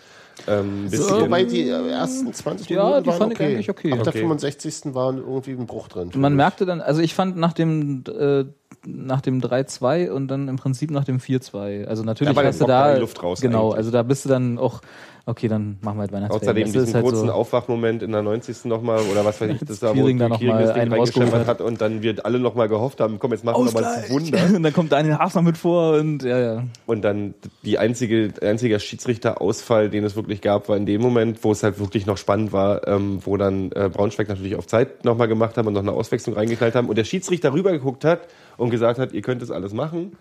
Ähm, 0.48 0.88
bisschen, 0.92 1.22
Wobei 1.22 1.46
die 1.46 1.68
äh, 1.68 1.90
ersten 1.90 2.32
20 2.32 2.70
Ja, 2.70 2.84
Minuten 2.86 3.04
die 3.04 3.10
waren 3.10 3.18
fand 3.18 3.34
ich 3.34 3.40
okay. 3.40 3.54
eigentlich 3.56 3.70
okay. 3.72 3.92
Ab 3.94 4.04
der 4.04 4.10
Okay. 4.10 4.20
65. 4.20 4.94
war 4.94 5.12
irgendwie 5.16 5.52
ein 5.52 5.66
Bruch 5.66 5.88
drin. 5.88 6.12
Man 6.16 6.36
merkte 6.36 6.68
dann, 6.68 6.80
also 6.80 7.02
ich 7.02 7.16
fand 7.16 7.38
nach 7.38 7.54
dem 7.54 8.04
äh, 8.08 8.46
nach 8.86 9.22
dem 9.22 9.42
3-2 9.42 10.10
und 10.10 10.28
dann 10.28 10.48
im 10.48 10.56
Prinzip 10.56 10.92
nach 10.92 11.04
dem 11.04 11.20
4-2. 11.20 11.86
Also 11.86 12.04
natürlich 12.04 12.36
der 12.36 12.46
hast 12.46 12.62
du 12.62 12.66
da 12.66 12.94
die 12.94 13.02
Luft 13.02 13.22
raus 13.22 13.42
genau, 13.42 13.68
eigentlich. 13.68 13.78
also 13.78 13.92
da 13.92 14.04
bist 14.04 14.26
du 14.26 14.30
dann 14.30 14.58
auch 14.58 14.82
okay, 15.28 15.50
dann 15.50 15.78
machen 15.82 15.98
wir 15.98 16.02
halt 16.02 16.12
Weihnachtsferien. 16.14 16.64
Außerdem 16.64 16.74
Das 16.74 16.86
diesen 16.86 16.94
halt 16.96 17.04
kurzen 17.04 17.28
so, 17.28 17.34
Aufwachmoment 17.34 18.02
in 18.02 18.14
der 18.14 18.22
90. 18.22 18.66
nochmal 18.66 19.02
oder 19.12 19.26
was 19.26 19.40
weiß 19.42 19.52
ich, 19.52 19.60
das 19.68 19.80
da, 19.80 19.96
wo 19.96 20.08
da 20.08 20.30
noch 20.30 20.42
mal 20.42 20.64
das 20.64 20.74
Ding 20.74 20.94
rausgeholt 20.94 21.48
hat 21.48 21.62
und 21.62 21.82
dann 21.82 22.02
wir 22.02 22.26
alle 22.26 22.40
nochmal 22.40 22.70
gehofft 22.70 23.02
haben, 23.02 23.20
komm, 23.20 23.32
jetzt 23.32 23.44
machen 23.44 23.60
wir 23.60 23.66
nochmal 23.66 23.84
ein 23.84 24.10
Wunder. 24.10 24.40
und 24.56 24.64
dann 24.64 24.74
kommt 24.74 24.92
Daniel 24.94 25.18
noch 25.18 25.42
mit 25.42 25.58
vor 25.58 25.98
und 25.98 26.24
ja, 26.24 26.40
ja. 26.40 26.64
Und 26.86 27.02
dann 27.02 27.34
die 27.64 27.78
einzige, 27.78 28.30
der 28.30 28.52
einzige 28.52 28.80
Schiedsrichterausfall, 28.80 29.90
den 29.90 30.06
es 30.06 30.16
wirklich 30.16 30.42
gab, 30.42 30.70
war 30.70 30.78
in 30.78 30.86
dem 30.86 31.02
Moment, 31.02 31.44
wo 31.44 31.52
es 31.52 31.62
halt 31.62 31.78
wirklich 31.78 32.06
noch 32.06 32.18
spannend 32.18 32.54
war, 32.54 32.88
ähm, 32.88 33.20
wo 33.26 33.36
dann 33.36 33.72
äh, 33.74 33.90
Braunschweig 33.92 34.30
natürlich 34.30 34.56
auf 34.56 34.66
Zeit 34.66 35.04
nochmal 35.04 35.28
gemacht 35.28 35.58
haben 35.58 35.68
und 35.68 35.74
noch 35.74 35.82
eine 35.82 35.92
Auswechslung 35.92 36.36
reingeknallt 36.36 36.74
haben 36.74 36.88
und 36.88 36.98
der 36.98 37.04
Schiedsrichter 37.04 37.52
rübergeguckt 37.52 38.06
hat 38.06 38.22
und 38.56 38.70
gesagt 38.70 38.98
hat, 38.98 39.12
ihr 39.12 39.22
könnt 39.22 39.42
das 39.42 39.52
alles 39.52 39.74
machen. 39.74 40.14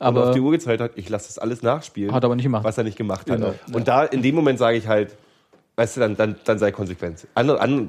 Aber 0.00 0.22
und 0.22 0.28
auf 0.30 0.34
die 0.34 0.40
Uhr 0.40 0.50
gezeigt 0.50 0.80
hat, 0.80 0.92
ich 0.96 1.08
lasse 1.08 1.28
das 1.28 1.38
alles 1.38 1.62
nachspielen. 1.62 2.12
Hat 2.12 2.24
er 2.24 2.26
aber 2.26 2.34
nicht 2.36 2.44
gemacht. 2.44 2.64
Was 2.64 2.76
er 2.78 2.84
nicht 2.84 2.96
gemacht 2.98 3.30
hat. 3.30 3.36
Genau. 3.38 3.54
Und 3.72 3.86
da, 3.86 4.04
in 4.04 4.22
dem 4.22 4.34
Moment 4.34 4.58
sage 4.58 4.76
ich 4.78 4.88
halt, 4.88 5.14
weißt 5.76 5.96
du, 5.96 6.00
dann, 6.00 6.16
dann, 6.16 6.36
dann 6.44 6.58
sei 6.58 6.72
konsequent. 6.72 7.26
An, 7.34 7.48
an, 7.48 7.88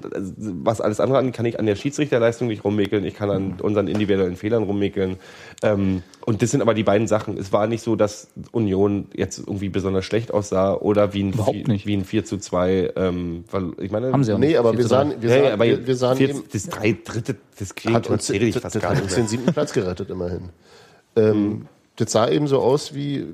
was 0.64 0.80
alles 0.80 1.00
andere 1.02 1.18
an, 1.20 1.32
kann 1.34 1.46
ich 1.46 1.60
an 1.60 1.66
der 1.66 1.76
Schiedsrichterleistung 1.76 2.48
nicht 2.48 2.64
rummäkeln, 2.64 3.04
ich 3.04 3.16
kann 3.16 3.30
an 3.30 3.56
unseren 3.62 3.88
individuellen 3.88 4.38
Fehlern 4.38 4.64
rummäkeln. 4.64 5.18
Ähm, 5.62 6.02
und 6.26 6.42
das 6.42 6.52
sind 6.52 6.62
aber 6.62 6.74
die 6.74 6.84
beiden 6.84 7.08
Sachen. 7.08 7.38
Es 7.38 7.52
war 7.52 7.68
nicht 7.68 7.82
so, 7.84 7.96
dass 7.98 8.30
Union 8.54 9.08
jetzt 9.14 9.40
irgendwie 9.40 9.68
besonders 9.70 10.06
schlecht 10.06 10.34
aussah 10.34 10.74
oder 10.76 11.14
wie 11.14 11.24
ein, 11.24 11.34
Überhaupt 11.34 11.56
vier- 11.58 11.68
nicht. 11.68 11.86
wie 11.86 11.96
ein 11.98 12.06
4 12.06 12.24
zu 12.24 12.38
2. 12.38 12.92
Ähm, 12.96 13.44
weil, 13.52 13.72
ich 13.80 13.92
meine, 13.92 14.12
Haben 14.14 14.24
sie 14.24 14.32
auch 14.34 14.38
nicht. 14.38 14.50
Nee, 14.52 14.58
aber 14.58 14.72
wir 14.72 14.80
4 14.80 14.84
zu 14.84 14.90
3. 14.90 14.96
sahen, 14.96 15.14
wir 15.22 15.30
sahen, 15.30 15.44
ja, 15.44 15.54
aber 15.54 15.66
wir, 15.66 15.88
wir 15.88 15.96
sahen 15.96 16.18
vier- 16.18 16.30
eben, 16.30 16.44
das 16.52 16.64
drei 16.68 16.98
dritte, 17.04 17.36
das 17.60 17.70
hat 17.70 17.76
klingt 17.78 18.10
uns, 18.10 18.30
erzähle 18.30 18.46
ich 18.48 18.54
das, 18.54 18.64
fast 18.64 18.76
das 18.76 18.82
gar 18.82 18.92
hat 18.92 18.98
nicht 18.98 19.04
uns 19.06 19.12
mehr. 19.16 19.24
den 19.26 19.28
siebten 19.30 19.54
Platz 19.54 19.74
gerettet 19.74 20.10
immerhin. 20.10 20.50
Ähm, 21.18 21.66
Das 22.02 22.14
sah 22.14 22.28
eben 22.28 22.48
so 22.48 22.60
aus 22.60 22.96
wie 22.96 23.28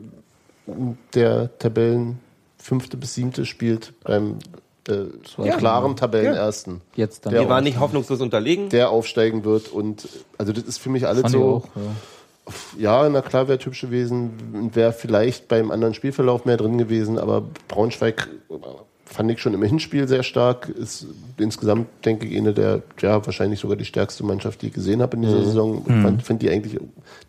der 1.13 1.57
Tabellen 1.57 2.19
fünfte 2.57 2.97
bis 2.97 3.13
siebte 3.13 3.45
spielt 3.45 3.93
beim 4.03 4.39
äh, 4.89 5.05
klaren 5.57 5.95
Tabellenersten. 5.95 6.81
Jetzt 6.93 7.25
dann. 7.25 7.31
Der 7.31 7.43
Wir 7.43 7.49
waren 7.49 7.63
nicht 7.63 7.79
hoffnungslos 7.79 8.19
unterlegen. 8.19 8.67
der 8.67 8.89
aufsteigen 8.89 9.45
wird 9.45 9.69
und 9.69 10.09
also 10.37 10.51
das 10.51 10.65
ist 10.65 10.79
für 10.79 10.89
mich 10.89 11.07
alles 11.07 11.21
Fand 11.21 11.31
so. 11.31 11.43
auch, 11.43 11.65
ja. 11.77 11.81
Ja, 12.77 13.09
na 13.09 13.21
klar 13.21 13.47
wäre 13.47 13.57
typisch 13.57 13.81
gewesen, 13.81 14.71
wäre 14.73 14.91
vielleicht 14.91 15.47
beim 15.47 15.71
anderen 15.71 15.93
Spielverlauf 15.93 16.43
mehr 16.43 16.57
drin 16.57 16.77
gewesen, 16.77 17.17
aber 17.19 17.43
Braunschweig 17.69 18.27
fand 19.09 19.31
ich 19.31 19.39
schon 19.41 19.53
im 19.53 19.63
Hinspiel 19.63 20.07
sehr 20.07 20.23
stark. 20.23 20.69
Ist 20.69 21.07
insgesamt, 21.37 21.87
denke 22.05 22.27
ich, 22.27 22.37
eine 22.37 22.53
der, 22.53 22.81
ja, 22.99 23.25
wahrscheinlich 23.25 23.59
sogar 23.59 23.77
die 23.77 23.85
stärkste 23.85 24.23
Mannschaft, 24.25 24.61
die 24.61 24.67
ich 24.67 24.73
gesehen 24.73 25.01
habe 25.01 25.15
in 25.15 25.23
dieser 25.23 25.43
Saison. 25.43 25.83
Ich 25.87 26.01
fand, 26.01 26.23
finde 26.23 26.45
die 26.45 26.51
eigentlich, 26.51 26.79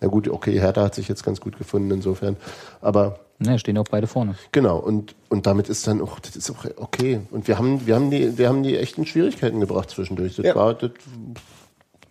na 0.01 0.09
gut, 0.09 0.29
okay, 0.29 0.59
Hertha 0.59 0.83
hat 0.83 0.95
sich 0.95 1.09
jetzt 1.09 1.25
ganz 1.25 1.41
gut 1.41 1.57
gefunden 1.59 1.91
insofern. 1.91 2.37
Aber 2.81 3.21
Ne, 3.41 3.57
stehen 3.57 3.79
auch 3.79 3.85
beide 3.89 4.09
vorne. 4.09 4.35
Genau, 4.51 4.79
und, 4.79 5.15
und 5.29 5.47
damit 5.47 5.69
ist 5.69 5.87
dann 5.87 6.01
auch, 6.01 6.19
das 6.19 6.35
ist 6.35 6.51
auch 6.51 6.65
okay. 6.77 7.21
Und 7.31 7.47
wir 7.47 7.57
haben, 7.57 7.87
wir 7.87 7.95
haben 7.95 8.11
die, 8.11 8.37
wir 8.37 8.49
haben 8.49 8.65
die 8.65 8.77
echten 8.77 9.07
Schwierigkeiten 9.07 9.61
gebracht 9.61 9.91
zwischendurch. 9.91 10.35
Das 10.35 10.45
Ja. 10.45 10.57
war, 10.57 10.75
das 10.75 10.91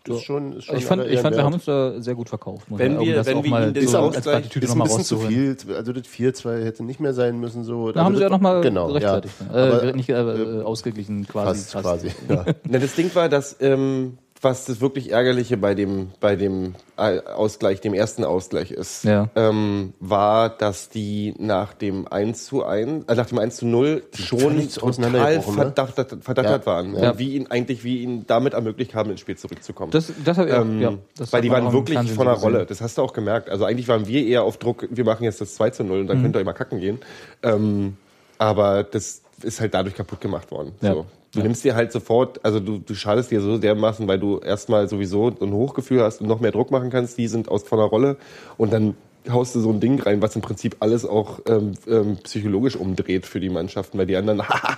ist 0.08 0.24
schon, 0.24 0.54
ist 0.54 0.66
schon 0.66 0.78
Ich 0.78 0.86
fand, 0.86 1.06
ich 1.06 1.20
fand 1.20 1.36
wir 1.36 1.44
haben 1.44 1.54
uns 1.54 1.66
da 1.66 2.00
sehr 2.02 2.16
gut 2.16 2.30
verkauft. 2.30 2.66
Wenn 2.70 3.00
wir- 3.00 3.16
das 3.16 3.28
wenn 3.28 3.38
auch 3.38 3.44
wir 3.44 3.50
mal 3.52 3.78
ihn 3.78 3.88
so 3.88 3.98
als 4.00 4.22
Plattitüde 4.22 4.66
ist 4.66 4.72
ein 4.74 4.80
bisschen 4.84 5.04
zu 5.04 5.18
viel. 5.20 5.58
Also 5.76 5.94
das 5.94 6.04
4-2 6.08 6.64
hätte 6.64 6.84
nicht 6.84 7.00
mehr 7.00 7.14
sein 7.14 7.40
müssen. 7.40 7.64
So. 7.64 7.92
Da 7.92 8.04
haben 8.04 8.16
sie 8.16 8.22
ja 8.22 8.30
nochmal 8.30 8.62
genau, 8.62 8.88
rechtfertigt. 8.88 9.34
Ja. 9.40 9.46
ne? 9.56 9.58
Äh, 9.58 9.74
Aber 9.88 9.94
nicht 9.94 10.10
äh, 10.10 10.62
ausgeglichen 10.64 11.28
quasi. 11.28 11.62
fast, 11.70 11.84
quasi. 11.84 12.12
Ja. 12.30 12.46
Na, 12.68 12.80
das 12.80 12.96
Ding 12.96 13.14
war, 13.16 13.30
dass 13.30 13.56
ähm, 13.60 14.18
was 14.42 14.66
das 14.66 14.82
wirklich 14.82 15.12
Ärgerliche 15.12 15.58
bei 15.58 15.74
dem, 15.74 16.10
bei 16.20 16.36
dem 16.36 16.76
Ausgleich, 16.96 17.82
dem 17.82 17.94
ersten 17.94 18.24
Ausgleich 18.24 18.72
ist, 18.72 19.04
Ja. 19.04 19.30
ähm, 19.36 19.94
war, 20.00 20.50
dass 20.50 20.90
die 20.90 21.34
nach 21.40 21.74
dem 21.74 22.08
1 22.08 22.46
zu 22.46 22.64
1, 22.64 23.06
äh, 23.08 23.16
nach 23.16 23.26
dem 23.26 23.40
1 23.40 23.56
zu 23.58 23.66
0 23.66 24.04
schon 24.14 24.70
total 24.70 25.38
ne? 25.38 25.42
verdattert, 25.42 26.24
verdattert 26.24 26.66
Ja. 26.66 26.72
waren. 26.72 26.96
Ja. 26.96 27.12
Und 27.12 27.20
wie 27.20 27.36
ihn 27.36 27.48
eigentlich, 27.48 27.84
wie 27.84 28.04
ihn 28.04 28.26
damit 28.28 28.54
ermöglicht 28.54 28.94
haben, 28.96 29.10
ins 29.12 29.22
Spiel 29.22 29.38
zurückzukommen. 29.38 29.92
Das, 29.92 30.12
das 30.24 30.38
hab 30.38 30.48
ich 30.48 30.54
Ähm, 30.54 30.82
ja, 30.82 30.94
das 31.18 31.34
weil 31.34 31.42
die 31.42 31.50
waren 31.50 31.72
wirklich 31.74 31.98
von 32.12 32.26
der. 32.26 32.36
Rolle. 32.36 32.66
Das 32.66 32.82
hast 32.82 32.98
du 32.98 33.02
auch 33.02 33.14
gemerkt. 33.14 33.50
Also 33.50 33.66
eigentlich 33.66 33.88
waren 33.88 34.08
wir 34.08 34.26
eher 34.26 34.44
auf 34.44 34.58
Druck, 34.58 34.88
wir 34.90 35.04
machen 35.06 35.24
jetzt 35.24 35.42
das 35.42 35.56
2 35.56 35.72
zu 35.72 35.84
0 35.84 36.00
und 36.00 36.04
Mhm. 36.04 36.08
dann 36.10 36.22
könnt 36.22 36.36
ihr 36.36 36.40
euch 36.40 36.46
mal 36.46 36.54
kacken 36.54 36.80
gehen. 36.80 37.00
Ähm, 37.44 37.98
aber 38.38 38.84
das 38.84 39.22
ist 39.42 39.62
halt 39.62 39.74
dadurch 39.74 39.96
kaputt 39.96 40.22
gemacht 40.22 40.52
worden. 40.52 40.74
Ja. 40.82 40.94
So. 40.94 41.06
Du 41.34 41.42
nimmst 41.42 41.64
dir 41.64 41.76
halt 41.76 41.92
sofort, 41.92 42.44
also 42.44 42.60
du, 42.60 42.80
du 42.80 42.96
schadest 42.96 43.32
dir 43.32 43.42
so 43.42 43.58
dermaßen, 43.58 44.08
weil 44.08 44.18
du 44.18 44.40
erstmal 44.40 44.88
sowieso 44.88 45.28
ein 45.42 45.52
Hochgefühl 45.52 46.02
hast 46.02 46.22
und 46.22 46.28
noch 46.28 46.40
mehr 46.40 46.52
Druck 46.52 46.72
machen 46.72 46.90
kannst. 46.90 47.18
Die 47.18 47.28
sind 47.28 47.50
aus 47.50 47.64
von 47.64 47.78
der 47.80 47.88
Rolle 47.88 48.18
und 48.58 48.72
dann 48.74 48.96
haust 49.30 49.54
du 49.56 49.60
so 49.60 49.70
ein 49.72 49.80
Ding 49.82 50.02
rein, 50.02 50.22
was 50.22 50.36
im 50.38 50.42
Prinzip 50.42 50.78
alles 50.80 51.06
auch 51.06 51.40
ähm, 51.48 51.74
ähm, 51.88 52.18
psychologisch 52.24 52.78
umdreht 52.78 53.26
für 53.26 53.42
die 53.42 53.50
Mannschaften, 53.50 53.98
weil 53.98 54.06
die 54.06 54.16
anderen 54.16 54.42
haha, 54.50 54.78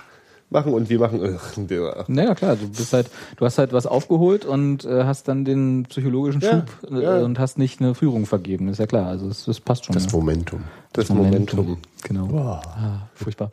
machen 0.50 0.74
und 0.74 0.90
wir 0.90 0.98
machen. 0.98 1.38
Der- 1.68 2.04
Naja, 2.08 2.34
klar, 2.34 2.56
du 2.56 2.68
bist 2.68 2.92
halt, 2.92 3.06
du 3.36 3.44
hast 3.44 3.58
halt 3.58 3.72
was 3.72 3.86
aufgeholt 3.86 4.44
und 4.44 4.84
äh, 4.84 5.04
hast 5.04 5.28
dann 5.28 5.44
den 5.44 5.84
psychologischen 5.88 6.40
Ja, 6.40 6.66
Schub 6.82 6.92
äh, 6.98 7.02
ja. 7.04 7.18
und 7.24 7.38
hast 7.38 7.58
nicht 7.58 7.80
eine 7.80 7.94
Führung 7.94 8.26
vergeben, 8.26 8.66
ist 8.66 8.78
ja 8.78 8.86
klar. 8.86 9.06
Also 9.06 9.28
das, 9.28 9.44
das 9.44 9.60
passt 9.60 9.84
schon. 9.84 9.94
Das 9.94 10.06
ja. 10.06 10.10
Momentum. 10.18 10.64
Das 10.92 11.08
Momentum. 11.08 11.78
Genau. 12.02 12.34
Ah, 12.34 13.08
furchtbar. 13.14 13.50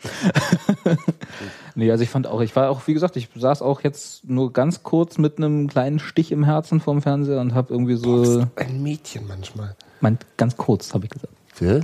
nee, 1.75 1.91
also 1.91 2.03
ich 2.03 2.09
fand 2.09 2.25
auch, 2.25 2.41
ich 2.41 2.55
war 2.55 2.69
auch, 2.69 2.87
wie 2.87 2.93
gesagt, 2.93 3.15
ich 3.15 3.29
saß 3.35 3.61
auch 3.61 3.81
jetzt 3.81 4.27
nur 4.27 4.53
ganz 4.53 4.81
kurz 4.81 5.17
mit 5.17 5.37
einem 5.37 5.67
kleinen 5.67 5.99
Stich 5.99 6.31
im 6.31 6.43
Herzen 6.43 6.79
vorm 6.79 7.01
Fernseher 7.01 7.39
und 7.39 7.53
habe 7.53 7.73
irgendwie 7.73 7.95
so, 7.95 8.47
Ein 8.55 8.81
Mädchen 8.81 9.27
manchmal. 9.27 9.75
mein, 10.01 10.17
ganz 10.37 10.57
kurz, 10.57 10.93
habe 10.93 11.05
ich 11.05 11.11
gesagt. 11.11 11.33
Ja? 11.59 11.81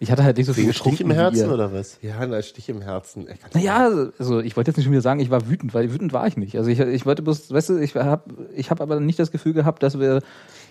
Ich 0.00 0.10
hatte 0.10 0.22
halt 0.24 0.36
nicht 0.36 0.46
so 0.46 0.52
viel 0.52 0.70
Stich 0.74 1.00
im 1.00 1.10
Herzen 1.10 1.50
oder 1.50 1.72
was? 1.72 1.98
Ja, 2.02 2.18
ein 2.18 2.42
Stich 2.42 2.68
im 2.68 2.82
Herzen. 2.82 3.26
Naja, 3.54 3.88
also 4.18 4.40
ich 4.40 4.54
wollte 4.54 4.70
jetzt 4.70 4.76
nicht 4.76 4.84
schon 4.84 4.92
wieder 4.92 5.00
sagen, 5.00 5.20
ich 5.20 5.30
war 5.30 5.48
wütend, 5.48 5.72
weil 5.72 5.90
wütend 5.92 6.12
war 6.12 6.26
ich 6.26 6.36
nicht. 6.36 6.58
Also 6.58 6.68
ich, 6.68 6.78
ich 6.78 7.06
wollte 7.06 7.22
bloß, 7.22 7.50
weißt 7.50 7.70
du, 7.70 7.78
ich 7.78 7.94
habe 7.94 8.22
ich 8.54 8.70
hab 8.70 8.82
aber 8.82 9.00
nicht 9.00 9.18
das 9.18 9.30
Gefühl 9.30 9.54
gehabt, 9.54 9.82
dass 9.82 9.98
wir, 9.98 10.20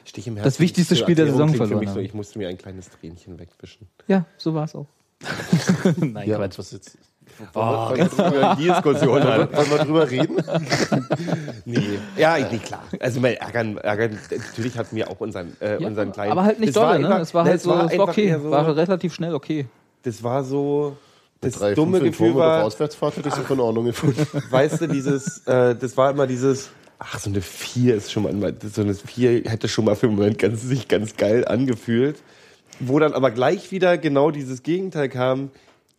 Stich 0.06 0.28
im 0.28 0.36
Das 0.36 0.60
wichtigste 0.60 0.96
Spiel 0.96 1.16
der 1.16 1.28
Saison 1.28 1.54
verloren 1.54 1.80
mich 1.80 1.90
so. 1.90 2.00
Ich 2.00 2.14
musste 2.14 2.38
mir 2.40 2.48
ein 2.50 2.58
kleines 2.58 2.90
Tränchen 2.90 3.40
wegwischen. 3.40 3.88
ja, 4.08 4.26
so 4.38 4.54
war 4.54 4.66
es 4.66 4.76
auch. 4.76 4.88
Nein, 5.98 6.28
Ja, 6.28 6.38
Quatsch. 6.38 6.58
was 6.60 6.72
jetzt? 6.72 6.98
Oh, 7.56 7.92
die 7.96 8.64
Diskussion 8.68 9.22
an. 9.22 9.48
Wollen 9.54 9.70
wir 9.72 9.78
drüber 9.86 10.10
reden? 10.12 10.38
Nee. 11.66 11.98
Ja, 12.18 12.38
nee, 12.38 12.58
klar. 12.58 12.84
Also 13.00 13.20
mein 13.22 13.36
Ärgern, 13.36 13.78
Ärgern, 13.78 14.20
natürlich 14.30 14.78
hatten 14.78 14.96
wir 14.96 15.10
auch 15.10 15.20
unseren, 15.22 15.56
äh, 15.62 15.82
Ja, 15.82 15.88
unseren 15.88 16.12
kleinen. 16.12 16.32
aber 16.34 16.44
halt 16.44 16.60
nicht 16.60 16.70
Es 16.72 16.76
war 16.76 16.94
dolle, 16.94 17.00
ne? 17.00 17.08
einfach- 17.08 17.22
Es 17.22 17.34
war 17.34 17.44
ne, 17.46 17.50
halt 17.52 17.62
so, 17.62 17.74
es 17.74 17.98
war 17.98 18.10
okay, 18.10 18.38
so, 18.42 18.52
war 18.52 18.76
relativ 18.76 19.14
schnell 19.14 19.34
okay. 19.34 19.66
Das 20.04 20.22
war 20.24 20.44
so. 20.44 20.98
Das 21.40 21.54
Drei, 21.54 21.74
dumme 21.74 21.98
fünf 22.00 22.06
in 22.06 22.12
Gefühl 22.12 22.36
war, 22.36 22.64
Auswärtsfahrt 22.64 23.18
hätte 23.18 23.30
ich 23.30 23.36
so 23.36 23.42
von 23.44 23.60
Ordnung 23.60 23.86
gefunden. 23.86 24.26
weißt 24.50 24.82
du, 24.82 24.88
dieses, 24.88 25.40
äh, 25.48 25.76
das 25.76 25.96
war 25.98 26.12
immer 26.12 26.26
dieses, 26.28 26.70
ach, 27.04 27.20
so 27.20 27.30
eine 27.30 27.42
4 27.42 27.96
ist 27.96 28.12
schon 28.12 28.24
mal, 28.24 28.56
so 28.74 28.82
eine 28.82 28.94
4 28.96 29.44
hätte 29.50 29.68
schon 29.68 29.86
mal 29.86 29.96
für 29.96 30.08
einen 30.08 30.16
Moment 30.16 30.40
ganz, 30.40 30.62
sich 30.62 30.88
ganz 30.88 31.18
geil 31.18 31.46
angefühlt. 31.46 32.18
Wo 32.80 32.98
dann 33.00 33.14
aber 33.14 33.32
gleich 33.32 33.72
wieder 33.72 33.98
genau 33.98 34.32
dieses 34.32 34.64
Gegenteil 34.64 35.10
kam. 35.10 35.52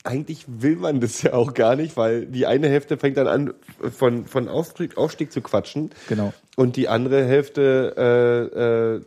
Eigentlich 0.02 0.44
will 0.48 0.76
man 0.76 1.00
das 1.00 1.22
ja 1.22 1.32
auch 1.32 1.54
gar 1.54 1.76
nicht, 1.76 1.96
weil 1.96 2.26
die 2.26 2.46
eine 2.46 2.68
Hälfte 2.68 2.98
fängt 2.98 3.16
dann 3.16 3.26
an, 3.26 3.54
von, 3.96 4.26
von 4.26 4.48
Aufstieg, 4.48 4.98
Aufstieg 4.98 5.32
zu 5.32 5.40
quatschen. 5.40 5.90
Genau. 6.08 6.34
Und 6.56 6.76
die 6.76 6.88
andere 6.88 7.24
Hälfte, 7.24 7.94
äh, 7.96 8.58
äh, 8.58 9.00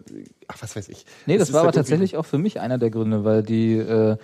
ach, 0.47 0.55
was 0.61 0.75
weiß 0.75 0.89
ich. 0.89 1.05
Nee, 1.27 1.37
das 1.37 1.49
ist 1.49 1.53
war 1.53 1.61
aber 1.61 1.67
halt 1.67 1.75
tatsächlich 1.75 2.17
auch 2.17 2.25
für 2.25 2.39
mich 2.39 2.59
einer 2.59 2.77
der 2.79 2.89
Gründe, 2.89 3.23
weil 3.23 3.43
die, 3.43 3.73
äh, 3.75 4.17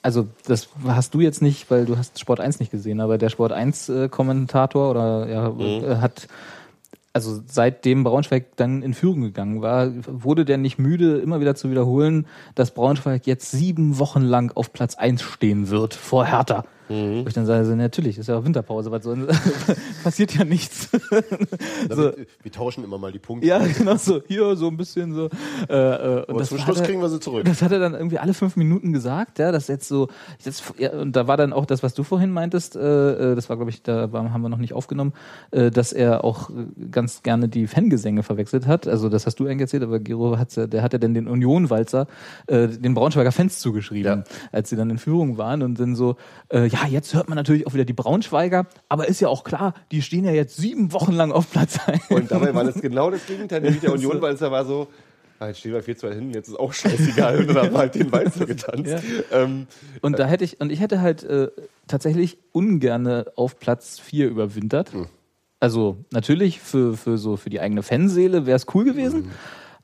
also 0.00 0.28
das 0.46 0.68
hast 0.86 1.12
du 1.14 1.20
jetzt 1.20 1.42
nicht, 1.42 1.70
weil 1.72 1.86
du 1.86 1.98
hast 1.98 2.20
Sport 2.20 2.38
1 2.38 2.60
nicht 2.60 2.70
gesehen, 2.70 3.00
aber 3.00 3.18
der 3.18 3.28
Sport 3.30 3.50
1 3.50 3.88
äh, 3.88 4.08
Kommentator 4.08 4.90
oder 4.90 5.28
ja, 5.28 5.50
Mhm. 5.50 5.84
äh, 5.84 5.96
hat 5.96 6.28
also 7.16 7.40
seitdem 7.46 8.04
Braunschweig 8.04 8.56
dann 8.56 8.82
in 8.82 8.92
Führung 8.92 9.22
gegangen 9.22 9.62
war, 9.62 9.90
wurde 10.06 10.44
der 10.44 10.58
nicht 10.58 10.78
müde, 10.78 11.16
immer 11.16 11.40
wieder 11.40 11.54
zu 11.54 11.70
wiederholen, 11.70 12.26
dass 12.54 12.74
Braunschweig 12.74 13.26
jetzt 13.26 13.50
sieben 13.50 13.98
Wochen 13.98 14.20
lang 14.20 14.52
auf 14.54 14.70
Platz 14.74 14.96
1 14.96 15.22
stehen 15.22 15.70
wird 15.70 15.94
vor 15.94 16.26
Hertha. 16.26 16.64
Wo 16.88 17.24
ich 17.26 17.34
dann 17.34 17.46
sage, 17.46 17.64
so, 17.66 17.74
natürlich, 17.74 18.16
ist 18.18 18.28
ja 18.28 18.38
auch 18.38 18.44
Winterpause, 18.44 18.90
was 18.90 19.02
soll, 19.04 19.26
passiert 20.04 20.34
ja 20.36 20.44
nichts. 20.44 20.88
So, 21.90 21.96
wir, 21.96 22.26
wir 22.42 22.52
tauschen 22.52 22.84
immer 22.84 22.98
mal 22.98 23.10
die 23.12 23.18
Punkte. 23.18 23.46
ja, 23.46 23.58
genau 23.58 23.96
so, 23.96 24.22
hier 24.28 24.54
so 24.56 24.68
ein 24.68 24.76
bisschen 24.76 25.12
so. 25.14 25.28
Äh, 25.68 25.74
äh, 25.74 26.18
und 26.20 26.30
Aber 26.30 26.38
das 26.38 26.48
zum 26.48 26.58
Schluss 26.58 26.80
er- 26.80 26.86
kriegen 26.86 27.00
wir 27.00 27.08
sie 27.08 27.18
zurück. 27.20 27.44
das 27.44 27.62
hat 27.62 27.72
er 27.72 27.78
dann 27.78 27.94
irgendwie 27.94 28.18
alle 28.18 28.34
fünf 28.34 28.56
Minuten 28.56 28.92
gesagt, 28.92 29.38
ja, 29.38 29.50
dass 29.52 29.68
jetzt 29.68 29.88
so, 29.88 30.08
jetzt, 30.44 30.62
ja, 30.78 30.92
und 30.92 31.16
da 31.16 31.26
war 31.26 31.36
dann 31.36 31.52
auch 31.52 31.66
das, 31.66 31.82
was 31.82 31.94
du 31.94 32.02
vorhin 32.04 32.30
meintest, 32.30 32.76
äh, 32.76 33.32
äh, 33.32 33.34
das 33.34 33.48
war, 33.48 33.56
glaube 33.56 33.70
ich, 33.70 33.82
da 33.82 34.12
war, 34.12 34.32
haben 34.32 34.42
wir 34.42 34.48
noch 34.48 34.58
nicht 34.58 34.72
aufgenommen, 34.72 35.12
äh, 35.50 35.70
dass 35.70 35.92
er 35.92 36.24
auch 36.24 36.50
äh, 36.50 36.52
ganz 36.90 37.22
gerne 37.22 37.48
die 37.48 37.66
Fangesänge 37.66 38.22
verwechselt 38.22 38.66
hat. 38.66 38.86
Also 38.86 39.08
das 39.08 39.26
hast 39.26 39.40
du 39.40 39.46
eigentlich 39.46 39.62
erzählt, 39.62 39.82
aber 39.82 39.98
Gero 39.98 40.38
hat 40.38 40.56
der 40.56 40.82
hat 40.82 40.92
ja 40.92 40.98
dann 40.98 41.12
den 41.14 41.26
Union-Walzer 41.26 42.06
den 42.48 42.94
Braunschweiger 42.94 43.32
Fans 43.32 43.58
zugeschrieben, 43.58 44.24
als 44.52 44.70
sie 44.70 44.76
dann 44.76 44.90
in 44.90 44.98
Führung 44.98 45.36
waren 45.38 45.62
und 45.62 45.78
dann 45.80 45.96
so, 45.96 46.16
äh, 46.48 46.66
ja, 46.76 46.86
jetzt 46.88 47.14
hört 47.14 47.28
man 47.28 47.36
natürlich 47.36 47.66
auch 47.66 47.74
wieder 47.74 47.84
die 47.84 47.92
Braunschweiger, 47.92 48.66
aber 48.88 49.08
ist 49.08 49.20
ja 49.20 49.28
auch 49.28 49.44
klar, 49.44 49.74
die 49.92 50.02
stehen 50.02 50.24
ja 50.24 50.32
jetzt 50.32 50.56
sieben 50.56 50.92
Wochen 50.92 51.12
lang 51.12 51.32
auf 51.32 51.50
Platz 51.50 51.78
1. 51.86 52.10
Und 52.10 52.30
dabei 52.30 52.54
war 52.54 52.64
das 52.64 52.80
genau 52.80 53.10
das 53.10 53.24
Gegenteil. 53.26 53.60
Nämlich 53.60 53.80
der 53.80 53.92
Union, 53.94 54.20
weil 54.20 54.34
es 54.34 54.40
da 54.40 54.50
war 54.50 54.64
so, 54.64 54.88
ah, 55.38 55.48
jetzt 55.48 55.60
stehen 55.60 55.72
wir 55.72 55.82
4 55.82 55.96
2 55.96 56.14
hinten, 56.14 56.30
jetzt 56.32 56.48
ist 56.48 56.58
auch 56.58 56.72
scheißegal. 56.72 57.38
Und 57.38 57.48
dann 57.48 57.56
haben 57.56 57.72
wir 57.72 57.78
halt 57.78 57.94
den 57.94 58.12
Walzer 58.12 58.46
getanzt. 58.46 58.90
Ja. 58.90 59.42
Ähm, 59.42 59.66
Und 60.02 60.18
da 60.18 60.26
hätte 60.26 60.44
ich, 60.44 60.60
und 60.60 60.70
ich 60.70 60.80
hätte 60.80 61.00
halt 61.00 61.22
äh, 61.24 61.48
tatsächlich 61.86 62.38
ungerne 62.52 63.26
auf 63.36 63.58
Platz 63.58 63.98
4 63.98 64.28
überwintert. 64.28 64.92
Also 65.60 65.96
natürlich 66.10 66.60
für, 66.60 66.96
für 66.96 67.16
so 67.16 67.36
für 67.36 67.48
die 67.48 67.60
eigene 67.60 67.82
Fanseele 67.82 68.44
wäre 68.44 68.56
es 68.56 68.66
cool 68.74 68.84
gewesen. 68.84 69.30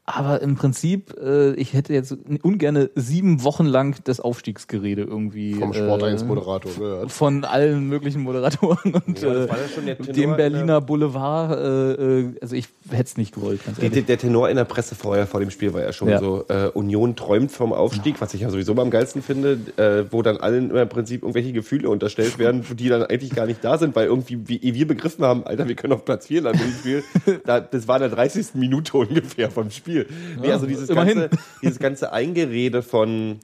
Aber 0.04 0.42
im 0.42 0.56
Prinzip, 0.56 1.14
äh, 1.22 1.52
ich 1.54 1.74
hätte 1.74 1.92
jetzt 1.94 2.16
ungerne 2.42 2.90
sieben 2.96 3.44
Wochen 3.44 3.64
lang 3.66 3.96
das 4.02 4.18
Aufstiegsgerede 4.18 5.02
irgendwie 5.02 5.54
Vom 5.54 5.72
Sport 5.72 6.02
äh, 6.02 6.06
1 6.06 6.24
Moderator 6.24 6.72
gehört. 6.72 7.12
von 7.12 7.44
allen 7.44 7.88
möglichen 7.88 8.20
Moderatoren 8.22 8.94
und 9.06 9.22
Ja, 9.22 9.28
äh, 9.32 9.46
ja 9.46 9.94
der 9.94 9.98
Tenor 9.98 10.12
dem 10.14 10.30
in 10.30 10.36
Berliner 10.36 10.80
Boulevard. 10.80 11.56
Äh, 11.56 11.92
äh, 12.20 12.34
also 12.42 12.56
ich 12.56 12.66
hätte 12.90 13.04
es 13.04 13.16
nicht 13.16 13.32
gewollt, 13.32 13.60
die, 13.80 14.02
der 14.02 14.18
Tenor 14.18 14.50
in 14.50 14.56
der 14.56 14.64
Presse 14.64 14.96
vorher 14.96 15.28
vor 15.28 15.38
dem 15.38 15.50
Spiel 15.50 15.72
war 15.72 15.82
ja 15.82 15.92
schon 15.92 16.08
Ja. 16.08 16.18
so, 16.18 16.46
äh, 16.48 16.66
Union 16.74 17.14
träumt 17.14 17.52
vom 17.52 17.72
Aufstieg, 17.72 18.20
was 18.20 18.34
ich 18.34 18.40
ja 18.40 18.50
sowieso 18.50 18.74
am 18.74 18.90
geilsten 18.90 19.22
finde, 19.22 19.52
äh, 19.76 20.12
wo 20.12 20.22
dann 20.22 20.36
allen 20.38 20.70
immer 20.70 20.82
im 20.82 20.88
Prinzip 20.88 21.22
irgendwelche 21.22 21.52
Gefühle 21.52 21.88
unterstellt 21.88 22.40
werden, 22.40 22.64
die 22.76 22.88
dann 22.88 23.04
eigentlich 23.04 23.30
gar 23.36 23.46
nicht 23.46 23.62
da 23.62 23.78
sind, 23.78 23.94
weil 23.94 24.06
irgendwie 24.06 24.48
wie, 24.48 24.74
wir 24.74 24.88
begriffen 24.88 25.24
haben, 25.24 25.44
Alter, 25.44 25.68
wir 25.68 25.76
können 25.76 25.92
auf 25.92 26.04
Platz 26.04 26.26
4 26.26 26.42
landen 26.42 26.62
im 26.64 26.72
Spiel. 26.72 27.04
Da, 27.44 27.60
das 27.60 27.88
war 27.88 27.96
in 27.96 28.02
der 28.02 28.10
30. 28.10 28.54
Minute 28.54 28.96
ungefähr 28.96 29.50
vom 29.50 29.70
Spiel. 29.70 29.91
Nee, 29.94 30.48
Ja, 30.48 30.55
also 30.55 30.66
dieses 30.66 30.88
immerhin. 30.88 31.20
ganze, 31.20 31.37
dieses 31.62 31.78
ganze 31.78 32.12
Eingerede 32.12 32.83
von 32.83 33.40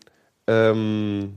ähm, 0.47 1.35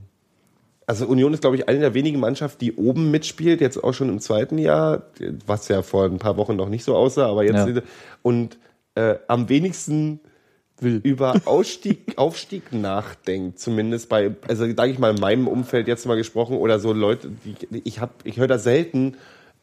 also 0.86 1.06
Union 1.06 1.32
ist, 1.32 1.40
glaube 1.40 1.56
ich, 1.56 1.68
eine 1.68 1.78
der 1.78 1.94
wenigen 1.94 2.18
Mannschaften, 2.20 2.58
die 2.64 2.74
oben 2.74 3.10
mitspielt, 3.10 3.60
jetzt 3.60 3.82
auch 3.82 3.92
schon 3.94 4.08
im 4.08 4.20
zweiten 4.20 4.58
Jahr, 4.58 5.04
was 5.46 5.68
ja 5.68 5.82
vor 5.82 6.04
ein 6.04 6.18
paar 6.18 6.36
Wochen 6.36 6.56
noch 6.56 6.68
nicht 6.68 6.84
so 6.84 6.96
aussah, 6.96 7.26
aber 7.26 7.44
jetzt 7.44 7.68
Ja. 7.68 7.82
und 8.22 8.58
äh, 8.94 9.14
am 9.28 9.48
wenigsten 9.48 10.20
über 11.04 11.36
Ausstieg, 11.44 12.12
Aufstieg 12.16 12.72
nachdenkt, 12.72 13.60
zumindest 13.60 14.08
bei, 14.08 14.34
also 14.48 14.66
sage 14.74 14.90
ich 14.90 14.98
mal, 14.98 15.14
in 15.14 15.20
meinem 15.20 15.46
Umfeld 15.46 15.86
jetzt 15.86 16.04
mal 16.06 16.16
gesprochen 16.16 16.56
oder 16.56 16.80
so 16.80 16.92
Leute, 16.92 17.30
die, 17.44 17.54
ich 17.84 18.00
habe, 18.00 18.12
ich 18.24 18.36
höre 18.38 18.48
das 18.48 18.64
selten. 18.64 19.16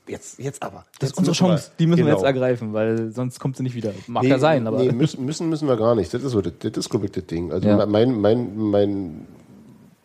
Jetzt, 0.09 0.39
jetzt 0.39 0.63
aber. 0.63 0.85
Das 0.99 1.09
Jetzt 1.09 1.11
ist 1.11 1.17
unsere 1.19 1.31
müssen 1.31 1.43
wir- 1.45 1.47
Chance, 1.55 1.71
die 1.79 1.85
müssen 1.87 1.97
wir 1.99 2.05
Genau. 2.05 2.17
jetzt 2.17 2.25
ergreifen, 2.25 2.73
weil 2.73 3.11
sonst 3.11 3.39
kommt 3.39 3.55
sie 3.57 3.63
nicht 3.63 3.75
wieder. 3.75 3.91
Mag 4.07 4.23
ja 4.23 4.39
sein, 4.39 4.65
aber. 4.67 4.79
Nee, 4.79 4.91
müssen, 4.91 5.25
müssen, 5.25 5.49
müssen 5.49 5.67
wir 5.67 5.77
gar 5.77 5.95
nicht. 5.95 6.13
Das 6.13 6.23
ist 6.23 6.31
so, 6.31 6.41
das, 6.41 6.53
das 6.59 6.71
ist, 6.77 6.89
glaube 6.89 7.05
ich, 7.05 7.11
das 7.11 7.25
Ding. 7.27 7.51
Also 7.51 7.67
Ja. 7.67 7.85
mein, 7.85 8.19
mein, 8.19 8.57
mein, 8.57 9.27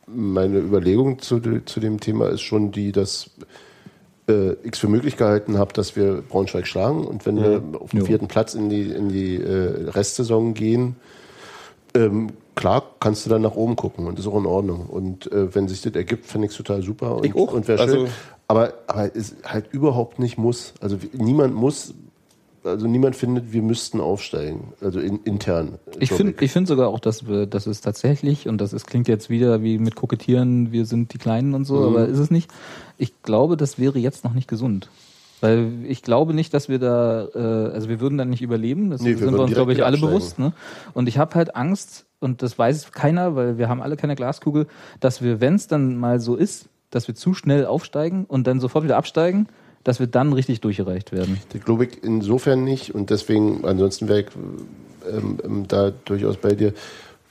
meine 0.06 0.58
Überlegung 0.58 1.18
zu, 1.18 1.40
zu 1.64 1.80
dem 1.80 1.98
Thema 2.00 2.28
ist 2.28 2.42
schon 2.42 2.70
die, 2.72 2.92
dass 2.92 3.30
äh, 4.28 4.52
ich 4.62 4.76
für 4.76 4.88
möglich 4.88 5.16
gehalten 5.16 5.58
habe, 5.58 5.72
dass 5.72 5.96
wir 5.96 6.22
Braunschweig 6.22 6.66
schlagen 6.66 7.06
und 7.06 7.26
wenn 7.26 7.36
wir 7.36 7.62
auf 7.80 7.90
den 7.90 8.04
vierten 8.06 8.28
Platz 8.28 8.54
in 8.54 8.68
die, 8.68 8.82
in 8.90 9.08
die 9.08 9.36
äh, 9.36 9.88
Restsaison 9.90 10.54
gehen, 10.54 10.96
ähm, 11.94 12.30
klar 12.54 12.82
kannst 13.00 13.24
du 13.26 13.30
dann 13.30 13.42
nach 13.42 13.54
oben 13.54 13.76
gucken 13.76 14.06
und 14.06 14.18
ist 14.18 14.26
auch 14.26 14.38
in 14.38 14.46
Ordnung. 14.46 14.86
Und 14.86 15.30
äh, 15.32 15.54
wenn 15.54 15.68
sich 15.68 15.82
das 15.82 15.92
ergibt, 15.94 16.26
finde 16.26 16.46
ich 16.46 16.52
es 16.52 16.56
total 16.56 16.82
super 16.82 17.16
und, 17.16 17.26
Ich 17.26 17.34
auch. 17.34 17.52
und 17.52 17.66
wäre 17.68 17.80
Also- 17.80 17.94
schön. 17.96 18.08
Aber, 18.46 18.74
aber 18.86 19.16
es 19.16 19.36
halt 19.44 19.72
überhaupt 19.72 20.18
nicht 20.18 20.36
muss. 20.36 20.74
Also 20.80 20.98
niemand 21.12 21.54
muss, 21.54 21.94
also 22.62 22.86
niemand 22.86 23.16
findet, 23.16 23.52
wir 23.52 23.62
müssten 23.62 24.00
aufsteigen. 24.00 24.72
Also 24.80 25.00
in, 25.00 25.20
intern. 25.24 25.78
Ich 25.98 26.10
finde 26.12 26.34
ich 26.40 26.52
find 26.52 26.68
sogar 26.68 26.88
auch, 26.88 27.00
dass, 27.00 27.26
wir, 27.26 27.46
dass 27.46 27.66
es 27.66 27.80
tatsächlich, 27.80 28.48
und 28.48 28.58
das 28.60 28.72
ist, 28.72 28.86
klingt 28.86 29.08
jetzt 29.08 29.30
wieder 29.30 29.62
wie 29.62 29.78
mit 29.78 29.94
Kokettieren, 29.94 30.72
wir 30.72 30.84
sind 30.84 31.12
die 31.14 31.18
Kleinen 31.18 31.54
und 31.54 31.64
so, 31.64 31.76
Mhm. 31.76 31.86
aber 31.86 32.06
ist 32.06 32.18
es 32.18 32.30
nicht. 32.30 32.50
Ich 32.98 33.22
glaube, 33.22 33.56
das 33.56 33.78
wäre 33.78 33.98
jetzt 33.98 34.24
noch 34.24 34.34
nicht 34.34 34.48
gesund. 34.48 34.90
Weil 35.40 35.72
ich 35.86 36.02
glaube 36.02 36.32
nicht, 36.32 36.54
dass 36.54 36.68
wir 36.68 36.78
da, 36.78 37.26
äh, 37.34 37.72
also 37.74 37.88
wir 37.88 38.00
würden 38.00 38.16
dann 38.16 38.30
nicht 38.30 38.40
überleben, 38.40 38.90
das 38.90 39.02
Nee, 39.02 39.10
wir 39.10 39.18
sind 39.18 39.26
wir 39.26 39.32
würden 39.32 39.42
uns, 39.44 39.52
glaube 39.52 39.72
ich, 39.72 39.84
alle 39.84 39.98
bewusst. 39.98 40.38
Ne? 40.38 40.52
Und 40.94 41.06
ich 41.08 41.18
habe 41.18 41.34
halt 41.34 41.54
Angst, 41.56 42.06
und 42.20 42.40
das 42.42 42.58
weiß 42.58 42.92
keiner, 42.92 43.36
weil 43.36 43.58
wir 43.58 43.68
haben 43.68 43.82
alle 43.82 43.96
keine 43.96 44.14
Glaskugel, 44.16 44.66
dass 45.00 45.20
wir, 45.22 45.42
wenn 45.42 45.56
es 45.56 45.66
dann 45.66 45.96
mal 45.96 46.20
so 46.20 46.36
ist, 46.36 46.68
dass 46.94 47.08
wir 47.08 47.14
zu 47.14 47.34
schnell 47.34 47.66
aufsteigen 47.66 48.24
und 48.26 48.46
dann 48.46 48.60
sofort 48.60 48.84
wieder 48.84 48.96
absteigen, 48.96 49.48
dass 49.82 50.00
wir 50.00 50.06
dann 50.06 50.32
richtig 50.32 50.60
durchgereicht 50.60 51.12
werden. 51.12 51.38
Das 51.50 51.62
glaube 51.64 51.84
ich 51.84 52.02
insofern 52.02 52.64
nicht 52.64 52.94
und 52.94 53.10
deswegen, 53.10 53.64
ansonsten 53.64 54.08
wäre 54.08 54.20
ich 54.20 54.26
ähm, 55.10 55.38
ähm, 55.44 55.68
da 55.68 55.92
durchaus 56.04 56.36
bei 56.36 56.54
dir, 56.54 56.72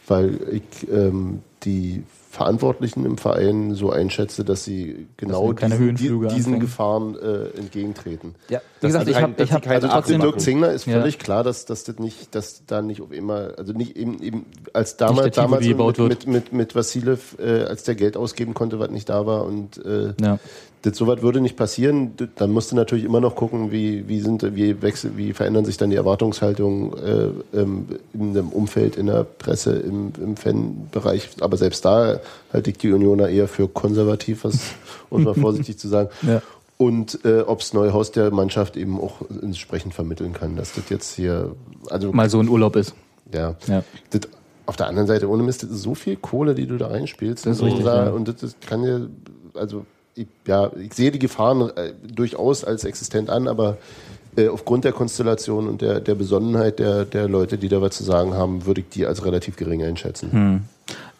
weil 0.07 0.39
ich 0.51 0.89
ähm, 0.91 1.41
die 1.63 2.03
Verantwortlichen 2.33 3.05
im 3.05 3.19
Verein 3.19 3.75
so 3.75 3.91
einschätze, 3.91 4.43
dass 4.43 4.63
sie 4.63 5.05
genau 5.17 5.53
keine 5.53 5.93
diesen, 5.93 6.27
diesen. 6.29 6.59
Gefahren 6.59 7.15
äh, 7.15 7.55
entgetreten. 7.59 8.33
Ja, 8.49 8.59
wie 8.81 8.87
Dass 8.87 8.93
gesagt, 8.93 9.07
ich 9.07 9.21
habe 9.21 9.43
ich 9.43 9.53
hab 9.53 9.61
keine 9.61 9.75
also 9.75 9.87
trotzdem 9.89 10.21
Dirk 10.21 10.41
Zingler 10.41 10.73
ist 10.73 10.87
Ja. 10.87 10.99
völlig 10.99 11.19
klar, 11.19 11.43
dass, 11.43 11.65
dass 11.65 11.83
das 11.83 11.99
nicht, 11.99 12.33
dass 12.33 12.65
da 12.65 12.81
nicht 12.81 13.01
auf 13.01 13.11
einmal, 13.11 13.53
also 13.55 13.73
nicht 13.73 13.95
eben, 13.95 14.19
eben 14.23 14.47
als 14.73 14.97
damals, 14.97 15.35
damals 15.35 15.63
mit, 15.63 15.77
mit, 15.99 16.27
mit, 16.27 16.53
mit 16.53 16.75
Vassilev, 16.75 17.37
äh, 17.37 17.65
als 17.65 17.83
der 17.83 17.93
Geld 17.93 18.17
ausgeben 18.17 18.55
konnte, 18.55 18.79
was 18.79 18.89
nicht 18.89 19.09
da 19.09 19.27
war 19.27 19.45
und 19.45 19.77
äh, 19.85 20.15
Ja. 20.19 20.39
Das 20.83 20.97
sowas 20.97 21.21
würde 21.21 21.41
nicht 21.41 21.55
passieren. 21.55 22.13
Dann 22.35 22.51
musst 22.51 22.71
du 22.71 22.75
natürlich 22.75 23.05
immer 23.05 23.21
noch 23.21 23.35
gucken, 23.35 23.71
wie, 23.71 24.07
wie 24.07 24.19
sind, 24.19 24.55
wie 24.55 24.81
wechsel, 24.81 25.11
wie 25.15 25.33
verändern 25.33 25.65
sich 25.65 25.77
dann 25.77 25.89
die 25.89 25.95
Erwartungshaltungen 25.95 26.93
äh, 26.93 27.61
in 28.13 28.33
dem 28.33 28.49
Umfeld, 28.49 28.97
in 28.97 29.07
der 29.07 29.23
Presse, 29.23 29.75
im, 29.77 30.11
im 30.21 30.35
Fanbereich. 30.35 31.29
Aber 31.39 31.57
selbst 31.57 31.85
da 31.85 32.19
halte 32.51 32.69
ich 32.69 32.77
die 32.77 32.91
Unioner 32.91 33.29
eher 33.29 33.47
für 33.47 33.67
konservativ, 33.67 34.43
was, 34.43 34.59
um 35.09 35.23
mal 35.23 35.33
vorsichtig 35.41 35.79
zu 35.79 35.87
sagen. 35.87 36.09
Ja. 36.21 36.41
Und 36.77 37.23
äh, 37.23 37.41
ob's 37.41 37.73
Neuhaus 37.73 38.11
der 38.11 38.31
Mannschaft 38.31 38.75
eben 38.75 38.99
auch 38.99 39.21
entsprechend 39.41 39.93
vermitteln 39.93 40.33
kann, 40.33 40.57
dass 40.57 40.73
das 40.73 40.89
jetzt 40.89 41.15
hier, 41.15 41.55
also 41.89 42.11
mal 42.11 42.29
so 42.29 42.39
ein 42.39 42.49
Urlaub 42.49 42.75
ist. 42.75 42.93
ja. 43.33 43.55
Ja. 43.67 43.83
Das, 44.09 44.21
auf 44.65 44.77
der 44.77 44.87
anderen 44.87 45.07
Seite, 45.07 45.29
ohne 45.29 45.43
Mist, 45.43 45.63
das 45.63 45.71
ist 45.71 45.81
so 45.81 45.93
viel 45.93 46.15
Kohle, 46.15 46.55
die 46.55 46.67
du 46.67 46.77
da 46.77 46.87
reinspielst. 46.87 47.45
Das 47.45 47.57
ist 47.57 47.61
und 47.61 47.67
richtig, 47.67 47.85
da, 47.85 48.05
ja. 48.05 48.11
Und 48.11 48.27
das, 48.27 48.37
das 48.37 48.55
kann 48.65 48.83
ja, 48.83 49.01
also, 49.55 49.85
ich, 50.15 50.27
ja, 50.47 50.71
ich 50.75 50.93
sehe 50.93 51.11
die 51.11 51.19
Gefahren 51.19 51.69
äh, 51.75 51.93
durchaus 52.03 52.63
als 52.63 52.83
existent 52.83 53.29
an, 53.29 53.47
aber 53.47 53.77
äh, 54.35 54.47
aufgrund 54.47 54.83
der 54.83 54.93
Konstellation 54.93 55.67
und 55.67 55.81
der, 55.81 55.99
der 55.99 56.15
Besonnenheit 56.15 56.79
der, 56.79 57.05
der 57.05 57.27
Leute, 57.27 57.57
die 57.57 57.69
da 57.69 57.81
was 57.81 57.95
zu 57.95 58.03
sagen 58.03 58.33
haben, 58.33 58.65
würde 58.65 58.81
ich 58.81 58.89
die 58.89 59.05
als 59.05 59.25
relativ 59.25 59.55
gering 59.55 59.83
einschätzen. 59.83 60.31
Hm. 60.31 60.61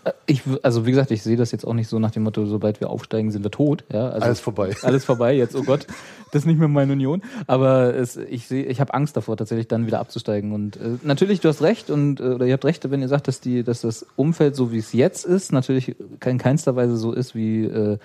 Äh, 0.03 0.12
Ich, 0.25 0.41
also 0.63 0.86
wie 0.86 0.91
gesagt, 0.91 1.12
ich 1.12 1.21
sehe 1.23 1.38
das 1.38 1.51
jetzt 1.51 1.65
auch 1.65 1.73
nicht 1.73 1.88
so 1.88 1.99
nach 1.99 2.12
dem 2.12 2.23
Motto, 2.23 2.45
sobald 2.45 2.82
wir 2.82 2.89
aufsteigen, 2.89 3.32
sind 3.32 3.43
wir 3.43 3.51
tot. 3.51 3.84
Ja, 3.91 4.10
also 4.10 4.25
Alles 4.25 4.39
vorbei. 4.39 4.75
Alles 4.82 5.06
vorbei 5.06 5.36
jetzt, 5.36 5.56
oh 5.56 5.63
Gott, 5.63 5.86
das 6.32 6.41
ist 6.41 6.45
nicht 6.45 6.60
mehr 6.60 6.67
meine 6.67 6.93
Union. 6.93 7.21
Aber 7.47 7.93
es, 7.93 8.17
ich 8.17 8.47
sehe, 8.47 8.65
ich 8.65 8.82
habe 8.82 8.93
Angst 8.93 9.15
davor, 9.15 9.38
tatsächlich 9.38 9.67
dann 9.67 9.86
wieder 9.86 9.99
abzusteigen. 9.99 10.51
Und 10.51 10.77
äh, 10.77 10.97
natürlich, 11.03 11.39
du 11.39 11.49
hast 11.49 11.62
recht 11.62 11.89
und 11.89 12.19
äh, 12.19 12.23
oder 12.23 12.45
ihr 12.45 12.53
habt 12.53 12.65
recht, 12.65 12.89
wenn 12.89 13.01
ihr 13.01 13.08
sagt, 13.08 13.27
dass 13.27 13.39
die, 13.39 13.63
dass 13.63 13.82
das 13.82 14.06
Umfeld 14.15 14.56
so 14.56 14.71
wie 14.71 14.79
es 14.79 14.91
jetzt 14.91 15.25
ist, 15.25 15.51
natürlich 15.51 15.95
in 16.25 16.38
keinster 16.38 16.75
Weise 16.75 16.97
so 16.97 17.13
ist, 17.13 17.36
wie 17.36 17.65
äh, 17.65 17.97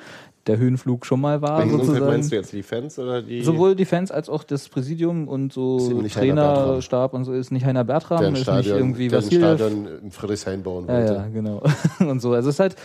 der 0.49 0.59
Höhenflug 0.59 1.07
schon 1.07 1.21
mal 1.21 1.43
war. 1.43 1.63
Umfeld 1.63 1.81
sozusagen. 1.85 2.07
meinst 2.07 2.33
du 2.33 2.37
jetzt? 2.37 2.53
Die 2.53 2.63
Fans 2.63 2.99
oder 2.99 3.23
die? 3.23 3.43
Sowohl 3.43 3.77
die 3.77 3.85
Fans 3.85 4.11
als 4.11 4.29
auch 4.29 4.43
das 4.43 4.69
Präsidium 4.69 5.29
und 5.29 5.53
so. 5.53 5.79
Trainerstab 6.09 7.15
und 7.15 7.25
so 7.25 7.33
ist 7.33 7.53
nicht 7.53 7.65
Heiner 7.67 7.85
Bertram, 7.85 8.21
Der 8.21 8.33
ist 8.33 8.49
nicht 8.51 8.67
irgendwie 8.69 9.07
ein 9.07 9.13
Vassiljev. 9.13 9.57
Stadion 9.59 9.89
in 10.05 10.11
Friedrichshain 10.11 10.63
bauen 10.63 10.87
Ja, 10.89 10.95
wollte. 10.95 11.13
ja, 11.15 11.27
genau. 11.33 11.63
Und 12.01 12.21
so. 12.21 12.33
Also 12.33 12.49
es 12.49 12.57
ist 12.57 12.61
halt, 12.61 12.77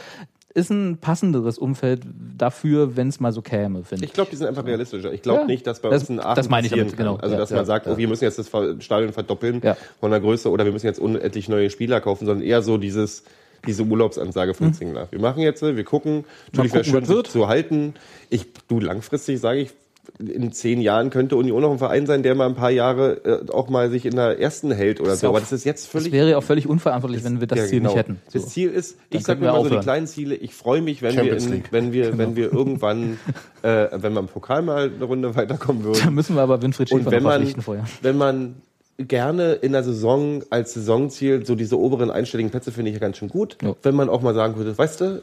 ist 0.55 0.69
ein 0.69 0.97
passenderes 0.97 1.57
Umfeld 1.57 2.01
dafür, 2.37 2.95
wenn 2.95 3.07
es 3.07 3.19
mal 3.19 3.31
so 3.31 3.41
käme, 3.41 3.83
finde 3.83 4.05
ich. 4.05 4.11
Ich 4.11 4.13
glaube, 4.13 4.29
die 4.29 4.35
sind 4.35 4.47
einfach 4.47 4.65
realistischer. 4.65 5.11
Ich 5.11 5.21
glaube 5.23 5.41
Ja. 5.41 5.45
nicht, 5.47 5.65
dass 5.65 5.79
bei 5.81 5.89
Das- 5.89 6.03
uns 6.03 6.09
ein 6.11 6.19
Aachen 6.19 6.35
das 6.35 6.49
meine 6.49 6.67
ich 6.67 6.73
damit, 6.73 6.95
genau. 6.95 7.15
Also, 7.15 7.33
Ja, 7.33 7.39
dass 7.39 7.49
ja, 7.49 7.55
man 7.57 7.65
sagt, 7.65 7.87
ja. 7.87 7.93
oh, 7.93 7.97
wir 7.97 8.07
müssen 8.07 8.23
jetzt 8.23 8.37
das 8.37 8.51
Stadion 8.83 9.13
verdoppeln 9.13 9.61
Ja. 9.63 9.75
von 9.99 10.11
der 10.11 10.19
Größe 10.19 10.49
oder 10.49 10.65
wir 10.65 10.71
müssen 10.71 10.85
jetzt 10.85 10.99
unendlich 10.99 11.49
neue 11.49 11.69
Spieler 11.69 12.01
kaufen, 12.01 12.25
sondern 12.27 12.45
eher 12.45 12.61
so 12.61 12.77
dieses, 12.77 13.23
diese 13.65 13.83
Urlaubsansage 13.83 14.53
von 14.53 14.73
Zingler. 14.73 15.07
Wir 15.11 15.19
machen 15.19 15.41
jetzt, 15.41 15.61
wir 15.61 15.83
gucken, 15.83 16.25
natürlich 16.51 16.73
wäre 16.73 16.83
schön, 16.83 17.07
wird. 17.07 17.27
zu 17.27 17.47
halten. 17.47 17.93
Ich, 18.29 18.45
du, 18.67 18.79
langfristig 18.79 19.39
sage 19.39 19.59
ich, 19.61 19.71
in 20.19 20.51
zehn 20.51 20.81
Jahren 20.81 21.09
könnte 21.11 21.37
Union 21.37 21.61
noch 21.61 21.71
ein 21.71 21.77
Verein 21.77 22.05
sein, 22.05 22.23
der 22.23 22.35
mal 22.35 22.45
ein 22.47 22.55
paar 22.55 22.69
Jahre 22.71 23.23
äh, 23.47 23.49
auch 23.51 23.69
mal 23.69 23.89
sich 23.89 24.05
in 24.05 24.17
der 24.17 24.37
ersten 24.37 24.69
hält 24.71 24.99
oder 24.99 25.15
so. 25.15 25.29
Aber 25.29 25.39
das 25.39 25.53
ist 25.53 25.63
jetzt 25.63 25.85
Das 25.85 25.91
völlig. 25.91 26.11
wäre 26.11 26.29
ja 26.31 26.37
auch 26.37 26.43
völlig 26.43 26.67
unverantwortlich, 26.67 27.23
wenn 27.23 27.39
wir 27.39 27.47
das 27.47 27.57
Ja, 27.59 27.65
Ziel 27.67 27.79
genau. 27.79 27.91
nicht 27.91 27.99
hätten. 27.99 28.21
So. 28.27 28.37
Das 28.39 28.49
Ziel 28.49 28.69
ist, 28.69 28.97
Dann 29.09 29.19
ich 29.19 29.25
sag 29.25 29.35
könnten 29.39 29.45
mir 29.45 29.53
wir 29.53 29.59
mal 29.63 29.69
so 29.69 29.75
die 29.77 29.81
kleinen 29.81 30.07
Ziele. 30.07 30.35
Ich 30.35 30.53
freue 30.55 30.81
mich, 30.81 31.01
wenn 31.01 31.11
wir, 31.13 31.19
Champions 31.19 31.45
in, 31.45 31.51
League. 31.53 31.67
wenn 31.71 31.93
wir, 31.93 32.05
Genau. 32.07 32.17
wenn 32.17 32.35
wir 32.35 32.51
irgendwann, 32.51 33.17
äh, 33.61 33.87
wenn 33.93 34.11
wir 34.13 34.19
im 34.19 34.27
Pokal 34.27 34.61
mal 34.61 34.91
eine 34.93 35.05
Runde 35.05 35.33
weiterkommen 35.35 35.85
würden. 35.85 36.01
Da 36.03 36.11
müssen 36.11 36.35
wir 36.35 36.41
aber 36.41 36.61
Winfried 36.61 36.91
Und 36.91 36.99
Schäfer 36.99 37.11
wenn 37.11 37.23
man, 37.23 37.31
verpflichten 37.31 37.61
vorher. 37.63 37.85
wenn 38.01 38.17
man 38.17 38.55
gerne 38.97 39.53
in 39.53 39.71
der 39.71 39.83
Saison 39.83 40.43
als 40.49 40.73
Saisonziel 40.73 41.45
so 41.45 41.55
diese 41.55 41.79
oberen 41.79 42.11
einstelligen 42.11 42.51
Plätze 42.51 42.71
finde 42.71 42.91
ich 42.91 42.95
ja 42.95 42.99
ganz 42.99 43.17
schön 43.17 43.29
gut. 43.29 43.57
Ja. 43.61 43.75
Wenn 43.81 43.95
man 43.95 44.09
auch 44.09 44.21
mal 44.21 44.33
sagen 44.33 44.55
würde, 44.55 44.77
weißt 44.77 45.01
du, 45.01 45.21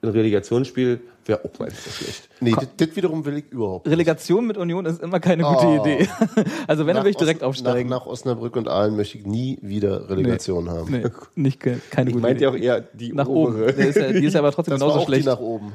ein 0.00 0.08
Relegationsspiel 0.10 1.00
wäre 1.26 1.44
auch 1.44 1.58
mal 1.58 1.66
nicht 1.66 1.82
so 1.82 1.90
schlecht. 1.90 2.28
Nee, 2.40 2.54
das, 2.78 2.94
wiederum 2.96 3.24
will 3.26 3.38
ich 3.38 3.44
überhaupt 3.50 3.84
nicht. 3.84 3.92
Relegation 3.92 4.46
mit 4.46 4.56
Union 4.56 4.86
ist 4.86 5.02
immer 5.02 5.20
keine 5.20 5.42
gute 5.42 5.66
Oh. 5.66 5.80
Idee. 5.84 6.08
Also 6.66 6.86
wenn, 6.86 6.94
dann 6.94 7.04
will 7.04 7.10
ich 7.10 7.16
direkt 7.16 7.42
Os- 7.42 7.48
aufsteigen. 7.48 7.88
Nach, 7.90 8.00
nach 8.00 8.06
Osnabrück 8.06 8.56
und 8.56 8.68
Aalen 8.68 8.96
möchte 8.96 9.18
ich 9.18 9.26
nie 9.26 9.58
wieder 9.60 10.08
Relegation 10.08 10.70
haben. 10.70 10.90
nee, 10.90 11.04
nicht, 11.34 11.60
ke- 11.60 11.80
keine 11.90 12.10
Ich 12.10 12.14
gute 12.14 12.22
meinte 12.22 12.44
Idee. 12.44 12.44
ja 12.44 12.74
auch 12.74 12.78
eher 12.78 12.80
die 12.94 13.12
nach 13.12 13.26
obere. 13.28 13.64
oben. 13.66 13.74
Nee, 13.76 13.88
ist 13.88 13.96
ja, 13.96 14.12
die 14.12 14.24
ist 14.24 14.36
aber 14.36 14.52
trotzdem 14.52 14.72
Das 14.72 14.80
war 14.80 14.88
genauso 14.88 15.02
auch 15.02 15.06
schlecht. 15.08 15.24
die 15.24 15.28
nach 15.28 15.40
oben. 15.40 15.72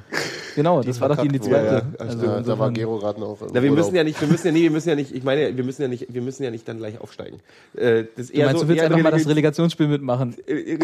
genau, 0.55 0.81
das 0.81 1.01
war 1.01 1.09
doch 1.09 1.17
die 1.17 1.27
in 1.27 1.33
die 1.33 1.41
zweite. 1.41 1.85
wurde. 1.85 1.99
also 1.99 2.25
Ja, 2.25 2.41
da 2.41 2.57
war 2.59 2.71
Gero 2.71 2.97
gerade 2.99 3.19
noch. 3.19 3.37
Na, 3.41 3.53
wir 3.61 3.69
Urlaub. 3.69 3.77
müssen 3.85 3.95
ja 3.95 4.03
nicht, 4.03 4.19
wir 4.21 4.27
müssen 4.29 4.47
ja, 4.47 4.53
nee, 4.53 4.61
wir 4.63 4.71
müssen 4.71 4.89
ja 4.89 4.95
nicht, 4.95 5.13
ich 5.13 5.23
meine, 5.23 5.49
ja, 5.49 5.57
wir 5.57 5.63
müssen 5.63 5.81
ja 5.83 5.87
nicht, 5.87 6.07
wir 6.11 6.21
müssen 6.21 6.43
ja 6.43 6.49
nicht 6.51 6.67
dann 6.67 6.77
gleich 6.77 6.99
aufsteigen. 7.01 7.39
Äh, 7.75 8.05
das 8.15 8.29
ist 8.29 8.35
du 8.35 8.39
meinst, 8.41 8.63
du 8.63 8.67
willst 8.69 8.79
eher 8.81 8.85
einfach 8.89 9.03
mal 9.03 9.11
das 9.11 9.21
Relegation- 9.21 9.27
Relegationsspiel 9.33 9.87
mitmachen. 9.87 10.35
äh, 10.47 10.77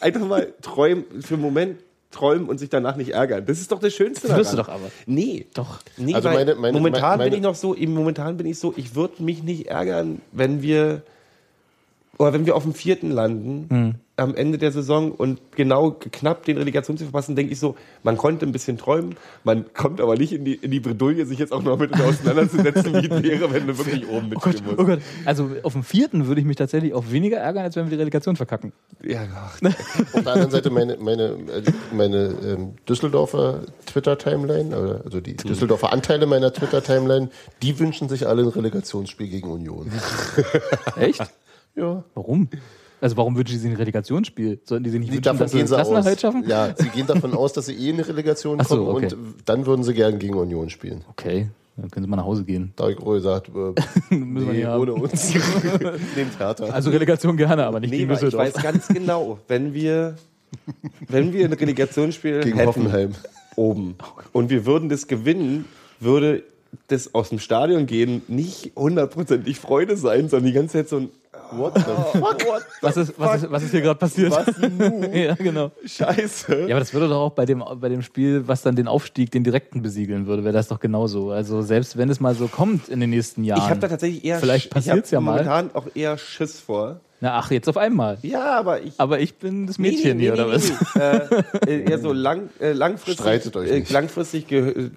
einfach 0.00 0.26
mal 0.26 0.52
träumen, 0.62 1.04
für 1.20 1.34
einen 1.34 1.42
Moment 1.42 1.78
träumen 2.10 2.48
und 2.48 2.58
sich 2.58 2.70
danach 2.70 2.96
nicht 2.96 3.10
ärgern. 3.10 3.44
Das 3.46 3.60
ist 3.60 3.70
doch 3.70 3.80
das 3.80 3.92
Schönste 3.92 4.28
Das 4.28 4.36
wirst 4.38 4.52
du 4.52 4.56
doch 4.56 4.68
aber. 4.68 4.90
Nee. 5.06 5.46
Doch. 5.54 5.78
Nee, 5.96 6.14
Also 6.14 6.28
weil 6.28 6.36
meine- 6.46 6.54
meine- 6.54 6.72
momentan 6.78 7.18
meine- 7.18 7.30
bin 7.30 7.38
ich 7.38 7.42
noch 7.44 7.54
so, 7.54 7.74
im- 7.74 7.92
momentan 7.94 8.36
bin 8.36 8.46
ich 8.46 8.58
so, 8.58 8.72
ich 8.76 8.94
würde 8.94 9.22
mich 9.22 9.42
nicht 9.42 9.66
ärgern, 9.66 10.20
wenn 10.32 10.62
wir 10.62 11.02
oder 12.18 12.32
wenn 12.32 12.46
wir 12.46 12.56
auf 12.56 12.62
dem 12.64 12.74
vierten 12.74 13.10
landen 13.10 13.66
Hm. 13.70 13.94
Am 14.18 14.34
Ende 14.34 14.58
der 14.58 14.72
Saison 14.72 15.12
und 15.12 15.40
genau 15.56 15.92
knapp 15.92 16.44
den 16.44 16.58
Relegation 16.58 16.96
zu 16.98 17.04
verpassen, 17.04 17.36
denke 17.36 17.52
ich 17.52 17.58
so, 17.58 17.76
man 18.02 18.16
konnte 18.16 18.44
ein 18.46 18.52
bisschen 18.52 18.76
träumen, 18.78 19.16
man 19.44 19.72
kommt 19.74 20.00
aber 20.00 20.16
nicht 20.16 20.32
in 20.32 20.44
die, 20.44 20.54
in 20.54 20.70
die 20.70 20.80
Bredouille, 20.80 21.24
sich 21.26 21.38
jetzt 21.38 21.52
auch 21.52 21.62
noch 21.62 21.78
mit 21.78 21.92
auseinanderzusetzen, 21.94 22.94
wie 22.94 23.06
es 23.08 23.22
wäre, 23.22 23.52
wenn 23.52 23.66
du 23.66 23.78
wirklich 23.78 24.08
oben 24.08 24.30
Oh 24.34 24.40
Gott, 24.40 24.46
mitspielen 24.46 24.76
musst. 24.76 24.78
oh 24.80 24.84
Gott. 24.84 25.00
Also 25.24 25.50
auf 25.62 25.72
dem 25.72 25.82
vierten 25.82 26.26
würde 26.26 26.40
ich 26.40 26.46
mich 26.46 26.56
tatsächlich 26.56 26.94
auch 26.94 27.04
weniger 27.10 27.38
ärgern, 27.38 27.64
als 27.64 27.76
wenn 27.76 27.84
wir 27.86 27.90
die 27.90 27.96
Relegation 27.96 28.36
verkacken. 28.36 28.72
Ja, 29.02 29.22
ach, 29.34 29.60
Auf 30.12 30.22
der 30.24 30.32
anderen 30.32 30.50
Seite 30.50 30.70
meine, 30.70 30.96
meine, 30.98 31.36
meine 31.92 32.34
ähm, 32.44 32.74
Düsseldorfer 32.88 33.62
Twitter-Timeline, 33.86 35.00
also 35.04 35.20
die 35.20 35.36
Düsseldorfer 35.36 35.92
Anteile 35.92 36.26
meiner 36.26 36.52
Twitter-Timeline, 36.52 37.30
die 37.62 37.78
wünschen 37.78 38.08
sich 38.08 38.26
alle 38.26 38.42
ein 38.42 38.48
Relegationsspiel 38.48 39.28
gegen 39.28 39.48
Union. 39.50 39.90
Echt? 40.96 41.22
Ja. 41.76 42.02
Warum? 42.14 42.48
Also 43.00 43.16
warum 43.16 43.36
wünschen 43.36 43.52
die 43.52 43.58
sich 43.58 43.70
ein 43.70 43.76
Relegationsspiel? 43.76 44.60
Sollten 44.64 44.84
die 44.84 44.90
sich 44.90 45.00
nicht 45.00 45.10
Die, 45.12 45.16
wünschen, 45.16 45.24
davon 45.24 45.38
dass 45.40 45.50
sie 45.52 45.58
gehen 45.58 45.66
den 45.66 45.68
sie 45.68 45.74
aus. 45.74 45.80
Klassenerhalt 45.88 46.20
schaffen? 46.20 46.44
Ja, 46.48 46.74
sie 46.76 46.88
gehen 46.88 47.06
davon 47.06 47.34
aus, 47.34 47.52
dass 47.52 47.66
sie 47.66 47.74
eh 47.74 47.90
in 47.90 47.96
eine 47.96 48.08
Relegation 48.08 48.58
Ach 48.60 48.66
so, 48.66 48.84
kommen 48.86 49.04
okay. 49.04 49.14
und 49.14 49.34
dann 49.44 49.66
würden 49.66 49.82
sie 49.84 49.94
gern 49.94 50.18
gegen 50.18 50.34
Union 50.34 50.68
spielen. 50.70 51.04
Okay, 51.10 51.48
dann 51.76 51.90
können 51.90 52.04
sie 52.04 52.10
mal 52.10 52.16
nach 52.16 52.24
Hause 52.24 52.44
gehen. 52.44 52.72
Da 52.76 52.84
habe 52.84 52.92
ich 52.94 53.00
Ruhe 53.00 53.16
gesagt, 53.16 53.48
äh, 53.48 53.50
Müssen 54.14 54.52
wir 54.52 54.52
nee, 54.52 54.66
ohne 54.66 54.94
uns. 54.94 55.32
Nehmt 56.16 56.38
härter. 56.38 56.74
Also 56.74 56.90
Relegation 56.90 57.36
gerne, 57.36 57.66
aber 57.66 57.78
nicht 57.80 57.90
nee, 57.90 57.98
gegen 57.98 58.08
weil 58.08 58.16
ich 58.16 58.20
Düsseldorf. 58.22 58.54
weiß 58.54 58.62
ganz 58.62 58.88
genau, 58.88 59.38
wenn 59.46 59.74
wir, 59.74 60.16
wenn 61.06 61.32
wir 61.32 61.44
ein 61.44 61.52
Relegationsspiel 61.52 62.40
gegen 62.40 62.56
hätten, 62.56 62.68
Hoffenheim. 62.68 63.12
oben 63.54 63.94
und 64.32 64.50
wir 64.50 64.66
würden 64.66 64.88
das 64.88 65.06
gewinnen, 65.06 65.66
würde 66.00 66.42
das 66.88 67.14
aus 67.14 67.30
dem 67.30 67.38
Stadion 67.38 67.86
gehen 67.86 68.22
nicht 68.28 68.72
hundertprozentig 68.76 69.58
Freude 69.58 69.96
sein, 69.96 70.28
sondern 70.28 70.46
die 70.46 70.52
ganze 70.52 70.72
Zeit 70.74 70.88
so 70.88 70.96
ein 70.98 71.08
What 71.52 71.74
the 71.76 72.18
fuck? 72.18 72.62
Was 72.80 72.96
ist, 72.96 73.14
was 73.18 73.42
ist, 73.42 73.50
was 73.50 73.62
ist 73.62 73.70
hier 73.70 73.80
gerade 73.80 73.98
passiert? 73.98 74.32
Was 74.32 74.46
nu? 74.58 75.10
ja, 75.14 75.34
genau. 75.34 75.70
Scheiße. 75.84 76.60
Ja, 76.68 76.74
aber 76.74 76.80
das 76.80 76.92
würde 76.92 77.08
doch 77.08 77.20
auch 77.20 77.32
bei 77.32 77.46
dem, 77.46 77.64
bei 77.76 77.88
dem 77.88 78.02
Spiel, 78.02 78.46
was 78.46 78.62
dann 78.62 78.76
den 78.76 78.88
Aufstieg, 78.88 79.30
den 79.30 79.44
direkten 79.44 79.82
besiegeln 79.82 80.26
würde, 80.26 80.44
wäre 80.44 80.52
das 80.54 80.68
doch 80.68 80.80
genauso. 80.80 81.30
Also 81.30 81.62
selbst 81.62 81.96
wenn 81.96 82.10
es 82.10 82.20
mal 82.20 82.34
so 82.34 82.48
kommt 82.48 82.88
in 82.88 83.00
den 83.00 83.10
nächsten 83.10 83.44
Jahren. 83.44 83.62
Ich 83.62 83.70
habe 83.70 83.80
da 83.80 83.88
tatsächlich 83.88 84.24
eher 84.24 84.38
Vielleicht 84.40 84.66
ich 84.66 84.70
passiert's 84.70 85.08
hab 85.08 85.12
ja 85.12 85.20
mal. 85.20 85.32
momentan 85.44 85.70
auch 85.74 85.86
eher 85.94 86.18
Schiss 86.18 86.60
vor. 86.60 87.00
Na, 87.20 87.38
ach, 87.38 87.50
jetzt 87.50 87.68
auf 87.68 87.76
einmal. 87.76 88.18
Ja, 88.22 88.56
aber 88.58 88.80
ich 88.82 88.92
Aber 88.98 89.18
ich 89.18 89.34
bin 89.38 89.66
das 89.66 89.78
Mädchen 89.78 90.20
hier, 90.20 90.34
oder 90.34 90.48
was? 90.48 90.70
Nee, 90.94 91.72
äh, 91.74 91.90
eher 91.90 91.98
so 91.98 92.12
lang, 92.12 92.50
äh, 92.60 92.72
langfristig. 92.72 93.20
Streitet 93.24 93.56
euch 93.56 93.70
äh, 93.70 93.80
nicht. 93.80 93.90
langfristig 93.90 94.46
gehö- 94.46 94.90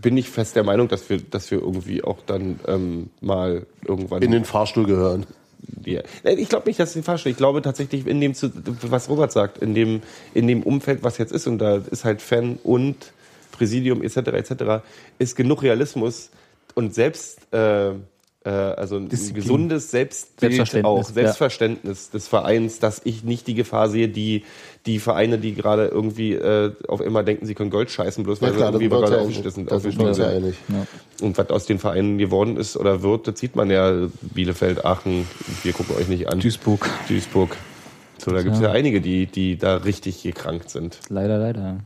bin 0.00 0.16
ich 0.16 0.28
fest 0.30 0.54
der 0.54 0.62
Meinung, 0.62 0.86
dass 0.88 1.08
wir, 1.10 1.18
dass 1.20 1.50
wir 1.50 1.58
irgendwie 1.58 2.04
auch 2.04 2.18
dann 2.26 2.60
ähm, 2.68 3.10
mal 3.20 3.66
irgendwann. 3.84 4.22
In 4.22 4.30
den 4.30 4.44
Fahrstuhl 4.44 4.86
gehören. 4.86 5.26
Ja. 5.84 6.02
Nein, 6.24 6.38
Ich 6.38 6.48
glaube 6.48 6.68
nicht, 6.68 6.78
dass 6.80 6.92
den 6.92 7.02
Fahrstuhl. 7.02 7.32
Ich 7.32 7.38
glaube 7.38 7.62
tatsächlich 7.62 8.06
in 8.06 8.20
dem, 8.20 8.34
was 8.82 9.08
Robert 9.08 9.32
sagt, 9.32 9.58
in 9.58 9.74
dem, 9.74 10.02
in 10.34 10.46
dem 10.46 10.62
Umfeld, 10.62 11.02
was 11.02 11.18
jetzt 11.18 11.32
ist, 11.32 11.46
und 11.46 11.58
da 11.58 11.76
ist 11.76 12.04
halt 12.04 12.22
Fan 12.22 12.58
und 12.62 13.12
Präsidium 13.52 14.02
etc. 14.02 14.16
etc. 14.16 14.84
ist 15.18 15.36
genug 15.36 15.62
Realismus 15.62 16.30
und 16.74 16.94
selbst 16.94 17.40
äh, 17.52 17.90
äh, 17.90 17.94
also 18.50 18.96
ein 18.96 19.08
Disziplin. 19.08 19.42
gesundes 19.42 19.90
Selbstbild 19.90 20.52
Selbstverständnis, 20.52 20.86
auch, 20.86 21.08
ja. 21.08 21.14
Selbstverständnis 21.14 22.10
des 22.10 22.28
Vereins, 22.28 22.78
dass 22.78 23.00
ich 23.04 23.24
nicht 23.24 23.46
die 23.46 23.54
Gefahr 23.54 23.88
sehe, 23.88 24.08
die 24.08 24.44
die 24.86 25.00
Vereine, 25.00 25.38
die 25.38 25.54
gerade 25.54 25.88
irgendwie 25.88 26.34
äh, 26.34 26.72
auf 26.86 27.00
immer 27.00 27.24
denken, 27.24 27.44
sie 27.44 27.54
können 27.54 27.70
Gold 27.70 27.90
scheißen, 27.90 28.22
bloß 28.22 28.40
weil 28.40 28.50
Ja 28.50 28.56
klar, 28.56 28.68
sie 28.68 28.84
irgendwie 28.84 28.88
gerade 28.88 29.16
ja. 29.16 29.42
Da 29.42 29.80
sind 29.80 30.00
ja 30.18 30.28
einig. 30.28 30.54
und 31.20 31.36
was 31.36 31.50
aus 31.50 31.66
den 31.66 31.78
Vereinen 31.78 32.18
geworden 32.18 32.56
ist 32.56 32.76
oder 32.76 33.02
wird, 33.02 33.26
das 33.26 33.38
sieht 33.38 33.56
man 33.56 33.70
ja. 33.70 34.08
Bielefeld, 34.22 34.84
Aachen, 34.84 35.26
wir 35.62 35.72
gucken 35.72 35.96
euch 35.96 36.08
nicht 36.08 36.28
an. 36.28 36.38
Duisburg. 36.38 36.88
Duisburg. 37.08 37.56
So, 38.18 38.30
da 38.30 38.42
gibt 38.42 38.54
es 38.54 38.62
ja. 38.62 38.70
einige, 38.70 39.00
die, 39.00 39.26
die 39.26 39.58
da 39.58 39.78
richtig 39.78 40.22
gekrankt 40.22 40.70
sind. 40.70 41.00
Leider, 41.08 41.38
leider. 41.38 41.80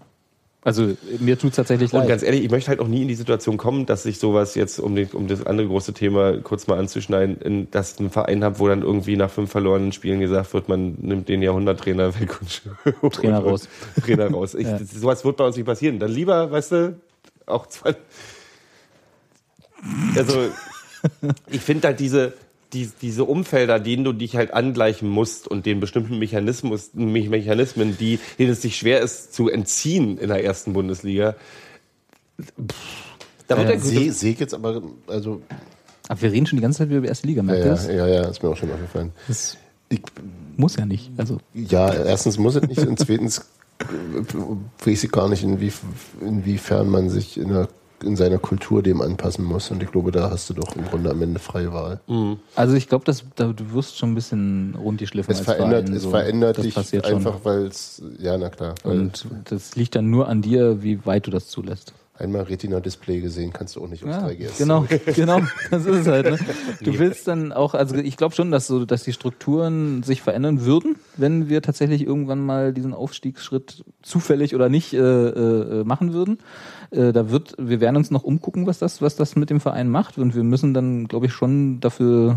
Also 0.63 0.95
mir 1.21 1.39
tut's 1.39 1.57
tatsächlich 1.57 1.91
Und 1.95 2.01
leid. 2.01 2.09
ganz 2.11 2.23
ehrlich, 2.23 2.45
ich 2.45 2.51
möchte 2.51 2.69
halt 2.69 2.81
auch 2.81 2.87
nie 2.87 3.01
in 3.01 3.09
die 3.09 3.15
Situation 3.15 3.57
kommen, 3.57 3.87
dass 3.87 4.05
ich 4.05 4.19
sowas 4.19 4.55
jetzt, 4.55 4.79
um, 4.79 4.95
den, 4.95 5.09
um 5.13 5.27
das 5.27 5.47
andere 5.47 5.67
große 5.67 5.95
Thema 5.95 6.37
kurz 6.43 6.67
mal 6.67 6.79
anzuschneiden, 6.79 7.41
in, 7.41 7.71
dass 7.71 7.95
ich 7.95 8.01
einen 8.01 8.11
Verein 8.11 8.45
habe, 8.45 8.59
wo 8.59 8.69
dann 8.69 8.83
irgendwie 8.83 9.17
nach 9.17 9.31
fünf 9.31 9.51
verlorenen 9.51 9.93
Spielen 9.93 10.21
gesagt 10.21 10.53
wird, 10.53 10.69
man 10.69 10.97
nimmt 11.01 11.31
den 11.31 11.41
Jahrhunderttrainer 11.41 12.19
weg 12.21 12.39
und 13.01 13.15
Trainer 13.15 13.39
und- 13.43 13.51
raus. 13.53 13.69
Trainer 14.05 14.31
raus. 14.31 14.55
Ich, 14.55 14.67
Ja. 14.67 14.79
das, 14.79 14.91
sowas 14.91 15.25
wird 15.25 15.39
bei 15.39 15.47
uns 15.47 15.57
nicht 15.57 15.65
passieren. 15.65 15.99
Dann 15.99 16.11
lieber, 16.11 16.51
weißt 16.51 16.73
du, 16.73 17.01
auch 17.47 17.67
zwei. 17.67 17.95
Also, 20.17 20.49
ich 21.51 21.61
finde 21.63 21.89
halt 21.89 22.01
diese, 22.01 22.35
die, 22.73 22.91
diese 23.03 23.25
Umfelder, 23.25 23.81
denen 23.81 24.05
du 24.05 24.13
dich 24.13 24.37
halt 24.37 24.53
angleichen 24.55 25.09
musst 25.09 25.49
und 25.49 25.67
den 25.67 25.81
bestimmten 25.81 26.19
Mechanismus, 26.19 26.91
Me- 26.95 27.29
Mechanismen, 27.29 27.97
die, 27.99 28.19
denen 28.39 28.51
es 28.53 28.63
sich 28.63 28.77
schwer 28.77 29.01
ist 29.01 29.35
zu 29.35 29.49
entziehen 29.49 30.19
in 30.19 30.29
der 30.29 30.45
ersten 30.45 30.73
Bundesliga. 30.73 31.35
pff, 32.41 32.77
Da 33.49 33.57
wird 33.57 33.69
Ja, 33.69 33.77
der 33.77 33.81
Sehe 33.81 34.13
seh 34.13 34.31
ich 34.31 34.41
jetzt 34.41 34.55
aber, 34.55 34.83
also, 35.09 35.43
Aber 36.09 36.23
wir 36.23 36.33
reden 36.33 36.47
schon 36.47 36.59
die 36.59 36.63
ganze 36.63 36.79
Zeit 36.79 36.91
über 36.91 37.01
die 37.01 37.09
erste 37.09 37.27
Liga, 37.27 37.41
ja, 37.41 37.45
merkt 37.45 37.61
ihr 37.61 37.67
ja, 37.67 37.73
das? 37.73 37.87
ja, 37.89 38.07
ja, 38.07 38.25
ist 38.29 38.43
mir 38.43 38.49
auch 38.51 38.57
schon 38.57 38.71
aufgefallen. 38.73 39.13
Das 39.29 39.57
Ich, 39.89 40.01
muss 40.57 40.77
ja 40.77 40.87
nicht. 40.87 41.11
Also 41.17 41.39
ja, 41.55 41.93
erstens 41.93 42.39
muss 42.39 42.55
es 42.55 42.63
nicht 42.69 42.87
und 42.87 42.99
zweitens 42.99 43.39
äh, 43.81 44.85
weiß 44.87 45.05
ich 45.05 45.11
gar 45.11 45.29
nicht, 45.29 45.43
inwie, 45.43 45.73
inwiefern 46.21 46.89
man 46.89 47.09
sich 47.11 47.37
in, 47.39 47.49
der, 47.49 47.69
in 48.03 48.17
seiner 48.17 48.39
Kultur 48.39 48.83
dem 48.83 49.01
anpassen 49.01 49.45
muss. 49.45 49.71
Und 49.71 49.83
ich 49.83 49.91
glaube, 49.91 50.11
da 50.11 50.31
hast 50.31 50.51
du 50.51 50.55
doch 50.55 50.75
im 50.77 50.85
Grunde 50.85 51.11
am 51.11 51.21
Ende 51.23 51.39
freie 51.39 51.73
Wahl. 51.73 52.01
Also 52.55 52.75
ich 52.75 52.89
glaube, 52.89 53.05
dass 53.05 53.25
da, 53.37 53.53
du 53.53 53.73
wirst 53.73 53.99
schon 53.99 54.13
ein 54.13 54.15
bisschen 54.15 54.75
rundgeschliffen. 54.75 55.33
Es 55.33 55.39
als 55.39 55.47
verändert, 55.47 55.85
Verein, 55.85 55.97
es 55.97 56.03
so. 56.03 56.11
verändert 56.11 56.59
das 56.59 56.65
dich 56.65 56.75
passiert 56.75 57.07
einfach, 57.07 57.41
weil 57.45 57.67
es, 57.67 58.03
ja, 58.19 58.37
na 58.39 58.49
klar. 58.49 58.75
Und 58.85 59.27
das 59.45 59.77
liegt 59.77 59.95
dann 59.95 60.11
nur 60.11 60.29
an 60.29 60.43
dir, 60.43 60.83
wie 60.83 61.05
weit 61.07 61.27
du 61.27 61.31
das 61.31 61.49
zulässt. 61.49 61.93
Einmal 62.21 62.43
Retina-Display 62.43 63.21
gesehen, 63.21 63.53
kannst 63.53 63.77
du 63.77 63.83
auch 63.83 63.89
nicht 63.89 64.05
aufs 64.05 64.13
Ja, 64.15 64.27
3GS. 64.27 64.59
genau, 64.59 64.87
genau, 65.15 65.41
das 65.71 65.87
ist 65.87 65.97
es 66.01 66.07
halt. 66.07 66.31
Ne? 66.31 66.39
Du 66.83 66.99
willst 66.99 67.27
dann 67.27 67.53
auch, 67.53 67.75
also 67.75 67.97
ich 67.97 68.17
glaube 68.17 68.35
schon, 68.35 68.51
dass 68.51 68.67
so, 68.67 68.85
dass 68.85 69.03
die 69.03 69.13
Strukturen 69.13 70.03
sich 70.03 70.23
verändern 70.23 70.65
würden, 70.65 70.97
wenn 71.17 71.49
wir 71.49 71.63
tatsächlich 71.63 72.07
irgendwann 72.07 72.45
mal 72.45 72.73
diesen 72.73 72.95
Aufstiegsschritt 72.95 73.85
zufällig 74.03 74.55
oder 74.55 74.69
nicht 74.69 74.93
äh, 74.93 74.99
äh, 74.99 75.85
machen 75.85 76.13
würden. 76.13 76.39
Äh, 76.91 77.13
da 77.13 77.31
wird, 77.31 77.55
wir 77.59 77.81
werden 77.81 77.97
uns 77.97 78.11
noch 78.11 78.23
umgucken, 78.25 78.67
was 78.67 78.79
das, 78.79 79.01
was 79.03 79.17
das 79.17 79.37
mit 79.37 79.51
dem 79.51 79.61
Verein 79.61 79.89
macht, 79.89 80.19
und 80.19 80.35
wir 80.35 80.45
müssen 80.45 80.75
dann, 80.75 81.09
glaube 81.09 81.27
ich, 81.27 81.33
schon 81.33 81.81
dafür 81.81 82.37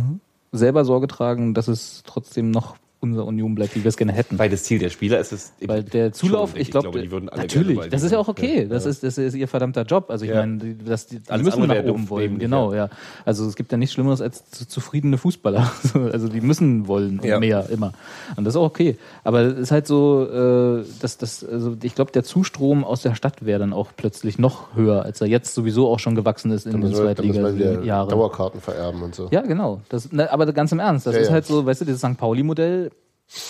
selber 0.51 0.86
Sorge 0.86 1.07
tragen, 1.07 1.53
dass 1.53 1.67
es 1.67 2.03
trotzdem 2.05 2.51
noch 2.51 2.75
unser 3.04 3.26
Union 3.26 3.54
bleibt, 3.54 3.76
wie 3.76 3.84
wir 3.84 3.89
es 3.89 3.97
gerne 3.97 4.14
hätten. 4.14 4.39
Weil 4.39 4.49
das 4.49 4.64
Ziel 4.64 4.80
der 4.80 4.89
Spieler 4.89 5.20
ist 5.20 5.32
es. 5.32 5.54
Weil 5.66 5.84
der 5.84 6.14
Zulauf, 6.14 6.51
schon, 6.51 6.62
ich, 6.62 6.72
glaub, 6.72 6.84
glaube, 6.84 7.01
die 7.01 7.12
würden 7.12 7.30
alle 7.30 7.41
natürlich, 7.41 7.78
gerne 7.78 7.89
das 7.89 8.01
ist 8.04 8.12
ja 8.12 8.18
auch 8.18 8.28
okay. 8.30 8.66
Das, 8.68 8.86
ist, 8.86 9.04
das 9.04 9.18
ist 9.18 9.36
ihr 9.36 9.47
verdammter 9.47 9.84
Job. 9.84 10.10
Also 10.10 10.26
ich 10.26 10.32
Ja. 10.32 10.38
meine, 10.38 10.58
die, 10.58 10.78
das, 10.84 11.06
die, 11.08 11.20
die 11.20 11.30
Alles 11.30 11.45
müssen 11.45 11.68
nach 11.68 11.84
oben 11.84 12.10
wollen. 12.10 12.39
Genau, 12.39 12.74
ja. 12.74 12.89
Also 13.26 13.45
es 13.45 13.56
gibt 13.56 13.72
ja 13.72 13.78
nichts 13.78 13.93
Schlimmeres 13.93 14.22
als 14.22 14.49
zu, 14.49 14.68
zufriedene 14.68 15.18
Fußballer. 15.18 15.72
Also 16.14 16.28
die 16.28 16.41
müssen 16.41 16.88
wollen 16.88 17.20
und 17.20 17.26
Ja. 17.26 17.39
mehr 17.39 17.70
immer. 17.70 17.93
Und 18.36 18.45
das 18.45 18.54
ist 18.54 18.58
auch 18.58 18.66
okay. 18.66 18.97
Aber 19.24 19.41
es 19.41 19.58
ist 19.60 19.72
halt 19.72 19.86
so, 19.88 20.28
äh, 20.28 20.84
dass 21.01 21.18
das, 21.18 21.43
also 21.43 21.76
ich 21.84 21.95
glaube, 21.95 22.12
der 22.12 22.24
Zustrom 22.24 22.84
aus 22.84 23.01
der 23.01 23.16
Stadt 23.16 23.45
wäre 23.45 23.60
dann 23.60 23.74
auch 23.74 23.89
plötzlich 23.95 24.39
noch 24.39 24.76
höher, 24.76 25.04
als 25.04 25.22
er 25.22 25.28
jetzt 25.28 25.54
sowieso 25.54 25.89
auch 25.89 25.99
schon 25.99 26.16
gewachsen 26.16 26.51
ist 26.51 26.66
in 26.66 26.82
den 26.82 26.93
Zweitliga-Jahren. 26.93 28.10
Dauerkarten 28.10 28.62
vererben 28.62 29.01
und 29.01 29.16
so. 29.16 29.28
Ja, 29.32 29.41
genau. 29.41 29.82
Das, 29.89 30.10
na, 30.12 30.30
aber 30.32 30.51
ganz 30.54 30.72
im 30.72 30.80
Ernst, 30.80 31.06
das 31.08 31.16
Ja, 31.16 31.22
ist 31.22 31.28
ja. 31.28 31.34
halt 31.34 31.45
so, 31.45 31.66
weißt 31.66 31.82
du, 31.82 31.86
dieses 31.86 31.99
St. 32.01 32.18
Pauli-Modell, 32.18 32.91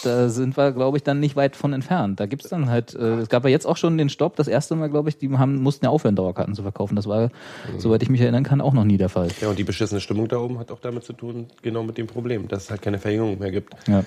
da 0.03 0.30
sind 0.30 0.55
wir, 0.55 0.71
glaube 0.71 0.97
ich, 0.97 1.03
dann 1.03 1.19
nicht 1.19 1.36
weit 1.36 1.55
von 1.57 1.74
entfernt. 1.74 2.19
Da 2.19 2.26
gibt's 2.26 2.47
dann 2.49 2.69
halt, 2.69 2.93
äh, 2.95 3.15
es 3.19 3.28
gab 3.30 3.43
ja 3.43 3.49
jetzt 3.49 3.65
auch 3.65 3.76
schon 3.76 3.97
den 3.97 4.07
Stopp, 4.09 4.36
das 4.38 4.47
erste 4.47 4.76
Mal, 4.76 4.89
glaube 4.89 5.09
ich, 5.09 5.17
die 5.17 5.30
haben, 5.38 5.61
mussten 5.61 5.86
ja 5.86 5.91
aufhören, 5.91 6.15
Dauerkarten 6.15 6.55
zu 6.55 6.61
verkaufen. 6.61 6.95
Das 6.95 7.05
war, 7.07 7.24
Mhm. 7.28 7.80
soweit 7.80 8.01
ich 8.01 8.09
mich 8.09 8.21
erinnern 8.21 8.43
kann, 8.43 8.61
auch 8.61 8.74
noch 8.74 8.86
nie 8.86 8.97
der 8.97 9.09
Fall. 9.09 9.28
Ja, 9.41 9.49
und 9.49 9.59
die 9.59 9.63
beschissene 9.65 9.99
Stimmung 9.99 10.28
da 10.30 10.38
oben 10.38 10.57
hat 10.59 10.71
auch 10.71 10.80
damit 10.80 11.03
zu 11.03 11.11
tun, 11.13 11.47
genau 11.61 11.84
mit 11.84 11.97
dem 11.97 12.07
Problem, 12.07 12.47
dass 12.47 12.63
es 12.65 12.71
halt 12.71 12.82
keine 12.82 12.97
Verjüngung 12.99 13.39
mehr 13.39 13.51
gibt. 13.51 13.74
Ja. 13.88 13.99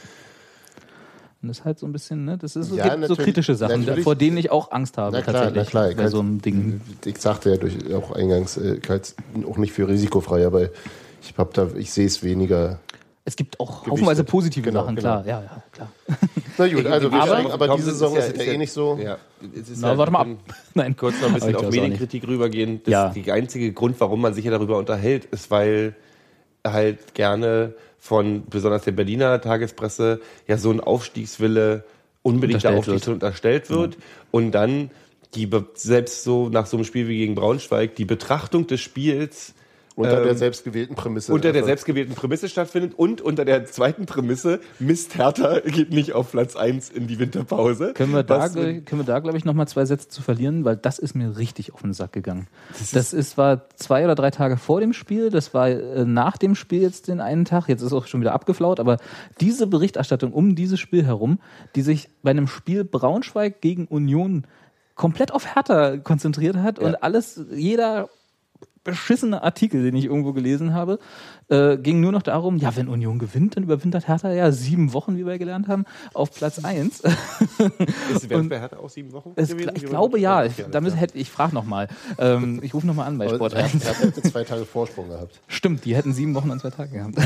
Und 1.42 1.48
das 1.48 1.58
ist 1.58 1.64
halt 1.66 1.78
so 1.78 1.86
ein 1.86 1.92
bisschen, 1.92 2.24
ne, 2.24 2.38
das 2.38 2.56
ist 2.56 2.68
so, 2.70 2.76
Ja, 2.76 2.94
gibt 2.94 3.08
so 3.08 3.16
kritische 3.16 3.54
Sachen, 3.54 3.84
vor 4.02 4.14
denen 4.16 4.38
ich 4.38 4.50
auch 4.50 4.70
Angst 4.72 4.96
habe, 4.96 5.14
Na 5.14 5.22
klar, 5.22 5.34
tatsächlich. 5.34 5.64
na 5.64 5.70
klar. 5.70 5.90
Ich 5.90 5.96
bei 5.96 6.08
so 6.08 6.20
einem 6.20 6.40
Ding. 6.40 6.80
Ich 7.04 7.18
sagte 7.18 7.50
ja 7.50 7.56
durch, 7.58 7.76
auch 7.94 8.12
eingangs, 8.12 8.56
äh, 8.56 8.78
ich 8.82 8.88
halte 8.88 9.12
es 9.38 9.44
auch 9.46 9.58
nicht 9.58 9.72
für 9.74 9.86
risikofrei, 9.86 10.46
aber 10.46 10.62
ich, 11.22 11.34
hab 11.36 11.52
da, 11.52 11.68
ich 11.76 11.92
sehe 11.92 12.06
es 12.06 12.22
weniger. 12.22 12.78
Es 13.28 13.34
gibt 13.34 13.58
auch 13.58 13.86
haufenweise 13.88 14.22
positive 14.22 14.62
Genau, 14.62 14.82
Sachen, 14.84 14.94
genau. 14.96 15.22
klar. 15.22 15.26
Ja, 15.26 15.42
ja, 15.42 15.62
klar. 15.72 15.88
Na 16.58 16.68
gut, 16.68 16.86
also 16.86 17.10
wir 17.10 17.20
Aber- 17.20 17.52
aber 17.52 17.68
diese 17.76 17.90
Saison 17.90 18.16
ist, 18.16 18.28
ist 18.32 18.46
ja, 18.46 18.52
eh 18.52 18.56
nicht 18.56 18.70
so. 18.72 18.98
Ja, 19.02 19.18
es 19.52 19.68
ist 19.68 19.80
Na, 19.80 19.92
ja- 19.92 19.98
warte 19.98 20.12
mal 20.12 20.20
ab. 20.20 20.28
Nein. 20.74 20.96
kurz 20.96 21.20
noch 21.20 21.28
ein 21.28 21.34
bisschen 21.34 21.56
auf. 21.56 21.70
Medienkritik 21.70 22.26
rübergehen. 22.26 22.82
Das 22.84 22.92
Ja. 22.92 23.08
Die 23.10 23.30
einzige 23.32 23.72
Grund, 23.72 23.98
warum 23.98 24.20
man 24.20 24.32
sich 24.32 24.44
ja 24.44 24.52
darüber 24.52 24.78
unterhält, 24.78 25.24
ist, 25.26 25.50
weil 25.50 25.96
halt 26.64 27.14
gerne 27.14 27.74
von 27.98 28.44
besonders 28.48 28.82
der 28.84 28.92
Berliner 28.92 29.40
Tagespresse 29.40 30.20
ja 30.46 30.56
so 30.56 30.70
ein 30.70 30.80
Aufstiegswille, 30.80 31.84
unbedingter 32.22 32.68
Unterstellt 32.68 32.78
Aufstiegswille 32.78 33.14
wird. 33.16 33.22
unterstellt 33.24 33.70
wird 33.70 33.96
und 34.30 34.52
dann 34.52 34.90
die 35.34 35.50
selbst 35.74 36.22
so 36.22 36.48
nach 36.48 36.66
so 36.66 36.76
einem 36.76 36.84
Spiel 36.84 37.08
wie 37.08 37.18
gegen 37.18 37.34
Braunschweig 37.34 37.96
die 37.96 38.04
Betrachtung 38.04 38.68
des 38.68 38.80
Spiels 38.80 39.54
Unter 39.96 40.20
der 40.20 40.32
ähm, 40.32 40.36
selbstgewählten 40.36 40.94
Prämisse. 40.94 41.32
unter 41.32 41.52
der 41.52 41.64
selbstgewählten 41.64 42.14
Prämisse 42.14 42.50
stattfindet 42.50 42.92
und 42.98 43.22
unter 43.22 43.46
der 43.46 43.64
zweiten 43.64 44.04
Prämisse, 44.04 44.60
Mist 44.78 45.16
Hertha 45.16 45.60
geht 45.60 45.90
nicht 45.90 46.12
auf 46.12 46.32
Platz 46.32 46.54
1 46.54 46.90
in 46.90 47.06
die 47.06 47.18
Winterpause. 47.18 47.94
Können 47.94 48.12
wir 48.12 48.22
da, 48.22 48.46
können 48.50 48.84
wir 48.90 49.04
da 49.04 49.20
glaube 49.20 49.38
ich, 49.38 49.46
nochmal 49.46 49.66
zwei 49.68 49.86
Sätze 49.86 50.08
zu 50.08 50.20
verlieren, 50.20 50.66
weil 50.66 50.76
das 50.76 50.98
ist 50.98 51.14
mir 51.14 51.38
richtig 51.38 51.72
auf 51.72 51.80
den 51.80 51.94
Sack 51.94 52.12
gegangen. 52.12 52.46
Das 52.92 53.14
ist, 53.14 53.38
war 53.38 53.70
zwei 53.76 54.04
oder 54.04 54.14
drei 54.14 54.30
Tage 54.30 54.58
vor 54.58 54.80
dem 54.80 54.92
Spiel, 54.92 55.30
das 55.30 55.54
war 55.54 55.70
äh, 55.70 56.04
nach 56.04 56.36
dem 56.36 56.56
Spiel 56.56 56.82
jetzt 56.82 57.08
den 57.08 57.22
einen 57.22 57.46
Tag, 57.46 57.66
jetzt 57.68 57.80
ist 57.80 57.94
auch 57.94 58.06
schon 58.06 58.20
wieder 58.20 58.34
abgeflaut, 58.34 58.80
aber 58.80 58.98
diese 59.40 59.66
Berichterstattung 59.66 60.34
um 60.34 60.54
dieses 60.54 60.78
Spiel 60.78 61.06
herum, 61.06 61.38
die 61.74 61.80
sich 61.80 62.10
bei 62.22 62.32
einem 62.32 62.48
Spiel 62.48 62.84
Braunschweig 62.84 63.62
gegen 63.62 63.86
Union 63.86 64.46
komplett 64.94 65.32
auf 65.32 65.54
Hertha 65.54 65.96
konzentriert 65.98 66.56
hat 66.56 66.78
und 66.78 67.02
alles, 67.02 67.40
jeder 67.50 68.08
beschissene 68.86 69.42
Artikel, 69.42 69.82
den 69.82 69.94
ich 69.96 70.06
irgendwo 70.06 70.32
gelesen 70.32 70.72
habe, 70.72 70.98
äh, 71.48 71.76
ging 71.76 72.00
nur 72.00 72.12
noch 72.12 72.22
darum, 72.22 72.56
ja, 72.56 72.74
wenn 72.76 72.88
Union 72.88 73.18
gewinnt, 73.18 73.56
dann 73.56 73.64
überwintert 73.64 74.08
Hertha 74.08 74.32
ja 74.32 74.50
sieben 74.50 74.92
Wochen, 74.92 75.16
wie 75.16 75.26
wir 75.26 75.38
gelernt 75.38 75.68
haben, 75.68 75.84
auf 76.12 76.32
Platz 76.32 76.64
eins. 76.64 77.00
Ist 78.14 78.28
wäre 78.28 78.42
bei 78.44 78.58
Hertha 78.58 78.78
auch 78.78 78.90
sieben 78.90 79.12
Wochen? 79.12 79.32
Es, 79.36 79.50
gewesen? 79.50 79.72
ich 79.74 79.84
glaube 79.84 80.18
ja. 80.18 80.44
Ich, 80.44 80.64
damit 80.70 80.98
hätte, 80.98 81.18
ich 81.18 81.30
frage 81.30 81.54
nochmal. 81.54 81.88
Ähm, 82.18 82.60
ich 82.62 82.74
rufe 82.74 82.86
nochmal 82.86 83.06
an 83.06 83.18
bei 83.18 83.28
Sport 83.28 83.54
er 83.54 83.64
1. 83.64 83.84
er 83.84 83.94
hätte 83.94 84.22
zwei 84.22 84.44
Tage 84.44 84.64
Vorsprung 84.64 85.08
gehabt. 85.08 85.40
Stimmt, 85.48 85.84
die 85.84 85.94
hätten 85.94 86.12
sieben 86.12 86.34
Wochen 86.34 86.50
an 86.50 86.58
zwei 86.58 86.70
Tagen 86.70 86.92
gehabt. 86.92 87.16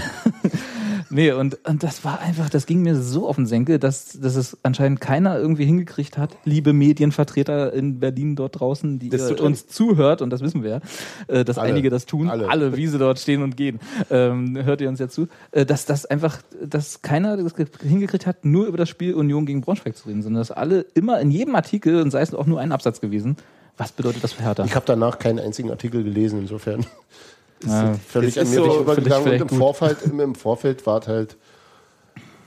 nee, 1.11 1.33
und, 1.33 1.67
und 1.67 1.83
das 1.83 2.05
war 2.05 2.21
einfach, 2.21 2.51
das 2.51 2.67
ging 2.67 2.83
mir 2.83 2.97
so 2.97 3.29
auf 3.29 3.37
den 3.37 3.47
Senkel, 3.47 3.79
dass, 3.79 4.19
dass 4.21 4.37
es 4.37 4.59
anscheinend 4.63 5.01
keiner 5.01 5.39
irgendwie 5.39 5.65
hingekriegt 5.65 6.19
hat, 6.19 6.37
liebe 6.45 6.73
Medienvertreter 6.73 7.73
in 7.73 8.01
Berlin 8.01 8.37
dort 8.37 8.61
draußen, 8.61 8.99
die 8.99 9.11
uns 9.41 9.67
zuhört, 9.67 10.23
und 10.23 10.31
das 10.31 10.41
wissen 10.41 10.63
wir 10.63 10.71
ja, 10.71 10.81
äh, 11.29 11.45
dass 11.45 11.59
Alle. 11.59 11.71
einige 11.71 11.91
das 11.91 12.07
tun, 12.07 12.29
Alle. 12.29 12.77
wie 12.77 12.87
sie 12.87 12.99
dort 12.99 13.19
stehen 13.19 13.43
und 13.43 13.57
gehen, 13.57 13.81
ähm, 14.11 14.59
hört 14.65 14.81
ihr 14.81 14.89
uns 14.89 14.99
ja 14.99 15.09
zu, 15.09 15.29
äh, 15.53 15.65
dass 15.65 15.87
das 15.87 16.07
einfach, 16.07 16.39
dass 16.63 17.03
keiner 17.03 17.37
das 17.37 17.55
ge- 17.55 17.67
hingekriegt 17.83 18.27
hat, 18.27 18.45
nur 18.45 18.67
über 18.67 18.77
das 18.77 18.89
Spiel 18.89 19.15
Union 19.15 19.47
gegen 19.47 19.61
Braunschweig 19.61 19.97
zu 19.97 20.09
reden, 20.09 20.23
sondern 20.23 20.41
dass 20.41 20.51
alle 20.51 20.81
immer 20.95 21.21
in 21.21 21.31
jedem 21.31 21.55
Artikel, 21.55 22.03
und 22.03 22.11
sei 22.11 22.21
es 22.23 22.35
auch 22.35 22.47
nur 22.47 22.61
ein 22.61 22.73
Absatz 22.73 23.01
gewesen, 23.01 23.37
was 23.77 23.93
bedeutet 23.93 24.23
das 24.23 24.33
für 24.33 24.43
Hertha? 24.43 24.65
Ich 24.65 24.75
habe 24.75 24.85
danach 24.87 25.19
keinen 25.19 25.39
einzigen 25.39 25.71
Artikel 25.71 26.05
gelesen, 26.05 26.41
insofern. 26.41 26.85
Ja, 27.67 27.95
völlig 28.09 28.37
Es 28.37 28.39
an 28.39 28.45
ist 28.45 28.51
mir 28.59 28.65
so- 28.65 28.81
übergegangen. 28.81 29.33
Und 29.43 29.53
im 29.53 29.59
Vorfeld, 29.59 30.03
im, 30.03 30.21
im 30.21 30.35
Vorfeld 30.35 30.87
war 30.87 31.01
es 31.01 31.09
halt, 31.09 31.37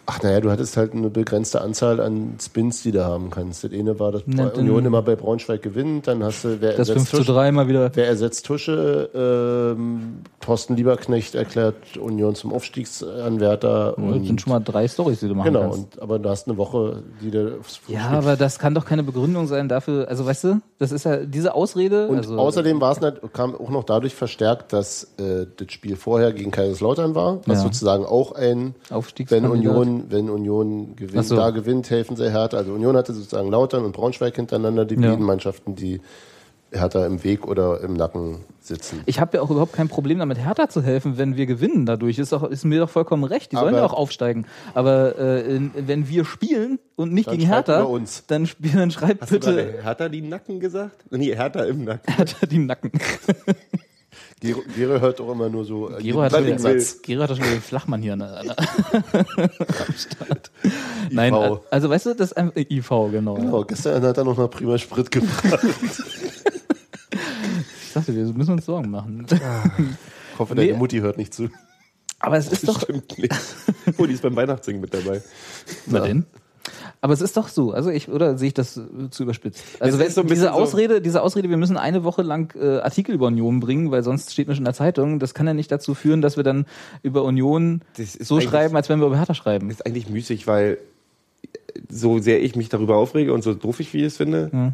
ach 0.05 0.21
naja, 0.21 0.41
du 0.41 0.51
hattest 0.51 0.75
halt 0.77 0.93
eine 0.93 1.09
begrenzte 1.09 1.61
Anzahl 1.61 1.99
an 1.99 2.35
Spins, 2.41 2.83
die 2.83 2.91
du 2.91 3.05
haben 3.05 3.29
kannst. 3.29 3.63
Das 3.63 3.71
eine 3.71 3.99
war, 3.99 4.11
dass 4.11 4.23
dann- 4.27 4.51
Union 4.51 4.85
immer 4.85 5.01
bei 5.01 5.15
Braunschweig 5.15 5.61
gewinnt, 5.61 6.07
dann 6.07 6.23
hast 6.23 6.43
du, 6.43 6.57
wer 6.61 6.71
das 6.71 6.89
ersetzt 6.89 6.97
5 6.97 7.09
zu 7.11 7.17
Tusche, 7.17 7.31
3 7.33 7.51
mal 7.51 7.67
wieder. 7.67 7.91
wer 7.93 8.07
ersetzt 8.07 8.45
Tusche, 8.45 9.09
ähm, 9.77 10.19
Thorsten 10.41 10.75
Lieberknecht 10.75 11.35
erklärt 11.35 11.97
Union 11.97 12.35
zum 12.35 12.51
Aufstiegsanwärter. 12.53 13.93
Das 13.97 14.05
sind 14.13 14.29
Und, 14.29 14.41
schon 14.41 14.51
mal 14.53 14.59
drei 14.59 14.87
Storys, 14.87 15.19
die 15.21 15.27
du 15.27 15.35
machen 15.35 15.53
genau, 15.53 15.69
kannst. 15.71 15.95
und, 15.95 16.01
aber 16.01 16.19
du 16.19 16.29
hast 16.29 16.47
eine 16.47 16.57
Woche, 16.57 17.03
die 17.21 17.31
du 17.31 17.59
aufs 17.59 17.79
Ja, 17.87 18.09
aber 18.09 18.35
das 18.35 18.59
kann 18.59 18.73
doch 18.75 18.85
keine 18.85 19.03
Begründung 19.03 19.47
sein 19.47 19.69
dafür. 19.69 20.07
Also 20.09 20.25
weißt 20.25 20.43
du, 20.43 20.61
das 20.79 20.91
ist 20.91 21.05
ja 21.05 21.17
diese 21.25 21.53
Ausrede. 21.55 22.07
Und 22.07 22.17
also, 22.17 22.37
außerdem 22.37 22.81
war 22.81 22.91
es 22.91 23.01
nicht, 23.01 23.21
kam 23.33 23.55
auch 23.55 23.69
noch 23.69 23.83
dadurch 23.83 24.15
verstärkt, 24.15 24.73
dass 24.73 25.13
äh, 25.17 25.45
das 25.57 25.71
Spiel 25.71 25.95
vorher 25.95 26.33
gegen 26.33 26.51
Kaiserslautern 26.51 27.15
war, 27.15 27.39
was 27.45 27.59
Ja. 27.59 27.63
sozusagen 27.63 28.05
auch 28.05 28.33
ein, 28.33 28.75
wenn. 29.29 29.45
Union, 29.45 29.92
wenn 30.09 30.29
Union 30.29 30.95
gewinnt, 30.95 31.25
so. 31.25 31.35
da 31.35 31.49
gewinnt, 31.51 31.89
helfen 31.89 32.15
sie 32.15 32.31
Hertha. 32.31 32.57
Also 32.57 32.73
Union 32.73 32.95
hatte 32.97 33.13
sozusagen 33.13 33.49
Lautern 33.49 33.85
und 33.85 33.91
Braunschweig 33.93 34.35
hintereinander, 34.35 34.85
die 34.85 34.95
Ja. 34.95 35.09
beiden 35.11 35.25
Mannschaften, 35.25 35.75
die 35.75 36.01
Hertha 36.71 37.05
im 37.05 37.23
Weg 37.23 37.45
oder 37.47 37.81
im 37.81 37.93
Nacken 37.93 38.39
sitzen. 38.59 39.01
Ich 39.05 39.19
habe 39.19 39.37
ja 39.37 39.43
auch 39.43 39.51
überhaupt 39.51 39.73
kein 39.73 39.89
Problem 39.89 40.17
damit, 40.17 40.39
Hertha 40.39 40.69
zu 40.69 40.81
helfen, 40.81 41.17
wenn 41.19 41.35
wir 41.37 41.45
gewinnen 41.45 41.85
dadurch. 41.85 42.17
Ist, 42.17 42.31
doch, 42.31 42.43
ist 42.43 42.65
mir 42.65 42.79
doch 42.79 42.89
vollkommen 42.89 43.23
recht. 43.25 43.51
Die 43.51 43.55
sollen 43.57 43.69
Aber- 43.69 43.77
ja 43.77 43.85
auch 43.85 43.93
aufsteigen. 43.93 44.45
Aber 44.73 45.15
äh, 45.19 45.55
in, 45.55 45.71
wenn 45.75 46.07
wir 46.09 46.25
spielen 46.25 46.79
und 46.95 47.13
nicht 47.13 47.29
gegen 47.29 47.45
Hertha, 47.45 47.85
dann, 48.27 48.47
dann 48.67 48.89
schreibt 48.91 49.21
Hast 49.21 49.29
bitte 49.31 49.53
gerade 49.53 49.83
Hertha 49.83 50.09
die 50.09 50.21
Nacken 50.23 50.59
gesagt? 50.59 51.05
Nee, 51.11 51.35
Hertha 51.35 51.63
im 51.63 51.83
Nacken. 51.83 52.11
Hertha 52.15 52.45
die 52.47 52.57
Nacken. 52.59 52.91
Gero, 54.43 54.61
Gero 54.75 54.99
hört 54.99 55.21
auch 55.21 55.31
immer 55.31 55.47
nur 55.47 55.63
so 55.63 55.89
äh, 55.89 56.03
Gero 56.03 56.21
hat, 56.21 56.33
schon 56.33 56.57
Satz. 56.59 57.01
Gero 57.01 57.23
hat 57.23 57.29
doch 57.29 57.37
schon 57.37 57.45
wieder 57.45 57.55
den 57.55 57.61
Flachmann 57.61 58.01
hier. 58.01 58.17
Ne? 58.17 58.43
Nein, 61.11 61.33
also 61.71 61.89
weißt 61.89 62.07
du, 62.07 62.13
das 62.13 62.31
ist 62.31 62.37
einfach 62.37 62.57
IV, 62.57 62.89
genau. 63.11 63.37
ja. 63.37 63.43
Genau, 63.43 63.63
gestern 63.63 64.03
hat 64.03 64.17
er 64.17 64.25
noch 64.25 64.37
nach 64.37 64.49
Prima 64.49 64.77
Sprit 64.77 65.09
gebracht. 65.11 65.59
Ich 67.11 67.91
sagte, 67.93 68.13
wir 68.13 68.25
müssen 68.33 68.51
uns 68.51 68.65
Sorgen 68.65 68.89
machen. 68.89 69.25
Ich 69.29 70.39
hoffe, 70.39 70.55
Nee. 70.55 70.67
deine 70.67 70.77
Mutti 70.77 70.99
hört 70.99 71.17
nicht 71.17 71.33
zu. 71.33 71.49
Aber 72.19 72.37
es 72.37 72.47
ist 72.51 72.67
doch, 72.67 72.81
Stimmt 72.81 73.17
nicht. 73.17 73.33
Oh, 73.97 74.05
die 74.05 74.13
ist 74.13 74.23
beim 74.23 74.35
Weihnachtssingen 74.35 74.81
mit 74.81 74.93
dabei. 74.93 75.21
Na 75.85 75.99
denn? 76.01 76.25
Aber 77.03 77.11
es 77.11 77.19
ist 77.19 77.35
doch 77.35 77.49
so, 77.49 77.73
also 77.73 77.89
ich, 77.89 78.07
oder 78.07 78.37
sehe 78.37 78.47
ich 78.47 78.53
das 78.53 78.77
äh, 78.77 79.09
zu 79.09 79.23
überspitzt? 79.23 79.61
Also 79.81 79.99
wenn 79.99 80.09
so 80.09 80.23
diese 80.23 80.53
Ausrede, 80.53 81.01
diese 81.01 81.21
Ausrede, 81.21 81.49
wir 81.49 81.57
müssen 81.57 81.75
eine 81.75 82.05
Woche 82.05 82.21
lang 82.21 82.55
äh, 82.55 82.77
Artikel 82.77 83.13
über 83.13 83.27
Union 83.27 83.59
bringen, 83.59 83.91
weil 83.91 84.03
sonst 84.03 84.31
steht 84.31 84.47
mir 84.47 84.55
schon 84.55 84.61
in 84.61 84.71
der 84.71 84.73
Zeitung, 84.73 85.19
das 85.19 85.33
kann 85.33 85.45
ja 85.45 85.53
nicht 85.53 85.69
dazu 85.69 85.95
führen, 85.95 86.21
dass 86.21 86.37
wir 86.37 86.45
dann 86.45 86.65
über 87.01 87.25
Union 87.25 87.81
Das 87.97 88.13
so 88.13 88.39
schreiben, 88.39 88.77
als 88.77 88.87
wenn 88.87 89.01
wir 89.01 89.07
über 89.07 89.17
Hertha 89.17 89.33
schreiben. 89.33 89.69
ist 89.69 89.85
eigentlich 89.85 90.07
müßig, 90.07 90.47
weil 90.47 90.77
so 91.89 92.19
sehr 92.19 92.41
ich 92.41 92.55
mich 92.55 92.69
darüber 92.69 92.95
aufrege 92.95 93.33
und 93.33 93.43
so 93.43 93.53
doof 93.53 93.81
ich 93.81 93.93
wie 93.93 93.97
ich 93.97 94.05
es 94.05 94.15
finde, 94.15 94.73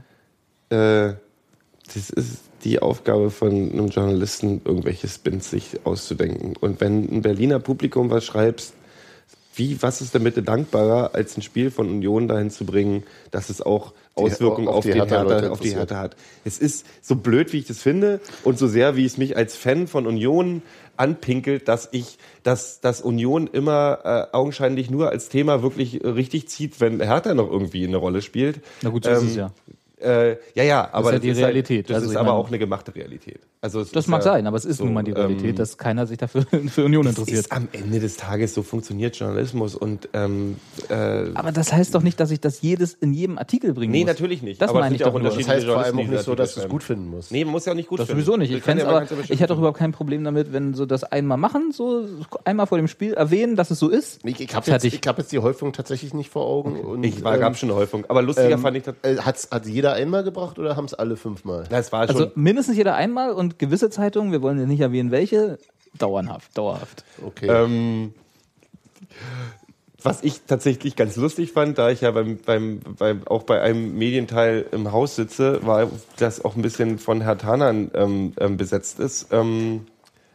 äh, 0.69 1.13
das 1.91 2.11
ist 2.11 2.43
die 2.63 2.79
Aufgabe 2.79 3.31
von 3.31 3.49
einem 3.49 3.87
Journalisten, 3.87 4.61
irgendwelche 4.65 5.07
Spins 5.07 5.49
sich 5.49 5.79
auszudenken. 5.83 6.53
Und 6.61 6.79
wenn 6.79 7.11
ein 7.11 7.21
Berliner 7.23 7.57
Publikum 7.57 8.11
was 8.11 8.23
schreibst, 8.23 8.75
wie, 9.55 9.81
was 9.81 10.01
ist 10.01 10.13
denn 10.13 10.23
bitte 10.23 10.43
dankbarer, 10.43 11.13
als 11.13 11.37
ein 11.37 11.41
Spiel 11.41 11.71
von 11.71 11.89
Union 11.89 12.27
dahin 12.27 12.49
zu 12.49 12.65
bringen, 12.65 13.03
dass 13.31 13.49
es 13.49 13.61
auch 13.61 13.93
Auswirkungen 14.15 14.67
auf 14.67 14.77
auf, 14.77 14.83
die 14.85 14.93
Hertha-Leute 14.93 15.35
Hertha, 15.35 15.49
auf 15.49 15.59
die. 15.59 15.73
Hertha 15.73 15.97
hat. 15.97 16.15
Es 16.45 16.59
ist 16.59 16.85
so 17.01 17.15
blöd, 17.15 17.53
wie 17.53 17.59
ich 17.59 17.67
das 17.67 17.81
finde 17.81 18.19
und 18.43 18.57
so 18.57 18.67
sehr, 18.67 18.95
wie 18.95 19.05
es 19.05 19.17
mich 19.17 19.37
als 19.37 19.55
Fan 19.55 19.87
von 19.87 20.07
Union 20.07 20.61
anpinkelt, 20.97 21.67
dass 21.67 21.89
ich, 21.91 22.17
dass, 22.43 22.81
dass 22.81 23.01
Union 23.01 23.47
immer 23.47 23.99
äh, 24.03 24.35
augenscheinlich 24.35 24.89
nur 24.89 25.09
als 25.09 25.29
Thema 25.29 25.63
wirklich 25.63 26.03
äh, 26.03 26.07
richtig 26.07 26.49
zieht, 26.49 26.81
wenn 26.81 27.01
Hertha 27.01 27.33
noch 27.33 27.49
irgendwie 27.49 27.87
eine 27.87 27.97
Rolle 27.97 28.21
spielt. 28.21 28.61
Na 28.81 28.89
gut, 28.89 29.05
so 29.05 29.11
ist 29.11 29.21
Ähm, 29.21 29.27
es 29.29 29.35
ja. 29.35 29.51
Äh, 30.01 30.37
ja, 30.55 30.63
ja, 30.63 30.89
aber 30.91 31.13
ja 31.13 31.19
die 31.19 31.29
ist 31.29 31.37
halt- 31.37 31.47
Realität. 31.47 31.89
das 31.89 31.95
Also 31.97 32.09
ist 32.11 32.15
aber 32.15 32.25
meine- 32.29 32.37
auch 32.37 32.47
eine 32.47 32.59
gemachte 32.59 32.95
Realität. 32.95 33.39
Also 33.61 33.81
es 33.81 33.91
Das 33.91 34.05
ist 34.05 34.09
mag 34.09 34.19
ja 34.21 34.31
sein, 34.31 34.47
aber 34.47 34.55
es 34.55 34.63
ist 34.63 34.77
so, 34.77 34.85
nun 34.85 34.93
mal 34.93 35.03
die 35.03 35.11
Realität, 35.11 35.49
ähm, 35.49 35.55
dass 35.57 35.77
keiner 35.77 36.07
sich 36.07 36.17
dafür 36.17 36.43
für 36.69 36.85
Union 36.85 37.03
das 37.05 37.17
interessiert. 37.17 37.39
ist 37.47 37.51
am 37.51 37.67
Ende 37.73 37.99
des 37.99 38.15
Tages 38.15 38.53
so 38.53 38.63
funktioniert 38.63 39.17
Journalismus 39.17 39.75
und 39.75 40.07
ähm, 40.13 40.55
äh, 40.89 40.93
Aber 41.33 41.51
das 41.51 41.73
heißt 41.73 41.93
doch 41.93 42.01
nicht, 42.01 42.19
dass 42.21 42.31
ich 42.31 42.39
das 42.39 42.61
jedes 42.61 42.93
in 42.93 43.13
jedem 43.13 43.37
Artikel 43.37 43.73
bringen 43.73 43.91
nee, 43.91 43.99
muss. 43.99 44.07
natürlich 44.07 44.41
nicht. 44.41 44.61
Das 44.61 44.69
aber 44.69 44.79
meine 44.79 44.95
ich 44.95 45.03
auch 45.03 45.11
nur. 45.11 45.23
Das 45.23 45.35
heißt 45.47 45.65
vor 45.65 45.77
allem 45.79 45.99
auch 45.99 46.03
nicht 46.07 46.23
so, 46.23 46.35
das 46.35 46.49
dass 46.49 46.55
du 46.55 46.61
es 46.61 46.69
gut 46.69 46.83
finden 46.83 47.09
musst. 47.09 47.31
Nee, 47.33 47.43
man 47.43 47.51
muss 47.51 47.65
ja 47.65 47.73
auch 47.73 47.75
nicht 47.75 47.89
gut 47.89 47.99
Das 47.99 48.07
finden. 48.07 48.21
sowieso 48.23 48.37
nicht. 48.37 48.51
Ich, 48.51 48.63
Das 48.63 48.77
ja 48.77 48.87
aber, 48.87 49.05
ich 49.27 49.39
hätte 49.41 49.53
auch 49.53 49.57
überhaupt 49.57 49.77
kein 49.77 49.91
Problem 49.91 50.23
damit, 50.23 50.53
wenn 50.53 50.73
so 50.73 50.85
das 50.85 51.03
einmal 51.03 51.37
machen, 51.37 51.71
so 51.73 52.05
einmal 52.45 52.65
vor 52.67 52.77
dem 52.77 52.87
Spiel 52.87 53.13
erwähnen, 53.13 53.57
dass 53.57 53.71
es 53.71 53.79
so 53.79 53.89
ist. 53.89 54.19
Ich, 54.23 54.39
ich 54.39 54.55
habe 54.55 54.71
jetzt, 54.71 54.85
hab 55.07 55.27
die 55.27 55.39
Häufung 55.39 55.73
tatsächlich 55.73 56.13
nicht 56.13 56.29
vor 56.29 56.45
Augen. 56.45 56.79
Und, 56.79 57.03
Ich 57.03 57.23
war, 57.25 57.35
ähm, 57.35 57.41
gab 57.41 57.57
schon 57.57 57.69
eine 57.69 57.77
Häufung. 57.77 58.05
Aber 58.07 58.21
lustiger 58.21 58.51
ähm, 58.51 58.59
fand 58.61 58.77
ich 58.77 58.83
das. 58.83 58.95
äh, 59.01 59.17
hat 59.17 59.65
jeder 59.65 59.88
einmal 59.93 60.23
gebracht 60.23 60.59
oder 60.59 60.75
haben 60.75 60.85
es 60.85 60.93
alle 60.93 61.15
fünfmal? 61.17 61.65
Na, 61.69 61.77
es 61.79 61.91
war 61.91 62.01
Also 62.01 62.19
schon. 62.19 62.31
mindestens 62.35 62.77
jeder 62.77 62.95
einmal 62.95 63.31
und 63.31 63.59
gewisse 63.59 63.89
Zeitungen, 63.89 64.31
wir 64.31 64.41
wollen 64.41 64.59
ja 64.59 64.65
nicht 64.65 64.81
erwähnen, 64.81 65.11
welche, 65.11 65.57
dauerhaft, 65.97 66.57
dauerhaft. 66.57 67.03
Okay. 67.25 67.47
Ähm, 67.47 68.13
was 70.01 70.23
ich 70.23 70.41
tatsächlich 70.47 70.95
ganz 70.95 71.17
lustig 71.17 71.51
fand, 71.51 71.77
da 71.77 71.89
ich 71.89 72.01
ja 72.01 72.11
beim, 72.11 72.37
beim, 72.37 72.79
beim, 72.97 73.27
auch 73.27 73.43
bei 73.43 73.61
einem 73.61 73.97
Medienteil 73.97 74.65
im 74.71 74.91
Haus 74.91 75.15
sitze, 75.15 75.65
war 75.65 75.89
das 76.17 76.43
auch 76.45 76.55
ein 76.55 76.61
bisschen 76.61 76.99
von 76.99 77.21
Herr 77.21 77.37
Tanan 77.37 77.91
ähm, 77.93 78.33
ähm, 78.39 78.55
besetzt 78.55 78.99
ist, 78.99 79.27
ähm, 79.31 79.87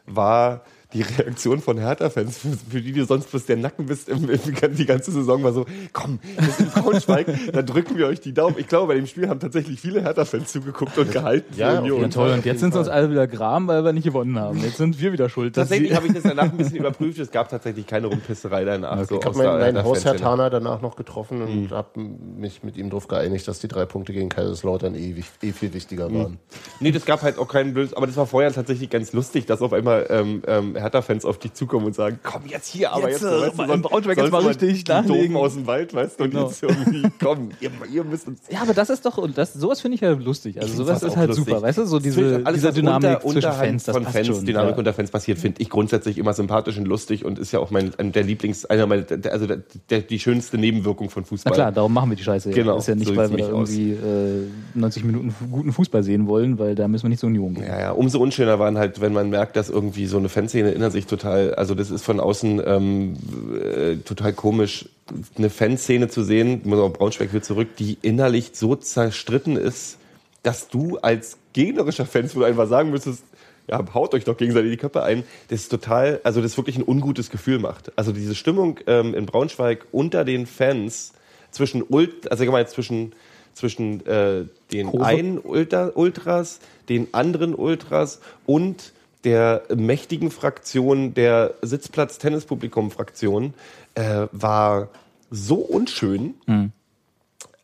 war 0.06 0.62
die 0.94 1.02
Reaktion 1.02 1.60
von 1.60 1.78
Hertha-Fans, 1.78 2.38
für, 2.70 2.80
die 2.80 2.92
du 2.92 3.04
sonst 3.04 3.30
bloß 3.30 3.46
der 3.46 3.56
Nacken 3.56 3.86
bist, 3.86 4.08
im, 4.08 4.30
im, 4.30 4.40
die 4.76 4.86
ganze 4.86 5.10
Saison 5.10 5.42
war 5.42 5.52
so, 5.52 5.66
komm, 5.92 6.20
das 6.36 6.60
ist 6.60 6.74
Braunschweig, 6.74 7.26
da 7.52 7.62
drücken 7.62 7.98
wir 7.98 8.06
euch 8.06 8.20
die 8.20 8.32
Daumen. 8.32 8.56
Ich 8.58 8.68
glaube, 8.68 8.88
bei 8.88 8.94
dem 8.94 9.06
Spiel 9.06 9.28
haben 9.28 9.40
tatsächlich 9.40 9.80
viele 9.80 10.02
Hertha-Fans 10.02 10.52
zugeguckt 10.52 10.96
und 10.96 11.10
gehalten 11.10 11.52
für 11.52 11.60
Ja, 11.60 11.80
Union. 11.80 12.02
Ja, 12.02 12.08
toll. 12.08 12.30
Und 12.30 12.44
jetzt 12.44 12.60
sind 12.60 12.72
sie 12.72 12.78
uns 12.78 12.88
alle 12.88 13.10
wieder 13.10 13.26
gram, 13.26 13.66
weil 13.66 13.84
wir 13.84 13.92
nicht 13.92 14.04
gewonnen 14.04 14.38
haben. 14.38 14.60
Jetzt 14.60 14.76
sind 14.76 15.00
wir 15.00 15.12
wieder 15.12 15.28
schuld. 15.28 15.56
Tatsächlich 15.56 15.94
habe 15.94 16.06
ich 16.06 16.12
das 16.12 16.22
danach 16.22 16.44
ein 16.44 16.56
bisschen 16.56 16.76
überprüft. 16.78 17.18
Es 17.18 17.30
gab 17.30 17.48
tatsächlich 17.48 17.86
keine 17.86 18.06
Rumpisserei 18.06 18.64
danach. 18.64 19.04
So 19.04 19.18
ich 19.18 19.24
habe 19.24 19.36
meinen, 19.36 19.82
Hausherr. 19.82 20.16
Tana 20.16 20.48
danach 20.48 20.80
noch 20.80 20.94
getroffen 20.94 21.42
und 21.42 21.72
habe 21.72 22.00
mich 22.00 22.62
mit 22.62 22.76
ihm 22.76 22.90
darauf 22.90 23.08
geeinigt, 23.08 23.48
dass 23.48 23.58
die 23.58 23.68
drei 23.68 23.84
Punkte 23.84 24.12
gegen 24.12 24.28
Kaiserslautern 24.28 24.94
eh, 24.94 25.14
eh 25.42 25.52
viel 25.52 25.74
wichtiger 25.74 26.12
waren. 26.14 26.38
Nee, 26.78 26.92
das 26.92 27.04
gab 27.04 27.22
halt 27.22 27.38
auch 27.38 27.48
keinen 27.48 27.74
Blöd, 27.74 27.96
aber 27.96 28.06
das 28.06 28.16
war 28.16 28.26
vorher 28.26 28.52
tatsächlich 28.52 28.90
ganz 28.90 29.12
lustig, 29.12 29.46
dass 29.46 29.60
auf 29.60 29.72
einmal 29.72 30.06
ähm, 30.08 30.42
ähm, 30.46 30.76
Hertha-Fans 30.84 31.24
auf 31.24 31.38
dich 31.38 31.52
zukommen 31.54 31.86
und 31.86 31.94
sagen, 31.94 32.18
komm 32.22 32.42
jetzt 32.46 32.68
hier, 32.68 32.92
aber 32.92 33.10
Jetzt, 33.10 33.22
jetzt, 33.22 33.32
äh, 33.32 33.40
weißt 33.42 33.58
du, 33.58 33.66
sonst- 33.66 33.82
Braunschweig 33.82 34.16
jetzt 34.18 34.30
mal 34.30 34.42
richtig 34.46 34.86
nachlegen. 34.86 35.36
Aus 35.36 35.54
dem 35.54 35.66
Wald, 35.66 35.92
weißt 35.92 36.20
du, 36.20 36.24
und 36.24 36.30
Genau. 36.30 36.46
jetzt 36.48 36.62
irgendwie, 36.62 37.02
komm, 37.22 37.48
ihr, 37.60 37.70
ihr 37.92 38.04
müsst 38.04 38.28
uns 38.28 38.40
Ja, 38.50 38.62
aber 38.62 38.74
das 38.74 38.90
ist 38.90 39.04
doch, 39.04 39.18
und 39.18 39.36
das, 39.36 39.52
sowas 39.54 39.80
finde 39.80 39.96
ich 39.96 40.00
ja 40.00 40.10
lustig. 40.12 40.60
Also 40.60 40.74
sowas 40.84 41.02
ist 41.02 41.16
halt 41.16 41.28
lustig. 41.28 41.46
super, 41.46 41.62
weißt 41.62 41.78
du, 41.78 41.84
so 41.86 41.98
diese, 41.98 42.38
ich 42.40 42.46
alles, 42.46 42.60
diese 42.60 42.72
Dynamik 42.72 43.24
unter, 43.24 43.40
zwischen 43.40 43.52
Fans, 43.52 43.84
das 43.84 43.94
von 43.96 44.04
passt 44.04 44.16
Fans, 44.16 44.26
schon. 44.28 44.44
Dynamik 44.44 44.72
ja. 44.72 44.78
unter 44.78 44.92
Fans 44.94 45.10
passiert, 45.10 45.38
finde 45.38 45.60
ich 45.60 45.70
grundsätzlich 45.70 46.18
immer 46.18 46.32
sympathisch 46.34 46.76
und 46.78 46.86
lustig 46.86 47.24
und 47.24 47.38
ist 47.38 47.52
ja 47.52 47.58
auch 47.60 47.70
mein 47.70 47.92
ein 47.98 48.12
der 48.12 48.22
Lieblings, 48.22 48.64
einer 48.66 48.86
meiner, 48.86 49.04
also 49.30 49.46
der, 49.46 49.58
der, 49.90 50.00
die 50.00 50.18
schönste 50.18 50.58
Nebenwirkung 50.58 51.10
von 51.10 51.22
Na 51.24 51.28
Fußball. 51.28 51.52
klar, 51.52 51.72
darum 51.72 51.92
machen 51.92 52.10
wir 52.10 52.16
die 52.16 52.22
Scheiße. 52.24 52.50
ja. 52.50 52.54
Genau, 52.54 52.76
ist 52.78 52.88
ja 52.88 52.94
nicht, 52.94 53.08
so 53.08 53.16
weil 53.16 53.30
wir 53.30 53.48
irgendwie 53.48 53.92
äh, 53.92 54.46
90 54.74 55.04
Minuten 55.04 55.34
guten 55.50 55.72
Fußball 55.72 56.02
sehen 56.02 56.26
wollen, 56.26 56.58
weil 56.58 56.74
da 56.74 56.88
müssen 56.88 57.04
wir 57.04 57.08
nicht 57.10 57.20
zur 57.20 57.28
Union 57.28 57.54
gehen. 57.54 57.64
Ja, 57.64 57.78
ja, 57.80 57.90
umso 57.92 58.18
unschöner 58.20 58.58
waren 58.58 58.78
halt, 58.78 59.00
wenn 59.00 59.12
man 59.12 59.30
merkt, 59.30 59.56
dass 59.56 59.70
irgendwie 59.70 60.06
so 60.06 60.16
eine 60.18 60.28
Fanszene 60.28 60.63
inner 60.72 60.90
sich 60.90 61.06
total, 61.06 61.54
also 61.54 61.74
das 61.74 61.90
ist 61.90 62.04
von 62.04 62.20
außen 62.20 62.62
ähm, 62.64 63.16
äh, 63.60 63.96
total 63.96 64.32
komisch, 64.32 64.88
eine 65.36 65.50
Fanszene 65.50 66.08
zu 66.08 66.22
sehen, 66.22 66.62
muss 66.64 66.78
auch 66.78 66.92
Braunschweig 66.92 67.32
will 67.32 67.42
zurück, 67.42 67.76
die 67.78 67.98
innerlich 68.02 68.50
so 68.54 68.74
zerstritten 68.74 69.56
ist, 69.56 69.98
dass 70.42 70.68
du 70.68 70.98
als 70.98 71.38
gegnerischer 71.52 72.06
Fans, 72.06 72.34
wo 72.34 72.40
du 72.40 72.46
einfach 72.46 72.68
sagen 72.68 72.90
müsstest, 72.90 73.24
ja, 73.66 73.82
haut 73.94 74.14
euch 74.14 74.24
doch 74.24 74.36
gegenseitig 74.36 74.72
die 74.72 74.76
Köpfe 74.76 75.02
ein, 75.02 75.24
das 75.48 75.62
ist 75.62 75.68
total, 75.68 76.20
also 76.22 76.42
das 76.42 76.56
wirklich 76.56 76.76
ein 76.76 76.84
ungutes 76.86 77.30
Gefühl 77.30 77.58
macht. 77.58 77.92
Also 77.96 78.12
diese 78.12 78.34
Stimmung 78.34 78.78
ähm, 78.86 79.14
in 79.14 79.26
Braunschweig 79.26 79.86
unter 79.90 80.24
den 80.24 80.46
Fans 80.46 81.12
zwischen 81.50 81.82
Ult, 81.82 82.30
also 82.30 82.44
ich 82.44 82.50
meine 82.50 82.66
zwischen 82.66 83.12
zwischen 83.54 84.04
äh, 84.06 84.44
den 84.72 84.88
Kurve. 84.88 85.06
einen 85.06 85.38
Ultra, 85.38 85.92
Ultras, 85.94 86.58
den 86.88 87.08
anderen 87.12 87.54
Ultras 87.54 88.20
und 88.46 88.92
der 89.24 89.62
mächtigen 89.74 90.30
Fraktion 90.30 91.14
der 91.14 91.54
Sitzplatz-Tennispublikum-Fraktion 91.62 93.54
äh, 93.94 94.26
war 94.32 94.88
so 95.30 95.56
unschön, 95.56 96.34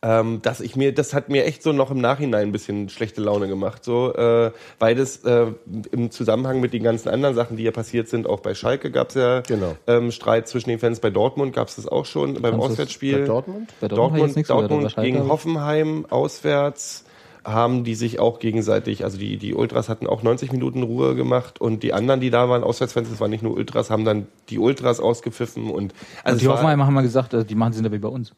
ähm, 0.03 0.41
dass 0.41 0.61
ich 0.61 0.75
mir, 0.75 0.93
das 0.93 1.13
hat 1.13 1.29
mir 1.29 1.45
echt 1.45 1.61
so 1.61 1.73
noch 1.73 1.91
im 1.91 2.01
Nachhinein 2.01 2.47
ein 2.47 2.51
bisschen 2.51 2.89
schlechte 2.89 3.21
Laune 3.21 3.47
gemacht, 3.47 3.83
so, 3.83 4.13
äh, 4.15 4.51
weil 4.79 4.95
das 4.95 5.17
äh, 5.23 5.47
im 5.91 6.09
Zusammenhang 6.09 6.59
mit 6.59 6.73
den 6.73 6.81
ganzen 6.83 7.09
anderen 7.09 7.35
Sachen, 7.35 7.55
die 7.55 7.63
ja 7.63 7.71
passiert 7.71 8.09
sind, 8.09 8.27
auch 8.27 8.39
bei 8.39 8.55
Schalke 8.55 8.89
gab 8.89 9.09
es 9.09 9.15
ja 9.15 9.41
Genau. 9.41 9.75
ähm, 9.87 10.11
Streit 10.11 10.47
zwischen 10.47 10.69
den 10.69 10.79
Fans, 10.79 10.99
bei 10.99 11.11
Dortmund 11.11 11.53
gab 11.53 11.67
es 11.67 11.75
das 11.75 11.87
auch 11.87 12.05
schon, 12.05 12.41
beim 12.41 12.59
Auswärtsspiel. 12.59 13.19
Bei 13.19 13.25
Dortmund? 13.25 13.73
Bei 13.79 13.87
Dortmund, 13.87 14.49
aber 14.49 14.67
Dortmund 14.67 14.91
Schalke 14.91 15.11
gegen 15.11 15.29
Hoffenheim 15.29 16.07
auswärts 16.09 17.05
haben 17.43 17.83
die 17.83 17.95
sich 17.95 18.19
auch 18.19 18.39
gegenseitig, 18.39 19.03
also 19.03 19.17
die, 19.17 19.37
die 19.37 19.53
Ultras 19.53 19.89
hatten 19.89 20.07
auch 20.07 20.23
90 20.23 20.51
Minuten 20.51 20.83
Ruhe 20.83 21.15
gemacht 21.15 21.59
und 21.59 21.83
die 21.83 21.93
anderen, 21.93 22.19
die 22.19 22.29
da 22.29 22.49
waren, 22.49 22.63
Auswärtsfans, 22.63 23.09
das 23.09 23.19
waren 23.19 23.31
nicht 23.31 23.43
nur 23.43 23.53
Ultras, 23.55 23.89
haben 23.89 24.05
dann 24.05 24.27
die 24.49 24.59
Ultras 24.59 24.99
ausgepfiffen 24.99 25.69
und 25.69 25.93
also 26.23 26.35
Und 26.35 26.41
die 26.41 26.47
Hoffenheimer 26.47 26.85
haben 26.85 26.93
mal 26.93 27.01
gesagt, 27.01 27.33
äh, 27.33 27.43
die 27.43 27.55
machen 27.55 27.73
sind 27.73 27.91
wie 27.91 27.97
bei 27.97 28.09
uns. 28.09 28.33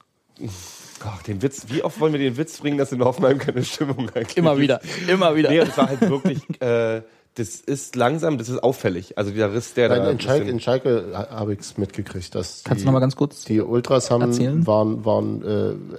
Ach, 1.06 1.22
den 1.24 1.42
Witz, 1.42 1.66
wie 1.68 1.84
oft 1.84 2.00
wollen 2.00 2.14
wir 2.14 2.20
den 2.20 2.38
Witz 2.38 2.60
bringen, 2.60 2.78
dass 2.78 2.92
in 2.94 3.04
Hoffenheim 3.04 3.38
keine 3.38 3.64
Stimmung 3.64 4.10
eigentlich 4.14 4.38
Immer 4.38 4.58
wieder, 4.58 4.80
immer 5.08 5.36
wieder. 5.36 5.50
Nee, 5.50 5.60
es 5.60 5.78
war 5.78 5.88
halt 5.90 6.02
wirklich, 6.02 6.40
äh, 6.62 7.02
das 7.36 7.56
ist 7.56 7.96
langsam, 7.96 8.38
das 8.38 8.50
ist 8.50 8.62
auffällig. 8.62 9.18
Also 9.18 9.32
dieser 9.32 9.54
Riss, 9.54 9.74
der 9.74 9.90
Nein, 9.90 10.04
da. 10.04 10.12
in, 10.12 10.20
Schalke, 10.20 10.50
in 10.50 10.60
Schalke 10.60 11.06
ha- 11.14 11.30
habe 11.32 11.54
ich 11.54 11.60
es 11.62 11.78
mitgekriegt, 11.78 12.36
dass 12.36 12.64
Kannst 12.64 12.82
die, 12.82 12.84
du 12.84 12.88
noch 12.88 12.94
mal 12.94 13.00
ganz 13.00 13.16
kurz 13.16 13.44
die 13.46 13.62
Ultras 13.62 14.12
haben, 14.12 14.22
erzählen? 14.22 14.66
waren, 14.68 15.04
waren 15.04 15.44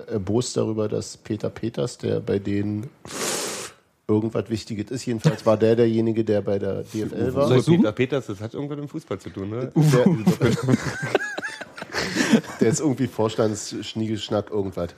äh, 0.08 0.12
erbost 0.12 0.56
darüber, 0.56 0.88
dass 0.88 1.16
Peter 1.16 1.50
Peters, 1.50 1.98
der 1.98 2.20
bei 2.20 2.38
denen 2.38 2.88
irgendwas 4.06 4.48
Wichtiges 4.50 4.90
ist, 4.90 5.06
jedenfalls 5.06 5.46
war 5.46 5.56
der 5.56 5.76
derjenige, 5.76 6.24
der 6.24 6.42
bei 6.42 6.58
der 6.58 6.82
DFL 6.84 7.34
war. 7.34 7.60
so? 7.60 7.72
Peter 7.72 7.92
Peters, 7.92 8.26
das 8.26 8.40
hat 8.40 8.54
irgendwas 8.54 8.76
mit 8.78 8.86
dem 8.86 8.90
Fußball 8.90 9.18
zu 9.18 9.30
tun, 9.30 9.50
ne? 9.50 9.72
Der, 9.74 10.04
der 12.60 12.68
ist 12.68 12.80
irgendwie 12.80 13.06
Vorstandsschniegelschnack, 13.06 14.50
irgendwas. 14.50 14.90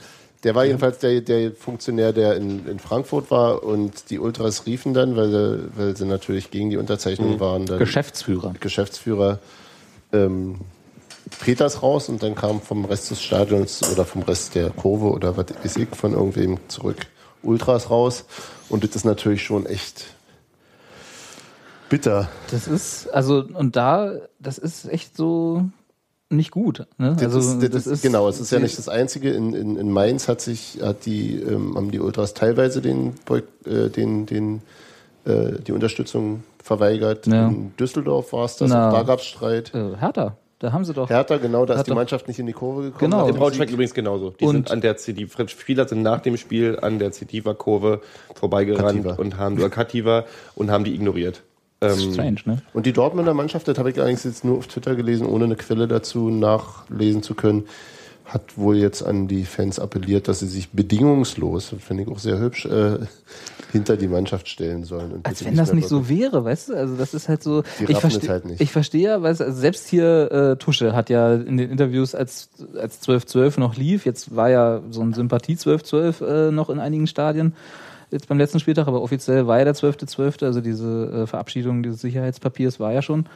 Der 0.45 0.55
war 0.55 0.65
jedenfalls 0.65 0.99
der, 0.99 1.21
der 1.23 1.53
Funktionär, 1.53 2.13
der 2.13 2.37
in, 2.37 2.67
in 2.69 2.79
Frankfurt 2.79 3.31
war 3.31 3.63
und 3.63 4.11
die 4.11 4.19
Ultras 4.19 4.67
riefen 4.67 4.95
dann, 4.95 5.17
weil 5.17 5.31
sie, 5.31 5.69
weil 5.77 5.97
sie 5.97 6.05
natürlich 6.07 6.51
gegen 6.51 6.71
die 6.71 6.77
Unterzeichnung 6.77 7.41
waren, 7.41 7.67
dann 7.67 7.79
Geschäftsführer. 7.79 8.55
Geschäftsführer 8.61 9.41
ähm, 10.13 10.61
Peters 11.43 11.83
raus 11.83 12.09
und 12.09 12.23
dann 12.23 12.35
kam 12.35 12.61
vom 12.61 12.85
Rest 12.85 13.11
des 13.11 13.23
Stadions 13.23 13.83
oder 13.91 14.05
vom 14.05 14.23
Rest 14.23 14.55
der 14.55 14.71
Kurve 14.71 15.07
oder 15.07 15.37
was 15.37 15.47
weiß 15.63 15.77
ich 15.79 15.89
von 15.89 16.13
irgendwem 16.13 16.59
zurück 16.69 17.07
Ultras 17.43 17.91
raus 17.91 18.25
und 18.69 18.85
das 18.85 18.95
ist 18.95 19.05
natürlich 19.05 19.43
schon 19.43 19.67
echt 19.67 20.07
bitter. 21.89 22.29
Das 22.51 22.67
ist, 22.67 23.09
also, 23.09 23.45
und 23.55 23.77
da, 23.77 24.13
das 24.39 24.59
ist 24.59 24.87
echt 24.87 25.17
so 25.17 25.65
nicht 26.29 26.51
gut. 26.51 26.87
Ne? 26.99 27.15
Das 27.19 27.35
also, 27.35 27.59
ist, 27.59 27.75
das 27.75 27.87
ist, 27.87 28.03
genau, 28.03 28.29
es 28.29 28.41
ist 28.41 28.51
ja 28.51 28.59
nicht 28.59 28.77
das 28.79 28.89
Einzige. 28.89 29.31
In, 29.31 29.53
in, 29.53 29.77
in 29.77 29.91
Mainz 29.91 30.29
hat 30.29 30.41
sich, 30.41 30.79
hat 30.83 31.07
die, 31.07 31.37
ähm, 31.37 31.77
haben 31.77 31.91
die 31.91 32.01
Ultras 32.01 32.35
teilweise 32.35 32.81
den, 32.81 33.15
äh, 33.65 33.89
den, 33.89 34.27
den, 34.27 34.63
äh, 35.25 35.53
die 35.67 35.73
Unterstützung 35.73 36.43
verweigert. 36.63 37.27
Ja. 37.27 37.49
In 37.49 37.77
Düsseldorf 37.77 38.33
war 38.33 38.45
es 38.45 38.57
das, 38.57 38.71
Na. 38.71 38.91
da 38.91 39.03
gab 39.03 39.21
es 39.21 39.27
Streit. 39.27 39.73
Äh, 39.75 39.97
Hertha, 39.99 40.37
da 40.59 40.73
haben 40.73 40.85
sie 40.85 40.95
doch. 40.95 41.09
Hertha, 41.09 41.37
genau, 41.37 41.65
da 41.65 41.75
ist 41.75 41.87
die 41.87 41.95
Mannschaft 41.95 42.27
nicht 42.27 42.41
in 42.41 42.47
die 42.47 42.53
Kurve 42.53 42.85
gekommen. 42.85 43.13
Genau. 43.13 43.29
In 43.29 43.37
Braunschweig 43.37 43.71
übrigens 43.71 43.95
genauso. 43.95 44.31
Die 44.31 44.45
Und- 44.45 44.55
sind 44.55 44.71
an 44.73 44.81
der 44.81 44.97
CD, 44.97 45.29
Spieler 45.47 45.87
sind 45.87 46.03
nach 46.03 46.21
dem 46.21 46.37
Spiel 46.37 46.79
an 46.81 46.99
der 46.99 47.13
Cediva-Kurve 47.13 48.01
vorbeigerannt 48.35 49.05
Kativa. 49.05 49.15
und 49.15 49.39
haben, 49.39 49.59
oder 49.59 49.71
Kativa, 49.71 50.25
und 50.57 50.71
haben 50.71 50.83
die 50.83 50.95
ignoriert. 50.95 51.43
Ähm, 51.81 52.13
Strange, 52.13 52.41
ne? 52.47 52.63
Und 52.73 52.87
die 52.87 52.93
Dortmunder 52.93 53.35
Mannschaft, 53.35 53.69
das 53.69 53.79
habe 53.79 53.91
ich 53.91 53.99
allerdings 53.99 54.25
jetzt 54.25 54.45
nur 54.45 54.59
auf 54.59 54.67
Twitter 54.67 54.95
gelesen, 54.95 55.27
ohne 55.27 55.45
eine 55.45 55.57
Quelle 55.57 55.87
dazu 55.87 56.31
nachlesen 56.31 57.23
zu 57.23 57.35
können, 57.35 57.65
hat 58.27 58.59
wohl 58.59 58.77
jetzt 58.77 59.03
an 59.03 59.29
die 59.29 59.45
Fans 59.45 59.79
appelliert, 59.79 60.27
dass 60.27 60.41
sie 60.41 60.49
sich 60.49 60.71
bedingungslos, 60.71 61.71
das 61.71 61.83
finde 61.83 62.03
ich 62.03 62.09
auch 62.09 62.19
sehr 62.19 62.39
hübsch, 62.41 62.67
äh, 62.67 62.99
hinter 63.73 63.97
die 63.97 64.09
Mannschaft 64.09 64.49
stellen 64.49 64.85
sollen. 64.85 65.13
Und 65.13 65.27
Als 65.27 65.45
wenn 65.45 65.55
das 65.55 65.73
nicht 65.73 65.89
so 65.89 66.09
wäre, 66.09 66.45
weißt 66.45 66.71
du? 66.71 66.75
Also 66.75 66.97
das 66.97 67.15
ist 67.15 67.29
halt 67.29 67.43
so. 67.43 67.63
Die 67.79 67.85
ich 67.85 67.99
verstehe, 67.99 68.31
halt 68.31 68.45
nicht. 68.47 68.61
ich 68.61 68.73
verstehe, 68.73 69.09
ja, 69.09 69.23
weißt 69.23 69.41
du, 69.41 69.45
also 69.45 69.61
selbst 69.61 69.87
hier 69.87 70.33
äh, 70.33 70.57
Tusche 70.57 70.95
hat 70.95 71.11
ja 71.11 71.35
in 71.35 71.57
den 71.57 71.71
Interviews 71.71 72.15
als 72.15 72.49
als 72.77 73.07
12-12 73.07 73.61
noch 73.61 73.77
lief. 73.77 74.07
Jetzt 74.07 74.35
war 74.35 74.51
ja 74.51 74.81
so 74.91 75.03
ein 75.03 75.13
Sympathie 75.13 75.55
12-12 75.55 76.49
äh, 76.49 76.51
noch 76.53 76.71
in 76.71 76.81
einigen 76.81 77.07
Stadien. 77.07 77.55
Jetzt 78.11 78.29
beim 78.29 78.39
letzten 78.39 78.61
Spieltag, 78.61 78.87
aber 78.87 79.03
offiziell 79.03 79.47
war 79.47 79.59
ja 79.59 79.65
der 79.65 79.75
12.12., 79.75 80.45
also 80.45 80.61
diese 80.61 81.23
äh, 81.23 81.27
Verabschiedung 81.27 81.83
dieses 81.83 82.01
Sicherheitspapiers 82.01 82.79
war 82.79 82.93
ja 82.93 83.03
schon. 83.03 83.27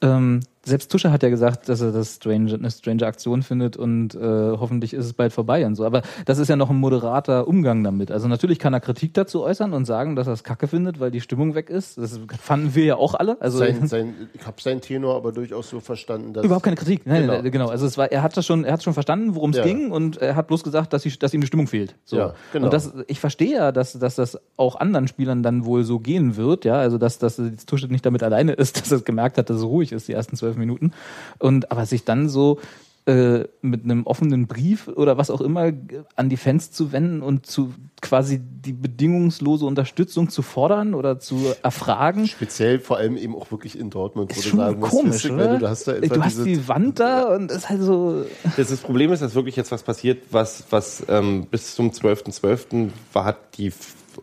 Ähm, 0.00 0.40
selbst 0.64 0.90
Tusche 0.92 1.10
hat 1.10 1.22
ja 1.22 1.28
gesagt, 1.28 1.68
dass 1.68 1.80
er 1.80 1.90
das 1.92 2.16
strange, 2.16 2.54
eine 2.54 2.70
strange 2.70 3.04
Aktion 3.06 3.42
findet 3.42 3.76
und 3.76 4.14
äh, 4.14 4.18
hoffentlich 4.20 4.94
ist 4.94 5.04
es 5.06 5.12
bald 5.12 5.32
vorbei 5.32 5.66
und 5.66 5.74
so. 5.74 5.84
Aber 5.84 6.02
das 6.24 6.38
ist 6.38 6.48
ja 6.48 6.56
noch 6.56 6.70
ein 6.70 6.76
moderater 6.76 7.48
Umgang 7.48 7.82
damit. 7.82 8.10
Also 8.12 8.28
natürlich 8.28 8.58
kann 8.58 8.72
er 8.72 8.80
Kritik 8.80 9.14
dazu 9.14 9.42
äußern 9.42 9.72
und 9.72 9.86
sagen, 9.86 10.14
dass 10.14 10.26
er 10.28 10.34
es 10.34 10.44
kacke 10.44 10.68
findet, 10.68 11.00
weil 11.00 11.10
die 11.10 11.20
Stimmung 11.20 11.54
weg 11.54 11.68
ist. 11.68 11.98
Das 11.98 12.20
fanden 12.40 12.74
wir 12.74 12.84
ja 12.84 12.96
auch 12.96 13.14
alle. 13.14 13.40
Also 13.40 13.58
Sein, 13.58 13.86
sein, 13.88 14.14
ich 14.34 14.46
habe 14.46 14.60
seinen 14.60 14.80
Tenor 14.80 15.16
aber 15.16 15.32
durchaus 15.32 15.68
so 15.70 15.80
verstanden, 15.80 16.32
dass. 16.32 16.44
Überhaupt 16.44 16.64
keine 16.64 16.76
Kritik. 16.76 17.06
Nein, 17.06 17.22
Genau. 17.22 17.36
genau. 17.38 17.50
genau. 17.50 17.68
Also 17.68 17.86
es 17.86 17.98
war, 17.98 18.12
er 18.12 18.22
hat 18.22 18.36
das 18.36 18.46
schon, 18.46 18.64
er 18.64 18.74
hat 18.74 18.82
schon 18.82 18.94
verstanden, 18.94 19.34
worum 19.34 19.50
es 19.50 19.56
Ja. 19.56 19.64
ging 19.64 19.90
und 19.90 20.18
er 20.18 20.36
hat 20.36 20.46
bloß 20.46 20.62
gesagt, 20.62 20.92
dass, 20.92 21.02
die, 21.02 21.18
dass 21.18 21.34
ihm 21.34 21.40
die 21.40 21.46
Stimmung 21.48 21.66
fehlt. 21.66 21.96
So. 22.04 22.16
Ja, 22.16 22.34
genau. 22.52 22.66
Und 22.66 22.72
das, 22.72 22.92
ich 23.08 23.18
verstehe 23.20 23.52
ja, 23.56 23.72
dass, 23.72 23.92
dass 23.98 24.14
das 24.14 24.38
auch 24.56 24.76
anderen 24.76 25.08
Spielern 25.08 25.42
dann 25.42 25.64
wohl 25.64 25.82
so 25.84 25.98
gehen 25.98 26.36
wird, 26.36 26.64
ja. 26.64 26.74
Also 26.76 26.98
dass, 26.98 27.18
dass 27.18 27.40
Tusche 27.66 27.86
nicht 27.88 28.06
damit 28.06 28.22
alleine 28.22 28.52
ist, 28.52 28.76
dass 28.80 28.92
er 28.92 29.00
gemerkt 29.00 29.38
hat, 29.38 29.50
dass 29.50 29.56
es 29.56 29.64
ruhig 29.64 29.90
ist, 29.92 30.06
die 30.06 30.12
ersten 30.12 30.36
zwölf 30.36 30.51
Minuten. 30.58 30.92
Und 31.38 31.70
aber 31.70 31.86
sich 31.86 32.04
dann 32.04 32.28
so 32.28 32.58
äh, 33.04 33.48
mit 33.62 33.82
einem 33.82 34.06
offenen 34.06 34.46
Brief 34.46 34.86
oder 34.86 35.18
was 35.18 35.28
auch 35.28 35.40
immer 35.40 35.72
an 36.14 36.28
die 36.28 36.36
Fans 36.36 36.70
zu 36.70 36.92
wenden 36.92 37.20
und 37.20 37.46
zu 37.46 37.74
quasi 38.00 38.38
die 38.40 38.72
bedingungslose 38.72 39.66
Unterstützung 39.66 40.28
zu 40.28 40.42
fordern 40.42 40.94
oder 40.94 41.18
zu 41.18 41.52
erfragen. 41.64 42.28
Speziell 42.28 42.78
vor 42.78 42.98
allem 42.98 43.16
eben 43.16 43.34
auch 43.34 43.50
wirklich 43.50 43.76
in 43.76 43.90
Dortmund, 43.90 44.30
wo 44.30 44.38
Ist 44.38 44.44
du 44.44 44.50
schon 44.50 44.58
sagen 44.60 44.78
musst, 44.78 44.92
komisch, 44.92 45.14
witzig, 45.14 45.32
oder? 45.32 45.50
weil 45.50 45.58
du 45.58 45.68
hast 45.68 45.88
da 45.88 45.94
du 45.94 46.22
hast 46.22 46.44
die 46.44 46.68
Wand 46.68 47.00
da 47.00 47.34
und 47.34 47.50
es 47.50 47.58
ist 47.58 47.70
halt 47.70 47.82
so. 47.82 48.24
Das, 48.56 48.68
das 48.68 48.78
Problem 48.78 49.12
ist, 49.12 49.20
dass 49.20 49.34
wirklich 49.34 49.56
jetzt 49.56 49.72
was 49.72 49.82
passiert, 49.82 50.22
was, 50.30 50.64
was 50.70 51.04
ähm, 51.08 51.48
bis 51.50 51.74
zum 51.74 51.90
12.12. 51.90 52.90
war, 53.12 53.24
hat 53.24 53.58
die 53.58 53.72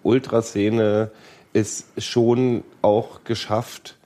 Ultraszene 0.03 1.11
es 1.51 1.85
schon 1.97 2.63
auch 2.81 3.25
geschafft, 3.25 3.97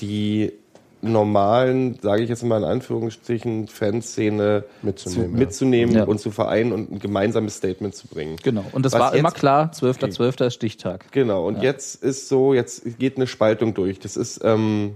die 0.00 0.52
normalen, 1.00 1.98
sage 2.00 2.22
ich 2.22 2.28
jetzt 2.28 2.42
mal 2.42 2.58
in 2.58 2.64
Anführungsstrichen, 2.64 3.68
Fanszene 3.68 4.64
Mitzunehmen, 4.82 5.28
zu, 5.28 5.32
ja. 5.32 5.38
mitzunehmen 5.38 5.94
Ja. 5.94 6.04
und 6.04 6.18
zu 6.20 6.30
vereinen 6.30 6.72
und 6.72 6.90
ein 6.90 6.98
gemeinsames 6.98 7.56
Statement 7.56 7.94
zu 7.94 8.08
bringen. 8.08 8.36
Genau. 8.42 8.64
Und 8.72 8.84
das 8.84 8.92
Was 8.92 9.00
war 9.00 9.14
immer 9.14 9.30
klar, 9.30 9.70
12.12. 9.72 10.46
ist 10.46 10.54
Stichtag. 10.54 11.10
Genau, 11.12 11.46
und 11.46 11.62
jetzt 11.62 12.02
ist 12.02 12.28
so, 12.28 12.54
jetzt 12.54 12.98
geht 12.98 13.16
eine 13.16 13.26
Spaltung 13.26 13.74
durch. 13.74 14.00
Das 14.00 14.16
ist, 14.16 14.40
ähm, 14.42 14.94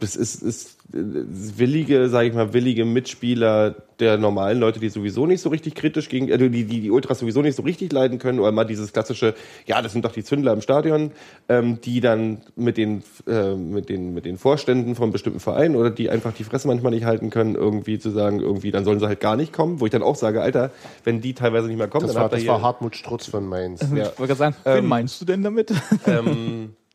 das 0.00 0.14
ist, 0.14 0.42
ist 0.42 0.75
willige, 0.92 2.08
sage 2.08 2.28
ich 2.28 2.34
mal, 2.34 2.52
willige 2.52 2.84
Mitspieler 2.84 3.74
der 3.98 4.18
normalen 4.18 4.60
Leute, 4.60 4.78
die 4.78 4.90
sowieso 4.90 5.26
nicht 5.26 5.40
so 5.40 5.48
richtig 5.48 5.74
kritisch 5.74 6.08
gegen, 6.10 6.28
äh, 6.28 6.36
die, 6.36 6.64
die 6.64 6.80
die 6.80 6.90
Ultras 6.90 7.18
sowieso 7.18 7.40
nicht 7.42 7.56
so 7.56 7.62
richtig 7.62 7.92
leiden 7.92 8.18
können, 8.18 8.40
oder 8.40 8.52
mal 8.52 8.64
dieses 8.64 8.92
klassische, 8.92 9.34
ja, 9.66 9.80
das 9.80 9.92
sind 9.92 10.04
doch 10.04 10.12
die 10.12 10.22
Zündler 10.22 10.52
im 10.52 10.60
Stadion, 10.60 11.12
ähm, 11.48 11.80
die 11.80 12.00
dann 12.00 12.42
mit 12.56 12.76
den, 12.76 13.02
äh, 13.26 13.54
mit 13.54 13.88
den, 13.88 14.12
mit 14.12 14.26
den 14.26 14.36
Vorständen 14.36 14.94
von 14.94 15.12
bestimmten 15.12 15.40
Vereinen 15.40 15.76
oder 15.76 15.90
die 15.90 16.10
einfach 16.10 16.32
die 16.34 16.44
Fresse 16.44 16.68
manchmal 16.68 16.92
nicht 16.92 17.04
halten 17.06 17.30
können, 17.30 17.54
irgendwie 17.54 17.98
zu 17.98 18.10
sagen, 18.10 18.40
irgendwie, 18.40 18.70
dann 18.70 18.84
sollen 18.84 19.00
sie 19.00 19.06
halt 19.06 19.20
gar 19.20 19.36
nicht 19.36 19.52
kommen, 19.54 19.80
wo 19.80 19.86
ich 19.86 19.92
dann 19.92 20.02
auch 20.02 20.16
sage, 20.16 20.42
Alter, 20.42 20.70
wenn 21.04 21.20
die 21.22 21.32
teilweise 21.32 21.68
nicht 21.68 21.78
mehr 21.78 21.88
kommen, 21.88 22.02
Das 22.06 22.12
dann 22.12 22.16
war, 22.16 22.24
habt 22.24 22.34
ihr 22.34 22.36
das 22.36 22.42
hier- 22.42 22.52
war 22.52 22.62
Hartmut 22.62 22.96
Strutz 22.96 23.26
von 23.26 23.46
Mainz. 23.48 23.80
Ja. 23.80 23.86
Ich 24.12 24.18
wollte 24.18 24.34
gerade 24.34 24.34
sagen, 24.34 24.56
wen 24.64 24.86
meinst 24.86 25.20
du 25.20 25.24
denn 25.24 25.42
damit? 25.42 25.70
Ich 25.70 25.76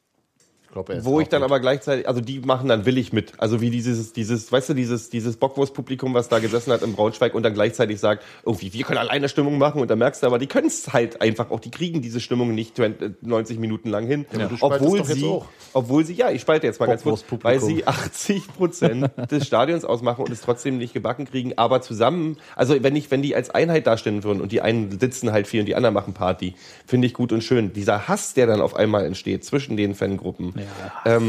glaube, 0.72 1.04
Wo 1.04 1.20
ich 1.20 1.28
dann 1.28 1.42
Hartmut. 1.42 1.56
aber 1.56 1.60
gleichzeitig, 1.60 2.08
also 2.08 2.22
die 2.22 2.40
machen 2.40 2.68
dann 2.70 2.86
willig 2.86 3.14
mit. 3.14 3.34
Also 3.38 3.62
wie 3.62 3.70
dieses, 3.70 4.14
dieses, 4.14 4.52
weißt 4.52 4.70
du, 4.70 4.74
dieses, 4.74 5.10
dieses 5.10 5.38
Bockwurst-Publikum, 5.38 6.14
was 6.14 6.30
da 6.30 6.40
gesessen 6.40 6.72
hat 6.72 6.82
im 6.82 6.94
Braunschweig 6.94 7.34
und 7.34 7.44
dann 7.44 7.54
gleichzeitig 7.54 8.00
sagt, 8.00 8.24
irgendwie, 8.46 8.74
wir 8.74 8.84
können 8.84 9.00
alleine 9.00 9.30
Stimmung 9.30 9.58
machen 9.58 9.82
und 9.82 9.90
dann 9.90 10.00
merkst 10.00 10.24
du 10.24 10.28
aber, 10.28 10.40
die 10.40 10.48
können 10.48 10.68
es 10.68 10.94
halt 10.94 11.22
einfach 11.22 11.52
auch, 11.52 11.60
die 11.60 11.72
kriegen 11.72 12.02
diese 12.02 12.20
Stimmung 12.20 12.54
nicht 12.56 12.76
20, 12.76 13.22
90 13.22 13.60
Minuten 13.60 13.90
lang 13.90 14.06
hin. 14.06 14.26
spaltest 14.32 14.64
obwohl 14.64 15.04
sie, 15.06 15.26
auch. 15.26 15.46
obwohl 15.74 16.06
sie, 16.06 16.14
ja, 16.14 16.32
ich 16.32 16.42
spalte 16.42 16.68
jetzt 16.68 16.80
mal 16.80 16.88
ganz 16.88 17.04
kurz, 17.04 17.24
weil 17.42 17.60
sie 17.60 17.86
80 17.86 18.48
Prozent 18.48 19.12
des 19.32 19.46
Stadions 19.46 19.86
ausmachen 19.86 20.24
und 20.26 20.32
es 20.32 20.42
trotzdem 20.42 20.78
nicht 20.78 20.94
gebacken 20.94 21.26
kriegen, 21.26 21.58
aber 21.58 21.82
zusammen, 21.82 22.38
also 22.56 22.82
wenn 22.82 22.96
ich, 22.96 23.12
wenn 23.12 23.22
die 23.22 23.36
als 23.36 23.50
Einheit 23.50 23.88
dastehen 23.88 24.24
würden 24.24 24.42
und 24.42 24.52
die 24.52 24.62
einen 24.62 25.00
sitzen 25.00 25.32
halt 25.32 25.48
viel 25.48 25.62
und 25.62 25.66
die 25.66 25.76
anderen 25.76 25.94
machen 25.94 26.14
Party, 26.14 26.56
finde 26.86 27.08
ich 27.08 27.14
gut 27.14 27.32
und 27.32 27.44
schön. 27.44 27.74
Dieser 27.74 28.08
Hass, 28.08 28.34
der 28.34 28.48
dann 28.48 28.62
auf 28.62 28.76
einmal 28.76 29.06
entsteht 29.06 29.44
zwischen 29.46 29.78
den 29.78 29.96
Fangruppen, 29.96 30.54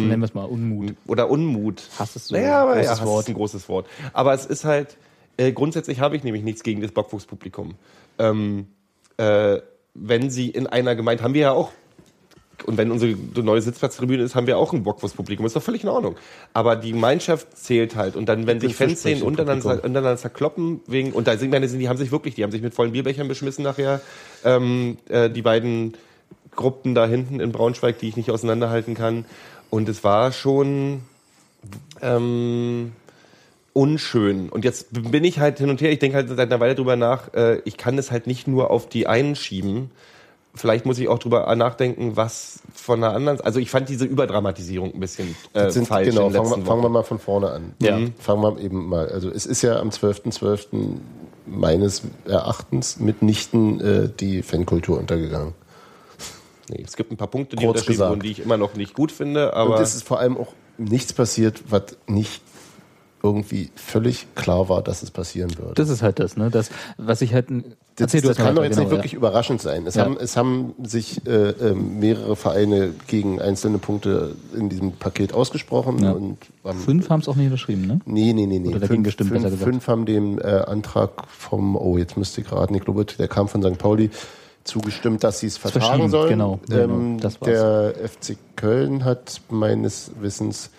Nennen 0.08 0.20
wir 0.20 0.26
es 0.26 0.34
mal 0.34 0.44
Unmut. 0.44 0.94
oder 1.06 1.30
Unmut. 1.30 1.82
Hass 1.98 2.16
ist 2.16 2.28
so 2.28 2.36
naja, 2.36 2.62
aber 2.62 2.72
ein 2.72 2.84
ja, 2.84 2.88
großes 2.88 3.00
Hass 3.00 3.06
Wort. 3.06 3.22
ist 3.22 3.28
ein 3.28 3.34
großes 3.34 3.68
Wort. 3.68 3.86
Aber 4.12 4.34
es 4.34 4.46
ist 4.46 4.64
halt, 4.64 4.96
äh, 5.36 5.52
grundsätzlich 5.52 6.00
habe 6.00 6.16
ich 6.16 6.24
nämlich 6.24 6.42
nichts 6.42 6.62
gegen 6.62 6.80
das 6.80 6.92
Bockwurstpublikum. 6.92 7.74
Ähm, 8.18 8.66
äh, 9.16 9.58
wenn 9.94 10.30
sie 10.30 10.48
in 10.48 10.66
einer 10.66 10.94
Gemeinde, 10.94 11.22
haben 11.22 11.34
wir 11.34 11.42
ja 11.42 11.52
auch, 11.52 11.70
und 12.66 12.76
wenn 12.76 12.90
unsere 12.90 13.16
neue 13.42 13.60
Sitzplatztribüne 13.60 14.22
ist, 14.22 14.34
haben 14.34 14.46
wir 14.46 14.56
auch 14.58 14.72
ein 14.72 14.82
Bockwurstpublikum. 14.84 15.44
Ist 15.46 15.56
doch 15.56 15.62
völlig 15.62 15.82
in 15.82 15.88
Ordnung. 15.88 16.16
Aber 16.52 16.76
die 16.76 16.92
Gemeinschaft 16.92 17.56
zählt 17.56 17.96
halt. 17.96 18.14
Und 18.14 18.26
dann, 18.28 18.46
wenn 18.46 18.60
sich 18.60 18.76
Fanszenen 18.76 19.22
untereinander, 19.22 19.74
untereinander 19.74 20.16
zerkloppen, 20.16 20.80
wegen, 20.86 21.12
und 21.12 21.26
da 21.26 21.36
sind, 21.36 21.50
meine, 21.50 21.66
die 21.66 21.88
haben 21.88 21.96
sich 21.96 22.12
wirklich, 22.12 22.34
die 22.34 22.44
haben 22.44 22.52
sich 22.52 22.62
mit 22.62 22.74
vollen 22.74 22.92
Bierbechern 22.92 23.26
beschmissen 23.26 23.64
nachher, 23.64 24.00
ähm, 24.44 24.98
äh, 25.08 25.28
die 25.28 25.42
beiden 25.42 25.94
Gruppen 26.54 26.94
da 26.94 27.06
hinten 27.06 27.40
in 27.40 27.52
Braunschweig, 27.52 27.98
die 27.98 28.08
ich 28.08 28.16
nicht 28.16 28.30
auseinanderhalten 28.30 28.94
kann. 28.94 29.24
Und 29.70 29.88
es 29.88 30.04
war 30.04 30.32
schon 30.32 31.02
ähm, 32.00 32.92
unschön. 33.72 34.48
Und 34.50 34.64
jetzt 34.64 34.88
bin 34.90 35.24
ich 35.24 35.38
halt 35.38 35.58
hin 35.58 35.70
und 35.70 35.80
her, 35.80 35.90
ich 35.90 35.98
denke 35.98 36.16
halt 36.16 36.28
seit 36.28 36.38
einer 36.38 36.60
Weile 36.60 36.74
drüber 36.74 36.96
nach, 36.96 37.32
äh, 37.34 37.60
ich 37.64 37.76
kann 37.76 37.96
es 37.98 38.10
halt 38.10 38.26
nicht 38.26 38.46
nur 38.46 38.70
auf 38.70 38.88
die 38.88 39.06
einen 39.06 39.34
schieben. 39.34 39.90
Vielleicht 40.54 40.84
muss 40.84 40.98
ich 40.98 41.08
auch 41.08 41.18
drüber 41.18 41.54
nachdenken, 41.56 42.14
was 42.14 42.60
von 42.74 43.02
einer 43.02 43.14
anderen. 43.14 43.40
Also 43.40 43.58
ich 43.58 43.70
fand 43.70 43.88
diese 43.88 44.04
Überdramatisierung 44.04 44.92
ein 44.92 45.00
bisschen 45.00 45.28
äh, 45.54 45.64
Das 45.64 45.74
sind, 45.74 45.88
falsch 45.88 46.10
genau, 46.10 46.28
fangen 46.28 46.50
wir, 46.50 46.66
fangen 46.66 46.82
wir 46.82 46.90
mal 46.90 47.04
von 47.04 47.18
vorne 47.18 47.50
an. 47.50 47.72
Ja. 47.80 47.98
Fangen 48.18 48.42
wir 48.42 48.60
eben 48.60 48.86
mal. 48.86 49.08
Also 49.08 49.30
es 49.30 49.46
ist 49.46 49.62
ja 49.62 49.80
am 49.80 49.88
12.12. 49.88 50.98
meines 51.46 52.02
Erachtens 52.26 53.00
mitnichten 53.00 53.80
äh, 53.80 54.10
die 54.20 54.42
Fankultur 54.42 54.98
untergegangen. 54.98 55.54
Nee, 56.68 56.82
es 56.86 56.96
gibt 56.96 57.10
ein 57.10 57.16
paar 57.16 57.28
Punkte, 57.28 57.56
die 57.56 57.64
Kurz 57.64 57.78
unterschieden 57.78 57.92
gesagt. 57.94 58.10
wurden, 58.10 58.20
die 58.20 58.30
ich 58.30 58.40
immer 58.40 58.56
noch 58.56 58.74
nicht 58.74 58.94
gut 58.94 59.12
finde, 59.12 59.54
aber 59.54 59.76
Und 59.76 59.82
es 59.82 59.94
ist 59.94 60.06
vor 60.06 60.18
allem 60.20 60.36
auch 60.36 60.52
nichts 60.78 61.12
passiert, 61.12 61.62
was 61.68 61.96
nicht 62.06 62.40
irgendwie 63.22 63.70
völlig 63.76 64.26
klar 64.34 64.68
war, 64.68 64.82
dass 64.82 65.02
es 65.02 65.10
passieren 65.10 65.56
würde. 65.56 65.74
Das 65.74 65.88
ist 65.88 66.02
halt 66.02 66.18
das, 66.18 66.36
ne? 66.36 66.50
Das, 66.50 66.70
was 66.96 67.22
ich 67.22 67.32
halt. 67.32 67.46
Das, 67.94 68.10
das 68.10 68.36
kann 68.36 68.56
doch 68.56 68.64
jetzt 68.64 68.72
weiter, 68.72 68.80
nicht 68.80 68.88
genau, 68.88 68.90
wirklich 68.90 69.14
überraschend 69.14 69.60
sein. 69.60 69.86
Es, 69.86 69.94
Ja. 69.94 70.06
haben, 70.06 70.16
es 70.18 70.36
haben 70.36 70.74
sich 70.82 71.24
äh, 71.26 71.50
ähm, 71.50 72.00
mehrere 72.00 72.36
Vereine 72.36 72.94
gegen 73.06 73.40
einzelne 73.40 73.78
Punkte 73.78 74.34
in 74.56 74.70
diesem 74.70 74.92
Paket 74.92 75.34
ausgesprochen. 75.34 76.02
Ja. 76.02 76.12
Und 76.12 76.38
haben, 76.64 76.80
Fünf 76.80 77.10
haben 77.10 77.20
es 77.20 77.28
auch 77.28 77.36
nicht 77.36 77.46
unterschrieben, 77.46 77.86
ne? 77.86 78.00
Nee, 78.06 78.32
nee, 78.32 78.46
nee, 78.46 78.58
nee. 78.58 78.70
Oder 78.70 78.80
dagegen 78.80 78.96
Fünf, 78.96 79.04
gestimmt, 79.04 79.30
besser 79.30 79.42
fünf, 79.50 79.58
gesagt. 79.60 79.70
fünf 79.72 79.86
haben 79.88 80.06
dem 80.06 80.38
äh, 80.38 80.42
Antrag 80.42 81.28
vom, 81.28 81.76
oh, 81.76 81.98
jetzt 81.98 82.16
müsste 82.16 82.40
ich 82.40 82.50
raten, 82.50 82.74
ich 82.74 82.82
glaube, 82.84 83.04
der 83.04 83.28
kam 83.28 83.46
von 83.46 83.62
St. 83.62 83.78
Pauli, 83.78 84.10
zugestimmt, 84.64 85.24
dass 85.24 85.40
sie 85.40 85.46
es 85.48 85.56
vertagen 85.56 85.84
verschieben, 85.86 86.08
sollen. 86.10 86.28
genau, 86.28 86.60
genau, 86.68 86.82
Ähm, 86.94 87.22
war's. 87.22 87.38
der 87.40 87.94
FC 88.08 88.36
Köln 88.56 89.04
hat 89.04 89.40
meines 89.50 90.12
Wissens 90.20 90.70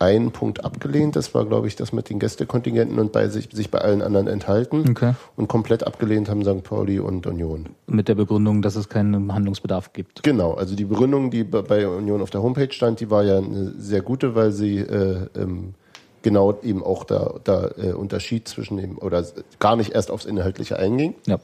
einen 0.00 0.32
Punkt 0.32 0.64
abgelehnt. 0.64 1.16
Das 1.16 1.34
war, 1.34 1.46
glaube 1.46 1.66
ich, 1.68 1.76
das 1.76 1.92
mit 1.92 2.10
den 2.10 2.18
Gästekontingenten 2.18 2.98
und 2.98 3.12
bei 3.12 3.28
sich, 3.28 3.48
sich 3.52 3.70
bei 3.70 3.78
allen 3.78 4.02
anderen 4.02 4.26
enthalten. 4.26 4.84
Okay. 4.90 5.14
Und 5.36 5.48
komplett 5.48 5.86
abgelehnt 5.86 6.28
haben 6.28 6.42
St. 6.44 6.62
Pauli 6.64 6.98
und 6.98 7.26
Union. 7.26 7.70
Mit 7.86 8.08
der 8.08 8.16
Begründung, 8.16 8.60
dass 8.60 8.74
es 8.76 8.88
keinen 8.88 9.32
Handlungsbedarf 9.32 9.92
gibt. 9.92 10.22
Genau, 10.24 10.54
also 10.54 10.74
die 10.74 10.84
Begründung, 10.84 11.30
die 11.30 11.44
bei- 11.44 11.62
bei 11.62 11.86
Union 11.88 12.20
auf 12.20 12.30
der 12.30 12.42
Homepage 12.42 12.72
stand, 12.72 13.00
die 13.00 13.08
war 13.10 13.22
ja 13.22 13.38
eine 13.38 13.72
sehr 13.78 14.02
gute, 14.02 14.34
weil 14.34 14.50
sie 14.52 14.78
äh, 14.78 15.28
ähm, 15.36 15.74
genau 16.22 16.58
eben 16.62 16.82
auch 16.82 17.04
da, 17.04 17.34
da 17.44 17.70
äh, 17.78 17.92
Unterschied 17.92 18.48
zwischen 18.48 18.76
dem, 18.78 18.98
oder 18.98 19.24
gar 19.60 19.76
nicht 19.76 19.92
erst 19.94 20.10
aufs 20.10 20.24
Inhaltliche 20.24 20.78
einging 20.78 21.14
Ja. 21.26 21.38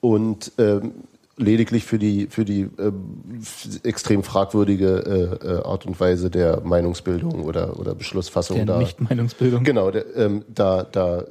Und 0.00 0.52
ähm, 0.58 0.92
lediglich 1.38 1.84
für 1.84 1.98
die, 1.98 2.26
für 2.26 2.44
die 2.44 2.68
ähm, 2.78 3.42
extrem 3.84 4.22
fragwürdige 4.22 5.38
äh, 5.42 5.46
äh, 5.46 5.62
Art 5.64 5.86
und 5.86 5.98
Weise 5.98 6.30
der 6.30 6.60
Meinungsbildung 6.60 7.44
oder, 7.44 7.78
oder 7.78 7.94
Beschlussfassung 7.94 8.56
Der 8.56 8.66
da. 8.66 8.78
Nicht-Meinungsbildung. 8.78 9.64
Genau, 9.64 9.90
der, 9.90 10.16
ähm, 10.16 10.44
da, 10.48 10.82
da, 10.82 11.24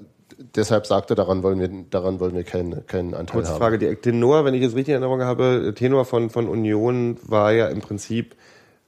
deshalb 0.55 0.85
sagte, 0.85 1.13
daran 1.15 1.43
wollen 1.43 1.59
wir, 1.59 1.69
daran 1.89 2.19
wollen 2.19 2.35
wir 2.35 2.43
keinen, 2.43 2.85
keinen 2.87 3.13
Anteil 3.13 3.37
Kurze 3.37 3.51
haben. 3.51 3.59
Frage, 3.59 3.79
der 3.79 3.99
Tenor, 3.99 4.45
wenn 4.45 4.53
ich 4.53 4.63
es 4.63 4.75
richtig 4.75 4.95
in 4.95 5.01
Erinnerung 5.01 5.21
habe, 5.21 5.73
Tenor 5.75 6.05
von, 6.05 6.29
von 6.29 6.47
Union 6.47 7.17
war 7.23 7.51
ja 7.51 7.67
im 7.67 7.81
Prinzip 7.81 8.35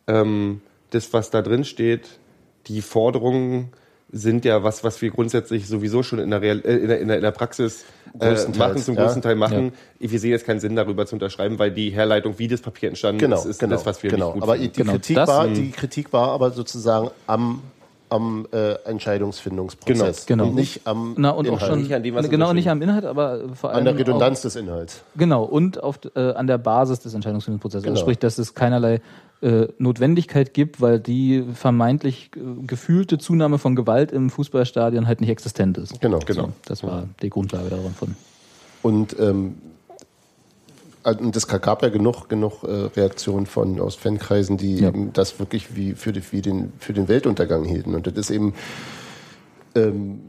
ähm, 0.08 0.62
das, 0.92 1.12
was 1.14 1.30
da 1.30 1.42
drin 1.42 1.66
steht, 1.66 2.20
die 2.68 2.82
Forderungen 2.82 3.72
sind 4.12 4.46
ja 4.46 4.64
was, 4.64 4.84
was 4.84 5.02
wir 5.02 5.12
grundsätzlich 5.12 5.68
sowieso 5.68 6.04
schon 6.04 6.20
in 6.20 6.30
der, 6.32 6.42
Real, 6.42 6.60
äh, 6.66 6.78
in 6.78 6.88
der, 6.88 7.00
in 7.00 7.08
der, 7.08 7.18
in 7.18 7.24
der 7.24 7.32
Praxis 7.32 7.86
äh, 8.20 8.36
machen, 8.58 8.78
zum 8.78 8.96
ja. 8.96 9.04
größten 9.04 9.22
Teil 9.22 9.36
machen. 9.36 9.74
Wir 10.00 10.20
sehen 10.20 10.32
jetzt 10.32 10.46
keinen 10.46 10.60
Sinn 10.60 10.76
darüber 10.76 11.06
zu 11.06 11.16
unterschreiben, 11.16 11.60
weil 11.60 11.72
die 11.72 11.92
Herleitung, 11.92 12.40
wie 12.40 12.48
das 12.48 12.62
Papier 12.62 12.90
entstanden 12.90 13.20
Genau, 13.20 13.38
ist, 13.38 13.46
ist 13.46 13.60
genau, 13.60 13.76
das, 13.76 13.86
was 13.86 14.02
wir 14.02 14.10
genau. 14.10 14.28
nicht 14.28 14.34
gut 14.36 14.44
aber 14.44 14.54
finden. 14.54 14.74
die, 14.74 14.80
Genau, 14.80 14.92
Kritik 14.94 15.16
das- 15.16 15.30
war, 15.30 15.48
die 15.48 15.72
Kritik 15.72 16.14
war 16.14 16.30
aber 16.30 16.52
sozusagen 16.52 17.12
am 17.28 17.62
am 18.12 18.48
äh, 18.52 18.74
Entscheidungsfindungsprozess. 18.86 20.26
Genau. 20.26 20.48
Und 20.48 20.56
nicht 20.56 20.82
am 20.86 21.14
Na, 21.18 21.30
und 21.30 21.48
auch 21.48 21.54
Inhalt. 21.54 21.72
schon, 21.72 21.82
Nicht 21.82 21.94
an 21.94 22.04
dem, 22.04 22.16
was 22.16 22.28
genau, 22.30 22.50
unterschrieben 22.50 22.56
nicht 22.56 22.70
am 22.70 22.82
Inhalt, 22.82 23.06
aber 23.06 23.54
vor 23.54 23.70
allem 23.70 23.80
an 23.80 23.86
der 23.86 23.98
Redundanz 24.00 24.40
Auch, 24.40 24.44
des 24.44 24.56
Inhalts. 24.56 25.04
genau, 25.16 25.44
und 25.44 25.82
auf, 25.84 26.00
äh, 26.16 26.32
an 26.32 26.48
der 26.48 26.58
Basis 26.58 27.02
des 27.02 27.14
Entscheidungsfindungsprozesses. 27.14 27.84
Genau. 27.84 27.94
Also 27.94 28.02
sprich, 28.02 28.18
dass 28.18 28.38
es 28.40 28.56
keinerlei 28.56 29.02
Notwendigkeit 29.78 30.54
gibt, 30.54 30.82
weil 30.82 31.00
die 31.00 31.44
vermeintlich 31.54 32.32
äh, 32.36 32.40
gefühlte 32.68 33.18
Zunahme 33.18 33.58
von 33.58 33.76
Gewalt 33.76 34.12
im 34.12 34.30
Fußballstadion 34.30 35.08
halt 35.08 35.22
nicht 35.22 35.30
existent 35.30 35.78
ist. 35.78 36.02
Genau. 36.02 36.20
So, 36.28 36.50
das 36.66 36.84
war 36.84 37.08
die 37.22 37.30
Grundlage 37.30 37.70
davon. 37.70 38.16
Und 38.82 39.18
ähm, 39.20 39.56
also, 41.04 41.20
und 41.22 41.36
es 41.36 41.48
gab 41.48 41.82
ja 41.82 41.90
genug, 41.90 42.28
genug 42.28 42.64
äh, 42.64 42.68
Reaktionen 42.68 43.46
von 43.46 43.80
aus 43.80 43.96
Fankreisen, 43.96 44.58
die 44.58 44.80
Ja. 44.80 44.92
das 45.14 45.40
wirklich 45.40 45.76
wie 45.76 45.94
für, 45.94 46.12
die, 46.12 46.22
wie 46.32 46.42
den, 46.42 46.74
für 46.78 46.94
den 46.94 47.08
Weltuntergang 47.08 47.64
hielten. 47.64 47.96
Und 47.96 48.08
das 48.08 48.16
ist 48.16 48.30
eben, 48.32 48.54
ähm, 49.76 50.22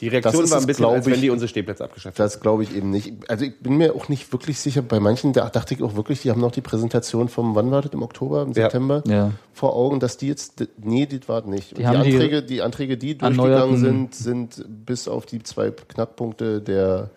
Die 0.00 0.08
Reaktion 0.08 0.48
war 0.50 0.60
ein 0.60 0.66
bisschen, 0.66 0.84
als 0.84 1.06
wenn 1.06 1.14
ich, 1.14 1.20
die 1.22 1.30
unsere 1.30 1.48
Stehplätze 1.48 1.82
abgeschafft 1.84 2.18
haben. 2.18 2.24
das 2.24 2.40
glaube 2.40 2.62
ich 2.62 2.74
eben 2.76 2.90
nicht. 2.90 3.12
Also 3.28 3.44
ich 3.44 3.58
bin 3.58 3.76
mir 3.76 3.94
auch 3.96 4.08
nicht 4.08 4.32
wirklich 4.32 4.60
sicher. 4.60 4.80
Bei 4.82 5.00
manchen 5.00 5.32
da 5.32 5.48
dachte 5.50 5.74
ich 5.74 5.82
auch 5.82 5.96
wirklich, 5.96 6.22
die 6.22 6.30
haben 6.30 6.40
noch 6.40 6.52
die 6.52 6.60
Präsentation 6.60 7.28
vom, 7.28 7.54
wann 7.56 7.70
war 7.70 7.82
das, 7.82 7.92
im 7.92 8.02
Oktober, 8.02 8.42
im 8.42 8.48
Ja. 8.48 8.54
September, 8.54 9.02
Ja. 9.06 9.32
vor 9.52 9.74
Augen, 9.74 9.98
dass 9.98 10.16
die 10.16 10.28
jetzt, 10.28 10.64
nee, 10.82 11.06
das 11.06 11.28
war 11.28 11.44
nicht. 11.46 11.72
Und 11.72 11.78
Die 11.78 11.82
die, 11.82 11.86
haben 11.88 12.02
die 12.04 12.12
Anträge, 12.14 12.42
die 12.42 12.62
Anträge, 12.62 12.96
die 12.96 13.18
durchgegangen 13.18 13.76
sind, 13.76 14.14
sind 14.14 14.64
bis 14.86 15.08
auf 15.08 15.26
die 15.26 15.42
zwei 15.42 15.70
Knackpunkte 15.70 16.60
der 16.60 17.10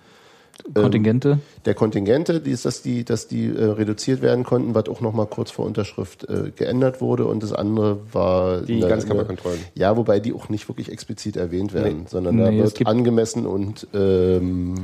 Kontingente. 0.73 1.39
der 1.65 1.73
Kontingente, 1.73 2.39
die 2.39 2.51
ist, 2.51 2.65
dass 2.65 2.81
die, 2.81 3.03
dass 3.03 3.27
die 3.27 3.47
äh, 3.47 3.63
reduziert 3.63 4.21
werden 4.21 4.43
konnten, 4.43 4.75
was 4.75 4.87
auch 4.89 5.01
noch 5.01 5.13
mal 5.13 5.25
kurz 5.25 5.51
vor 5.51 5.65
Unterschrift 5.65 6.23
äh, 6.29 6.51
geändert 6.55 7.01
wurde. 7.01 7.25
Und 7.25 7.41
das 7.43 7.51
andere 7.53 7.99
war 8.11 8.61
Die 8.61 8.75
eine- 8.77 8.87
Ganzkörperkontrollen. 8.87 9.57
eine- 9.59 9.67
Ja, 9.81 9.97
wobei 9.97 10.19
die 10.19 10.33
auch 10.33 10.49
nicht 10.49 10.67
wirklich 10.69 10.91
explizit 10.91 11.35
erwähnt 11.37 11.73
werden, 11.73 12.05
sondern 12.07 12.37
da 12.37 12.49
Nee, 12.51 12.59
es 12.59 12.77
wird 12.79 12.87
angemessen 12.87 13.45
und 13.45 13.87
ähm, 13.93 14.75
äh, 14.75 14.79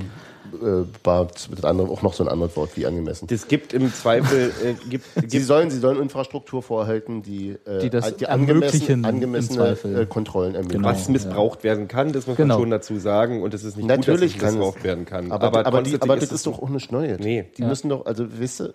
war 1.03 1.27
das 1.27 1.63
andere 1.63 1.89
auch 1.89 2.01
noch 2.01 2.13
so 2.13 2.23
ein 2.23 2.29
anderes 2.29 2.55
Wort 2.55 2.71
wie 2.75 2.85
angemessen. 2.85 3.27
Es 3.31 3.47
gibt 3.47 3.73
im 3.73 3.93
Zweifel, 3.93 4.51
äh, 4.63 4.73
gibt, 4.89 5.05
Sie 5.15 5.27
gibt 5.27 5.45
sollen, 5.45 5.69
sie 5.69 5.79
sollen 5.79 6.01
Infrastruktur 6.01 6.61
vorhalten, 6.63 7.21
die, 7.23 7.55
äh, 7.65 7.79
Die 7.79 7.89
das 7.89 8.15
die 8.17 8.27
angemessen, 8.27 9.05
angemessene 9.05 9.77
äh, 9.83 10.05
Kontrollen 10.05 10.55
ermöglichen. 10.55 10.83
Genau. 10.83 10.93
was 10.95 11.09
missbraucht 11.09 11.63
werden 11.63 11.87
kann, 11.87 12.11
das 12.13 12.27
muss 12.27 12.37
Genau. 12.37 12.55
man 12.55 12.61
schon 12.63 12.71
dazu 12.71 12.97
sagen. 12.99 13.41
Und 13.43 13.53
es 13.53 13.63
ist 13.63 13.77
nicht 13.77 13.87
Natürlich 13.87 14.33
gut, 14.33 14.41
dass 14.43 14.49
es 14.51 14.55
missbraucht 14.55 14.83
werden 14.83 15.05
kann. 15.05 15.31
Aber, 15.31 15.47
aber, 15.47 15.59
die, 15.59 15.69
grundsätzlich 15.71 16.01
aber 16.03 16.15
das 16.15 16.25
es 16.25 16.31
ist 16.31 16.47
doch 16.47 16.61
auch 16.61 16.69
nicht 16.69 16.91
Neues. 16.91 17.19
Nee. 17.19 17.45
Die 17.57 17.61
Ja. 17.61 17.67
müssen 17.67 17.89
doch, 17.89 18.05
also 18.05 18.25
wisst 18.39 18.61
ihr, 18.61 18.73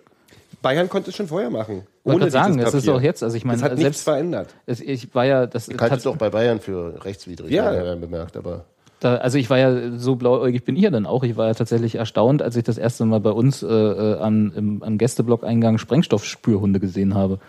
Bayern 0.61 0.89
konnte 0.89 1.11
es 1.11 1.17
schon 1.17 1.27
vorher 1.29 1.51
machen. 1.51 1.83
Ohne 2.05 2.31
sagen, 2.31 2.59
es 2.59 2.75
ist 2.75 2.89
auch 2.89 3.01
jetzt, 3.01 3.23
also 3.23 3.37
ich 3.37 3.45
meine, 3.45 3.57
das 3.57 3.65
hat 3.65 3.73
nichts 3.73 3.83
selbst- 3.85 4.05
verändert. 4.05 4.55
Es, 4.67 4.81
ich 4.81 5.13
war 5.15 5.25
ja, 5.25 5.47
das 5.47 5.69
ich 5.69 5.79
halte 5.81 5.97
es 5.97 6.03
doch 6.03 6.17
bei 6.17 6.31
Bayern 6.31 6.61
für 6.61 7.05
rechtswidrig, 7.05 7.51
Ja. 7.51 7.65
hat 7.65 7.75
er 7.75 7.97
bemerkt, 7.97 8.37
aber. 8.37 8.65
Da, 9.03 9.17
also 9.17 9.37
ich 9.37 9.51
war 9.51 9.59
ja 9.59 9.99
so 9.99 10.15
blauäugig 10.15 10.65
bin 10.65 10.77
ich 10.77 10.83
ja 10.83 10.91
dann 10.91 11.07
auch. 11.07 11.25
Ich 11.25 11.37
war 11.37 11.49
ja 11.49 11.55
tatsächlich 11.55 11.97
erstaunt, 11.97 12.41
als 12.41 12.55
ich 12.55 12.63
das 12.63 12.79
erste 12.79 13.05
Mal 13.05 13.19
bei 13.19 13.33
uns 13.33 13.65
äh, 13.65 13.67
äh, 13.67 14.19
an, 14.21 14.53
im, 14.55 14.83
am 14.85 14.97
Gästeblock-Eingang 14.97 15.79
Sprengstoffspürhunde 15.79 16.79
gesehen 16.79 17.15
habe, 17.15 17.41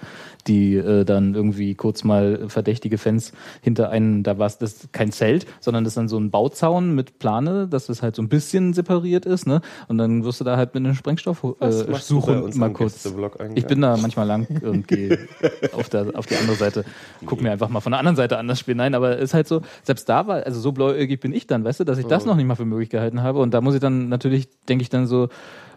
die 0.47 0.75
äh, 0.75 1.05
dann 1.05 1.35
irgendwie 1.35 1.75
kurz 1.75 2.03
mal 2.03 2.49
verdächtige 2.49 2.97
Fans 2.97 3.31
hinter 3.61 3.89
einen, 3.89 4.23
da 4.23 4.37
war 4.37 4.47
es 4.47 4.57
das 4.57 4.73
ist 4.73 4.93
kein 4.93 5.11
Zelt, 5.11 5.45
sondern 5.59 5.83
das 5.83 5.91
ist 5.91 5.97
dann 5.97 6.09
so 6.09 6.17
ein 6.17 6.31
Bauzaun 6.31 6.95
mit 6.95 7.19
Plane, 7.19 7.67
dass 7.67 7.87
das 7.87 8.01
halt 8.01 8.15
so 8.15 8.21
ein 8.21 8.29
bisschen 8.29 8.73
separiert 8.73 9.25
ist, 9.25 9.47
ne? 9.47 9.61
Und 9.87 9.97
dann 9.97 10.23
wirst 10.23 10.39
du 10.39 10.43
da 10.43 10.57
halt 10.57 10.73
mit 10.73 10.83
einem 10.83 10.95
Sprengstoff 10.95 11.43
äh, 11.59 11.71
suchen 11.99 12.57
mal 12.57 12.71
kurz. 12.71 13.07
Ich 13.55 13.65
bin 13.65 13.81
da 13.81 13.97
manchmal 13.97 14.27
lang 14.27 14.47
und 14.63 14.87
gehe 14.87 15.27
auf, 15.73 15.89
der, 15.89 16.17
auf 16.17 16.25
die 16.25 16.35
andere 16.35 16.55
Seite, 16.55 16.85
guck 17.25 17.41
mir 17.41 17.51
einfach 17.51 17.69
mal 17.69 17.81
von 17.81 17.91
der 17.91 17.99
anderen 17.99 18.15
Seite 18.15 18.37
an 18.37 18.47
das 18.47 18.59
Spiel. 18.59 18.75
Nein, 18.75 18.95
aber 18.95 19.17
es 19.17 19.25
ist 19.25 19.33
halt 19.33 19.47
so, 19.47 19.61
selbst 19.83 20.07
da 20.09 20.27
war, 20.27 20.45
also 20.45 20.59
so 20.59 20.71
blauäugig 20.71 21.19
bin 21.19 21.33
ich 21.33 21.47
dann, 21.47 21.63
weißt 21.63 21.79
du, 21.79 21.83
dass 21.83 21.97
ich 21.97 22.05
das 22.05 22.25
noch 22.25 22.35
nicht 22.35 22.45
mal 22.45 22.55
für 22.55 22.65
möglich 22.65 22.89
gehalten 22.89 23.23
habe. 23.23 23.39
Und 23.39 23.53
da 23.53 23.61
muss 23.61 23.75
ich 23.75 23.81
dann 23.81 24.09
natürlich, 24.09 24.47
denke 24.67 24.81
ich 24.81 24.89
dann 24.89 25.07
so, 25.07 25.29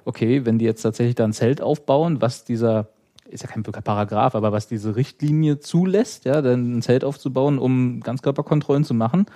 okay, 0.04 0.46
wenn 0.46 0.58
die 0.58 0.64
jetzt 0.64 0.82
tatsächlich 0.82 1.16
da 1.16 1.24
ein 1.24 1.32
Zelt 1.32 1.60
aufbauen, 1.60 2.20
was 2.20 2.44
dieser, 2.44 2.88
ist 3.31 3.43
ja 3.43 3.49
kein 3.49 3.62
Paragraph, 3.62 4.35
aber 4.35 4.53
was 4.53 4.68
diese 4.68 4.97
Richtlinie 4.97 5.61
zulässt, 5.61 6.24
ja, 6.24 6.43
dann 6.43 6.79
ein 6.79 6.83
Zelt 6.83 7.05
aufzubauen, 7.05 7.59
um 7.59 8.01
Ganzkörperkontrollen 8.01 8.85
zu 8.85 8.95
machen, 8.95 9.27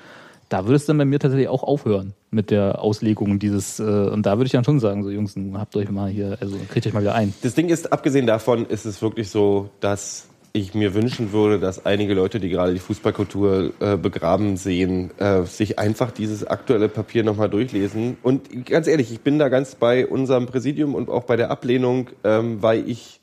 da 0.48 0.64
würde 0.64 0.76
es 0.76 0.84
dann 0.84 0.98
bei 0.98 1.04
mir 1.04 1.20
tatsächlich 1.20 1.48
auch 1.48 1.62
aufhören 1.62 2.12
mit 2.30 2.50
der 2.50 2.82
Auslegung 2.82 3.38
dieses, 3.38 3.78
äh, 3.78 3.82
und 3.82 4.26
da 4.26 4.36
würde 4.36 4.46
ich 4.46 4.52
dann 4.52 4.64
schon 4.64 4.80
sagen, 4.80 5.02
so 5.04 5.10
Jungs, 5.10 5.34
habt 5.54 5.76
euch 5.76 5.90
mal 5.90 6.10
hier, 6.10 6.38
also 6.40 6.56
kriegt 6.68 6.86
euch 6.86 6.92
mal 6.92 7.02
wieder 7.02 7.14
ein. 7.14 7.32
Das 7.42 7.54
Ding 7.54 7.68
ist, 7.68 7.92
abgesehen 7.92 8.26
davon 8.26 8.66
ist 8.66 8.84
es 8.84 9.00
wirklich 9.00 9.30
so, 9.30 9.70
dass 9.80 10.26
ich 10.52 10.74
mir 10.74 10.94
wünschen 10.94 11.32
würde, 11.32 11.60
dass 11.60 11.86
einige 11.86 12.14
Leute, 12.14 12.40
die 12.40 12.48
gerade 12.48 12.72
die 12.72 12.80
Fußballkultur 12.80 13.72
äh, 13.78 13.96
begraben 13.96 14.56
sehen, 14.56 15.12
äh, 15.18 15.44
sich 15.44 15.78
einfach 15.78 16.10
dieses 16.10 16.44
aktuelle 16.44 16.88
Papier 16.88 17.22
nochmal 17.22 17.48
durchlesen. 17.48 18.16
Und 18.22 18.66
ganz 18.66 18.88
ehrlich, 18.88 19.12
ich 19.12 19.20
bin 19.20 19.38
da 19.38 19.48
ganz 19.48 19.76
bei 19.76 20.06
unserem 20.06 20.46
Präsidium 20.46 20.94
und 20.94 21.08
auch 21.08 21.24
bei 21.24 21.36
der 21.36 21.50
Ablehnung, 21.50 22.08
ähm, 22.24 22.60
weil 22.62 22.88
ich 22.88 23.19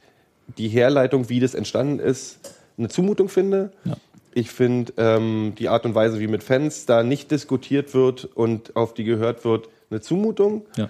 die 0.58 0.70
Herleitung, 0.70 1.30
wie 1.30 1.40
das 1.40 1.54
entstanden 1.54 2.00
ist, 2.00 2.40
eine 2.78 2.90
Zumutung 2.90 3.30
finde. 3.30 3.72
Ich 4.34 4.52
finde 4.52 4.94
ähm, 4.98 5.54
die 5.58 5.68
Art 5.68 5.86
und 5.86 5.96
Weise, 5.96 6.20
wie 6.20 6.28
mit 6.28 6.44
Fans 6.44 6.86
da 6.86 7.04
nicht 7.04 7.32
diskutiert 7.32 7.94
wird 7.94 8.26
und 8.26 8.76
auf 8.76 8.94
die 8.94 9.04
gehört 9.04 9.44
wird, 9.46 9.70
eine 9.90 10.00
Zumutung. 10.00 10.66
Ja. 10.76 10.90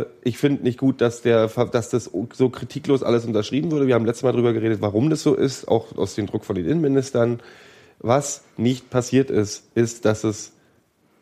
Äh, 0.00 0.06
ich 0.22 0.38
finde 0.38 0.62
nicht 0.62 0.78
gut, 0.78 1.00
dass, 1.00 1.22
der, 1.22 1.48
dass 1.48 1.90
das 1.90 2.10
so 2.32 2.48
kritiklos 2.48 3.02
alles 3.02 3.24
unterschrieben 3.24 3.70
wurde. 3.70 3.86
Wir 3.86 3.94
haben 3.94 4.06
letztes 4.06 4.22
Mal 4.22 4.32
darüber 4.32 4.52
geredet, 4.52 4.80
warum 4.80 5.10
das 5.10 5.22
so 5.22 5.34
ist, 5.34 5.66
auch 5.66 5.96
aus 5.96 6.14
dem 6.14 6.26
Druck 6.26 6.44
von 6.44 6.56
den 6.56 6.66
Innenministern. 6.66 7.40
Was 7.98 8.44
nicht 8.56 8.90
passiert 8.90 9.30
ist, 9.30 9.64
ist, 9.74 10.04
dass 10.04 10.24
es, 10.24 10.52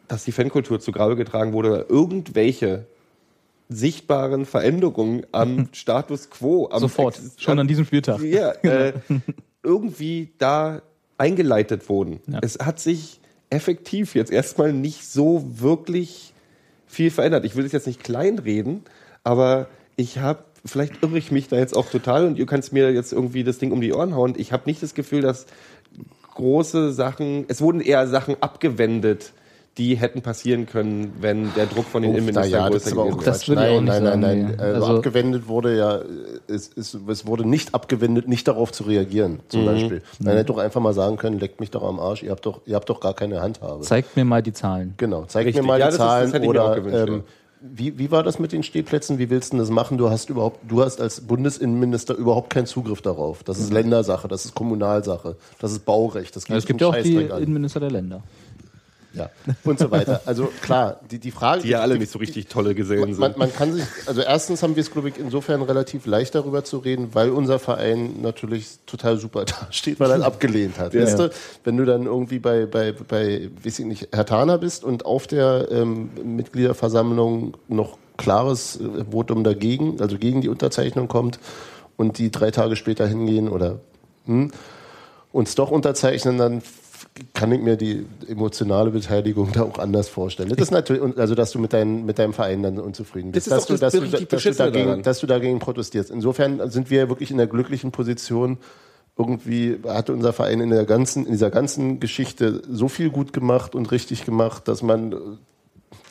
dass 0.07 0.25
die 0.25 0.33
Fankultur 0.33 0.79
zu 0.79 0.93
Grabe 0.93 1.17
getragen 1.17 1.53
wurde 1.53 1.71
oder 1.71 1.91
irgendwelche 1.91 2.87
sichtbaren 3.69 4.47
Veränderungen 4.47 5.25
am 5.33 5.69
Status 5.73 6.31
quo, 6.31 6.69
am 6.71 6.81
Sofort, 6.81 7.17
Exist- 7.17 7.43
schon 7.43 7.59
an 7.59 7.69
diesem 7.69 7.85
Spieltag. 7.85 8.21
ja, 8.23 8.51
äh, 8.63 8.93
irgendwie 9.63 10.31
da 10.39 10.83
eingeleitet 11.19 11.89
wurden. 11.89 12.21
Ja. 12.27 12.39
Es 12.43 12.59
hat 12.61 12.79
sich 12.81 13.21
effektiv 13.51 14.15
jetzt 14.15 14.31
erstmal 14.31 14.73
nicht 14.73 15.05
so 15.07 15.45
wirklich 15.61 16.33
viel 16.87 17.11
verändert. 17.11 17.45
Ich 17.45 17.57
will 17.57 17.65
es 17.65 17.73
jetzt 17.73 17.87
nicht 17.87 18.03
kleinreden, 18.03 18.83
aber 19.25 19.69
ich 19.97 20.19
habe, 20.19 20.45
vielleicht 20.65 21.03
irre 21.03 21.19
ich 21.19 21.31
mich 21.31 21.49
da 21.49 21.57
jetzt 21.57 21.77
auch 21.77 21.91
total 21.91 22.27
und 22.27 22.39
ihr 22.39 22.47
kannst 22.47 22.73
mir 22.73 22.93
jetzt 22.93 23.13
irgendwie 23.13 23.45
das 23.45 23.59
Ding 23.59 23.73
um 23.73 23.81
die 23.81 23.93
Ohren 23.93 24.15
hauen. 24.15 24.35
Ich 24.37 24.53
habe 24.53 24.63
nicht 24.67 24.83
das 24.83 24.95
Gefühl, 24.95 25.21
dass 25.23 25.47
große 26.35 26.93
Sachen, 26.93 27.45
es 27.49 27.61
wurden 27.61 27.81
eher 27.81 28.07
Sachen 28.07 28.37
abgewendet, 28.41 29.33
die 29.79 29.97
hätten 29.97 30.21
passieren 30.23 30.67
können, 30.67 31.13
wenn 31.21 31.55
der 31.55 31.67
Druck 31.67 31.87
von 31.87 32.03
den 32.03 32.11
Oh, 32.11 32.15
Innenministern 32.15 32.51
ja, 32.51 32.69
das 32.69 32.85
größer 32.85 32.87
ist 32.87 32.91
gewesen 32.95 32.99
auch 32.99 33.55
nein, 33.55 33.85
nicht 33.85 33.87
nein, 33.87 34.03
sagen, 34.05 34.21
nein, 34.21 34.39
nee. 34.39 34.43
nein, 34.45 34.61
Also, 34.61 34.85
Also- 34.87 34.97
abgewendet 34.99 35.49
wurde 35.49 35.77
ja, 35.79 36.01
es, 36.49 36.71
es, 36.77 36.95
es 37.09 37.27
wurde 37.27 37.49
nicht 37.49 37.75
abgewendet, 37.75 38.29
nicht 38.29 38.47
darauf 38.49 38.73
zu 38.73 38.83
reagieren, 38.85 39.33
Mhm. 39.35 39.39
zum 39.49 39.65
Beispiel. 39.67 40.03
Man 40.19 40.35
hätte 40.37 40.53
doch 40.53 40.59
einfach 40.59 40.81
mal 40.81 40.93
sagen 40.95 41.17
können, 41.17 41.39
leckt 41.39 41.61
mich 41.61 41.71
doch 41.71 41.83
am 41.85 42.01
Arsch, 42.01 42.23
ihr 42.23 42.31
habt 42.33 42.45
doch, 42.45 42.61
ihr 42.67 42.75
habt 42.75 42.91
doch 42.91 43.01
gar 43.01 43.15
keine 43.15 43.41
Handhabe. 43.41 43.83
Zeigt 43.83 44.17
mir 44.17 44.25
mal 44.25 44.43
die 44.43 44.53
Zahlen. 44.53 44.95
Genau, 44.97 45.25
zeig 45.27 45.47
Richtig. 45.47 45.63
mir 45.63 45.69
mal 45.69 45.79
Ja, 45.79 45.87
die 45.87 45.91
das 45.91 45.95
ist- 45.95 46.01
das 46.01 46.07
Zahlen 46.09 46.33
hätte 46.33 46.45
ich 46.45 46.51
mir 46.53 46.63
auch 46.63 46.67
oder 46.73 46.81
gewünscht, 46.81 47.09
ähm, 47.09 47.15
ja. 47.15 47.23
wie, 47.61 47.99
wie 47.99 48.11
war 48.11 48.23
das 48.23 48.39
mit 48.39 48.53
den 48.53 48.63
Stehplätzen? 48.63 49.19
Wie 49.19 49.31
willst 49.31 49.53
du 49.53 49.57
denn 49.57 49.61
das 49.61 49.71
machen? 49.71 49.97
Du 49.99 50.11
hast 50.11 50.29
überhaupt, 50.31 50.59
du 50.69 50.83
hast 50.83 51.01
als 51.01 51.21
Bundesinnenminister 51.21 52.15
überhaupt 52.15 52.51
keinen 52.51 52.67
Zugriff 52.67 53.01
darauf. 53.03 53.43
Das 53.45 53.59
ist 53.59 53.73
Ländersache, 53.73 54.27
das 54.29 54.45
ist 54.45 54.55
Kommunalsache, 54.55 55.37
das 55.61 55.73
ist 55.73 55.85
Baurecht, 55.85 56.35
das 56.37 56.45
geht 56.45 56.51
Mhm. 56.55 56.59
Es 56.59 56.67
gibt 56.67 56.81
zum 56.81 56.93
ja 56.93 56.99
auch 56.99 57.03
die 57.03 57.31
an. 57.33 57.43
Innenminister 57.43 57.81
der 57.81 57.91
Länder. 57.91 58.23
Ja, 59.15 59.31
und 59.65 59.79
so 59.79 59.91
weiter. 59.91 60.21
Also 60.27 60.53
klar, 60.63 61.01
die, 61.11 61.19
die 61.19 61.31
Frage. 61.31 61.63
Die 61.63 61.69
ja 61.69 61.81
alle 61.81 61.99
nicht 61.99 62.13
so 62.13 62.19
richtig 62.19 62.49
tolle 62.49 62.75
Gesellen 62.75 63.17
Man, 63.19 63.33
sind. 63.33 63.39
man 63.39 63.53
kann 63.53 63.73
sich, 63.73 63.85
also 64.07 64.21
erstens 64.21 64.63
haben 64.63 64.77
wir 64.77 64.83
es, 64.83 64.91
glaube 64.91 65.09
ich, 65.09 65.19
insofern 65.19 65.63
relativ 65.63 66.07
leicht 66.07 66.35
darüber 66.35 66.63
zu 66.63 66.79
reden, 66.79 67.15
weil 67.15 67.31
unser 67.31 67.59
Verein 67.59 68.21
natürlich 68.21 68.79
total 68.87 69.19
super 69.19 69.45
dasteht, 69.47 69.99
weil 69.99 70.11
er 70.11 70.25
abgelehnt 70.25 70.79
hat. 70.79 70.95
Weißt 70.95 71.19
du, 71.19 71.31
wenn 71.65 71.77
du 71.77 71.85
dann 71.85 72.05
irgendwie 72.05 72.39
bei, 72.39 72.67
bei, 72.67 72.93
bei, 72.93 73.51
weiß 73.63 73.79
ich 73.79 73.87
nicht, 73.87 74.09
Herr 74.13 74.27
Thaner 74.27 74.59
bist 74.59 74.85
und 74.85 75.07
auf 75.07 75.27
der 75.27 75.69
ähm, 75.71 76.11
Mitgliederversammlung 76.23 77.57
noch 77.69 77.97
klares 78.19 78.79
äh, 78.79 79.05
Votum 79.11 79.43
dagegen, 79.43 80.01
also 80.01 80.19
gegen 80.19 80.43
die 80.43 80.49
Unterzeichnung 80.49 81.09
kommt 81.09 81.39
und 81.97 82.19
die 82.19 82.31
drei 82.31 82.51
Tage 82.51 82.77
später 82.77 83.07
hingehen 83.07 83.49
oder 83.49 83.81
hm, 84.27 84.53
uns 85.33 85.55
doch 85.55 85.71
unterzeichnen, 85.71 86.37
dann 86.37 86.63
kann 87.35 87.53
ich 87.53 87.61
mir 87.61 87.77
die 87.77 88.07
emotionale 88.27 88.91
Beteiligung 88.91 89.51
da 89.55 89.63
auch 89.63 89.79
anders 89.79 90.09
vorstellen. 90.09 90.49
Das 90.49 90.59
ist 90.59 90.71
natürlich, 90.71 91.03
also 91.19 91.35
dass 91.35 91.51
du 91.51 91.59
mit, 91.59 91.73
dein, 91.73 92.05
mit 92.05 92.19
deinem 92.19 92.33
Verein 92.33 92.63
dann 92.63 92.79
unzufrieden 92.79 93.33
bist, 93.33 93.47
Das 93.47 93.55
dass, 93.55 93.67
doch 93.67 93.79
das 93.79 93.93
du, 93.93 94.01
dass, 94.01 94.11
du, 94.11 94.27
dass, 94.27 94.43
du 94.43 94.53
dagegen, 94.53 94.87
daran. 94.87 95.03
dass 95.03 95.19
du 95.21 95.27
dagegen 95.27 95.59
protestierst. 95.59 96.11
Insofern 96.11 96.71
sind 96.71 96.91
wir 96.91 97.09
wirklich 97.09 97.31
in 97.31 97.37
der 97.37 97.47
glücklichen 97.47 97.91
Position, 97.93 98.59
irgendwie 99.17 99.79
hat 99.87 100.11
unser 100.11 100.33
Verein 100.33 100.61
in 100.61 100.71
der 100.71 100.85
ganzen, 100.85 101.27
in 101.27 101.33
dieser 101.33 101.51
ganzen 101.51 101.99
Geschichte 101.99 102.63
so 102.71 102.89
viel 102.89 103.11
gut 103.11 103.33
gemacht 103.33 103.75
und 103.75 103.91
richtig 103.91 104.25
gemacht, 104.25 104.69
dass 104.69 104.83
man 104.83 105.13
äh, 105.13 105.17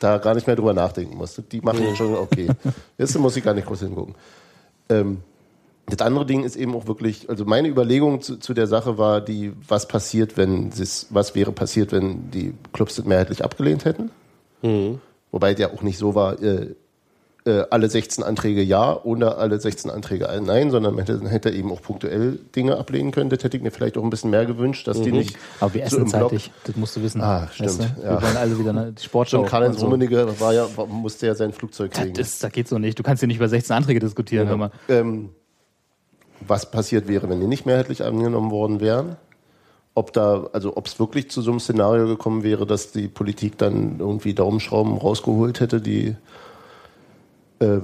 da 0.00 0.18
gar 0.18 0.34
nicht 0.34 0.46
mehr 0.46 0.56
drüber 0.56 0.74
nachdenken 0.74 1.16
muss. 1.16 1.40
Die 1.50 1.60
machen 1.62 1.96
schon 1.96 2.14
okay. 2.14 2.48
Jetzt 2.98 3.18
muss 3.18 3.36
ich 3.36 3.42
gar 3.42 3.54
nicht 3.54 3.66
groß 3.66 3.80
hingucken. 3.80 4.14
Ähm, 4.90 5.22
Das 5.90 6.06
andere 6.06 6.26
Ding 6.26 6.44
ist 6.44 6.56
eben 6.56 6.74
auch 6.74 6.86
wirklich, 6.86 7.28
also 7.30 7.44
meine 7.44 7.68
Überlegung 7.68 8.20
zu, 8.20 8.36
zu 8.38 8.54
der 8.54 8.66
Sache 8.66 8.98
war 8.98 9.20
die, 9.20 9.52
was 9.66 9.88
passiert, 9.88 10.36
wenn 10.36 10.68
es, 10.68 11.06
was 11.10 11.34
wäre 11.34 11.52
passiert, 11.52 11.92
wenn 11.92 12.30
die 12.30 12.52
Clubs 12.72 12.96
das 12.96 13.04
mehrheitlich 13.06 13.44
abgelehnt 13.44 13.84
hätten. 13.84 14.10
Wobei 15.30 15.54
der 15.54 15.72
auch 15.72 15.82
nicht 15.82 15.98
so 15.98 16.14
war, 16.14 16.40
äh, 16.42 16.74
äh, 17.44 17.64
alle 17.70 17.88
16 17.88 18.24
Anträge 18.24 18.62
ja 18.62 18.92
oder 19.04 19.38
alle 19.38 19.58
16 19.60 19.90
Anträge 19.90 20.28
nein, 20.44 20.70
sondern 20.70 20.94
man 20.96 21.06
hätte, 21.06 21.26
hätte 21.28 21.50
eben 21.50 21.70
auch 21.72 21.80
punktuell 21.80 22.38
Dinge 22.56 22.76
ablehnen 22.76 23.12
können. 23.12 23.30
Das 23.30 23.44
hätte 23.44 23.56
ich 23.56 23.62
mir 23.62 23.70
vielleicht 23.70 23.96
auch 23.96 24.02
ein 24.02 24.10
bisschen 24.10 24.30
mehr 24.30 24.44
gewünscht, 24.46 24.86
dass 24.88 25.00
die 25.00 25.12
nicht 25.12 25.36
Aber 25.60 25.72
wir 25.74 25.88
so 25.88 25.98
essen 25.98 26.10
Block- 26.10 26.30
zeitig, 26.30 26.50
das 26.64 26.76
musst 26.76 26.96
du 26.96 27.02
wissen. 27.02 27.20
Ah, 27.22 27.48
stimmt, 27.52 27.78
Weißt 27.78 27.80
du? 27.80 28.02
ja. 28.02 28.10
Wir 28.20 28.22
wollen 28.22 28.36
alle 28.36 28.58
wieder 28.58 28.70
eine 28.70 28.94
Sportschau. 29.00 29.38
Stimmt, 29.38 29.50
Karl-Heinz 29.50 29.74
und 29.76 29.80
so. 29.80 29.86
Rummenigge 29.86 30.40
war 30.40 30.52
ja, 30.52 30.66
musste 30.88 31.26
ja 31.28 31.34
sein 31.34 31.52
Flugzeug 31.52 31.92
kriegen. 31.92 32.12
Das, 32.14 32.38
das 32.40 32.52
geht 32.52 32.68
so 32.68 32.78
nicht. 32.78 32.98
Du 32.98 33.02
kannst 33.02 33.20
hier 33.20 33.28
nicht 33.28 33.36
über 33.38 33.48
16 33.48 33.76
Anträge 33.76 34.00
diskutieren. 34.00 34.48
Hör 34.48 34.56
mal. 34.56 34.70
ähm, 34.88 35.30
was 36.48 36.70
passiert 36.70 37.08
wäre, 37.08 37.28
wenn 37.28 37.40
die 37.40 37.46
nicht 37.46 37.66
mehrheitlich 37.66 38.04
angenommen 38.04 38.50
worden 38.50 38.80
wären. 38.80 39.16
Ob 39.94 40.12
da, 40.12 40.48
also 40.52 40.76
ob 40.76 40.86
es 40.86 41.00
wirklich 41.00 41.30
zu 41.30 41.42
so 41.42 41.50
einem 41.50 41.60
Szenario 41.60 42.06
gekommen 42.06 42.42
wäre, 42.44 42.66
dass 42.66 42.92
die 42.92 43.08
Politik 43.08 43.58
dann 43.58 43.98
irgendwie 43.98 44.32
Daumenschrauben 44.32 44.96
rausgeholt 44.96 45.60
hätte, 45.60 45.80
die 45.80 46.14
äh, 47.58 47.80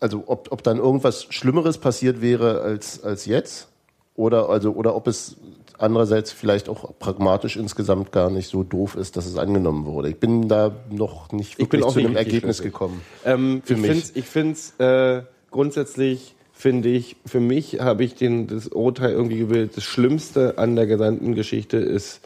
also 0.00 0.24
ob, 0.26 0.50
ob 0.50 0.62
dann 0.62 0.78
irgendwas 0.78 1.26
Schlimmeres 1.30 1.78
passiert 1.78 2.20
wäre 2.20 2.60
als, 2.60 3.02
als 3.02 3.26
jetzt. 3.26 3.68
Oder 4.16 4.48
also, 4.48 4.72
oder 4.72 4.94
ob 4.94 5.06
es 5.06 5.36
andererseits 5.78 6.30
vielleicht 6.30 6.68
auch 6.68 6.98
pragmatisch 6.98 7.56
insgesamt 7.56 8.12
gar 8.12 8.30
nicht 8.30 8.48
so 8.48 8.62
doof 8.62 8.94
ist, 8.96 9.16
dass 9.16 9.26
es 9.26 9.36
angenommen 9.36 9.86
wurde. 9.86 10.08
Ich 10.08 10.20
bin 10.20 10.48
da 10.48 10.72
noch 10.90 11.32
nicht 11.32 11.58
wirklich 11.58 11.84
zu 11.86 11.98
einem 11.98 12.16
Ergebnis 12.16 12.62
gekommen. 12.62 13.00
Ähm, 13.24 13.62
Für 13.64 13.74
ich 13.74 13.80
mich. 13.80 13.90
find's, 13.90 14.12
ich 14.14 14.26
find's 14.26 14.78
äh, 14.78 15.22
grundsätzlich 15.50 16.36
finde 16.54 16.88
ich, 16.88 17.16
für 17.26 17.40
mich 17.40 17.80
habe 17.80 18.04
ich 18.04 18.14
den, 18.14 18.46
das 18.46 18.68
Urteil 18.68 19.12
irgendwie 19.12 19.38
gewählt, 19.38 19.72
das 19.76 19.84
Schlimmste 19.84 20.56
an 20.56 20.76
der 20.76 20.86
gesamten 20.86 21.34
Geschichte 21.34 21.76
ist 21.76 22.20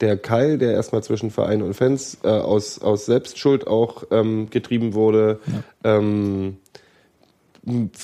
der 0.00 0.16
Keil, 0.16 0.58
der 0.58 0.72
erstmal 0.72 1.02
zwischen 1.02 1.30
Verein 1.30 1.62
und 1.62 1.74
Fans 1.74 2.18
äh, 2.24 2.28
aus, 2.28 2.80
aus 2.80 3.06
Selbstschuld 3.06 3.66
auch 3.66 4.04
ähm, 4.10 4.48
getrieben 4.50 4.94
wurde. 4.94 5.40
Ähm, 5.84 6.56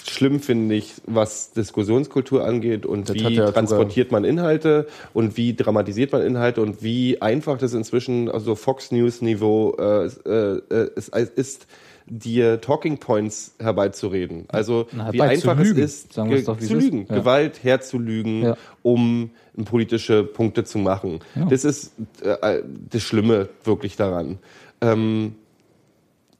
schlimm 0.04 0.40
finde 0.40 0.76
ich, 0.76 0.94
was 1.06 1.52
Diskussionskultur 1.52 2.44
angeht 2.44 2.86
und 2.86 3.08
Das 3.08 3.16
wie 3.16 3.34
ja 3.34 3.50
transportiert 3.50 4.12
man 4.12 4.24
Inhalte 4.24 4.86
und 5.12 5.36
wie 5.36 5.54
dramatisiert 5.54 6.12
man 6.12 6.22
Inhalte 6.22 6.60
und 6.62 6.82
wie 6.82 7.20
einfach 7.20 7.58
das 7.58 7.74
inzwischen, 7.74 8.30
also 8.30 8.54
Fox 8.54 8.92
News 8.92 9.20
Niveau 9.20 9.76
äh, 9.78 10.06
äh, 10.06 10.60
äh, 10.70 10.90
es 10.94 11.08
ist, 11.08 11.66
dir 12.10 12.60
Talking 12.60 12.98
Points 12.98 13.54
herbeizureden. 13.58 14.44
Also 14.48 14.86
Na, 14.92 15.12
wie 15.12 15.20
einfach 15.20 15.58
es 15.58 15.70
ist, 15.72 16.12
zu 16.12 16.24
lügen, 16.74 17.06
Ja. 17.08 17.16
Gewalt 17.16 17.62
herzulügen, 17.62 18.42
Ja. 18.42 18.56
um 18.82 19.30
politische 19.64 20.24
Punkte 20.24 20.64
zu 20.64 20.78
machen. 20.78 21.20
Ja. 21.34 21.46
Das 21.46 21.64
ist 21.64 21.92
äh, 22.22 22.62
das 22.90 23.02
Schlimme 23.02 23.48
wirklich 23.64 23.96
daran. 23.96 24.38
Ähm, 24.80 25.34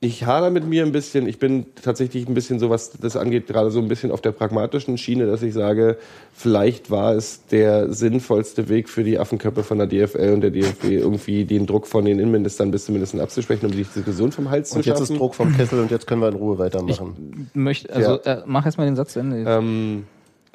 ich 0.01 0.24
hader 0.26 0.51
mit 0.51 0.64
mir 0.64 0.84
ein 0.84 0.92
bisschen. 0.92 1.26
Ich 1.28 1.40
bin 1.40 1.66
tatsächlich 1.82 2.28
ein 2.28 2.34
bisschen 2.34 2.61
so, 2.61 2.70
was 2.70 2.92
das 2.92 3.16
angeht, 3.16 3.49
gerade 3.49 3.72
so 3.72 3.80
ein 3.80 3.88
bisschen 3.88 4.12
auf 4.12 4.20
der 4.20 4.30
pragmatischen 4.30 4.96
Schiene, 4.96 5.26
dass 5.26 5.42
ich 5.42 5.53
sage, 5.53 5.96
vielleicht 6.32 6.90
war 6.92 7.14
es 7.16 7.44
der 7.46 7.92
sinnvollste 7.92 8.68
Weg 8.68 8.88
für 8.88 9.03
die 9.03 9.18
Affenköpfe 9.18 9.64
von 9.64 9.78
der 9.78 9.88
DFL 9.88 10.34
und 10.34 10.40
der 10.42 10.51
DFB, 10.51 10.84
irgendwie 10.84 11.44
den 11.44 11.66
Druck 11.66 11.88
von 11.88 12.05
den 12.05 12.20
Innenministern 12.20 12.70
bis 12.70 12.84
zum 12.84 12.92
Mindesten 12.92 13.20
abzusprechen, 13.20 13.66
um 13.66 13.72
die 13.72 13.82
Diskussion 13.82 14.30
vom 14.30 14.51
Hals 14.51 14.70
Und 14.72 14.84
zu 14.84 14.88
jetzt 14.88 14.99
schaffen. 15.01 15.14
ist 15.14 15.18
Druck 15.20 15.34
vom 15.34 15.53
Kessel 15.57 15.80
und 15.80 15.90
jetzt 15.90 16.07
können 16.07 16.20
wir 16.22 16.28
in 16.28 16.36
Ruhe 16.36 16.59
weitermachen. 16.59 17.51
Möchte, 17.55 17.92
also 17.92 18.20
Ja. 18.24 18.34
äh, 18.34 18.42
mach 18.46 18.64
erst 18.66 18.78
mal 18.78 18.84
den 18.84 18.94
Satz 18.94 19.14
zu 19.14 19.18
Ende. 19.18 19.44
Ähm, 19.51 20.05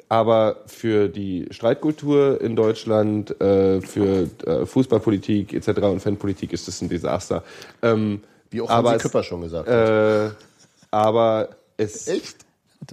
aber 0.08 0.56
für 0.66 1.08
die 1.08 1.48
Streitkultur 1.50 2.40
in 2.40 2.56
Deutschland, 2.56 3.38
äh, 3.42 3.82
für 3.82 4.28
äh, 4.46 4.64
Fußballpolitik 4.64 5.52
etc. 5.52 5.68
und 5.82 6.00
Fanpolitik 6.00 6.52
ist 6.54 6.66
das 6.66 6.80
ein 6.80 6.88
Desaster. 6.88 7.42
Ähm, 7.82 8.20
Wie 8.54 8.60
auch 8.60 8.70
aber 8.70 8.90
Hansi 8.90 8.96
es- 8.98 9.02
Küpper 9.02 9.22
schon 9.24 9.40
gesagt 9.42 9.68
hat. 9.68 9.74
Äh, 9.88 10.30
aber 10.90 11.48
es. 11.76 12.06
Echt? 12.06 12.36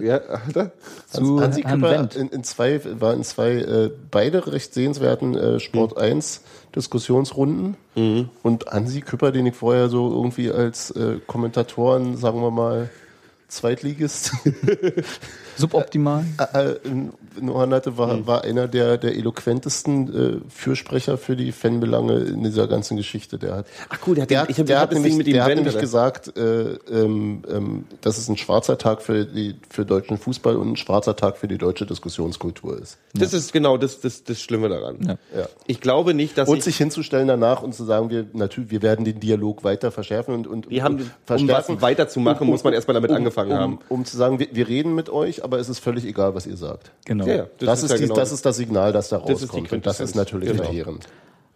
Ja, 0.00 0.20
hat 0.46 0.56
er? 0.56 0.72
zu 1.06 1.40
Hansi 1.40 1.62
Küpper 1.62 2.08
in, 2.16 2.28
in 2.30 2.44
zwei, 2.44 2.80
war 3.00 3.12
in 3.12 3.22
zwei 3.24 3.50
äh, 3.56 3.90
beide 4.10 4.50
recht 4.50 4.72
sehenswerten 4.74 5.36
äh, 5.36 5.60
Sport 5.60 5.98
1 5.98 6.40
Diskussionsrunden. 6.74 7.76
Und 8.42 8.66
Hansi 8.66 9.02
Küpper, 9.02 9.32
den 9.32 9.44
ich 9.46 9.54
vorher 9.54 9.88
so 9.90 10.10
irgendwie 10.10 10.50
als 10.50 10.90
äh, 10.92 11.18
Kommentatoren, 11.26 12.16
sagen 12.16 12.40
wir 12.40 12.50
mal, 12.50 12.88
Zweitligist 13.48 14.32
Suboptimal. 15.56 16.24
äh, 16.52 16.74
in 17.38 17.48
Ohren 17.48 17.72
hatte, 17.72 17.96
war, 17.96 18.26
war 18.26 18.44
einer 18.44 18.68
der, 18.68 18.98
der 18.98 19.14
eloquentesten 19.16 20.42
äh, 20.44 20.50
Fürsprecher 20.50 21.16
für 21.18 21.36
die 21.36 21.52
Fanbelange 21.52 22.18
in 22.18 22.42
dieser 22.42 22.66
ganzen 22.68 22.96
Geschichte. 22.96 23.38
Der 23.38 23.56
hat, 23.56 23.66
Ach 23.88 23.98
cool, 24.06 24.14
der 24.14 24.22
hat, 24.22 24.30
der 24.30 24.44
den- 24.44 24.50
ich 24.50 24.58
hab- 24.58 24.66
der 24.66 24.80
hat 24.80 24.92
nämlich, 24.92 25.14
mit 25.14 25.26
ihm 25.26 25.32
der 25.34 25.44
hat 25.44 25.54
nämlich 25.54 25.78
gesagt, 25.78 26.36
äh, 26.36 26.74
ähm, 26.90 27.42
ähm, 27.50 27.84
dass 28.02 28.18
es 28.18 28.28
ein 28.28 28.36
schwarzer 28.36 28.76
Tag 28.78 29.02
für, 29.02 29.24
die, 29.24 29.54
für 29.70 29.84
deutschen 29.86 30.18
Fußball 30.18 30.56
und 30.56 30.72
ein 30.72 30.76
schwarzer 30.76 31.16
Tag 31.16 31.36
für 31.38 31.48
die 31.48 31.58
deutsche 31.58 31.86
Diskussionskultur 31.86 32.78
ist. 32.80 32.98
Das 33.14 33.32
ist 33.32 33.52
genau 33.52 33.76
das, 33.76 34.00
das, 34.00 34.24
das 34.24 34.40
Schlimme 34.40 34.68
daran. 34.68 34.96
Ja. 35.02 35.40
Ja. 35.40 35.46
Ich 35.66 35.80
glaube 35.80 36.14
nicht, 36.14 36.36
dass 36.38 36.48
Und 36.48 36.58
ich, 36.58 36.64
sich 36.64 36.76
hinzustellen 36.76 37.28
danach 37.28 37.62
und 37.62 37.74
zu 37.74 37.84
sagen, 37.84 38.10
wir 38.10 38.26
natürlich, 38.32 38.70
wir 38.70 38.82
werden 38.82 39.04
den 39.04 39.20
Dialog 39.20 39.64
weiter 39.64 39.90
verschärfen 39.90 40.34
und, 40.34 40.46
und 40.46 40.70
wir 40.70 40.82
haben, 40.84 41.10
und 41.28 41.40
um 41.40 41.48
was 41.48 41.80
weiterzumachen, 41.82 42.46
muss 42.46 42.64
man 42.64 42.72
erstmal 42.74 42.94
damit 42.94 43.10
angefangen 43.10 43.52
um, 43.52 43.58
haben. 43.58 43.78
Um 43.88 44.04
zu 44.04 44.16
sagen, 44.16 44.38
wir, 44.38 44.48
wir 44.52 44.68
reden 44.68 44.94
mit 44.94 45.08
euch, 45.10 45.41
aber 45.42 45.58
es 45.58 45.68
ist 45.68 45.78
völlig 45.80 46.04
egal, 46.04 46.34
was 46.34 46.46
ihr 46.46 46.56
sagt. 46.56 46.92
Genau. 47.04 47.26
Ja, 47.26 47.34
ja, 47.34 47.46
Das, 47.58 47.82
ist, 47.82 47.90
ja 47.90 47.96
die, 47.96 48.02
genau 48.04 48.14
das 48.14 48.32
ist 48.32 48.44
das 48.46 48.56
Signal, 48.56 48.92
das 48.92 49.08
da 49.08 49.18
ist 49.18 49.28
rauskommt. 49.42 49.72
und 49.72 49.86
das 49.86 50.00
ist 50.00 50.14
natürlich 50.14 50.50
Genau. 50.50 50.62
verheerend. 50.64 51.06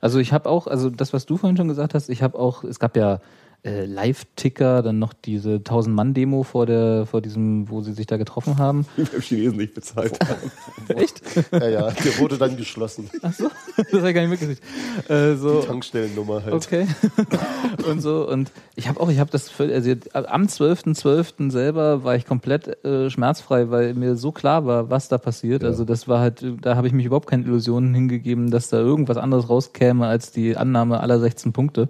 Also 0.01 0.19
ich 0.19 0.33
habe 0.33 0.49
auch, 0.49 0.67
also 0.67 0.91
das, 0.91 1.13
was 1.13 1.27
du 1.27 1.37
vorhin 1.37 1.57
schon 1.57 1.69
gesagt 1.69 1.95
hast, 1.95 2.09
ich 2.11 2.23
habe 2.23 2.39
auch, 2.39 2.65
es 2.65 2.79
gab 2.79 2.97
ja 2.97 3.21
äh, 3.65 3.85
Live-Ticker, 3.85 4.83
dann 4.83 4.99
noch 4.99 5.13
diese 5.13 5.57
1000-Mann-Demo 5.57 6.43
vor 6.45 6.67
der, 6.67 7.07
vor 7.07 7.21
diesem, 7.21 7.69
wo 7.69 7.83
sie 7.83 7.93
sich 7.93 8.07
da 8.07 8.17
getroffen 8.17 8.59
haben. 8.59 8.87
Die 8.97 9.03
beim 9.03 9.21
Chinesen 9.21 9.57
nicht 9.57 9.75
bezahlt 9.75 10.19
haben. 10.21 10.51
Echt? 10.99 11.23
Ja, 11.53 11.69
ja, 11.69 11.91
der 11.91 12.19
wurde 12.19 12.39
dann 12.39 12.57
geschlossen. 12.57 13.11
Das 13.77 14.01
habe 14.01 14.09
ich 14.09 14.15
gar 14.15 14.27
nicht 14.27 14.31
mitgekriegt. 14.31 14.63
Äh, 15.11 15.35
so, 15.37 15.61
Tankstellennummer 15.61 16.43
halt. 16.43 16.55
Okay. 16.55 16.87
und 17.89 18.01
so 18.01 18.27
und 18.27 18.51
ich 18.75 18.89
habe 18.89 18.99
auch, 19.01 19.11
ich 19.11 19.19
habe 19.19 19.31
das 19.31 19.51
völ- 19.51 19.73
also 19.73 19.91
am 20.13 20.45
12.12. 20.45 21.51
selber 21.51 22.03
war 22.05 22.17
ich 22.17 22.25
komplett 22.25 22.83
äh, 22.85 23.11
schmerzfrei, 23.11 23.71
weil 23.71 23.93
mir 23.95 24.17
so 24.17 24.33
klar 24.33 24.65
war, 24.67 24.89
was 24.91 25.09
da 25.09 25.19
passiert. 25.19 25.63
Also 25.63 25.85
das 25.85 26.09
war 26.09 26.21
halt, 26.21 26.45
da 26.63 26.77
habe 26.77 26.87
ich 26.87 26.93
mich 26.95 27.05
überhaupt 27.07 27.29
keine 27.29 27.45
Illusionen 27.45 27.95
hingegeben, 27.95 28.51
dass 28.51 28.69
da 28.69 28.79
irgendwas 28.79 29.17
anderes 29.19 29.49
rauskäme 29.51 30.07
als 30.07 30.33
die 30.33 30.57
Annahme 30.57 31.01
aller 31.01 31.19
16 31.21 31.53
Punkte. 31.53 31.89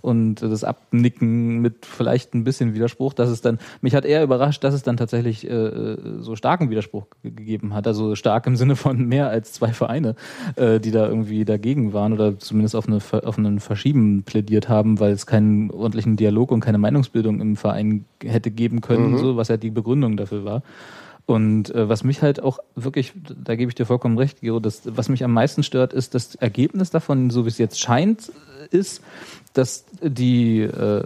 Und 0.00 0.36
das 0.36 0.64
Abnicken 0.64 1.60
mit 1.60 1.84
vielleicht 1.86 2.34
ein 2.34 2.44
bisschen 2.44 2.74
Widerspruch, 2.74 3.14
dass 3.14 3.30
es 3.30 3.40
dann, 3.40 3.58
mich 3.80 3.94
hat 3.94 4.04
eher 4.04 4.22
überrascht, 4.22 4.62
dass 4.62 4.74
es 4.74 4.82
dann 4.82 4.96
tatsächlich 4.96 5.48
äh, 5.48 5.96
so 6.20 6.36
starken 6.36 6.70
Widerspruch 6.70 7.06
ge- 7.22 7.32
gegeben 7.32 7.74
hat. 7.74 7.86
Also 7.86 8.14
stark 8.14 8.46
im 8.46 8.56
Sinne 8.56 8.76
von 8.76 9.06
mehr 9.06 9.28
als 9.28 9.52
zwei 9.52 9.72
Vereine, 9.72 10.14
äh, 10.56 10.78
die 10.78 10.90
da 10.90 11.08
irgendwie 11.08 11.44
dagegen 11.44 11.92
waren 11.92 12.12
oder 12.12 12.38
zumindest 12.38 12.76
auf, 12.76 12.86
eine, 12.86 12.98
auf 13.24 13.38
einen 13.38 13.60
Verschieben 13.60 14.22
plädiert 14.22 14.68
haben, 14.68 15.00
weil 15.00 15.12
es 15.12 15.26
keinen 15.26 15.70
ordentlichen 15.70 16.16
Dialog 16.16 16.52
und 16.52 16.60
keine 16.60 16.78
Meinungsbildung 16.78 17.40
im 17.40 17.56
Verein 17.56 18.04
hätte 18.22 18.50
geben 18.50 18.80
können, 18.80 19.14
so 19.18 19.36
was 19.36 19.48
ja 19.48 19.56
die 19.56 19.70
Begründung 19.70 20.16
dafür 20.16 20.44
war. 20.44 20.62
Und 21.26 21.74
äh, 21.74 21.88
was 21.90 22.04
mich 22.04 22.22
halt 22.22 22.42
auch 22.42 22.58
wirklich, 22.74 23.12
da 23.44 23.54
gebe 23.54 23.68
ich 23.68 23.74
dir 23.74 23.84
vollkommen 23.84 24.16
recht, 24.16 24.40
Gero, 24.40 24.60
das, 24.60 24.82
was 24.86 25.10
mich 25.10 25.22
am 25.24 25.32
meisten 25.34 25.62
stört, 25.62 25.92
ist 25.92 26.14
das 26.14 26.36
Ergebnis 26.36 26.88
davon, 26.90 27.28
so 27.28 27.44
wie 27.44 27.48
es 27.48 27.58
jetzt 27.58 27.78
scheint, 27.78 28.32
äh, 28.72 28.76
ist, 28.76 29.02
dass 29.52 29.84
die 30.02 30.60
äh, 30.60 31.02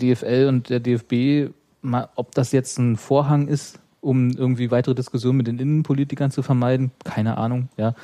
DFL 0.00 0.46
und 0.48 0.70
der 0.70 0.80
DFB, 0.80 1.52
mal, 1.82 2.08
ob 2.14 2.34
das 2.34 2.52
jetzt 2.52 2.78
ein 2.78 2.96
Vorhang 2.96 3.48
ist, 3.48 3.78
um 4.00 4.30
irgendwie 4.30 4.70
weitere 4.70 4.94
Diskussionen 4.94 5.38
mit 5.38 5.46
den 5.46 5.58
Innenpolitikern 5.58 6.30
zu 6.30 6.42
vermeiden, 6.42 6.92
keine 7.04 7.38
Ahnung, 7.38 7.68
ja, 7.76 7.94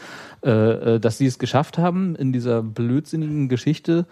äh, 0.43 0.95
äh, 0.95 1.01
dass 1.01 1.19
sie 1.19 1.27
es 1.27 1.39
geschafft 1.39 1.79
haben, 1.79 2.17
in 2.17 2.33
dieser 2.33 2.63
blödsinnigen 2.63 3.49
Geschichte 3.49 4.07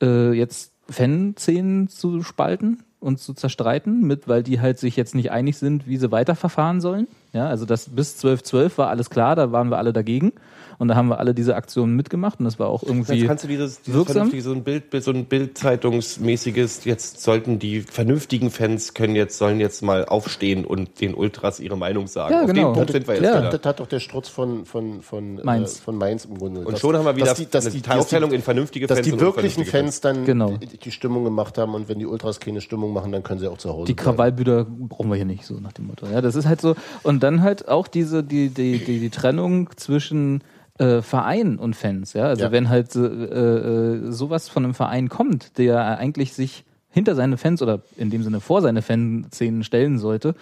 äh, 0.00 0.32
jetzt 0.32 0.72
Fanszenen 0.88 1.88
zu 1.88 2.22
spalten 2.22 2.84
und 3.00 3.18
zu 3.18 3.34
zerstreiten, 3.34 4.02
mit, 4.06 4.28
weil 4.28 4.42
die 4.42 4.60
halt 4.60 4.78
sich 4.78 4.96
jetzt 4.96 5.14
nicht 5.14 5.30
einig 5.30 5.58
sind, 5.58 5.86
wie 5.86 5.96
sie 5.96 6.10
weiterverfahren 6.10 6.80
sollen. 6.80 7.08
Ja, 7.32 7.48
also 7.48 7.66
das 7.66 7.88
bis 7.88 8.22
12.12 8.24 8.78
war 8.78 8.88
alles 8.88 9.10
klar, 9.10 9.36
da 9.36 9.52
waren 9.52 9.70
wir 9.70 9.78
alle 9.78 9.92
dagegen. 9.92 10.32
Und 10.78 10.88
da 10.88 10.94
haben 10.94 11.08
wir 11.08 11.18
alle 11.18 11.34
diese 11.34 11.56
Aktionen 11.56 11.94
mitgemacht 11.96 12.38
und 12.38 12.44
das 12.44 12.58
war 12.58 12.68
auch 12.68 12.82
irgendwie. 12.82 13.14
Jetzt 13.14 13.28
kannst 13.28 13.44
du 13.44 13.48
dieses, 13.48 13.82
dieses 13.82 13.94
wirksam? 13.94 14.30
so 14.40 14.52
ein 14.52 14.64
Bild, 14.64 14.84
so 15.02 15.10
ein 15.10 15.26
Bildzeitungsmäßiges, 15.26 16.84
jetzt 16.84 17.22
sollten 17.22 17.58
die 17.58 17.80
vernünftigen 17.80 18.50
Fans 18.50 18.94
können 18.94 19.16
jetzt, 19.16 19.38
sollen 19.38 19.60
jetzt 19.60 19.82
mal 19.82 20.04
aufstehen 20.04 20.64
und 20.64 21.00
den 21.00 21.14
Ultras 21.14 21.60
ihre 21.60 21.76
Meinung 21.76 22.06
sagen. 22.06 22.32
Ja, 22.32 22.42
Auf 22.42 22.46
genau. 22.48 22.72
dem 22.72 22.74
Punkt 22.74 22.92
sind 22.92 23.06
wir 23.06 23.14
jetzt 23.14 23.24
Ja. 23.24 23.50
Das 23.50 23.64
hat 23.64 23.80
doch 23.80 23.86
der 23.86 24.00
Strutz 24.00 24.28
von, 24.28 24.64
von, 24.64 25.02
von, 25.02 25.40
Mainz. 25.42 25.78
Äh, 25.78 25.82
von 25.82 25.96
Mainz 25.96 26.24
im 26.24 26.38
Grunde. 26.38 26.60
Und 26.62 26.78
schon 26.78 26.96
haben 26.96 27.04
wir 27.04 27.16
wieder 27.16 27.26
dass 27.26 27.38
die, 27.38 27.46
dass 27.46 27.66
eine 27.66 27.74
die, 27.74 27.82
dass 27.82 28.12
in 28.12 28.42
vernünftige 28.42 28.86
die, 28.86 28.88
dass 28.88 28.98
Fans 28.98 29.06
die 29.06 29.12
und 29.12 29.20
wirklichen 29.20 29.64
Fans 29.64 30.00
dann 30.00 30.24
Genau. 30.24 30.56
die, 30.56 30.78
die 30.78 30.90
Stimmung 30.90 31.24
gemacht 31.24 31.58
haben 31.58 31.74
und 31.74 31.88
wenn 31.88 31.98
die 31.98 32.06
Ultras 32.06 32.40
keine 32.40 32.60
Stimmung 32.60 32.92
machen, 32.92 33.12
dann 33.12 33.22
können 33.22 33.40
sie 33.40 33.48
auch 33.48 33.58
zu 33.58 33.70
Hause 33.70 33.86
die. 33.86 33.94
Krawallbüder 33.96 34.64
brauchen 34.64 35.10
wir 35.10 35.16
hier 35.16 35.24
nicht, 35.24 35.44
so 35.44 35.54
nach 35.54 35.72
dem 35.72 35.86
Motto. 35.86 36.06
Ja, 36.06 36.20
das 36.20 36.34
ist 36.34 36.46
halt 36.46 36.60
so. 36.60 36.74
Und 37.02 37.22
dann 37.22 37.42
halt 37.42 37.68
auch 37.68 37.88
diese, 37.88 38.22
die, 38.22 38.48
die, 38.48 38.84
die, 38.84 39.00
die 39.00 39.10
Trennung 39.10 39.70
zwischen 39.76 40.42
äh, 40.78 41.02
Verein 41.02 41.58
und 41.58 41.76
Fans. 41.76 42.12
Ja, 42.14 42.24
also 42.24 42.44
Ja. 42.44 42.52
wenn 42.52 42.68
halt 42.68 42.94
äh, 42.96 43.00
äh, 43.00 44.10
sowas 44.10 44.48
von 44.48 44.64
einem 44.64 44.74
Verein 44.74 45.08
kommt, 45.08 45.58
der 45.58 45.98
eigentlich 45.98 46.32
sich 46.32 46.64
hinter 46.90 47.14
seine 47.14 47.36
Fans 47.36 47.60
oder 47.62 47.80
in 47.96 48.10
dem 48.10 48.22
Sinne 48.22 48.40
vor 48.40 48.62
seine 48.62 48.82
Fanszenen 48.82 49.64
stellen 49.64 49.98
sollte, 49.98 50.34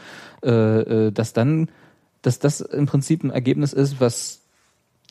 äh, 0.44 0.48
äh, 1.08 1.12
dass 1.12 1.32
dann, 1.32 1.68
dass 2.22 2.38
das 2.38 2.60
im 2.60 2.86
Prinzip 2.86 3.24
ein 3.24 3.30
Ergebnis 3.30 3.72
ist, 3.72 4.00
was 4.00 4.42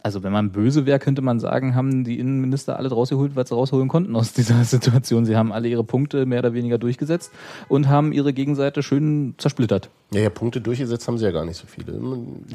also 0.04 0.24
wenn 0.24 0.32
man 0.32 0.52
böse 0.52 0.88
wäre, 0.88 0.98
könnte 0.98 1.22
man 1.22 1.40
sagen, 1.40 1.76
haben 1.76 2.04
die 2.04 2.18
Innenminister 2.18 2.78
alle 2.78 2.90
rausgeholt, 2.90 3.36
was 3.36 3.50
sie 3.50 3.56
rausholen 3.56 3.88
konnten 3.88 4.16
aus 4.16 4.34
dieser 4.38 4.64
Situation. 4.64 5.26
Sie 5.26 5.38
haben 5.38 5.52
alle 5.52 5.68
ihre 5.68 5.84
Punkte 5.84 6.26
mehr 6.26 6.40
oder 6.40 6.54
weniger 6.56 6.80
durchgesetzt 6.80 7.32
und 7.68 7.88
haben 7.88 8.12
ihre 8.12 8.34
Gegenseite 8.34 8.82
schön 8.82 9.36
zersplittert. 9.38 9.90
Ja, 10.14 10.20
ja, 10.20 10.30
Punkte 10.30 10.60
durchgesetzt 10.60 11.08
haben 11.08 11.18
sie 11.18 11.24
ja 11.24 11.32
gar 11.32 11.46
nicht 11.46 11.56
so 11.56 11.66
viele. 11.68 11.98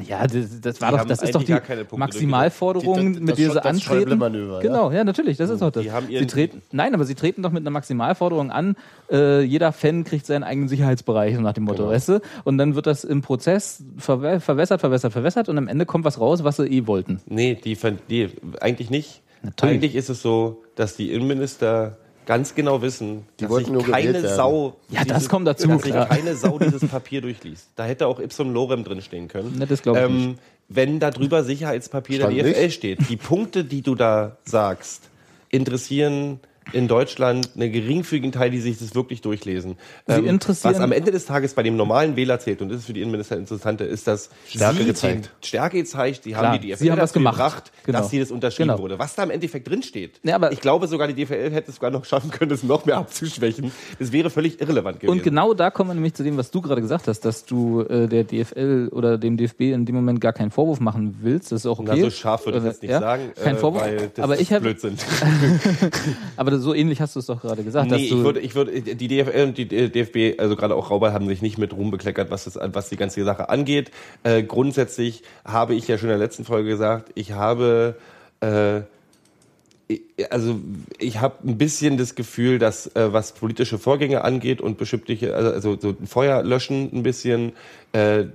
Ja, 0.07 0.27
das, 0.27 0.61
das 0.61 0.79
war 0.79 0.91
doch, 0.91 1.05
das 1.05 1.23
ist 1.23 1.33
doch 1.33 1.39
eigentlich 1.39 1.45
die 1.47 1.51
gar 1.53 1.59
keine 1.61 1.85
Punkte 1.85 1.97
Maximalforderung. 1.99 3.13
Die- 3.13 3.13
das- 3.13 3.21
mit 3.23 3.37
dieser 3.39 3.53
das 3.55 3.65
Antreten. 3.65 4.19
Genau, 4.61 4.91
ja, 4.91 5.03
natürlich, 5.03 5.37
das 5.37 5.49
ist 5.49 5.63
doch 5.63 5.71
das. 5.71 5.81
Die 5.81 5.91
haben 5.91 6.05
sie 6.07 6.27
treten, 6.27 6.61
nein, 6.71 6.93
aber 6.93 7.03
sie 7.05 7.15
treten 7.15 7.41
doch 7.41 7.51
mit 7.51 7.63
einer 7.63 7.71
Maximalforderung 7.71 8.51
an. 8.51 8.75
Äh, 9.11 9.41
jeder 9.41 9.71
Fan 9.71 10.03
kriegt 10.03 10.27
seinen 10.27 10.43
eigenen 10.43 10.69
Sicherheitsbereich, 10.69 11.35
nach 11.39 11.53
dem 11.53 11.63
Motto, 11.63 11.77
Genau. 11.83 11.89
weißt 11.89 12.09
du? 12.09 12.21
Und 12.43 12.59
dann 12.59 12.75
wird 12.75 12.85
das 12.85 13.03
im 13.03 13.23
Prozess 13.23 13.83
verwässert, 13.97 14.79
verwässert, 14.79 15.11
verwässert 15.11 15.49
und 15.49 15.57
am 15.57 15.67
Ende 15.67 15.87
kommt 15.87 16.05
was 16.05 16.19
raus, 16.19 16.43
was 16.43 16.57
sie 16.57 16.67
eh 16.67 16.85
wollten. 16.85 17.21
Nee, 17.25 17.55
die, 17.55 17.75
die 18.07 18.29
eigentlich 18.61 18.91
nicht. 18.91 19.23
Natürlich. 19.41 19.73
Eigentlich 19.75 19.95
ist 19.95 20.09
es 20.09 20.21
so, 20.21 20.63
dass 20.75 20.95
die 20.95 21.11
Innenminister 21.11 21.97
ganz 22.27 22.53
genau 22.53 22.83
wissen, 22.83 23.25
Die 23.39 23.45
dass 23.45 23.51
wollten 23.51 23.65
sich 23.65 23.73
nur 23.73 23.91
keine 23.91 24.13
werden. 24.13 24.35
Sau 24.35 24.75
Ja, 24.89 25.03
das 25.03 25.27
kommt 25.27 25.47
dazu, 25.47 25.67
dass 25.67 25.81
sich 25.81 25.93
keine 25.93 26.35
Sau 26.35 26.59
dieses 26.59 26.87
Papier 26.87 27.21
durchliest. 27.21 27.69
Da 27.75 27.85
hätte 27.85 28.05
auch 28.05 28.19
Ipsum 28.19 28.53
Lorem 28.53 28.83
drin 28.83 29.01
stehen 29.01 29.27
können. 29.27 29.57
Ne, 29.57 29.65
das 29.65 29.81
glaub 29.81 29.97
ich 29.97 30.07
nicht. 30.09 30.39
Wenn 30.69 30.99
da 30.99 31.09
drüber 31.09 31.43
Sicherheitspapier 31.43 32.17
Stand 32.17 32.37
der 32.37 32.43
DFL 32.43 32.63
nicht. 32.65 32.75
steht, 32.75 33.09
die 33.09 33.15
Punkte, 33.15 33.63
die 33.63 33.81
du 33.81 33.95
da 33.95 34.37
sagst, 34.43 35.09
interessieren 35.49 36.41
in 36.73 36.87
Deutschland 36.87 37.49
einen 37.55 37.71
geringfügigen 37.71 38.31
Teil, 38.31 38.49
die 38.51 38.59
sich 38.59 38.77
das 38.79 38.93
wirklich 38.95 39.21
durchlesen. 39.21 39.77
Ähm, 40.07 40.23
Sie 40.23 40.29
interessieren- 40.29 40.73
was 40.75 40.81
am 40.81 40.91
Ende 40.91 41.11
des 41.11 41.25
Tages 41.25 41.53
bei 41.53 41.63
dem 41.63 41.75
normalen 41.77 42.15
Wähler 42.15 42.39
zählt, 42.39 42.61
und 42.61 42.69
das 42.69 42.79
ist 42.79 42.85
für 42.85 42.93
die 42.93 43.01
Innenminister 43.01 43.37
interessante, 43.37 43.83
ist, 43.85 44.07
dass 44.07 44.29
Stärke 44.47 44.79
sie 44.79 44.85
gezeigt. 44.85 45.31
Stärke 45.41 45.77
gezeigt, 45.77 46.25
die 46.25 46.31
Klar, 46.31 46.51
haben 46.53 46.61
die 46.61 46.67
DFL 46.69 46.77
sie 46.83 46.91
haben 46.91 46.99
was 47.01 47.13
gemacht. 47.13 47.35
gebracht, 47.37 47.71
Genau. 47.85 47.99
dass 47.99 48.09
sie 48.09 48.19
das 48.19 48.31
unterschrieben 48.31 48.69
Genau. 48.69 48.81
wurde. 48.81 48.99
Was 48.99 49.15
da 49.15 49.23
im 49.23 49.29
Endeffekt 49.31 49.69
drin 49.69 49.81
steht. 49.83 50.19
Ja, 50.23 50.35
aber- 50.35 50.51
ich 50.51 50.59
glaube 50.61 50.87
sogar, 50.87 51.07
die 51.07 51.13
DFL 51.13 51.51
hätte 51.51 51.69
es 51.69 51.75
sogar 51.75 51.91
noch 51.91 52.05
schaffen 52.05 52.31
können, 52.31 52.49
das 52.49 52.63
noch 52.63 52.85
mehr 52.85 52.97
abzuschwächen. 52.97 53.71
Das 53.99 54.11
wäre 54.11 54.29
völlig 54.29 54.59
irrelevant 54.61 54.99
gewesen. 54.99 55.17
Und 55.17 55.23
genau 55.23 55.53
da 55.53 55.71
kommen 55.71 55.89
wir 55.91 55.93
nämlich 55.95 56.13
zu 56.15 56.23
dem, 56.23 56.37
was 56.37 56.51
du 56.51 56.61
gerade 56.61 56.81
gesagt 56.81 57.07
hast, 57.07 57.21
dass 57.21 57.45
du 57.45 57.81
äh, 57.81 58.07
der 58.07 58.23
DFL 58.23 58.89
oder 58.91 59.17
dem 59.17 59.37
DFB 59.37 59.71
in 59.73 59.85
dem 59.85 59.95
Moment 59.95 60.19
gar 60.21 60.33
keinen 60.33 60.51
Vorwurf 60.51 60.79
machen 60.79 61.17
willst. 61.21 61.51
Das 61.51 61.61
ist 61.61 61.65
auch 61.65 61.79
okay. 61.79 61.91
Na, 61.95 62.01
so 62.01 62.09
scharf 62.09 62.45
würde 62.45 62.57
ich 62.59 62.63
jetzt 62.65 62.81
nicht 62.81 62.91
ja, 62.91 62.99
sagen, 62.99 63.31
Kein 63.41 63.55
äh, 63.55 63.59
Vorwurf. 63.59 63.83
weil 63.83 64.11
das 64.13 64.23
aber 64.23 64.39
ich 64.39 64.51
habe, 64.51 64.61
Blödsinn. 64.61 64.97
aber 66.37 66.56
so 66.59 66.73
ähnlich 66.73 67.01
hast 67.01 67.15
du 67.15 67.19
es 67.19 67.25
doch 67.25 67.41
gerade 67.41 67.63
gesagt, 67.63 67.91
dass 67.91 67.99
Nee, 67.99 68.09
du 68.09 68.17
ich 68.17 68.23
würde, 68.23 68.39
ich 68.39 68.55
würde, 68.55 68.81
die 68.81 69.07
DFL 69.07 69.43
und 69.47 69.57
die 69.57 69.67
DFB, 69.67 70.39
also 70.39 70.55
gerade 70.55 70.75
auch 70.75 70.91
Rauber, 70.91 71.13
haben 71.13 71.27
sich 71.27 71.41
nicht 71.41 71.57
mit 71.57 71.73
Ruhm 71.73 71.91
bekleckert, 71.91 72.31
was 72.31 72.45
das, 72.45 72.57
was 72.73 72.89
die 72.89 72.97
ganze 72.97 73.23
Sache 73.23 73.49
angeht. 73.49 73.91
Äh, 74.23 74.43
grundsätzlich 74.43 75.23
habe 75.45 75.75
ich 75.75 75.87
ja 75.87 75.97
schon 75.97 76.09
in 76.09 76.17
der 76.17 76.25
letzten 76.25 76.45
Folge 76.45 76.69
gesagt, 76.69 77.11
ich 77.15 77.31
habe, 77.31 77.95
äh, 78.41 78.81
also 80.29 80.59
ich 80.99 81.21
habe 81.21 81.47
ein 81.47 81.57
bisschen 81.57 81.97
das 81.97 82.15
Gefühl, 82.15 82.59
dass 82.59 82.87
äh, 82.95 83.13
was 83.13 83.33
politische 83.33 83.77
Vorgänge 83.77 84.23
angeht 84.23 84.61
und 84.61 84.77
bestimmte, 84.77 85.33
also, 85.33 85.51
also 85.51 85.77
so 85.79 85.89
ein 85.89 86.07
Feuer 86.07 86.43
löschen 86.43 86.89
ein 86.93 87.03
bisschen, 87.03 87.53
äh, 87.93 88.25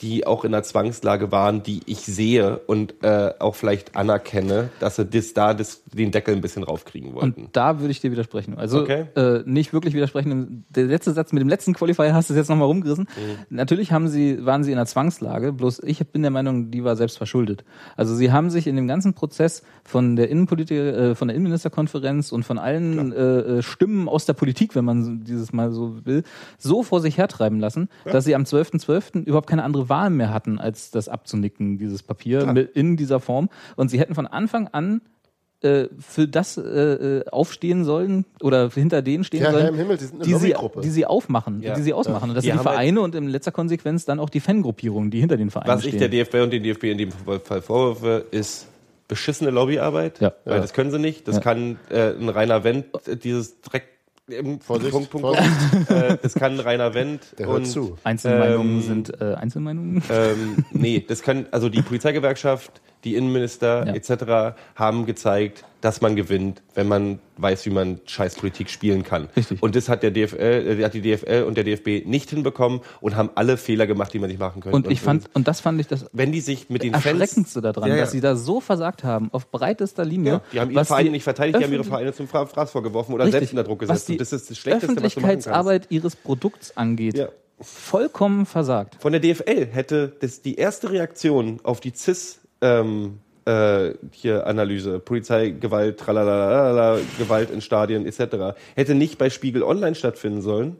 die 0.00 0.26
auch 0.26 0.44
in 0.44 0.52
einer 0.52 0.64
Zwangslage 0.64 1.30
waren, 1.30 1.62
die 1.62 1.80
ich 1.86 2.00
sehe 2.00 2.58
und 2.66 2.94
äh, 3.02 3.32
auch 3.38 3.54
vielleicht 3.54 3.94
anerkenne, 3.96 4.70
dass 4.80 4.96
sie 4.96 5.06
das 5.06 5.34
da 5.34 5.54
das, 5.54 5.82
den 5.92 6.10
Deckel 6.10 6.34
ein 6.34 6.40
bisschen 6.40 6.64
raufkriegen 6.64 7.14
wollten. 7.14 7.44
Und 7.44 7.56
da 7.56 7.78
würde 7.78 7.92
ich 7.92 8.00
dir 8.00 8.10
widersprechen. 8.10 8.58
Also 8.58 8.82
Okay. 8.82 9.06
äh, 9.14 9.42
nicht 9.46 9.72
wirklich 9.72 9.94
widersprechen. 9.94 10.64
Der 10.68 10.84
letzte 10.84 11.12
Satz 11.12 11.32
mit 11.32 11.40
dem 11.40 11.48
letzten 11.48 11.74
Qualifier 11.74 12.12
hast 12.12 12.28
du 12.28 12.34
es 12.34 12.38
jetzt 12.38 12.48
nochmal 12.48 12.66
rumgerissen. 12.66 13.04
Mhm. 13.16 13.56
Natürlich 13.56 13.92
haben 13.92 14.08
sie, 14.08 14.44
waren 14.44 14.64
sie 14.64 14.72
in 14.72 14.78
einer 14.78 14.86
Zwangslage, 14.86 15.52
bloß 15.52 15.80
ich 15.84 16.04
bin 16.08 16.22
der 16.22 16.32
Meinung, 16.32 16.72
die 16.72 16.82
war 16.82 16.96
selbst 16.96 17.16
verschuldet. 17.16 17.64
Also 17.96 18.16
sie 18.16 18.32
haben 18.32 18.50
sich 18.50 18.66
in 18.66 18.74
dem 18.74 18.88
ganzen 18.88 19.14
Prozess 19.14 19.62
von 19.84 20.16
der 20.16 20.28
Innenpolitiker, 20.28 21.10
äh, 21.10 21.14
von 21.14 21.28
der 21.28 21.36
Innenministerkonferenz 21.36 22.32
und 22.32 22.42
von 22.44 22.58
allen 22.58 23.12
äh, 23.12 23.16
äh, 23.18 23.62
Stimmen 23.62 24.08
aus 24.08 24.26
der 24.26 24.32
Politik, 24.32 24.74
wenn 24.74 24.84
man 24.84 25.24
dieses 25.24 25.52
Mal 25.52 25.70
so 25.70 26.04
will, 26.04 26.24
so 26.58 26.82
vor 26.82 27.00
sich 27.00 27.16
hertreiben 27.16 27.60
lassen, 27.60 27.88
dass 28.04 28.24
sie 28.24 28.34
am 28.34 28.42
12.12. 28.42 29.24
überhaupt 29.24 29.48
keine 29.48 29.62
andere 29.62 29.83
Wahl 29.88 30.10
mehr 30.10 30.32
hatten, 30.32 30.58
als 30.58 30.90
das 30.90 31.08
abzunicken, 31.08 31.78
dieses 31.78 32.02
Papier 32.02 32.46
mit, 32.46 32.76
in 32.76 32.96
dieser 32.96 33.20
Form. 33.20 33.48
Und 33.76 33.88
sie 33.90 33.98
hätten 33.98 34.14
von 34.14 34.26
Anfang 34.26 34.68
an 34.68 35.00
äh, 35.62 35.88
für 35.98 36.28
das 36.28 36.58
äh, 36.58 36.60
äh, 36.62 37.24
aufstehen 37.30 37.84
sollen 37.84 38.26
oder 38.42 38.68
hinter 38.70 39.00
denen 39.00 39.24
stehen 39.24 39.42
Ja, 39.42 39.50
sollen, 39.52 39.74
Himmel, 39.74 39.96
die 39.96 40.04
sind 40.04 40.16
eine 40.16 40.24
die, 40.24 40.34
sie, 40.34 40.54
die 40.82 40.88
sie 40.90 41.06
aufmachen, 41.06 41.62
Ja. 41.62 41.74
die 41.74 41.82
sie 41.82 41.92
ausmachen. 41.94 42.28
Und 42.30 42.34
das 42.36 42.42
Die 42.44 42.50
sind 42.50 42.60
die 42.60 42.64
halt- 42.66 42.74
Vereine 42.76 43.00
und 43.00 43.14
in 43.14 43.28
letzter 43.28 43.52
Konsequenz 43.52 44.04
dann 44.04 44.20
auch 44.20 44.28
die 44.28 44.40
Fangruppierungen, 44.40 45.10
die 45.10 45.20
hinter 45.20 45.36
den 45.38 45.50
Vereinen 45.50 45.68
Was 45.70 45.82
ich 45.84 45.88
stehen. 45.94 46.00
der 46.00 46.08
DFB 46.10 46.34
und 46.42 46.52
den 46.52 46.62
DFB 46.62 46.84
in 46.84 46.98
dem 46.98 47.10
Fall 47.12 47.62
vorwürfe, 47.62 48.26
ist 48.30 48.66
beschissene 49.08 49.50
Lobbyarbeit. 49.50 50.20
Ja. 50.20 50.32
Weil 50.44 50.60
das 50.60 50.72
können 50.74 50.90
sie 50.90 50.98
nicht. 50.98 51.28
Das 51.28 51.36
Ja. 51.36 51.40
kann 51.40 51.78
äh, 51.90 52.10
ein 52.10 52.28
Rainer 52.28 52.62
Wendt, 52.64 52.86
dieses 53.22 53.60
Dreck. 53.62 53.84
Ähm, 54.30 54.60
Vorsicht, 54.60 54.92
Punkt, 54.92 55.10
Punkt, 55.10 55.36
Punkt. 55.36 55.90
äh, 55.90 56.16
das 56.22 56.34
kann 56.34 56.58
Rainer 56.58 56.94
Wendt. 56.94 57.38
Der 57.38 57.46
hört 57.46 57.58
und, 57.58 57.66
zu. 57.66 57.98
Einzelmeinungen 58.04 58.76
Ähm, 58.76 58.82
sind 58.82 59.20
äh, 59.20 59.34
Einzelmeinungen. 59.34 60.02
Ähm, 60.10 60.64
nee, 60.72 61.04
das 61.06 61.22
kann, 61.22 61.46
also 61.50 61.68
die 61.68 61.82
Polizeigewerkschaft, 61.82 62.80
die 63.04 63.14
Innenminister 63.16 63.86
Ja. 63.86 63.94
etc. 63.94 64.56
haben 64.74 65.06
gezeigt, 65.06 65.64
dass 65.80 66.00
man 66.00 66.16
gewinnt, 66.16 66.62
wenn 66.74 66.88
man 66.88 67.18
weiß, 67.36 67.66
wie 67.66 67.70
man 67.70 68.00
Scheißpolitik 68.06 68.70
spielen 68.70 69.02
kann. 69.02 69.28
Richtig. 69.36 69.62
Und 69.62 69.76
das 69.76 69.90
hat 69.90 70.02
der 70.02 70.10
DFL, 70.12 70.78
äh, 70.80 70.82
hat 70.84 70.94
die 70.94 71.02
DFL 71.02 71.44
und 71.46 71.56
der 71.58 71.64
DFB 71.64 72.06
nicht 72.06 72.30
hinbekommen 72.30 72.80
und 73.02 73.16
haben 73.16 73.28
alle 73.34 73.58
Fehler 73.58 73.86
gemacht, 73.86 74.14
die 74.14 74.18
man 74.18 74.30
sich 74.30 74.38
machen 74.38 74.62
könnte. 74.62 74.74
Und 74.76 74.90
ich 74.90 75.00
fand, 75.02 75.28
und 75.34 75.46
das 75.46 75.60
fand 75.60 75.78
ich 75.80 75.86
das 75.86 76.06
wenn 76.14 76.32
die 76.32 76.40
sich 76.40 76.70
mit 76.70 76.82
den 76.82 76.94
Erschreckendste 76.94 77.60
Fans, 77.60 77.74
daran, 77.74 77.90
Ja, 77.90 77.96
ja. 77.96 78.00
dass 78.02 78.12
sie 78.12 78.22
da 78.22 78.34
so 78.34 78.60
versagt 78.60 79.04
haben, 79.04 79.28
auf 79.32 79.50
breitester 79.50 80.06
Linie. 80.06 80.32
ja, 80.32 80.40
die 80.52 80.60
haben 80.60 80.70
ihre 80.70 80.84
Vereine 80.86 81.10
nicht 81.10 81.24
verteidigt, 81.24 81.58
die 81.60 81.64
haben 81.64 81.72
ihre 81.72 81.84
Vereine 81.84 82.14
zum 82.14 82.28
Fra- 82.28 82.46
Fraß 82.46 82.70
vorgeworfen 82.70 83.12
oder 83.14 83.24
Richtig. 83.24 83.40
selbst 83.40 83.52
unter 83.52 83.64
Druck 83.64 83.80
gesetzt. 83.80 84.08
Und 84.08 84.20
das 84.20 84.32
ist 84.32 84.48
das 84.50 84.56
Schlechteste, 84.56 84.88
was 84.88 84.94
du 84.96 85.02
machen 85.02 85.02
kannst. 85.02 85.16
Öffentlichkeitsarbeit 85.48 85.86
ihres 85.90 86.16
Produkts 86.16 86.74
angeht, 86.78 87.18
Ja. 87.18 87.28
vollkommen 87.60 88.46
versagt. 88.46 88.96
Von 89.00 89.12
der 89.12 89.20
DFL 89.20 89.66
hätte 89.70 90.12
das 90.20 90.40
die 90.42 90.56
erste 90.56 90.90
Reaktion 90.90 91.60
auf 91.62 91.80
die 91.80 91.92
CIS 91.94 92.40
ähm, 92.64 93.18
äh, 93.46 93.92
hier 94.12 94.46
Analyse, 94.46 94.98
Polizeigewalt, 94.98 95.98
tralalala, 95.98 96.98
Gewalt 97.18 97.50
in 97.50 97.60
Stadien 97.60 98.06
etc. 98.06 98.56
hätte 98.74 98.94
nicht 98.94 99.18
bei 99.18 99.28
Spiegel 99.30 99.62
Online 99.62 99.94
stattfinden 99.94 100.40
sollen, 100.40 100.76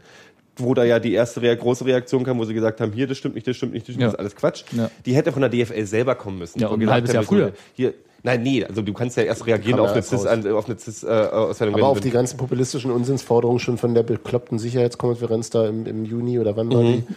wo 0.57 0.73
da 0.73 0.85
ja 0.85 0.99
die 0.99 1.13
erste 1.13 1.43
Rea 1.43 1.55
große 1.55 1.85
Reaktion 1.85 2.25
kam, 2.25 2.39
wo 2.39 2.45
sie 2.45 2.55
gesagt 2.55 2.81
haben, 2.81 2.93
hier, 2.93 3.07
das 3.07 3.19
stimmt 3.19 3.35
nicht, 3.35 3.47
das 3.47 3.57
stimmt 3.57 3.73
nicht, 3.75 3.87
das 3.87 3.95
stimmt, 3.95 4.03
Ja. 4.03 4.07
das 4.09 4.15
ist 4.15 4.19
alles 4.21 4.37
Quatsch. 4.37 4.65
Ja. 4.73 4.91
Die 5.05 5.15
hätte 5.15 5.33
von 5.33 5.43
der 5.43 5.51
DFL 5.51 5.85
selber 5.85 6.15
kommen 6.15 6.39
müssen. 6.39 6.59
Ja, 6.61 6.69
und 6.69 6.75
ein 6.75 6.81
gesagt 6.81 6.95
halbes 6.95 7.13
Jahr 7.13 7.23
früher. 7.25 7.53
Hier, 7.75 7.93
nein, 8.23 8.43
nee, 8.43 8.65
also 8.65 8.81
du 8.81 8.93
kannst 8.95 9.17
ja 9.19 9.25
erst 9.25 9.47
reagieren 9.47 9.81
auf 9.81 9.89
ja 9.89 9.95
eine 9.95 10.03
CIS, 10.03 10.25
an, 10.27 10.47
auf 10.53 10.67
eine 10.67 10.79
CIS, 10.79 11.03
äh, 11.03 11.09
Auswertung. 11.09 11.75
Aber 11.75 11.89
auf 11.89 12.01
die 12.01 12.11
ganzen 12.11 12.37
populistischen 12.39 12.91
Unsinnsforderungen 12.93 13.59
schon 13.59 13.77
von 13.79 13.95
der 13.95 14.05
bekloppten 14.05 14.59
Sicherheitskonferenz 14.59 15.51
da 15.51 15.67
im, 15.67 15.85
im 15.87 16.05
Juni 16.05 16.39
oder 16.39 16.57
wann 16.57 16.73
war 16.73 16.83
Mhm. 16.83 17.05
die? 17.09 17.15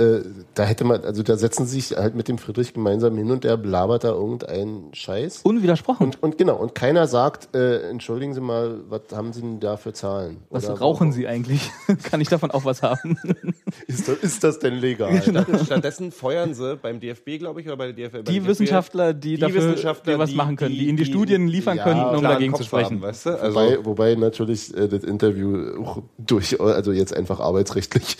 Äh, 0.00 0.22
da 0.54 0.64
hätte 0.64 0.84
man, 0.84 1.02
also 1.04 1.22
da 1.22 1.36
setzen 1.36 1.66
sie 1.66 1.80
sich 1.80 1.96
halt 1.98 2.14
mit 2.14 2.26
dem 2.28 2.38
Friedrich 2.38 2.72
gemeinsam 2.72 3.16
hin 3.18 3.30
und 3.30 3.44
der 3.44 3.56
belabert 3.58 4.04
da 4.04 4.08
irgendeinen 4.12 4.94
Scheiß. 4.94 5.40
Unwidersprochen. 5.42 6.06
Und, 6.06 6.22
und 6.22 6.38
genau, 6.38 6.56
und 6.56 6.74
keiner 6.74 7.06
sagt, 7.06 7.54
äh, 7.54 7.82
entschuldigen 7.90 8.32
Sie 8.34 8.40
mal, 8.40 8.80
was 8.88 9.02
haben 9.14 9.32
Sie 9.34 9.42
denn 9.42 9.60
da 9.60 9.76
für 9.76 9.92
Zahlen? 9.92 10.38
was 10.48 10.64
Oder 10.64 10.78
rauchen 10.78 11.12
Sie 11.12 11.26
eigentlich? 11.28 11.70
Kann 12.02 12.20
ich 12.20 12.28
davon 12.28 12.50
auch 12.50 12.64
was 12.64 12.82
haben? 12.82 13.18
Ist 13.86 14.08
das, 14.08 14.16
ist 14.18 14.44
das 14.44 14.58
denn 14.58 14.74
legal? 14.74 15.22
Stattdessen 15.64 16.10
feuern 16.12 16.54
sie 16.54 16.76
beim 16.76 16.98
DFB, 17.00 17.38
glaube 17.38 17.60
ich, 17.60 17.66
oder 17.66 17.76
bei 17.76 17.92
der 17.92 18.08
DFL? 18.08 18.22
bei 18.22 18.32
Die 18.32 18.40
der 18.40 18.48
Wissenschaftler, 18.48 19.12
die, 19.14 19.34
Die 19.34 19.40
dafür 19.40 19.56
Wissenschaftler, 19.62 20.14
die 20.14 20.18
was 20.18 20.30
die- 20.30 20.36
machen 20.36 20.56
können, 20.56 20.72
die, 20.72 20.78
die- 20.80 20.88
ihnen 20.88 20.96
die, 20.96 21.04
die- 21.04 21.10
Studien 21.10 21.46
liefern 21.46 21.76
ja, 21.76 21.84
könnten, 21.84 22.16
um 22.16 22.22
dagegen 22.22 22.52
Kopf 22.52 22.60
zu 22.62 22.66
sprechen. 22.66 22.96
Haben, 22.96 23.02
weißt 23.02 23.26
du? 23.26 23.30
Also, 23.40 23.54
Wobei, 23.60 23.84
wobei 23.84 24.14
natürlich 24.16 24.76
äh, 24.76 24.88
das 24.88 25.04
Interview 25.04 25.82
auch 25.84 26.02
durch, 26.18 26.60
also 26.60 26.92
jetzt 26.92 27.14
einfach 27.16 27.40
arbeitsrechtlich 27.40 28.16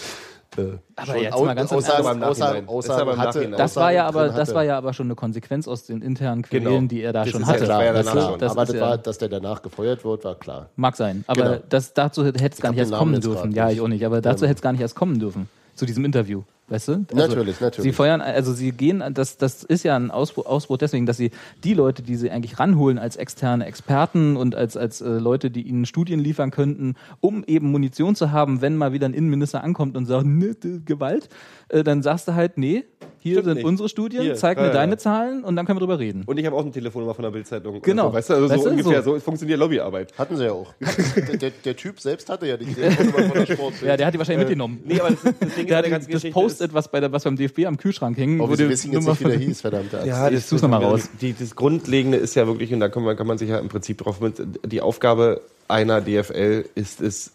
äh, 0.56 0.62
Aber 0.96 1.16
jetzt 1.16 1.38
mal 1.38 1.54
ganz. 1.54 1.72
Aussagen 1.72 2.22
Ist 2.22 2.90
aber 2.90 3.12
im 3.12 3.18
hatte. 3.18 3.48
Das 3.56 3.76
war 3.76 3.92
ja 3.92 4.06
aber, 4.06 4.28
das 4.30 4.54
war 4.54 4.64
ja 4.64 4.76
aber 4.76 4.92
schon 4.92 5.06
eine 5.06 5.14
Konsequenz 5.14 5.68
aus 5.68 5.84
den 5.86 6.02
internen 6.02 6.42
Quellen, 6.42 6.64
Genau. 6.64 6.86
die 6.88 7.02
er 7.02 7.12
da 7.12 7.20
Das 7.22 7.30
schon 7.30 7.42
ja 7.42 7.46
hatte. 7.48 7.64
klar, 7.64 7.84
ja, 7.84 7.92
danach 7.92 8.12
du, 8.14 8.20
schon. 8.20 8.38
das 8.38 8.52
aber 8.52 8.64
das 8.66 8.74
ja- 8.74 8.80
war, 8.80 8.98
dass 8.98 9.18
der 9.18 9.28
danach 9.28 9.62
gefeuert 9.62 10.04
wird, 10.04 10.24
war 10.24 10.34
klar. 10.34 10.68
Mag 10.76 10.96
sein, 10.96 11.24
aber 11.26 11.42
Genau. 11.42 11.58
das, 11.68 11.94
dazu 11.94 12.24
hätte 12.24 12.44
es 12.44 12.60
gar 12.60 12.70
nicht 12.70 12.78
erst 12.80 12.92
kommen 12.92 13.20
dürfen. 13.20 13.52
Ja, 13.52 13.70
ich 13.70 13.80
auch 13.80 13.88
nicht, 13.88 14.04
aber 14.04 14.20
dazu 14.20 14.44
Ähm. 14.44 14.48
hätte 14.48 14.58
es 14.58 14.62
gar 14.62 14.72
nicht 14.72 14.80
erst 14.80 14.96
kommen 14.96 15.18
dürfen. 15.18 15.48
Zu 15.76 15.86
diesem 15.86 16.04
Interview, 16.04 16.42
weißt 16.70 16.88
du? 16.88 16.92
Also, 16.92 17.04
Natürlich, 17.14 17.60
natürlich. 17.60 17.90
Sie 17.90 17.92
feuern, 17.92 18.20
also 18.20 18.52
sie 18.52 18.72
gehen, 18.72 19.02
das, 19.12 19.36
das 19.36 19.64
ist 19.64 19.84
ja 19.84 19.96
ein 19.96 20.10
Ausbruch, 20.10 20.46
Ausbruch 20.46 20.78
deswegen, 20.78 21.06
dass 21.06 21.16
sie 21.16 21.30
die 21.64 21.74
Leute, 21.74 22.02
die 22.02 22.16
sie 22.16 22.30
eigentlich 22.30 22.58
ranholen 22.58 22.98
als 22.98 23.16
externe 23.16 23.66
Experten 23.66 24.36
und 24.36 24.54
als, 24.54 24.76
als 24.76 25.00
äh, 25.00 25.08
Leute, 25.08 25.50
die 25.50 25.62
ihnen 25.62 25.86
Studien 25.86 26.20
liefern 26.20 26.50
könnten, 26.50 26.94
um 27.20 27.44
eben 27.44 27.70
Munition 27.70 28.14
zu 28.14 28.30
haben, 28.30 28.62
wenn 28.62 28.76
mal 28.76 28.92
wieder 28.92 29.06
ein 29.06 29.14
Innenminister 29.14 29.62
ankommt 29.62 29.96
und 29.96 30.06
sagt, 30.06 30.26
ne, 30.26 30.54
Gewalt, 30.84 31.28
äh, 31.68 31.82
dann 31.82 32.02
sagst 32.02 32.28
du 32.28 32.34
halt, 32.34 32.56
nee, 32.58 32.84
hier 33.22 33.34
Stimmt 33.34 33.44
sind 33.44 33.54
nicht. 33.56 33.66
unsere 33.66 33.88
Studien, 33.90 34.22
Hier, 34.22 34.34
zeig 34.34 34.56
ja, 34.56 34.62
mir 34.62 34.68
ja. 34.68 34.74
deine 34.74 34.96
Zahlen 34.96 35.44
und 35.44 35.54
dann 35.54 35.66
können 35.66 35.76
wir 35.76 35.80
drüber 35.80 35.98
reden. 35.98 36.22
Und 36.24 36.38
ich 36.38 36.46
habe 36.46 36.56
auch 36.56 36.62
eine 36.62 36.70
Telefonnummer 36.70 37.14
von 37.14 37.22
der 37.22 37.30
Bildzeitung. 37.30 37.82
Genau. 37.82 38.06
Also, 38.06 38.16
weißt 38.16 38.30
du, 38.30 38.34
also 38.34 38.48
Weißt 38.48 38.62
so 38.62 38.64
du, 38.64 38.70
ungefähr, 38.70 39.02
so. 39.02 39.14
so 39.14 39.20
funktioniert 39.20 39.58
Lobbyarbeit. 39.58 40.16
Hatten 40.16 40.36
sie 40.38 40.44
ja 40.44 40.52
auch. 40.52 40.72
der, 40.80 41.36
der, 41.36 41.50
der 41.50 41.76
Typ 41.76 42.00
selbst 42.00 42.30
hatte 42.30 42.46
ja 42.46 42.56
die 42.56 42.72
Telefonnummer 42.72 43.28
von 43.28 43.34
der 43.34 43.46
Sportbild. 43.54 43.82
Ja, 43.82 43.96
der 43.98 44.06
hat 44.06 44.14
die 44.14 44.18
wahrscheinlich 44.18 44.46
mitgenommen. 44.46 44.80
Nee, 44.86 45.00
aber 45.00 45.10
das, 45.10 45.22
das 45.22 45.54
Ding 45.54 45.66
Der 45.66 45.78
an 45.78 45.84
hat 45.84 46.00
das 46.00 46.06
Geschichte 46.06 46.32
Post-it, 46.60 46.74
was, 46.74 46.88
bei 46.88 47.00
der, 47.00 47.12
was 47.12 47.24
beim 47.24 47.36
DFB 47.36 47.66
am 47.66 47.76
Kühlschrank 47.76 48.16
hing, 48.16 48.40
Oh, 48.40 48.48
wo 48.48 48.58
wir 48.58 48.68
wissen 48.68 48.92
jetzt 48.92 49.06
nicht, 49.06 49.20
wie 49.20 49.24
der 49.24 49.38
hieß, 49.38 49.60
verdammte 49.60 49.98
Axt. 49.98 50.06
Ja, 50.06 50.30
Ich 50.30 50.44
such's 50.44 50.62
noch 50.62 50.68
mal 50.68 50.82
raus. 50.82 51.08
Die, 51.20 51.32
das 51.32 51.56
Grundlegende 51.56 52.18
ist 52.18 52.34
ja 52.34 52.46
wirklich, 52.46 52.72
und 52.72 52.80
da 52.80 52.88
kann 52.88 53.02
man, 53.02 53.16
kann 53.16 53.26
man 53.26 53.38
sich 53.38 53.48
ja 53.48 53.58
im 53.58 53.68
Prinzip 53.68 53.98
drauf 53.98 54.20
mit, 54.20 54.40
die 54.64 54.80
Aufgabe 54.80 55.40
einer 55.68 56.00
DFL 56.00 56.64
ist 56.74 57.00
es, 57.00 57.32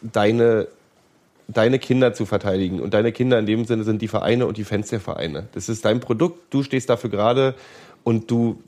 deine, 0.00 0.68
deine 1.48 1.78
Kinder 1.78 2.14
zu 2.14 2.26
verteidigen. 2.26 2.80
Und 2.80 2.94
deine 2.94 3.12
Kinder 3.12 3.38
in 3.38 3.46
dem 3.46 3.64
Sinne 3.64 3.84
sind 3.84 4.02
die 4.02 4.08
Vereine 4.08 4.46
und 4.46 4.56
die 4.56 4.64
Fans 4.64 4.88
der 4.88 5.00
Vereine. 5.00 5.48
Das 5.52 5.68
ist 5.68 5.84
dein 5.84 6.00
Produkt, 6.00 6.52
du 6.52 6.62
stehst 6.62 6.88
dafür 6.88 7.10
gerade 7.10 7.54
und 8.04 8.30
du 8.30 8.62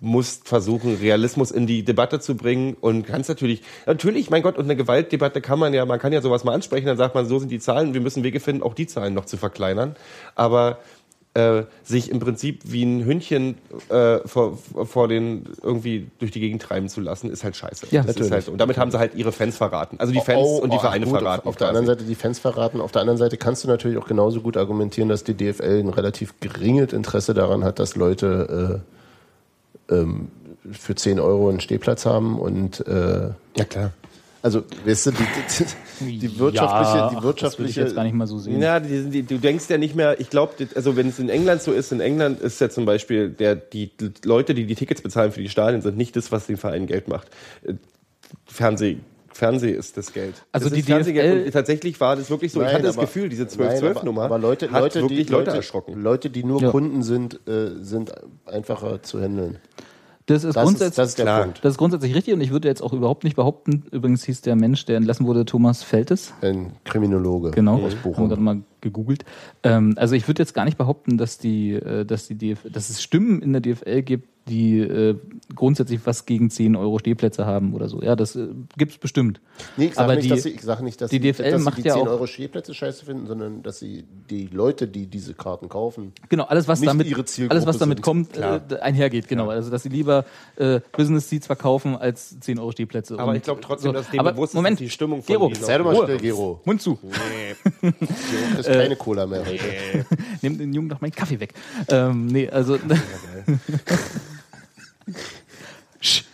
musst 0.00 0.48
versuchen, 0.48 0.96
Realismus 0.96 1.50
in 1.50 1.66
die 1.66 1.84
Debatte 1.84 2.20
zu 2.20 2.36
bringen 2.36 2.76
und 2.80 3.06
kannst 3.06 3.28
natürlich, 3.28 3.62
natürlich, 3.86 4.30
mein 4.30 4.42
Gott, 4.42 4.58
und 4.58 4.64
eine 4.64 4.76
Gewaltdebatte 4.76 5.40
kann 5.40 5.58
man 5.58 5.74
ja, 5.74 5.84
man 5.84 5.98
kann 5.98 6.12
ja 6.12 6.20
sowas 6.20 6.44
mal 6.44 6.52
ansprechen, 6.52 6.86
dann 6.86 6.96
sagt 6.96 7.14
man, 7.14 7.26
so 7.26 7.38
sind 7.38 7.50
die 7.50 7.58
Zahlen, 7.58 7.94
wir 7.94 8.00
müssen 8.00 8.22
Wege 8.24 8.40
finden, 8.40 8.62
auch 8.62 8.74
die 8.74 8.86
Zahlen 8.86 9.14
noch 9.14 9.24
zu 9.24 9.36
verkleinern. 9.36 9.96
Aber 10.34 10.78
äh, 11.36 11.64
sich 11.84 12.10
im 12.10 12.18
Prinzip 12.18 12.62
wie 12.64 12.82
ein 12.82 13.04
Hündchen 13.04 13.56
äh, 13.90 14.26
vor, 14.26 14.56
vor 14.56 15.06
den 15.06 15.44
irgendwie 15.62 16.08
durch 16.18 16.30
die 16.30 16.40
Gegend 16.40 16.62
treiben 16.62 16.88
zu 16.88 17.02
lassen, 17.02 17.30
ist 17.30 17.44
halt 17.44 17.56
scheiße. 17.56 17.88
Ja, 17.90 18.00
das 18.00 18.12
ist 18.12 18.16
natürlich. 18.16 18.32
halt 18.32 18.44
so. 18.46 18.52
Und 18.52 18.58
damit 18.58 18.78
haben 18.78 18.90
sie 18.90 18.98
halt 18.98 19.14
ihre 19.14 19.32
Fans 19.32 19.56
verraten. 19.56 20.00
Also 20.00 20.14
die 20.14 20.20
Fans 20.20 20.40
Oh, 20.40 20.60
und 20.62 20.72
die 20.72 20.78
oh, 20.78 20.80
Vereine 20.80 21.04
gut, 21.04 21.18
verraten. 21.18 21.46
Auf, 21.46 21.56
der 21.56 21.68
anderen 21.68 21.86
Seite 21.86 22.04
die 22.04 22.14
Fans 22.14 22.38
verraten. 22.38 22.80
Auf 22.80 22.92
der 22.92 23.02
anderen 23.02 23.18
Seite 23.18 23.36
kannst 23.36 23.64
du 23.64 23.68
natürlich 23.68 23.98
auch 23.98 24.06
genauso 24.06 24.40
gut 24.40 24.56
argumentieren, 24.56 25.10
dass 25.10 25.24
die 25.24 25.34
DFL 25.34 25.80
ein 25.80 25.90
relativ 25.90 26.40
geringes 26.40 26.94
Interesse 26.94 27.34
daran 27.34 27.64
hat, 27.64 27.78
dass 27.80 27.96
Leute 27.96 28.82
äh, 28.82 28.95
ähm, 29.90 30.28
für 30.72 30.94
10 30.94 31.20
Euro 31.20 31.48
einen 31.48 31.60
Stehplatz 31.60 32.06
haben 32.06 32.38
und 32.38 32.86
äh, 32.86 33.30
ja, 33.56 33.64
klar. 33.68 33.92
also 34.42 34.64
weißt 34.84 35.06
du, 35.06 35.10
die, 35.12 35.24
die, 36.00 36.18
die 36.18 36.38
wirtschaftliche, 36.38 36.96
ja, 36.96 37.08
die 37.08 37.14
Das 37.14 37.14
würde 37.14 37.18
ich 37.18 37.22
wirtschaftliche 37.24 37.80
jetzt 37.82 37.94
gar 37.94 38.04
nicht 38.04 38.14
mal 38.14 38.26
so 38.26 38.38
sehen. 38.38 38.60
Ja, 38.60 38.80
die, 38.80 39.10
die, 39.10 39.22
du 39.22 39.38
denkst 39.38 39.66
ja 39.68 39.78
nicht 39.78 39.94
mehr, 39.94 40.20
ich 40.20 40.30
glaube, 40.30 40.54
also 40.74 40.96
wenn 40.96 41.08
es 41.08 41.18
in 41.18 41.28
England 41.28 41.62
so 41.62 41.72
ist, 41.72 41.92
in 41.92 42.00
England 42.00 42.40
ist 42.40 42.60
ja 42.60 42.68
zum 42.68 42.84
Beispiel, 42.84 43.30
der, 43.30 43.54
die 43.54 43.90
Leute, 44.24 44.54
die 44.54 44.66
die 44.66 44.74
Tickets 44.74 45.02
bezahlen 45.02 45.32
für 45.32 45.40
die 45.40 45.48
Stadien, 45.48 45.82
sind 45.82 45.96
nicht 45.96 46.16
das, 46.16 46.32
was 46.32 46.46
den 46.46 46.56
Verein 46.56 46.86
Geld 46.86 47.08
macht. 47.08 47.28
Äh, 47.64 47.74
Fernseh, 48.44 48.98
Fernseh 49.36 49.70
ist 49.70 49.96
das 49.96 50.12
Geld. 50.12 50.34
Also 50.52 50.68
das 50.68 50.76
die. 50.76 50.82
DFL 50.82 51.44
Und 51.46 51.52
tatsächlich 51.52 52.00
war 52.00 52.16
das 52.16 52.30
wirklich 52.30 52.52
so. 52.52 52.60
ich 52.60 52.66
Nein, 52.66 52.74
hatte 52.74 52.84
das 52.86 52.96
aber- 52.96 53.06
Gefühl, 53.06 53.28
diese 53.28 53.44
Nein, 53.44 53.50
12-12-Nummer 53.78 54.22
aber, 54.24 54.34
aber 54.36 54.42
Leute, 54.48 54.70
hat 54.70 54.80
Leute, 54.82 55.00
wirklich 55.02 55.26
die, 55.26 55.32
Leute, 55.32 55.46
Leute, 55.46 55.56
erschrocken. 55.58 56.00
Leute, 56.02 56.30
die 56.30 56.44
nur 56.44 56.60
Ja. 56.62 56.70
Kunden 56.70 57.02
sind, 57.02 57.40
äh, 57.48 57.70
sind 57.82 58.12
einfacher 58.46 59.02
zu 59.02 59.20
handeln. 59.20 59.58
Das 60.28 60.42
ist, 60.42 60.56
Das 60.56 60.64
grundsätzlich, 60.64 60.88
ist, 60.88 60.98
das 60.98 61.08
ist 61.10 61.18
der 61.18 61.24
klar. 61.26 61.42
Punkt. 61.44 61.60
das 61.64 61.70
ist 61.74 61.78
grundsätzlich 61.78 62.14
richtig 62.16 62.34
und 62.34 62.40
ich 62.40 62.50
würde 62.50 62.66
jetzt 62.66 62.82
auch 62.82 62.92
überhaupt 62.92 63.22
nicht 63.22 63.36
behaupten, 63.36 63.84
übrigens 63.92 64.24
hieß 64.24 64.40
der 64.40 64.56
Mensch, 64.56 64.84
der 64.84 64.96
entlassen 64.96 65.24
wurde, 65.24 65.44
Thomas 65.44 65.84
Feltes. 65.84 66.34
Ein 66.42 66.72
Kriminologe 66.84 67.52
Genau, 67.52 67.74
aus 67.76 67.82
haben 67.82 67.90
wir 67.92 67.96
Bochum. 68.10 68.28
gerade 68.28 68.40
mal 68.42 68.60
gegoogelt. 68.86 69.24
Ähm, 69.62 69.94
also 69.96 70.14
ich 70.14 70.26
würde 70.28 70.42
jetzt 70.42 70.54
gar 70.54 70.64
nicht 70.64 70.78
behaupten, 70.78 71.18
dass 71.18 71.38
die, 71.38 71.72
äh, 71.72 72.04
dass 72.04 72.26
die 72.28 72.36
DFL, 72.36 72.70
dass 72.70 72.90
es 72.90 73.02
Stimmen 73.02 73.42
in 73.42 73.52
der 73.52 73.60
DFL 73.60 74.02
gibt, 74.02 74.28
die 74.48 74.78
äh, 74.78 75.16
grundsätzlich 75.56 75.98
was 76.04 76.24
gegen 76.24 76.50
10 76.50 76.76
Euro 76.76 77.00
Stehplätze 77.00 77.46
haben 77.46 77.74
oder 77.74 77.88
so. 77.88 78.00
Ja, 78.00 78.14
das 78.14 78.36
äh, 78.36 78.46
gibt's 78.76 78.96
bestimmt. 78.96 79.40
Nee, 79.76 79.86
ich 79.86 79.94
sage 79.94 80.04
Aber 80.04 80.14
nicht, 80.14 80.26
die- 80.26 80.28
dass 80.28 80.42
sie, 80.44 80.50
ich 80.50 80.62
sag 80.62 80.82
nicht, 80.82 81.00
dass 81.00 81.10
die 81.10 81.18
DFL 81.18 81.50
dass 81.50 81.62
macht 81.62 81.76
sie 81.76 81.82
die 81.82 81.88
ja 81.88 81.94
10 81.94 82.02
auch- 82.06 82.10
Euro 82.12 82.26
Stehplätze 82.28 82.72
scheiße 82.72 83.04
finden, 83.06 83.26
sondern 83.26 83.64
dass 83.64 83.80
sie 83.80 84.04
die 84.30 84.46
Leute, 84.46 84.86
die 84.86 85.06
diese 85.08 85.34
Karten 85.34 85.68
kaufen, 85.68 86.12
Genau, 86.28 86.44
alles 86.44 86.68
was 86.68 86.78
Nicht 86.78 86.88
damit 86.88 87.12
alles 87.50 87.66
was 87.66 87.78
damit 87.78 87.98
sind. 87.98 88.04
kommt, 88.04 88.36
äh, 88.36 88.60
einhergeht, 88.80 89.26
genau. 89.26 89.48
Also 89.48 89.68
dass 89.68 89.82
sie 89.82 89.88
lieber 89.88 90.24
äh, 90.54 90.78
Business 90.96 91.28
Seats 91.28 91.46
verkaufen 91.48 91.96
als 91.96 92.38
10 92.38 92.60
Euro 92.60 92.70
Stehplätze. 92.70 93.18
Aber 93.18 93.30
Und 93.30 93.36
ich 93.38 93.42
glaube 93.42 93.60
trotzdem, 93.62 93.94
dass 93.94 94.08
dem 94.10 94.20
aber 94.20 94.32
bewusst 94.32 94.52
ist, 94.52 94.54
Moment, 94.54 94.78
die 94.78 94.90
Stimmung 94.90 95.24
von 95.24 95.34
Gero, 95.34 95.50
Sei 95.58 95.76
doch 95.78 95.84
mal 95.86 96.04
still, 96.04 96.18
Gero. 96.18 96.60
Mund 96.64 96.80
zu. 96.80 96.96
Gero 97.82 98.75
kriegst 98.76 98.88
keine 98.88 98.96
Cola 98.96 99.26
mehr. 99.26 99.44
Nimm 100.42 100.58
den 100.58 100.72
Jungen 100.72 100.88
doch 100.88 101.00
meinen 101.00 101.12
Kaffee 101.12 101.40
weg. 101.40 101.54
Ähm, 101.88 102.26
nee, 102.26 102.48
also. 102.48 102.78
Sch. 106.00 106.24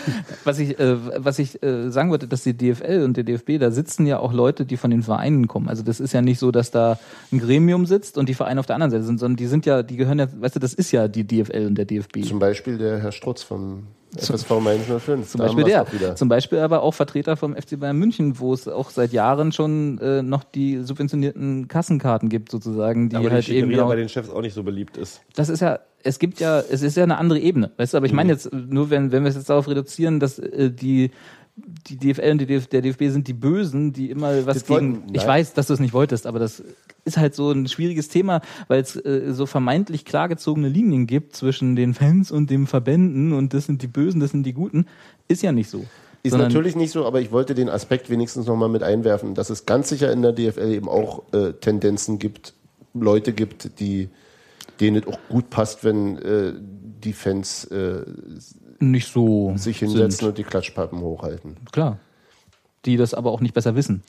was 0.44 0.58
ich, 0.58 0.78
äh, 0.78 0.96
was 1.24 1.38
ich 1.38 1.62
äh, 1.62 1.90
sagen 1.90 2.10
wollte, 2.10 2.28
dass 2.28 2.42
die 2.42 2.56
DFL 2.56 3.02
und 3.04 3.16
der 3.16 3.24
DFB, 3.24 3.58
da 3.58 3.70
sitzen 3.70 4.06
ja 4.06 4.18
auch 4.18 4.32
Leute, 4.32 4.64
die 4.64 4.76
von 4.76 4.90
den 4.90 5.02
Vereinen 5.02 5.48
kommen. 5.48 5.68
Also 5.68 5.82
das 5.82 6.00
ist 6.00 6.12
ja 6.12 6.22
nicht 6.22 6.38
so, 6.38 6.50
dass 6.50 6.70
da 6.70 6.98
ein 7.30 7.38
Gremium 7.38 7.86
sitzt 7.86 8.18
und 8.18 8.28
die 8.28 8.34
Vereine 8.34 8.60
auf 8.60 8.66
der 8.66 8.76
anderen 8.76 8.90
Seite 8.90 9.04
sind, 9.04 9.18
sondern 9.18 9.36
die 9.36 9.46
sind 9.46 9.66
ja, 9.66 9.82
die 9.82 9.96
gehören 9.96 10.18
ja, 10.18 10.26
weißt 10.32 10.56
du, 10.56 10.60
das 10.60 10.74
ist 10.74 10.92
ja 10.92 11.08
die 11.08 11.26
DFL 11.26 11.66
und 11.66 11.76
der 11.76 11.84
DFB. 11.84 12.24
Zum 12.24 12.38
Beispiel 12.38 12.78
der 12.78 13.00
Herr 13.00 13.12
Strutz 13.12 13.42
vom 13.42 13.84
FSV 14.16 14.50
Mainz 14.60 14.84
05. 14.86 15.28
Zum 15.28 15.38
Beispiel 15.38 15.64
der. 15.64 16.16
Zum 16.16 16.28
Beispiel 16.28 16.58
aber 16.58 16.82
auch 16.82 16.92
Vertreter 16.92 17.36
vom 17.36 17.56
FC 17.56 17.80
Bayern 17.80 17.96
München, 17.96 18.38
wo 18.38 18.52
es 18.52 18.68
auch 18.68 18.90
seit 18.90 19.12
Jahren 19.12 19.52
schon 19.52 19.98
äh, 19.98 20.22
noch 20.22 20.44
die 20.44 20.82
subventionierten 20.82 21.66
Kassenkarten 21.68 22.28
gibt, 22.28 22.50
sozusagen, 22.50 23.08
die 23.08 23.16
aber 23.16 23.30
halt 23.30 23.46
die 23.46 23.56
eben. 23.56 23.70
Genau, 23.70 23.88
bei 23.88 23.96
den 23.96 24.08
Chefs 24.08 24.28
auch 24.28 24.42
nicht 24.42 24.54
so 24.54 24.62
beliebt 24.62 24.96
ist. 24.98 25.22
das 25.34 25.48
ist 25.48 25.60
ja, 25.60 25.78
es 26.02 26.18
gibt 26.18 26.40
ja, 26.40 26.60
es 26.60 26.82
ist 26.82 26.96
ja 26.96 27.04
eine 27.04 27.16
andere 27.16 27.38
Ebene, 27.38 27.70
weißt 27.76 27.94
du, 27.94 27.96
aber 27.96 28.06
ich 28.06 28.12
meine 28.12 28.32
jetzt, 28.32 28.52
nur 28.52 28.90
wenn, 28.90 29.12
wenn 29.12 29.22
wir 29.22 29.30
es 29.30 29.36
jetzt 29.36 29.48
darauf 29.48 29.66
reduzieren, 29.82 30.20
dass 30.20 30.38
äh, 30.38 30.70
die 30.70 31.10
die 31.54 31.98
DFL 31.98 32.30
und 32.30 32.38
die 32.40 32.46
DF 32.46 32.66
der 32.68 32.80
DFB 32.80 33.02
sind 33.10 33.28
die 33.28 33.34
Bösen, 33.34 33.92
die 33.92 34.08
immer 34.10 34.46
was 34.46 34.54
Das 34.60 34.66
gegen. 34.66 35.02
wollten- 35.02 35.14
ich 35.14 35.26
weiß, 35.26 35.52
dass 35.52 35.66
du 35.66 35.74
es 35.74 35.80
nicht 35.80 35.92
wolltest, 35.92 36.26
aber 36.26 36.38
das 36.38 36.62
ist 37.04 37.18
halt 37.18 37.34
so 37.34 37.50
ein 37.50 37.68
schwieriges 37.68 38.08
Thema, 38.08 38.40
weil 38.68 38.80
es 38.80 38.96
äh, 38.96 39.32
so 39.34 39.44
vermeintlich 39.44 40.06
klargezogene 40.06 40.70
Linien 40.70 41.06
gibt 41.06 41.36
zwischen 41.36 41.76
den 41.76 41.92
Fans 41.92 42.30
und 42.32 42.48
den 42.48 42.66
Verbänden 42.66 43.34
und 43.34 43.52
das 43.52 43.66
sind 43.66 43.82
die 43.82 43.86
Bösen, 43.86 44.18
das 44.18 44.30
sind 44.30 44.44
die 44.46 44.54
Guten. 44.54 44.86
Ist 45.28 45.42
ja 45.42 45.52
nicht 45.52 45.68
so. 45.68 45.84
Ist 46.22 46.30
Sondern- 46.30 46.48
natürlich 46.48 46.74
nicht 46.74 46.90
so, 46.90 47.04
aber 47.04 47.20
ich 47.20 47.32
wollte 47.32 47.54
den 47.54 47.68
Aspekt 47.68 48.08
wenigstens 48.08 48.46
nochmal 48.46 48.70
mit 48.70 48.82
einwerfen, 48.82 49.34
dass 49.34 49.50
es 49.50 49.66
ganz 49.66 49.90
sicher 49.90 50.10
in 50.10 50.22
der 50.22 50.32
DFL 50.32 50.72
eben 50.72 50.88
auch 50.88 51.22
äh, 51.34 51.52
Tendenzen 51.52 52.18
gibt, 52.18 52.54
Leute 52.94 53.34
gibt, 53.34 53.78
die 53.78 54.08
denen 54.80 55.02
es 55.02 55.06
auch 55.06 55.18
gut 55.28 55.50
passt, 55.50 55.84
wenn 55.84 56.16
äh, 56.16 56.54
die 57.04 57.12
Fans 57.12 57.64
äh, 57.66 58.02
nicht 58.90 59.12
so 59.12 59.52
sich 59.56 59.78
hinsetzen 59.78 60.10
sind. 60.10 60.28
und 60.30 60.38
die 60.38 60.44
Klatschpappen 60.44 61.00
hochhalten. 61.00 61.56
Klar. 61.70 61.98
Die 62.84 62.96
das 62.96 63.14
aber 63.14 63.30
auch 63.30 63.40
nicht 63.40 63.54
besser 63.54 63.76
wissen. 63.76 64.02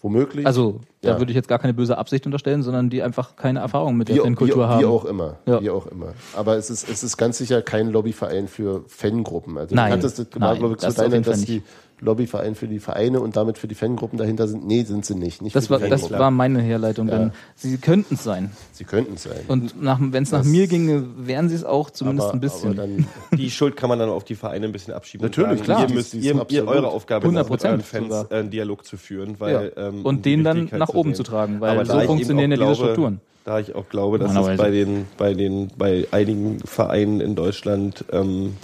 Womöglich. 0.00 0.44
Also, 0.44 0.80
da 1.00 1.10
Ja. 1.10 1.18
würde 1.20 1.30
ich 1.30 1.36
jetzt 1.36 1.46
gar 1.46 1.60
keine 1.60 1.74
böse 1.74 1.96
Absicht 1.96 2.26
unterstellen, 2.26 2.64
sondern 2.64 2.90
die 2.90 3.02
einfach 3.04 3.36
keine 3.36 3.60
Erfahrung 3.60 3.96
mit 3.96 4.08
der 4.08 4.16
wie, 4.16 4.20
Fankultur 4.20 4.64
wie, 4.64 4.68
haben. 4.68 4.80
wie 4.80 4.84
auch 4.86 5.04
immer. 5.04 5.36
Ja. 5.46 5.62
Wie 5.62 5.70
auch 5.70 5.86
immer. 5.86 6.14
Aber 6.36 6.56
es 6.56 6.70
ist, 6.70 6.88
es 6.88 7.04
ist 7.04 7.16
ganz 7.16 7.38
sicher 7.38 7.62
kein 7.62 7.88
Lobbyverein 7.88 8.48
für 8.48 8.82
Fangruppen. 8.88 9.56
Also 9.58 9.76
Nein. 9.76 9.92
du 9.92 9.98
das 10.00 10.18
war, 10.18 10.26
Nein, 10.38 10.58
glaube 10.58 10.74
ich, 10.74 10.80
das 10.80 10.96
so 10.96 11.02
auf 11.02 11.04
deine, 11.04 11.14
jeden 11.14 11.24
Fall 11.24 11.34
dass 11.34 11.44
die 11.44 11.62
Lobbyverein 12.02 12.54
für 12.56 12.66
die 12.66 12.80
Vereine 12.80 13.20
und 13.20 13.36
damit 13.36 13.58
für 13.58 13.68
die 13.68 13.74
Fangruppen 13.76 14.18
dahinter 14.18 14.48
sind. 14.48 14.66
Nee, 14.66 14.82
sind 14.82 15.04
sie 15.06 15.14
nicht. 15.14 15.40
nicht 15.40 15.54
Das 15.54 15.68
für 15.68 15.74
war, 15.74 15.78
die 15.78 15.88
das 15.88 16.00
Fangruppen. 16.02 16.18
war 16.20 16.30
meine 16.32 16.60
Herleitung. 16.60 17.08
Ja. 17.08 17.16
Dann. 17.18 17.32
Sie 17.54 17.76
könnten 17.78 18.14
es 18.14 18.24
sein. 18.24 18.50
Sie 18.72 18.82
könnten 18.84 19.14
es 19.14 19.22
sein. 19.22 19.40
Und 19.46 19.72
wenn 19.80 20.22
es 20.24 20.32
nach 20.32 20.42
mir 20.44 20.66
ginge, 20.66 21.04
wären 21.16 21.48
sie 21.48 21.54
es 21.54 21.64
auch 21.64 21.90
zumindest 21.90 22.26
aber, 22.28 22.34
ein 22.34 22.40
bisschen. 22.40 22.78
Aber 22.78 22.86
dann, 22.88 23.06
Die 23.38 23.50
Schuld 23.50 23.76
kann 23.76 23.88
man 23.88 23.98
dann 24.00 24.08
auf 24.10 24.24
die 24.24 24.34
Vereine 24.34 24.66
ein 24.66 24.72
bisschen 24.72 24.94
abschieben. 24.94 25.24
Natürlich, 25.24 25.62
klar. 25.62 25.88
Ihr 25.88 25.94
müsst, 25.94 26.12
ihr, 26.14 26.44
ihr, 26.48 26.66
eure 26.66 26.88
Aufgabe 26.88 27.28
ist, 27.28 27.34
100% 27.34 27.50
mit 27.50 27.64
euren 27.64 27.80
Fans 27.82 28.04
sogar. 28.08 28.32
äh, 28.32 28.34
einen 28.40 28.50
Dialog 28.50 28.84
zu 28.84 28.96
führen, 28.96 29.36
weil, 29.38 29.72
Ja. 29.76 29.88
ähm, 29.88 30.04
Und 30.04 30.16
um 30.16 30.22
den 30.22 30.42
dann 30.44 30.68
nach 30.72 30.90
zu 30.90 30.96
oben 30.96 31.10
sehen. 31.10 31.14
zu 31.16 31.22
tragen, 31.22 31.60
weil 31.60 31.70
Aber 31.70 31.86
so 31.86 31.92
da 31.92 31.98
ich 31.98 32.02
eben 32.04 32.08
funktionieren 32.08 32.52
auch 32.52 32.56
ja 32.58 32.66
diese 32.66 32.74
glaube, 32.76 32.92
Strukturen. 32.92 33.20
Da 33.44 33.58
ich 33.60 33.74
auch 33.74 33.88
glaube, 33.88 34.18
dass 34.18 34.36
es 34.36 34.56
bei 34.56 34.70
den, 34.70 35.06
bei 35.18 35.34
den, 35.34 35.68
bei 35.76 36.06
einigen 36.10 36.58
Vereinen 36.60 37.20
in 37.20 37.34
Deutschland 37.34 38.04
ähm, 38.12 38.54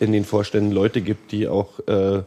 in 0.00 0.12
den 0.12 0.24
Vorständen 0.24 0.72
Leute 0.72 1.00
gibt, 1.00 1.32
die 1.32 1.48
auch 1.48 1.78
äh, 1.88 2.22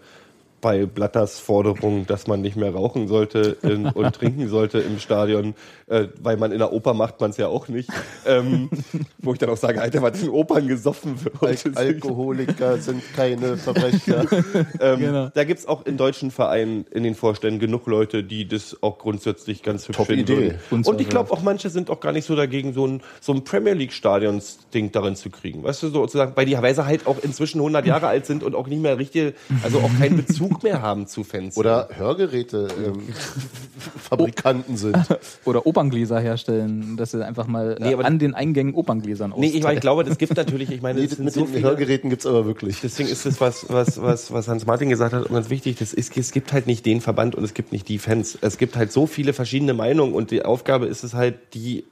bei 0.61 0.85
Blatters 0.85 1.39
Forderung, 1.39 2.05
dass 2.05 2.27
man 2.27 2.41
nicht 2.41 2.55
mehr 2.55 2.73
rauchen 2.73 3.07
sollte 3.07 3.57
in, 3.61 3.85
und 3.93 4.13
trinken 4.15 4.47
sollte 4.47 4.79
im 4.79 4.99
Stadion, 4.99 5.55
äh, 5.87 6.07
weil 6.21 6.37
man 6.37 6.51
in 6.51 6.59
der 6.59 6.73
Oper 6.73 6.93
macht 6.93 7.19
man 7.19 7.31
es 7.31 7.37
ja 7.37 7.47
auch 7.47 7.67
nicht. 7.67 7.89
Ähm, 8.25 8.69
wo 9.17 9.33
ich 9.33 9.39
dann 9.39 9.49
auch 9.49 9.57
sage, 9.57 9.81
Alter, 9.81 10.01
was 10.01 10.21
in 10.21 10.29
Opern 10.29 10.67
gesoffen 10.67 11.23
wird. 11.23 11.41
Al 11.41 11.75
Alkoholiker 11.75 12.77
sind 12.77 13.01
keine 13.15 13.57
Verbrecher. 13.57 14.25
ähm, 14.79 14.99
Genau. 14.99 15.29
Da 15.33 15.43
gibt's 15.43 15.65
auch 15.65 15.85
in 15.85 15.97
deutschen 15.97 16.31
Vereinen 16.31 16.85
in 16.91 17.03
den 17.03 17.15
Vorständen 17.15 17.59
genug 17.59 17.87
Leute, 17.87 18.23
die 18.23 18.47
das 18.47 18.77
auch 18.81 18.97
grundsätzlich 18.99 19.63
ganz 19.63 19.87
hübsch 19.87 19.97
Top 19.97 20.07
finden. 20.07 20.21
Idee. 20.21 20.55
Und 20.69 21.01
ich 21.01 21.09
glaube 21.09 21.31
auch 21.31 21.41
manche 21.41 21.69
sind 21.69 21.89
auch 21.89 21.99
gar 21.99 22.11
nicht 22.11 22.25
so 22.25 22.35
dagegen, 22.35 22.73
so 22.73 22.85
ein, 22.85 23.01
so 23.21 23.33
ein 23.33 23.43
Premier 23.43 23.73
League 23.73 23.93
Stadions-Ding 23.93 24.91
darin 24.91 25.15
zu 25.15 25.29
kriegen. 25.29 25.63
Weißt 25.63 25.83
du, 25.83 25.87
so 25.89 25.99
sozusagen, 26.01 26.35
weil 26.35 26.45
die 26.45 26.57
Weise 26.57 26.85
halt 26.85 27.07
auch 27.07 27.17
inzwischen 27.19 27.59
100 27.59 27.85
Jahre 27.85 28.07
alt 28.07 28.25
sind 28.25 28.43
und 28.43 28.55
auch 28.55 28.67
nicht 28.67 28.81
mehr 28.81 28.97
richtig, 28.97 29.35
also 29.63 29.79
auch 29.79 29.91
keinen 29.99 30.17
Bezug 30.25 30.48
mehr 30.63 30.81
haben 30.81 31.07
zu 31.07 31.23
Fans. 31.23 31.57
Oder 31.57 31.89
Hörgeräte 31.95 32.67
ähm, 32.85 33.03
Fabrikanten 33.97 34.77
sind. 34.77 34.97
Oder 35.45 35.65
Operngläser 35.65 36.19
herstellen, 36.19 36.97
dass 36.97 37.11
sie 37.11 37.25
einfach 37.25 37.47
mal 37.47 37.77
Nee, 37.79 37.93
aber- 37.93 38.05
an 38.05 38.19
den 38.19 38.33
Eingängen 38.35 38.73
Operngläsern 38.73 39.33
Nee, 39.37 39.47
ich, 39.47 39.63
meine, 39.63 39.75
ich 39.75 39.81
glaube, 39.81 40.03
das 40.03 40.17
gibt 40.17 40.35
natürlich, 40.35 40.69
ich 40.71 40.81
meine, 40.81 40.99
Nee, 40.99 41.07
das 41.07 41.15
sind 41.17 41.25
mit 41.25 41.33
so 41.33 41.41
den 41.41 41.49
viele, 41.53 41.63
Hörgeräten 41.67 42.09
gibt's 42.09 42.25
aber 42.25 42.45
wirklich. 42.45 42.81
Deswegen 42.81 43.09
ist 43.09 43.25
es 43.25 43.39
was, 43.41 43.65
was, 43.69 44.01
was, 44.01 44.31
was 44.33 44.47
Hans 44.47 44.65
Martin 44.65 44.89
gesagt 44.89 45.13
hat, 45.13 45.29
ganz 45.29 45.49
wichtig. 45.49 45.77
Das 45.77 45.93
ist, 45.93 46.15
es 46.17 46.31
gibt 46.31 46.53
halt 46.53 46.67
nicht 46.67 46.85
den 46.85 47.01
Verband 47.01 47.35
und 47.35 47.43
es 47.43 47.53
gibt 47.53 47.71
nicht 47.71 47.87
die 47.87 47.99
Fans. 47.99 48.37
Es 48.41 48.57
gibt 48.57 48.75
halt 48.75 48.91
so 48.91 49.07
viele 49.07 49.33
verschiedene 49.33 49.73
Meinungen 49.73 50.13
und 50.13 50.31
die 50.31 50.43
Aufgabe 50.43 50.85
ist 50.87 51.03
es 51.03 51.13
halt, 51.13 51.35
die 51.53 51.85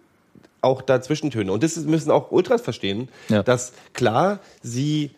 auch 0.61 0.81
dazwischentöne. 0.81 1.51
Und 1.51 1.63
das 1.63 1.77
müssen 1.77 2.11
auch 2.11 2.31
Ultras 2.31 2.61
verstehen, 2.61 3.09
Ja. 3.29 3.43
dass 3.43 3.73
klar 3.93 4.39
sie 4.61 5.11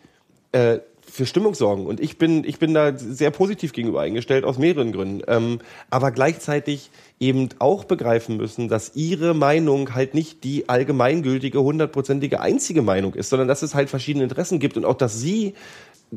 äh, 0.52 0.78
für 1.10 1.26
Stimmung 1.26 1.54
sorgen. 1.54 1.86
Und 1.86 2.00
ich 2.00 2.18
bin, 2.18 2.44
ich 2.44 2.58
bin 2.58 2.74
da 2.74 2.96
sehr 2.96 3.30
positiv 3.30 3.72
gegenüber 3.72 4.00
eingestellt, 4.00 4.44
aus 4.44 4.58
mehreren 4.58 4.92
Gründen. 4.92 5.22
Ähm, 5.26 5.58
aber 5.90 6.10
gleichzeitig 6.10 6.90
eben 7.18 7.48
auch 7.58 7.84
begreifen 7.84 8.36
müssen, 8.36 8.68
dass 8.68 8.94
ihre 8.94 9.34
Meinung 9.34 9.94
halt 9.94 10.14
nicht 10.14 10.44
die 10.44 10.68
allgemeingültige, 10.68 11.60
hundertprozentige 11.62 12.40
einzige 12.40 12.82
Meinung 12.82 13.14
ist, 13.14 13.28
sondern 13.30 13.48
dass 13.48 13.62
es 13.62 13.74
halt 13.74 13.90
verschiedene 13.90 14.24
Interessen 14.24 14.58
gibt 14.58 14.76
und 14.76 14.84
auch, 14.84 14.96
dass 14.96 15.20
sie 15.20 15.54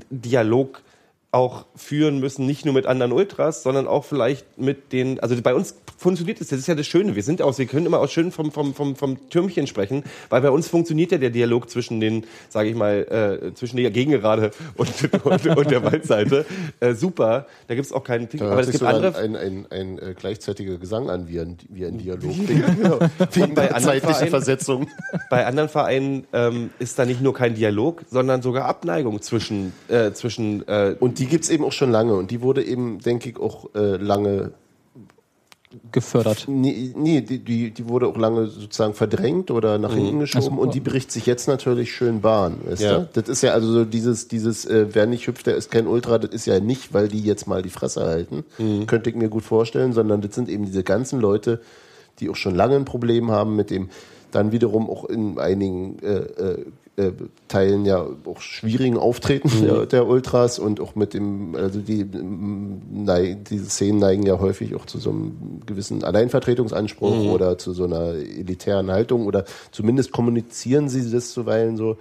Dialog 0.09 0.81
auch 1.33 1.65
führen 1.75 2.19
müssen, 2.19 2.45
nicht 2.45 2.63
nur 2.63 2.75
mit 2.75 2.85
anderen 2.85 3.11
Ultras, 3.11 3.63
sondern 3.63 3.87
auch 3.87 4.05
vielleicht 4.05 4.59
mit 4.59 4.93
den, 4.93 5.19
also 5.19 5.35
bei 5.41 5.55
uns 5.55 5.75
funktioniert 5.97 6.39
es, 6.41 6.49
das 6.49 6.59
ist 6.59 6.67
ja 6.67 6.75
das 6.75 6.85
Schöne, 6.85 7.15
wir 7.15 7.23
sind 7.23 7.41
auch, 7.41 7.57
wir 7.57 7.65
können 7.65 7.87
immer 7.87 7.99
auch 7.99 8.09
schön 8.09 8.31
vom, 8.31 8.51
vom, 8.51 8.75
vom, 8.75 8.95
vom 8.95 9.29
Türmchen 9.29 9.65
sprechen, 9.65 10.03
weil 10.29 10.41
bei 10.41 10.51
uns 10.51 10.67
funktioniert 10.67 11.11
ja 11.11 11.17
der 11.17 11.31
Dialog 11.31 11.69
zwischen 11.69 11.99
den, 11.99 12.25
sage 12.49 12.69
ich 12.69 12.75
mal, 12.75 13.39
äh, 13.49 13.53
zwischen 13.55 13.77
der 13.77 13.89
Gegengerade 13.89 14.51
und, 14.75 14.89
und, 15.23 15.47
und 15.47 15.71
der 15.71 15.83
Waldseite 15.83 16.45
äh, 16.79 16.93
super, 16.93 17.47
da 17.67 17.73
gibt 17.73 17.87
es 17.87 17.93
auch 17.93 18.03
keinen, 18.03 18.29
Da 18.29 18.45
aber 18.45 18.55
hört 18.55 18.65
es 18.65 18.71
sich 18.71 18.79
gibt 18.79 18.93
andere, 18.93 19.17
ein, 19.17 19.35
ein, 19.35 19.65
ein, 19.71 19.97
ein 19.97 20.09
äh, 20.11 20.13
gleichzeitiger 20.13 20.77
Gesang 20.77 21.09
an, 21.09 21.27
wie 21.27 21.39
ein, 21.39 21.57
wie 21.69 21.85
ein 21.85 21.97
Dialog. 21.97 22.23
Wegen, 22.47 22.63
wegen 23.31 23.55
bei 23.55 23.67
der 23.67 23.77
zeitlichen 23.79 23.99
Vereinen- 24.01 24.29
Versetzung. 24.29 24.87
bei 25.29 25.45
anderen 25.47 25.69
Vereinen 25.69 26.27
ähm, 26.31 26.69
ist 26.77 26.99
da 26.99 27.05
nicht 27.05 27.21
nur 27.21 27.33
kein 27.33 27.55
Dialog, 27.55 28.03
sondern 28.11 28.41
sogar 28.43 28.65
Abneigung 28.65 29.21
zwischen, 29.21 29.73
äh, 29.87 30.11
zwischen 30.11 30.67
äh, 30.67 30.95
Und 30.99 31.19
die 31.19 31.22
gibt's 31.25 31.49
eben 31.49 31.63
auch 31.63 31.71
schon 31.71 31.91
lange. 31.91 32.15
Und 32.15 32.31
die 32.31 32.41
wurde 32.41 32.63
eben, 32.63 32.99
denke 32.99 33.29
ich, 33.29 33.37
auch 33.37 33.73
äh, 33.75 33.97
lange 33.97 34.53
gefördert. 35.91 36.45
Nee, 36.47 36.93
nee 36.95 37.21
die, 37.21 37.39
die, 37.39 37.71
die 37.71 37.87
wurde 37.87 38.07
auch 38.07 38.17
lange 38.17 38.47
sozusagen 38.47 38.93
verdrängt 38.93 39.49
oder 39.49 39.77
nach 39.77 39.93
hinten 39.93 40.19
geschoben 40.19 40.49
Ach 40.51 40.55
so. 40.55 40.61
und 40.61 40.75
die 40.75 40.79
bricht 40.79 41.11
sich 41.11 41.25
jetzt 41.25 41.47
natürlich 41.47 41.93
schön 41.93 42.21
Bahn. 42.21 42.57
Weißt 42.65 42.81
Ja. 42.81 42.99
du? 42.99 43.09
Das 43.13 43.29
ist 43.29 43.41
ja 43.41 43.53
also 43.53 43.71
so 43.71 43.85
dieses, 43.85 44.27
dieses 44.27 44.65
äh, 44.65 44.87
wer 44.91 45.05
nicht 45.05 45.27
hüpft, 45.27 45.47
der 45.47 45.55
ist 45.55 45.71
kein 45.71 45.87
Ultra, 45.87 46.19
das 46.19 46.31
ist 46.31 46.45
ja 46.45 46.59
nicht, 46.59 46.93
weil 46.93 47.07
die 47.07 47.21
jetzt 47.21 47.47
mal 47.47 47.61
die 47.61 47.69
Fresse 47.69 48.01
halten, 48.01 48.43
könnte 48.87 49.09
ich 49.09 49.15
mir 49.15 49.29
gut 49.29 49.43
vorstellen, 49.43 49.93
sondern 49.93 50.21
das 50.21 50.35
sind 50.35 50.49
eben 50.49 50.65
diese 50.65 50.83
ganzen 50.83 51.19
Leute, 51.19 51.61
die 52.19 52.29
auch 52.29 52.35
schon 52.35 52.55
lange 52.55 52.75
ein 52.75 52.85
Problem 52.85 53.31
haben 53.31 53.55
mit 53.55 53.69
dem 53.69 53.89
dann 54.31 54.51
wiederum 54.51 54.89
auch 54.89 55.05
in 55.05 55.37
einigen 55.37 55.99
äh, 55.99 56.15
äh, 56.17 56.65
äh, 56.95 57.11
Teilen 57.47 57.85
ja 57.85 58.05
auch 58.25 58.39
schwierigen 58.41 58.97
Auftreten 58.97 59.49
der, 59.63 59.85
der 59.87 60.07
Ultras 60.07 60.59
und 60.59 60.79
auch 60.79 60.95
mit 60.95 61.13
dem, 61.13 61.55
also 61.55 61.79
die, 61.79 62.01
ähm, 62.01 62.81
nei- 62.91 63.35
diese 63.49 63.65
Szenen 63.65 63.99
neigen 63.99 64.23
ja 64.25 64.39
häufig 64.39 64.75
auch 64.75 64.85
zu 64.85 64.99
so 64.99 65.09
einem 65.09 65.61
gewissen 65.65 66.03
Alleinvertretungsanspruch 66.03 67.31
oder 67.31 67.57
zu 67.57 67.73
so 67.73 67.85
einer 67.85 68.13
elitären 68.13 68.91
Haltung 68.91 69.25
oder 69.25 69.45
zumindest 69.71 70.11
kommunizieren 70.11 70.89
sie 70.89 71.09
das 71.11 71.31
zuweilen 71.31 71.77
so. 71.77 71.97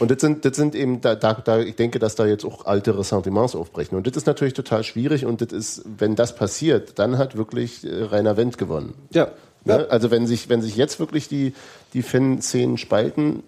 Und 0.00 0.10
das 0.10 0.20
sind, 0.22 0.44
das 0.46 0.56
sind 0.56 0.74
eben, 0.74 1.02
da, 1.02 1.14
da, 1.14 1.34
da, 1.34 1.60
ich 1.60 1.76
denke, 1.76 1.98
dass 1.98 2.14
da 2.14 2.24
jetzt 2.24 2.46
auch 2.46 2.64
alte 2.64 2.98
Ressentiments 2.98 3.54
aufbrechen. 3.54 3.96
Und 3.96 4.06
das 4.06 4.16
ist 4.16 4.26
natürlich 4.26 4.54
total 4.54 4.84
schwierig 4.84 5.26
und 5.26 5.42
das 5.42 5.52
ist, 5.52 5.82
wenn 5.98 6.16
das 6.16 6.34
passiert, 6.34 6.98
dann 6.98 7.18
hat 7.18 7.36
wirklich 7.36 7.84
äh, 7.84 8.04
Rainer 8.04 8.36
Wendt 8.36 8.56
gewonnen. 8.58 8.94
ja, 9.12 9.28
Ne? 9.64 9.86
Also 9.90 10.10
wenn 10.10 10.26
sich, 10.26 10.48
wenn 10.48 10.60
sich 10.60 10.74
jetzt 10.76 10.98
wirklich 10.98 11.28
die, 11.28 11.52
die 11.94 12.02
Fanszenen 12.02 12.78
spalten, 12.78 13.44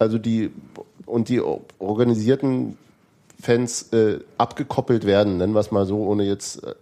also 0.00 0.18
die 0.18 0.50
und 1.06 1.28
die 1.28 1.40
organisierten 1.78 2.78
Fans 3.40 3.92
äh, 3.92 4.20
abgekoppelt 4.38 5.06
werden, 5.06 5.38
nennen 5.38 5.54
wir 5.54 5.60
es 5.60 5.70
mal 5.70 5.86
so, 5.86 6.06
ohne 6.06 6.24
jetzt 6.24 6.64
äh, 6.64 6.74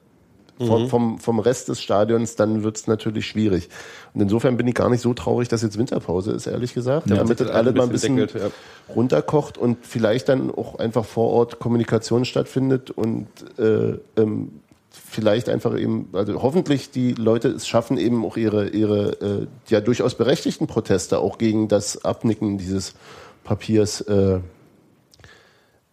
vom, 0.58 0.88
vom, 0.88 1.18
vom 1.18 1.38
Rest 1.38 1.68
des 1.68 1.80
Stadions, 1.80 2.34
dann 2.34 2.64
wird 2.64 2.76
es 2.76 2.86
natürlich 2.88 3.26
schwierig. 3.26 3.68
Und 4.12 4.22
insofern 4.22 4.56
bin 4.56 4.66
ich 4.66 4.74
gar 4.74 4.90
nicht 4.90 5.00
so 5.00 5.14
traurig, 5.14 5.48
dass 5.48 5.62
jetzt 5.62 5.78
Winterpause 5.78 6.32
ist, 6.32 6.48
ehrlich 6.48 6.74
gesagt. 6.74 7.08
damit 7.18 7.38
das 7.40 7.50
alle 7.50 7.72
mal 7.72 7.84
ein 7.84 7.90
bisschen 7.90 8.16
deckelt, 8.16 8.52
runterkocht 8.94 9.56
und 9.56 9.86
vielleicht 9.86 10.28
dann 10.28 10.50
auch 10.50 10.78
einfach 10.78 11.04
vor 11.04 11.30
Ort 11.30 11.60
Kommunikation 11.60 12.24
stattfindet 12.24 12.90
und 12.90 13.28
äh, 13.58 13.98
ähm, 14.20 14.60
vielleicht 14.90 15.48
einfach 15.48 15.78
eben, 15.78 16.08
also 16.12 16.42
hoffentlich 16.42 16.90
die 16.90 17.12
Leute 17.12 17.48
es 17.48 17.66
schaffen, 17.68 17.98
eben 17.98 18.24
auch 18.24 18.36
ihre, 18.36 18.68
ihre 18.68 19.10
äh, 19.20 19.46
ja 19.68 19.80
durchaus 19.80 20.14
berechtigten 20.14 20.66
Proteste 20.66 21.18
auch 21.18 21.38
gegen 21.38 21.68
das 21.68 22.04
Abnicken 22.04 22.58
dieses 22.58 22.94
Papiers 23.44 24.00
äh, 24.02 24.40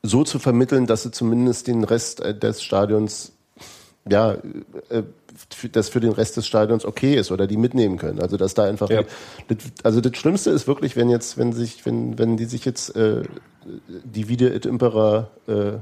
so 0.04 0.24
zu 0.24 0.40
vermitteln, 0.40 0.86
dass 0.86 1.04
sie 1.04 1.12
zumindest 1.12 1.68
den 1.68 1.84
Rest 1.84 2.22
äh, 2.22 2.38
des 2.38 2.62
Stadions, 2.62 3.34
ja, 4.08 4.34
äh, 4.90 5.04
das 5.72 5.90
für 5.90 6.00
den 6.00 6.12
Rest 6.14 6.38
des 6.38 6.48
Stadions 6.48 6.86
okay 6.86 7.16
ist 7.16 7.32
oder 7.32 7.48
die 7.48 7.58
mitnehmen 7.58 7.98
können. 7.98 8.22
Also 8.22 8.38
dass 8.38 8.54
da 8.54 8.64
einfach, 8.64 8.90
Ja. 8.90 9.04
das, 9.48 9.58
also 9.84 10.00
das 10.00 10.16
Schlimmste 10.16 10.52
ist 10.52 10.68
wirklich, 10.68 10.96
wenn 10.96 11.10
jetzt, 11.10 11.38
wenn 11.38 11.52
sich, 11.52 11.86
wenn, 11.86 12.18
wenn 12.18 12.38
die 12.38 12.46
sich 12.46 12.64
jetzt 12.64 12.96
äh, 12.96 13.24
die 13.88 14.30
Vide 14.30 14.54
et 14.54 14.66
Impera 14.66 15.30
äh, 15.48 15.74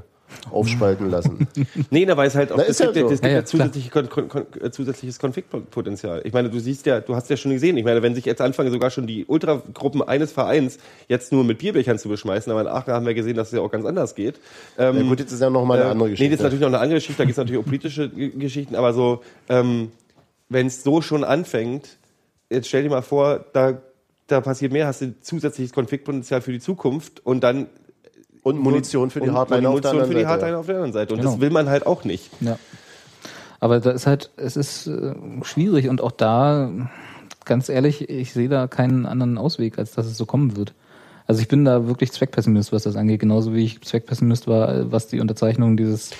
aufspalten 0.50 1.10
lassen. 1.10 1.48
Nee, 1.90 2.04
da 2.04 2.16
weiß 2.16 2.34
halt 2.34 2.52
auch, 2.52 2.56
Na, 2.56 2.64
ja 2.64 2.68
gibt, 2.68 2.96
ja, 2.96 3.02
so. 3.02 3.10
es 3.10 3.20
gibt 3.20 3.24
Ja, 3.24 3.30
ja, 3.30 3.36
ja, 3.36 3.44
zusätzliche 3.44 3.90
Kon 3.90 4.08
Kon 4.08 4.28
Kon 4.28 4.46
äh, 4.60 4.70
zusätzliches 4.70 5.18
Konfliktpotenzial. 5.18 6.22
Ich 6.24 6.32
meine, 6.32 6.50
du 6.50 6.58
siehst 6.58 6.86
ja, 6.86 7.00
du 7.00 7.14
hast 7.14 7.30
ja 7.30 7.36
schon 7.36 7.52
gesehen, 7.52 7.76
ich 7.76 7.84
meine, 7.84 8.02
wenn 8.02 8.14
sich 8.14 8.24
jetzt 8.24 8.40
anfangen, 8.40 8.70
sogar 8.70 8.90
schon 8.90 9.06
die 9.06 9.24
Ultragruppen 9.24 10.02
eines 10.02 10.32
Vereins 10.32 10.78
jetzt 11.08 11.32
nur 11.32 11.44
mit 11.44 11.58
Bierbechern 11.58 11.98
zu 11.98 12.08
beschmeißen, 12.08 12.50
aber 12.50 12.62
in 12.62 12.68
Aachen 12.68 12.92
haben 12.92 13.06
wir 13.06 13.14
gesehen, 13.14 13.36
dass 13.36 13.48
es 13.48 13.54
ja 13.54 13.60
auch 13.60 13.70
ganz 13.70 13.84
anders 13.84 14.14
geht. 14.14 14.36
Ähm, 14.78 14.96
Na 14.98 15.02
gut, 15.02 15.20
jetzt 15.20 15.32
ist 15.32 15.40
ja 15.40 15.50
noch 15.50 15.64
mal 15.64 15.78
eine 15.78 15.88
äh, 15.88 15.90
andere 15.90 16.10
Geschichte. 16.10 16.24
Nee, 16.24 16.30
das 16.30 16.40
ist 16.40 16.44
natürlich 16.44 16.60
noch 16.60 16.68
eine 16.68 16.80
andere 16.80 16.96
Geschichte, 16.98 17.18
da 17.18 17.24
gibt 17.24 17.32
es 17.32 17.38
natürlich 17.38 17.60
auch 17.60 17.66
politische 17.66 18.08
Geschichten, 18.08 18.74
aber 18.74 18.92
so, 18.92 19.22
ähm, 19.48 19.92
wenn 20.48 20.66
es 20.66 20.82
so 20.82 21.00
schon 21.00 21.24
anfängt, 21.24 21.98
jetzt 22.50 22.68
stell 22.68 22.82
dir 22.82 22.90
mal 22.90 23.02
vor, 23.02 23.44
da, 23.52 23.80
da 24.26 24.40
passiert 24.40 24.72
mehr, 24.72 24.86
hast 24.86 25.02
du 25.02 25.18
zusätzliches 25.20 25.72
Konfliktpotenzial 25.72 26.40
für 26.40 26.52
die 26.52 26.60
Zukunft 26.60 27.24
und 27.24 27.42
dann 27.42 27.66
und 28.44 28.58
Munition 28.58 29.10
für 29.10 29.20
die 29.20 29.28
und 29.28 29.34
Hardliner 29.34 29.70
auf 29.70 29.80
der 29.80 29.92
Munition 29.92 30.02
anderen 30.02 30.12
für 30.12 30.18
die 30.18 30.24
Seite. 30.24 30.56
Auf 30.58 30.66
der 30.66 30.74
anderen 30.76 30.92
Seite. 30.92 31.14
Und 31.14 31.20
Genau. 31.20 31.32
das 31.32 31.40
will 31.40 31.50
man 31.50 31.68
halt 31.68 31.86
auch 31.86 32.04
nicht. 32.04 32.30
Ja. 32.40 32.58
Aber 33.58 33.80
da 33.80 33.90
ist 33.90 34.06
halt, 34.06 34.30
es 34.36 34.56
ist 34.56 34.86
äh, 34.86 35.14
schwierig 35.42 35.88
und 35.88 36.00
auch 36.02 36.12
da, 36.12 36.70
ganz 37.46 37.68
ehrlich, 37.68 38.08
ich 38.08 38.32
sehe 38.32 38.48
da 38.48 38.68
keinen 38.68 39.06
anderen 39.06 39.38
Ausweg, 39.38 39.78
als 39.78 39.92
dass 39.92 40.06
es 40.06 40.16
so 40.16 40.26
kommen 40.26 40.56
wird. 40.56 40.74
Also 41.26 41.40
ich 41.40 41.48
bin 41.48 41.64
da 41.64 41.86
wirklich 41.86 42.12
Zweckpessimist, 42.12 42.72
was 42.72 42.82
das 42.82 42.96
angeht, 42.96 43.20
genauso 43.20 43.54
wie 43.54 43.64
ich 43.64 43.80
Zweckpessimist 43.80 44.46
war, 44.46 44.92
was 44.92 45.06
die 45.06 45.20
Unterzeichnung 45.20 45.78
dieses 45.78 46.10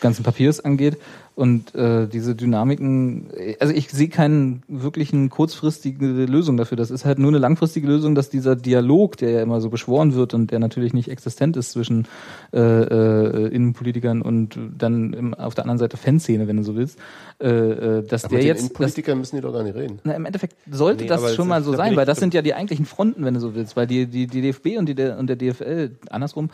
ganzen 0.00 0.22
Papiers 0.22 0.60
angeht. 0.60 0.98
Und 1.36 1.74
äh, 1.74 2.06
diese 2.06 2.36
Dynamiken, 2.36 3.26
äh, 3.36 3.56
also 3.58 3.74
ich 3.74 3.90
sehe 3.90 4.08
keinen 4.08 4.62
wirklichen 4.68 5.30
kurzfristige 5.30 6.06
Lösung 6.26 6.56
dafür. 6.56 6.76
Das 6.76 6.92
ist 6.92 7.04
halt 7.04 7.18
nur 7.18 7.30
eine 7.30 7.38
langfristige 7.38 7.88
Lösung, 7.88 8.14
dass 8.14 8.30
dieser 8.30 8.54
Dialog, 8.54 9.16
der 9.16 9.30
ja 9.30 9.42
immer 9.42 9.60
so 9.60 9.68
beschworen 9.68 10.14
wird 10.14 10.32
und 10.32 10.52
der 10.52 10.60
natürlich 10.60 10.92
nicht 10.92 11.08
existent 11.08 11.56
ist 11.56 11.72
zwischen 11.72 12.06
äh, 12.52 12.60
äh, 12.60 13.48
Innenpolitikern 13.48 14.22
und 14.22 14.56
dann 14.78 15.12
im, 15.12 15.34
auf 15.34 15.56
der 15.56 15.64
anderen 15.64 15.78
Seite 15.78 15.96
Fanszene, 15.96 16.46
wenn 16.46 16.56
du 16.56 16.62
so 16.62 16.76
willst, 16.76 17.00
äh, 17.40 17.48
äh, 17.48 18.06
dass 18.06 18.26
Aber 18.26 18.36
der 18.36 18.44
jetzt, 18.44 18.58
dass, 18.58 18.68
Innenpolitikern 18.68 19.18
müssen 19.18 19.34
die 19.34 19.42
doch 19.42 19.52
gar 19.52 19.64
nicht 19.64 19.74
reden. 19.74 19.98
na, 20.04 20.12
im 20.12 20.26
Endeffekt 20.26 20.54
sollte 20.70 21.02
Nee, 21.02 21.08
das 21.08 21.34
schon 21.34 21.48
mal 21.48 21.64
so 21.64 21.74
sein, 21.74 21.96
weil 21.96 22.06
das 22.06 22.18
sind 22.18 22.32
ja 22.32 22.42
die 22.42 22.54
eigentlichen 22.54 22.86
Fronten, 22.86 23.24
wenn 23.24 23.34
du 23.34 23.40
so 23.40 23.56
willst, 23.56 23.74
weil 23.76 23.88
die, 23.88 24.06
die, 24.06 24.28
die 24.28 24.40
DFB 24.40 24.78
und, 24.78 24.86
die, 24.86 24.94
der- 24.94 25.18
und 25.18 25.26
der 25.28 25.34
DFL, 25.34 25.90
andersrum, 26.10 26.50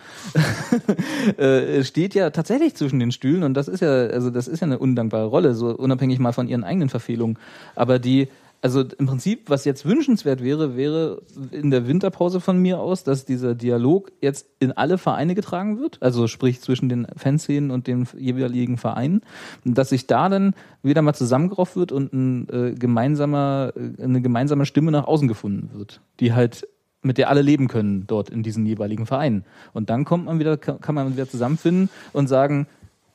äh, 1.36 1.85
steht 1.85 2.15
ja 2.15 2.31
tatsächlich 2.31 2.77
zwischen 2.77 2.98
den 2.98 3.12
Stühlen 3.12 3.43
und 3.43 3.52
das 3.52 3.69
ist 3.69 3.81
ja, 3.81 3.90
also 4.07 4.31
das 4.31 4.48
ist 4.48 4.61
ja 4.61 4.70
eine 4.71 4.79
undankbare 4.79 5.27
Rolle, 5.27 5.55
so 5.55 5.77
unabhängig 5.77 6.19
mal 6.19 6.33
von 6.33 6.49
ihren 6.49 6.65
eigenen 6.65 6.89
Verfehlungen. 6.89 7.39
Aber 7.75 7.99
die 7.99 8.29
also 8.63 8.83
im 8.83 9.07
Prinzip, 9.07 9.49
was 9.49 9.65
jetzt 9.65 9.87
wünschenswert 9.87 10.43
wäre, 10.43 10.77
wäre 10.77 11.23
in 11.51 11.71
der 11.71 11.87
Winterpause 11.87 12.41
von 12.41 12.59
mir 12.59 12.79
aus, 12.79 13.05
dass 13.05 13.25
dieser 13.25 13.55
Dialog 13.55 14.13
jetzt 14.21 14.47
in 14.59 14.73
alle 14.73 14.99
Vereine 14.99 15.35
getragen 15.35 15.79
wird, 15.79 15.99
also 16.03 16.27
sprich 16.27 16.61
zwischen 16.61 16.89
den 16.91 17.07
Fanszenen 17.17 17.71
und 17.71 17.87
den 17.87 18.07
jeweiligen 18.19 18.77
Vereinen, 18.77 19.23
dass 19.65 19.89
sich 19.89 20.07
da 20.07 20.29
dann 20.29 20.55
wieder 20.83 21.01
mal 21.01 21.15
zusammengerauft 21.15 21.77
wird 21.77 21.91
und 21.91 22.13
ein, 22.13 22.49
äh, 22.51 22.75
gemeinsamer, 22.75 23.73
äh, 23.77 24.03
eine 24.03 24.21
gemeinsame 24.21 24.67
Stimme 24.67 24.91
nach 24.91 25.07
außen 25.07 25.29
gefunden 25.29 25.71
wird, 25.73 26.03
die 26.21 26.35
halt 26.35 26.69
mit 27.03 27.17
der 27.17 27.31
alle 27.31 27.41
leben 27.41 27.69
können 27.69 28.05
dort 28.07 28.29
in 28.29 28.43
diesen 28.43 28.67
jeweiligen 28.67 29.07
Vereinen. 29.07 29.45
Und 29.73 29.89
dann 29.89 30.05
kommt 30.05 30.27
man 30.27 30.39
wieder, 30.39 30.59
kann 30.59 30.95
man 30.95 31.15
wieder 31.15 31.27
zusammenfinden 31.27 31.89
und 32.13 32.27
sagen, 32.27 32.67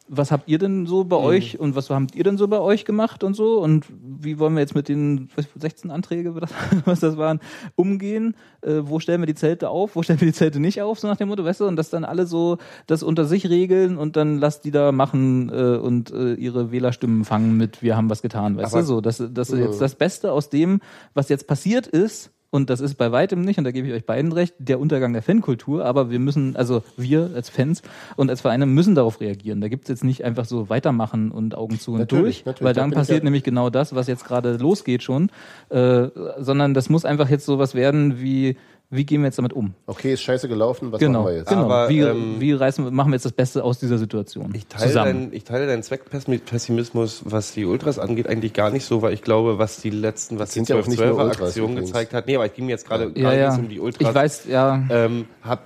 was 0.08 0.32
habt 0.32 0.48
ihr 0.48 0.60
denn 0.60 0.86
so 0.86 1.04
bei 1.04 1.16
euch 1.16 1.60
und 1.60 1.76
was 1.76 1.90
habt 1.90 2.14
ihr 2.16 2.24
denn 2.24 2.38
so 2.38 2.48
bei 2.48 2.60
euch 2.60 2.86
gemacht 2.86 3.24
und 3.24 3.34
so 3.34 3.60
und 3.60 3.86
wie 4.00 4.38
wollen 4.38 4.54
wir 4.54 4.60
jetzt 4.62 4.76
mit 4.76 4.88
den 4.88 5.30
was, 5.36 5.48
16 5.60 5.90
Anträge, 5.90 6.36
was 6.36 6.52
das- 6.86 7.00
das 7.00 7.18
waren, 7.18 7.40
umgehen? 7.76 8.36
Äh, 8.62 8.82
wo 8.84 9.00
stellen 9.00 9.22
wir 9.22 9.26
die 9.26 9.34
Zelte 9.36 9.70
auf? 9.70 9.96
Wo 9.96 10.04
stellen 10.04 10.22
wir 10.22 10.28
die 10.28 10.34
Zelte 10.34 10.60
nicht 10.60 10.82
auf? 10.82 11.00
So 11.00 11.08
nach 11.08 11.18
dem 11.18 11.30
Motto, 11.30 11.44
weißt 11.44 11.62
du? 11.62 11.66
Und 11.66 11.76
dass 11.76 11.90
dann 11.90 12.04
alle 12.06 12.28
so 12.28 12.58
das 12.88 13.02
unter 13.04 13.26
sich 13.26 13.50
regeln 13.50 13.98
und 13.98 14.16
dann 14.16 14.38
lasst 14.38 14.64
die 14.66 14.72
da 14.72 14.92
machen 14.92 15.50
äh, 15.50 15.78
und 15.78 16.12
äh, 16.12 16.34
ihre 16.36 16.72
Wählerstimmen 16.72 17.26
fangen 17.26 17.58
mit, 17.58 17.82
wir 17.82 17.98
haben 17.98 18.10
was 18.10 18.22
getan, 18.22 18.58
weißt 18.58 18.74
Aber- 18.74 18.82
du? 18.82 18.88
So, 18.88 19.02
dass, 19.02 19.24
dass 19.32 19.50
jetzt 19.50 19.82
das 19.82 19.96
Beste 19.96 20.32
aus 20.32 20.50
dem, 20.50 20.82
was 21.14 21.30
jetzt 21.30 21.48
passiert 21.48 21.88
ist, 21.88 22.32
und 22.56 22.70
das 22.70 22.80
ist 22.80 22.96
bei 22.96 23.12
weitem 23.12 23.42
nicht, 23.42 23.58
und 23.58 23.66
da 23.66 23.72
gebe 23.72 23.88
ich 23.88 23.94
euch 23.94 24.06
beiden 24.06 24.32
recht, 24.32 24.56
der 24.58 24.80
Untergang 24.80 25.12
der 25.14 25.22
Fankultur, 25.22 25.86
aber 25.86 26.10
wir 26.10 26.20
müssen, 26.20 26.56
also 26.56 26.84
wir 26.98 27.30
als 27.36 27.50
Fans 27.50 27.82
und 28.16 28.30
als 28.30 28.42
Vereine 28.42 28.66
müssen 28.66 28.96
darauf 28.96 29.20
reagieren. 29.20 29.60
Da 29.62 29.68
gibt 29.68 29.84
es 29.84 29.90
jetzt 29.90 30.04
nicht 30.04 30.24
einfach 30.24 30.46
so 30.46 30.70
weitermachen 30.70 31.32
und 31.32 31.56
Augen 31.56 31.80
zu 31.80 31.92
und 31.92 32.00
Natürlich, 32.00 32.38
durch, 32.44 32.46
natürlich. 32.46 32.66
weil 32.66 32.74
Da 32.74 32.82
dann 32.82 32.92
passiert 32.92 33.20
ja- 33.20 33.24
nämlich 33.26 33.44
genau 33.44 33.70
das, 33.70 33.94
was 33.94 34.08
jetzt 34.08 34.26
gerade 34.26 34.56
losgeht 34.58 35.04
schon, 35.04 35.30
äh, 35.70 36.08
sondern 36.40 36.74
das 36.74 36.90
muss 36.90 37.04
einfach 37.06 37.30
jetzt 37.30 37.46
sowas 37.46 37.76
werden 37.76 38.20
wie, 38.22 38.56
wie 38.90 39.06
gehen 39.06 39.22
wir 39.22 39.28
jetzt 39.28 39.38
damit 39.38 39.54
um? 39.54 39.74
Okay, 39.88 40.14
ist 40.14 40.22
scheiße 40.22 40.48
gelaufen, 40.48 40.92
was 40.92 41.00
Genau, 41.00 41.24
machen 41.24 41.32
wir 41.32 41.38
jetzt? 41.40 41.50
genau. 41.50 41.66
Aber, 41.66 41.90
wie, 41.90 42.00
ähm, 42.00 42.36
wie 42.40 42.54
reißen, 42.54 42.86
wir- 42.86 42.92
machen 42.92 43.10
wir 43.12 43.16
jetzt 43.16 43.26
das 43.26 43.32
Beste 43.32 43.64
aus 43.64 43.80
dieser 43.80 43.98
Situation? 43.98 44.54
Ich 44.54 44.68
teile, 44.68 44.88
zusammen. 44.88 45.06
deinen, 45.06 45.34
ich 45.34 45.44
teile 45.44 45.68
deinen 45.68 45.84
Zweckpessimismus, 45.84 47.24
was 47.26 47.54
die 47.54 47.66
Ultras 47.66 48.00
angeht, 48.00 48.28
eigentlich 48.28 48.54
gar 48.54 48.70
nicht 48.70 48.86
so, 48.86 49.02
weil 49.02 49.14
ich 49.14 49.22
glaube, 49.22 49.58
was 49.58 49.82
die 49.82 49.90
letzten, 49.90 50.40
was 50.40 50.52
die 50.52 50.60
nicht 50.62 50.70
nur 50.70 50.84
12 50.84 51.18
Ultras 51.18 51.42
Aktion 51.48 51.72
übrigens. 51.72 51.90
gezeigt 51.92 52.14
hat, 52.14 52.28
nee, 52.28 52.36
aber 52.36 52.46
es 52.46 52.54
ging 52.54 52.66
mir 52.66 52.72
jetzt 52.74 52.88
gerade 52.88 53.06
ja, 53.16 53.30
gerade 53.30 53.38
ja. 53.40 53.56
um 53.56 53.70
die 53.70 53.80
Ultras. 53.80 54.08
Ich 54.10 54.16
weiß, 54.16 54.46
ja. 54.48 54.84
ähm, 54.90 55.26
hab, 55.44 55.62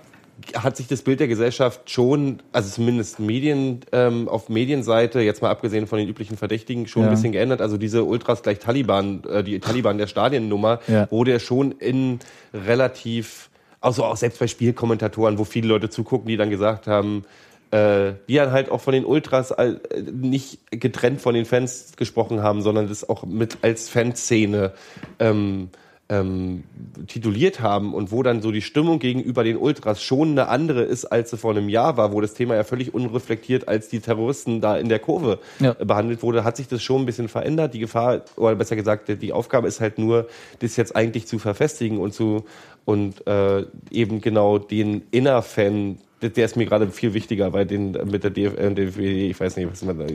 hat 0.56 0.78
sich 0.78 0.88
das 0.88 1.02
Bild 1.02 1.20
der 1.20 1.28
Gesellschaft 1.28 1.90
schon, 1.90 2.42
also 2.52 2.70
zumindest 2.70 3.20
Medien, 3.20 3.82
ähm, 3.92 4.28
auf 4.30 4.50
Medienseite, 4.50 5.20
jetzt 5.22 5.42
mal 5.42 5.50
abgesehen 5.50 5.86
von 5.88 6.00
den 6.00 6.08
üblichen 6.08 6.38
Verdächtigen, 6.38 6.88
schon 6.88 7.04
Ja. 7.04 7.08
ein 7.10 7.12
bisschen 7.14 7.32
geändert. 7.32 7.62
Also 7.62 7.78
diese 7.78 8.04
Ultras 8.04 8.42
gleich 8.42 8.60
Taliban, 8.60 9.24
äh, 9.30 9.44
die 9.44 9.60
Taliban 9.60 9.98
der 9.98 10.08
Stadiennummer, 10.08 10.80
Ja. 10.88 11.10
wurde 11.12 11.32
ja 11.32 11.40
schon 11.40 11.72
in 11.74 12.20
relativ, 12.54 13.50
also 13.82 14.04
auch 14.06 14.18
selbst 14.18 14.40
bei 14.40 14.48
Spielkommentatoren, 14.48 15.38
wo 15.38 15.44
viele 15.44 15.68
Leute 15.68 15.90
zugucken, 15.90 16.28
die 16.28 16.38
dann 16.38 16.50
gesagt 16.50 16.88
haben, 16.88 17.26
äh, 17.72 18.14
die 18.28 18.36
dann 18.36 18.52
halt 18.52 18.72
auch 18.72 18.82
von 18.82 18.94
den 18.94 19.06
Ultras 19.06 19.52
äh, 19.52 19.76
nicht 20.12 20.60
getrennt 20.72 21.22
von 21.22 21.36
den 21.36 21.46
Fans 21.46 21.92
gesprochen 21.98 22.42
haben, 22.42 22.62
sondern 22.62 22.88
das 22.88 23.08
auch 23.08 23.26
mit 23.26 23.58
als 23.62 23.90
Fanszene 23.90 24.72
ähm, 25.20 25.70
ähm, 26.10 26.64
tituliert 27.08 27.60
haben 27.62 27.94
und 27.94 28.12
wo 28.12 28.24
dann 28.24 28.42
so 28.42 28.52
die 28.52 28.64
Stimmung 28.64 28.98
gegenüber 29.00 29.44
den 29.44 29.58
Ultras 29.58 30.02
schon 30.02 30.32
eine 30.32 30.48
andere 30.48 30.82
ist, 30.82 31.06
als 31.06 31.30
sie 31.30 31.38
vor 31.38 31.52
einem 31.52 31.70
Jahr 31.70 31.98
war, 31.98 32.12
wo 32.12 32.20
das 32.20 32.34
Thema 32.34 32.56
ja 32.56 32.64
völlig 32.64 32.94
unreflektiert 32.94 33.68
als 33.68 33.90
die 33.90 34.00
Terroristen 34.00 34.60
da 34.60 34.76
in 34.78 34.90
der 34.90 35.00
Kurve 35.00 35.40
Ja. 35.60 35.76
äh, 35.80 35.86
behandelt 35.86 36.24
wurde, 36.24 36.44
hat 36.44 36.58
sich 36.58 36.68
das 36.68 36.82
schon 36.82 37.04
ein 37.04 37.06
bisschen 37.06 37.28
verändert. 37.28 37.74
Die 37.76 37.80
Gefahr, 37.80 38.22
oder 38.38 38.56
besser 38.56 38.76
gesagt, 38.76 39.08
die 39.22 39.34
Aufgabe 39.34 39.68
ist 39.68 39.80
halt 39.82 40.00
nur, 40.00 40.28
das 40.60 40.76
jetzt 40.78 40.96
eigentlich 40.96 41.28
zu 41.28 41.38
verfestigen 41.38 42.00
und 42.00 42.14
zu 42.14 42.46
und 42.86 43.28
äh, 43.28 43.66
eben 43.92 44.20
genau 44.20 44.58
den 44.58 45.04
Inner-Fan 45.12 46.00
der 46.22 46.30
der 46.30 46.46
ist 46.46 46.56
mir 46.56 46.66
gerade 46.66 46.88
viel 46.90 47.14
wichtiger, 47.14 47.54
weil 47.54 47.66
den 47.66 47.96
äh, 47.96 48.06
mit 48.06 48.24
der 48.24 48.32
DFL 48.32 48.68
und 48.68 48.78
DFB, 48.78 49.00
ich 49.00 49.40
weiß 49.40 49.58
nicht, 49.58 49.72
was 49.72 49.84
man 49.84 49.98
da, 50.00 50.06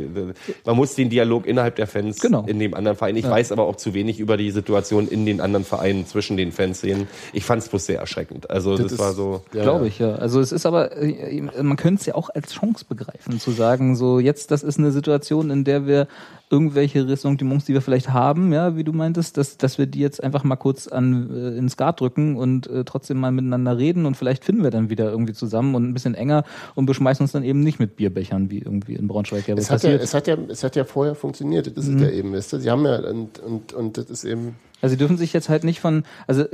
man 0.66 0.76
muss 0.76 0.94
den 0.94 1.10
Dialog 1.10 1.46
innerhalb 1.46 1.76
der 1.76 1.86
Fans 1.86 2.20
Genau. 2.20 2.44
in 2.46 2.58
dem 2.58 2.74
anderen 2.74 2.96
Verein. 2.96 3.16
Ich 3.16 3.28
weiß 3.28 3.52
aber 3.52 3.64
auch 3.64 3.76
zu 3.76 3.94
wenig 3.94 4.20
über 4.20 4.36
die 4.36 4.50
Situation 4.50 5.08
in 5.08 5.26
den 5.26 5.40
anderen 5.40 5.64
Vereinen 5.64 6.06
zwischen 6.06 6.36
den 6.36 6.52
Fans 6.52 6.80
sehen. 6.80 7.06
Ich 7.32 7.44
fand 7.44 7.62
es 7.62 7.68
bloß 7.68 7.86
sehr 7.86 8.00
erschreckend. 8.00 8.50
Also 8.50 8.76
das, 8.76 8.92
ist- 8.92 8.98
war 8.98 9.12
so. 9.12 9.42
Ja, 9.52 9.62
Glaube 9.62 9.84
ja. 9.84 9.86
ich, 9.88 9.98
ja. 9.98 10.14
Also 10.16 10.40
es 10.40 10.52
ist 10.52 10.66
aber, 10.66 10.96
äh, 10.96 11.40
man 11.62 11.76
könnte 11.76 12.00
es 12.00 12.06
ja 12.06 12.14
auch 12.14 12.30
als 12.30 12.52
Chance 12.52 12.84
begreifen, 12.88 13.40
zu 13.40 13.50
sagen, 13.50 13.96
so 13.96 14.18
jetzt, 14.20 14.50
das 14.50 14.62
ist 14.62 14.78
eine 14.78 14.90
Situation, 14.92 15.50
in 15.50 15.64
der 15.64 15.86
wir 15.86 16.06
irgendwelche 16.50 17.08
Ressentiments, 17.08 17.64
die 17.64 17.72
wir 17.72 17.80
vielleicht 17.80 18.10
haben, 18.10 18.52
ja, 18.52 18.76
wie 18.76 18.84
du 18.84 18.92
meintest, 18.92 19.36
dass, 19.38 19.56
dass 19.56 19.78
wir 19.78 19.86
die 19.86 19.98
jetzt 19.98 20.22
einfach 20.22 20.44
mal 20.44 20.56
kurz 20.56 20.86
an, 20.86 21.30
äh, 21.34 21.56
ins 21.58 21.72
Skat 21.72 22.00
drücken 22.00 22.36
und 22.36 22.66
äh, 22.68 22.84
trotzdem 22.84 23.18
mal 23.18 23.32
miteinander 23.32 23.76
reden 23.78 24.04
und 24.06 24.16
vielleicht 24.16 24.44
finden 24.44 24.62
wir 24.62 24.70
dann 24.70 24.90
wieder 24.90 25.10
irgendwie 25.10 25.32
zusammen 25.32 25.74
und 25.74 25.93
ein 25.94 25.96
bisschen 25.96 26.14
enger 26.14 26.44
und 26.74 26.86
beschmeißen 26.86 27.22
uns 27.24 27.32
dann 27.32 27.44
eben 27.44 27.60
nicht 27.60 27.78
mit 27.78 27.96
Bierbechern, 27.96 28.50
wie 28.50 28.58
irgendwie 28.58 28.94
in 28.94 29.06
Braunschweig 29.08 29.46
ja 29.48 29.54
Es 29.56 29.70
hat 29.70 29.82
ja, 29.84 29.90
es, 29.90 30.12
hat 30.12 30.26
ja, 30.26 30.36
es 30.48 30.62
hat 30.64 30.76
ja 30.76 30.84
vorher 30.84 31.14
funktioniert, 31.14 31.66
das 31.76 31.84
ist 31.86 31.92
Mhm. 31.94 32.02
ja 32.02 32.10
eben, 32.10 32.32
weißt 32.32 32.52
du? 32.52 32.58
Sie 32.58 32.70
haben 32.70 32.84
ja, 32.84 32.96
und, 32.98 33.38
und, 33.38 33.72
und 33.72 33.96
das 33.96 34.10
ist 34.10 34.24
eben, 34.24 34.56
Also 34.82 34.92
sie 34.94 34.98
dürfen 34.98 35.16
sich 35.16 35.32
jetzt 35.32 35.48
halt 35.48 35.64
nicht 35.64 35.80
von, 35.80 36.04
also 36.26 36.44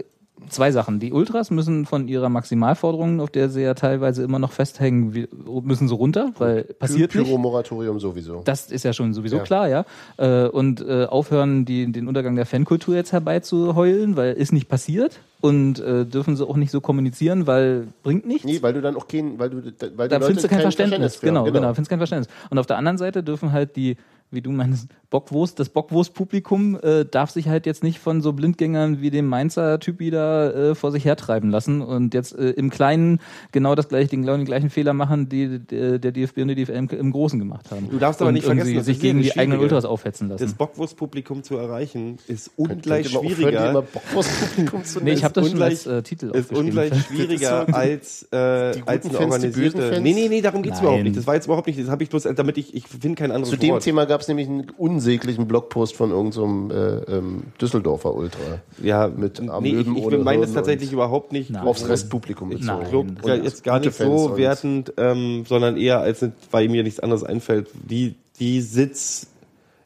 zwei 0.49 0.71
Sachen. 0.73 0.99
Die 1.01 1.13
Ultras 1.13 1.51
müssen 1.51 1.87
von 1.87 2.09
ihrer 2.09 2.29
Maximalforderung, 2.29 3.21
auf 3.21 3.31
der 3.31 3.49
sie 3.51 3.63
ja 3.63 3.75
teilweise 3.75 4.23
immer 4.23 4.39
noch 4.39 4.53
festhängen, 4.53 5.29
müssen 5.63 5.89
sie 5.89 5.95
runter, 5.95 6.33
weil 6.39 6.65
passiert 6.65 7.15
nicht. 7.15 7.25
Pyro-Moratorium 7.27 8.01
sowieso. 8.01 8.43
Das 8.45 8.71
ist 8.71 8.85
ja 8.85 8.93
schon 8.93 9.13
sowieso 9.15 9.37
Ja. 9.37 9.43
klar, 9.43 9.69
ja. 9.69 9.85
Äh, 10.17 10.49
Und 10.49 10.81
äh, 10.81 11.05
aufhören, 11.05 11.65
die, 11.65 11.91
den 11.93 12.09
Untergang 12.09 12.37
der 12.37 12.47
Fankultur 12.47 12.95
jetzt 12.95 13.13
herbeizuheulen, 13.13 14.17
weil 14.17 14.33
ist 14.35 14.53
nicht 14.53 14.69
passiert. 14.69 15.21
Und 15.43 15.81
äh, 15.81 16.05
dürfen 16.05 16.37
sie 16.37 16.47
auch 16.47 16.57
nicht 16.57 16.71
so 16.71 16.83
kommunizieren, 16.83 17.47
weil 17.47 17.87
bringt 18.03 18.27
nichts. 18.27 18.45
Nee, 18.45 18.61
weil 18.61 18.75
du 18.75 18.83
dann 18.83 18.95
auch 18.95 19.09
kein, 19.09 19.39
weil 19.39 19.49
du, 19.49 19.57
weil 19.57 19.73
die 19.73 19.81
da 19.81 20.05
Leute 20.17 20.27
findest 20.27 20.45
du 20.45 20.49
kein 20.49 20.61
Verständnis. 20.61 21.17
für 21.17 21.27
Genau, 21.27 21.47
haben. 21.47 21.53
genau, 21.55 21.69
findest 21.73 21.89
kein 21.89 21.99
Verständnis. 21.99 22.29
Und 22.51 22.59
auf 22.59 22.67
der 22.67 22.77
anderen 22.77 22.99
Seite 22.99 23.23
dürfen 23.23 23.51
halt 23.53 23.75
die, 23.75 23.97
wie 24.31 24.41
du 24.43 24.51
meinst, 24.53 24.89
Bockwurst, 25.11 25.59
das 25.59 25.69
Bockwurst-Publikum 25.71 26.79
äh, 26.81 27.05
darf 27.05 27.31
sich 27.31 27.49
halt 27.49 27.67
jetzt 27.67 27.83
nicht 27.83 27.99
von 27.99 28.21
so 28.21 28.33
Blindgängern 28.33 29.01
wie 29.01 29.11
dem 29.11 29.27
Mainzer 29.27 29.81
Typi 29.81 30.11
da 30.11 30.51
äh, 30.51 30.75
vor 30.77 30.93
sich 30.93 31.05
hertreiben 31.05 31.51
lassen 31.51 31.83
und 31.83 32.15
jetzt 32.15 32.33
äh, 32.39 32.51
im 32.51 32.71
Kleinen 32.71 33.19
genau 33.51 33.75
das 33.75 33.89
gleiche, 33.89 34.09
den, 34.11 34.25
den 34.25 34.45
gleichen 34.45 34.71
Fehler 34.71 34.93
machen, 34.93 35.29
die 35.29 35.59
der, 35.59 35.99
der 35.99 36.13
DFB 36.13 36.39
und 36.39 36.49
die 36.49 36.55
DFL 36.65 36.73
im, 36.73 36.89
im 36.89 37.11
Großen 37.11 37.39
gemacht 37.41 37.71
haben. 37.73 37.89
Du 37.91 37.99
darfst 37.99 38.21
aber 38.21 38.29
und 38.29 38.35
nicht 38.35 38.45
vergessen, 38.45 38.69
irgendwie 38.69 38.79
das 38.79 38.87
sich 38.87 39.01
gegen 39.01 39.21
die 39.21 39.37
eigenen. 39.37 39.59
Ultras 39.61 39.85
aufhetzen 39.85 40.29
lassen. 40.29 40.45
Das 40.45 40.55
Bockwurstpublikum 40.55 41.43
zu 41.43 41.57
erreichen 41.57 42.19
ist 42.29 42.51
Könnt 42.57 42.71
ungleich 42.71 43.09
aufhören, 43.09 43.29
die 43.29 43.35
schwieriger. 43.35 43.71
immer 43.71 43.83
Bockwurst-Publikum 43.83 44.85
zu 44.85 45.01
nee, 45.03 45.13
ich 45.13 45.25
habe 45.25 45.35
das 45.35 45.45
schon 45.47 45.55
ungleich- 45.55 45.71
als 45.71 45.87
äh, 45.87 46.03
Titel 46.03 46.27
ist 46.27 46.53
aufgeschrieben. 46.53 46.67
ungleich 46.69 47.05
schwieriger 47.07 47.75
als, 47.75 48.23
äh, 48.31 48.73
die 48.75 48.79
guten 48.81 48.89
als 48.91 49.05
eine 49.07 49.15
Fans, 49.15 49.19
die 49.19 49.25
organisierte. 49.25 49.61
bösen 49.77 49.81
Fans? 49.93 50.01
Nee, 50.03 50.13
nee, 50.15 50.29
nee, 50.29 50.41
darum 50.41 50.63
geht's 50.63 50.77
Nein. 50.77 50.85
überhaupt 50.85 51.03
nicht. 51.05 51.17
Das 51.17 51.27
war 51.27 51.35
jetzt 51.35 51.47
überhaupt 51.47 51.67
nicht, 51.67 51.81
das 51.81 51.89
habe 51.89 52.03
ich 52.05 52.09
bloß, 52.11 52.29
damit 52.37 52.59
ich, 52.59 52.75
ich 52.75 52.87
finde 52.87 53.17
kein 53.17 53.33
anderes 53.33 53.51
Zu 53.51 53.57
dem 53.57 53.71
Wort. 53.71 53.83
Thema 53.83 54.05
gab 54.07 54.20
es 54.23 54.29
nämlich 54.29 54.49
einen 54.49 54.71
unsäglichen 54.77 55.47
Blogpost 55.47 55.97
von 55.97 56.11
irgendeinem 56.11 56.71
äh, 56.71 57.17
ähm, 57.17 57.43
Düsseldorfer 57.61 58.15
Ultra. 58.15 58.61
ja, 58.83 59.09
mit 59.09 59.41
nee, 59.61 59.81
ich, 59.81 59.87
ich 59.87 60.19
meine 60.19 60.43
das 60.43 60.53
tatsächlich 60.53 60.93
überhaupt 60.93 61.33
nicht. 61.33 61.51
Nein. 61.51 61.67
Aufs 61.67 61.89
Restpublikum 61.89 62.53
Ich 62.53 62.61
bezogen. 62.61 62.83
Nein. 62.83 62.91
glaube 63.19 63.35
Und 63.39 63.45
jetzt 63.45 63.65
gar 63.65 63.81
nicht 63.81 63.95
Fans 63.95 64.23
so 64.23 64.37
wertend, 64.37 64.93
ähm, 64.97 65.45
sondern 65.47 65.77
eher 65.77 66.01
als 66.01 66.25
weil 66.51 66.69
mir 66.69 66.83
nichts 66.83 67.01
anderes 67.01 67.25
einfällt. 67.25 67.69
Die, 67.89 68.17
die 68.39 68.61
Sitz 68.61 69.27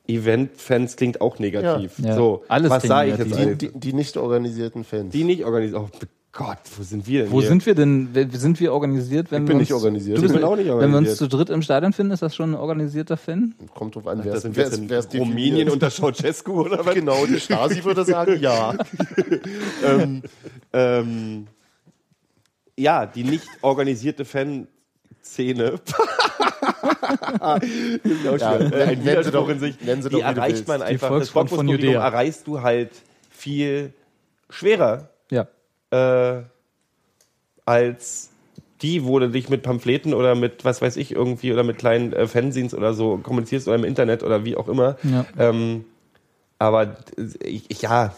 Event-Fans 0.07 0.97
klingt 0.97 1.21
auch 1.21 1.39
negativ. 1.39 1.99
Ja. 1.99 2.09
Ja. 2.11 2.17
So, 2.17 2.45
Alles 2.49 2.71
was 2.71 2.83
sage 2.83 3.13
ich 3.13 3.19
jetzt 3.19 3.31
Die, 3.31 3.41
eigentlich? 3.41 3.73
die, 3.73 3.79
die 3.79 3.93
nicht 3.95 4.17
organisierten 4.17 4.85
Fans. 4.85 5.13
Die 5.13 5.25
nicht 5.25 5.45
organisiert. 5.45 5.81
Oh 5.81 5.89
Gott, 6.37 6.59
wo 6.77 6.83
sind 6.83 7.07
wir 7.07 7.23
denn 7.23 7.33
Wo 7.33 7.39
hier? 7.41 7.49
sind 7.49 7.65
wir 7.65 7.75
denn? 7.77 8.09
Sind 8.33 8.59
wir 8.59 8.73
organisiert? 8.73 9.31
Wenn 9.31 9.43
Ich 9.45 9.49
wir 9.49 9.53
bin 9.53 9.57
uns, 9.59 9.69
nicht 9.69 9.73
organisiert. 9.73 10.19
Du 10.19 10.23
bist 10.23 10.35
Ich 10.35 10.41
bin 10.41 10.49
auch 10.49 10.57
nicht 10.57 10.67
Wenn 10.67 10.75
wir 10.75 10.83
uns 10.83 10.93
organisiert. 10.95 11.19
zu 11.19 11.29
dritt 11.29 11.49
im 11.51 11.63
Stadion 11.63 11.93
finden, 11.93 12.13
ist 12.13 12.23
das 12.23 12.35
schon 12.35 12.51
ein 12.51 12.55
organisierter 12.57 13.17
Fan? 13.17 13.55
Kommt 13.73 13.95
drauf 13.95 14.09
an, 14.09 14.21
wer 14.25 14.33
Das 14.33 14.43
sind 14.43 14.57
wer 14.57 14.69
wir 14.73 14.97
jetzt 14.97 15.13
wer 15.13 15.21
Rumänien 15.21 15.69
unter 15.71 15.91
Ceausescu 15.91 16.63
oder 16.63 16.85
was? 16.85 16.93
Genau, 16.95 17.25
die 17.27 17.39
Stasi 17.39 17.85
würde 17.85 18.05
sagen, 18.05 18.37
ja. 18.41 18.75
ähm, 19.85 20.23
ähm, 20.73 21.47
ja, 22.77 23.07
die 23.07 23.23
nicht 23.23 23.47
organisierte 23.63 24.25
Fanszene. 24.25 25.75
Ja. 27.41 27.57
Äh, 27.57 28.65
ein 28.65 28.69
nennen 28.69 29.01
Sie 29.03 29.07
Widerspruch 29.07 29.33
doch- 29.33 29.49
in 29.49 29.59
sich. 29.61 29.81
nennen 29.81 30.03
Sie 30.03 30.09
die 30.09 30.17
doch, 30.17 30.23
erreicht 30.23 30.67
man 30.69 30.79
Die 30.81 30.87
einfach. 30.87 31.09
Das 31.11 31.31
Volksfront 31.31 31.49
von 31.51 31.57
Bockwurstpublikum 31.67 31.87
Judäa. 31.95 32.07
erreichst 32.07 32.47
du 32.47 32.63
halt 32.63 32.91
viel 33.31 33.93
schwerer 34.51 35.11
Ja. 35.31 35.47
Äh, 35.95 36.43
als 37.65 38.31
die, 38.83 39.05
wo 39.05 39.19
du 39.19 39.31
dich 39.31 39.49
mit 39.49 39.63
Pamphleten 39.63 40.13
oder 40.13 40.35
mit, 40.35 40.65
was 40.65 40.83
weiß 40.83 40.97
ich, 40.97 41.13
irgendwie 41.13 41.53
oder 41.53 41.63
mit 41.63 41.79
kleinen 41.79 42.13
äh, 42.13 42.27
Fanzines 42.27 42.75
oder 42.75 42.93
so 42.93 43.19
kommunizierst 43.23 43.69
oder 43.69 43.77
im 43.77 43.85
Internet 43.85 44.23
oder 44.23 44.45
wie 44.45 44.57
auch 44.57 44.69
immer. 44.69 44.97
Ja. 45.03 45.25
Ähm, 45.39 45.85
Aber 46.59 46.97
äh, 47.17 47.61
ja, 47.81 48.15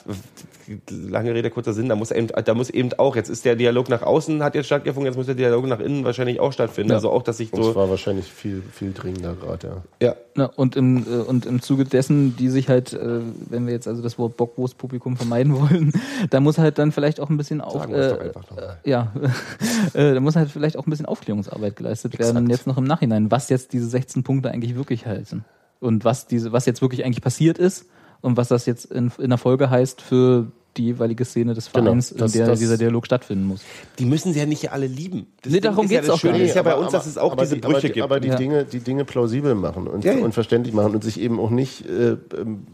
lange 0.91 1.33
Rede, 1.33 1.51
kurzer 1.51 1.73
Sinn, 1.73 1.89
da 1.89 1.97
muss, 1.97 2.11
eben, 2.11 2.29
da 2.29 2.55
muss 2.55 2.71
eben 2.71 2.93
auch, 2.95 3.17
jetzt 3.17 3.29
ist 3.29 3.45
der 3.45 3.57
Dialog 3.57 3.89
nach 3.89 4.03
außen, 4.03 4.43
hat 4.43 4.55
jetzt 4.55 4.67
stattgefunden, 4.67 5.07
jetzt 5.07 5.17
muss 5.17 5.27
der 5.27 5.35
Dialog 5.35 5.67
nach 5.67 5.81
innen 5.81 6.05
wahrscheinlich 6.05 6.41
auch 6.41 6.53
stattfinden. 6.53 6.91
Ja. 6.91 6.97
Also 6.97 7.11
auch, 7.11 7.23
dass 7.23 7.41
ich 7.41 7.51
so. 7.51 7.75
war 7.75 7.89
wahrscheinlich 7.89 8.27
viel, 8.27 8.63
viel 8.73 8.93
dringender 8.93 9.35
gerade, 9.35 9.83
ja. 10.01 10.09
Ja, 10.09 10.17
Na, 10.35 10.47
und, 10.57 10.77
im, 10.77 11.07
äh, 11.07 11.23
und 11.23 11.47
im 11.47 11.63
Zuge 11.63 11.85
dessen, 11.85 12.37
die 12.37 12.49
sich 12.49 12.69
halt, 12.69 12.93
äh, 12.93 13.21
wenn 13.49 13.67
wir 13.67 13.73
jetzt 13.73 13.89
also 13.89 14.03
das 14.03 14.19
Wort 14.19 14.37
Bockwurstpublikum 14.37 15.17
vermeiden 15.17 15.55
wollen, 15.61 15.93
da 16.31 16.41
muss 16.41 16.59
halt 16.59 16.79
dann 16.79 16.93
vielleicht 16.93 17.21
auch 17.21 17.31
ein 17.31 17.37
bisschen 17.37 17.61
auf, 17.61 17.81
Sagen 17.83 17.95
äh, 17.95 18.11
doch 18.11 18.21
einfach 18.21 18.51
nochmal. 18.51 18.79
ja, 18.85 19.13
da 19.95 20.21
muss 20.21 20.37
halt 20.37 20.51
vielleicht 20.51 20.77
auch 20.77 20.87
ein 20.87 20.91
bisschen 20.91 21.07
Aufklärungsarbeit 21.07 21.77
geleistet 21.77 22.19
werden, 22.19 22.37
Exakt. 22.37 22.51
jetzt 22.51 22.67
noch 22.67 22.77
im 22.77 22.85
Nachhinein, 22.85 23.31
was 23.31 23.49
jetzt 23.49 23.73
diese 23.73 23.87
16 23.87 24.23
Punkte 24.25 24.51
eigentlich 24.51 24.75
wirklich 24.75 25.07
heißen 25.07 25.45
und 25.81 26.05
was 26.05 26.27
diese, 26.27 26.53
was 26.53 26.67
jetzt 26.67 26.83
wirklich 26.83 27.05
eigentlich 27.05 27.23
passiert 27.23 27.59
ist 27.59 27.87
und 28.21 28.37
was 28.37 28.49
das 28.49 28.67
jetzt 28.67 28.87
in, 28.87 29.11
in 29.19 29.29
der 29.31 29.39
Folge 29.39 29.71
heißt 29.71 30.01
für 30.03 30.47
die 30.77 30.85
jeweilige 30.87 31.25
Szene 31.25 31.55
des 31.55 31.73
Genau, 31.73 31.85
Vereins, 31.87 32.11
das- 32.15 32.35
in 32.35 32.41
der 32.41 32.49
das- 32.49 32.59
dieser 32.59 32.77
Dialog 32.77 33.07
stattfinden 33.07 33.47
muss. 33.47 33.63
die 33.99 34.05
müssen 34.05 34.35
sie 34.35 34.41
ja 34.41 34.45
nicht 34.47 34.71
alle 34.73 34.87
lieben. 34.87 35.27
Das 35.43 35.53
Nee, 35.53 35.61
darum 35.61 35.87
ist 35.87 35.91
ja 35.91 36.01
geht's 36.01 36.09
das 36.09 36.19
auch 36.19 36.23
gar 36.23 36.33
Schöne 36.35 36.45
ist 36.45 36.55
ja 36.55 36.63
bei 36.63 36.73
Aber- 36.75 36.83
uns, 36.83 36.93
dass 36.93 37.07
es 37.07 37.17
auch 37.17 37.33
aber 37.33 37.43
diese 37.45 37.55
die, 37.55 37.61
Brüche 37.63 37.77
aber 37.77 37.81
die, 37.81 37.93
gibt. 37.93 38.05
Aber 38.05 38.21
die, 38.21 38.29
Ja. 38.29 38.35
Dinge, 38.37 38.65
die 38.65 38.81
Dinge 38.81 39.05
plausibel 39.07 39.55
machen 39.55 39.87
und, 39.87 40.05
Ja, 40.05 40.13
ja. 40.13 40.23
und 40.25 40.33
verständlich 40.35 40.75
machen 40.75 40.95
und 40.95 41.03
sich 41.03 41.19
eben 41.19 41.41
auch 41.41 41.49
nicht, 41.51 41.87
äh, 41.89 42.17
ähm, 42.37 42.67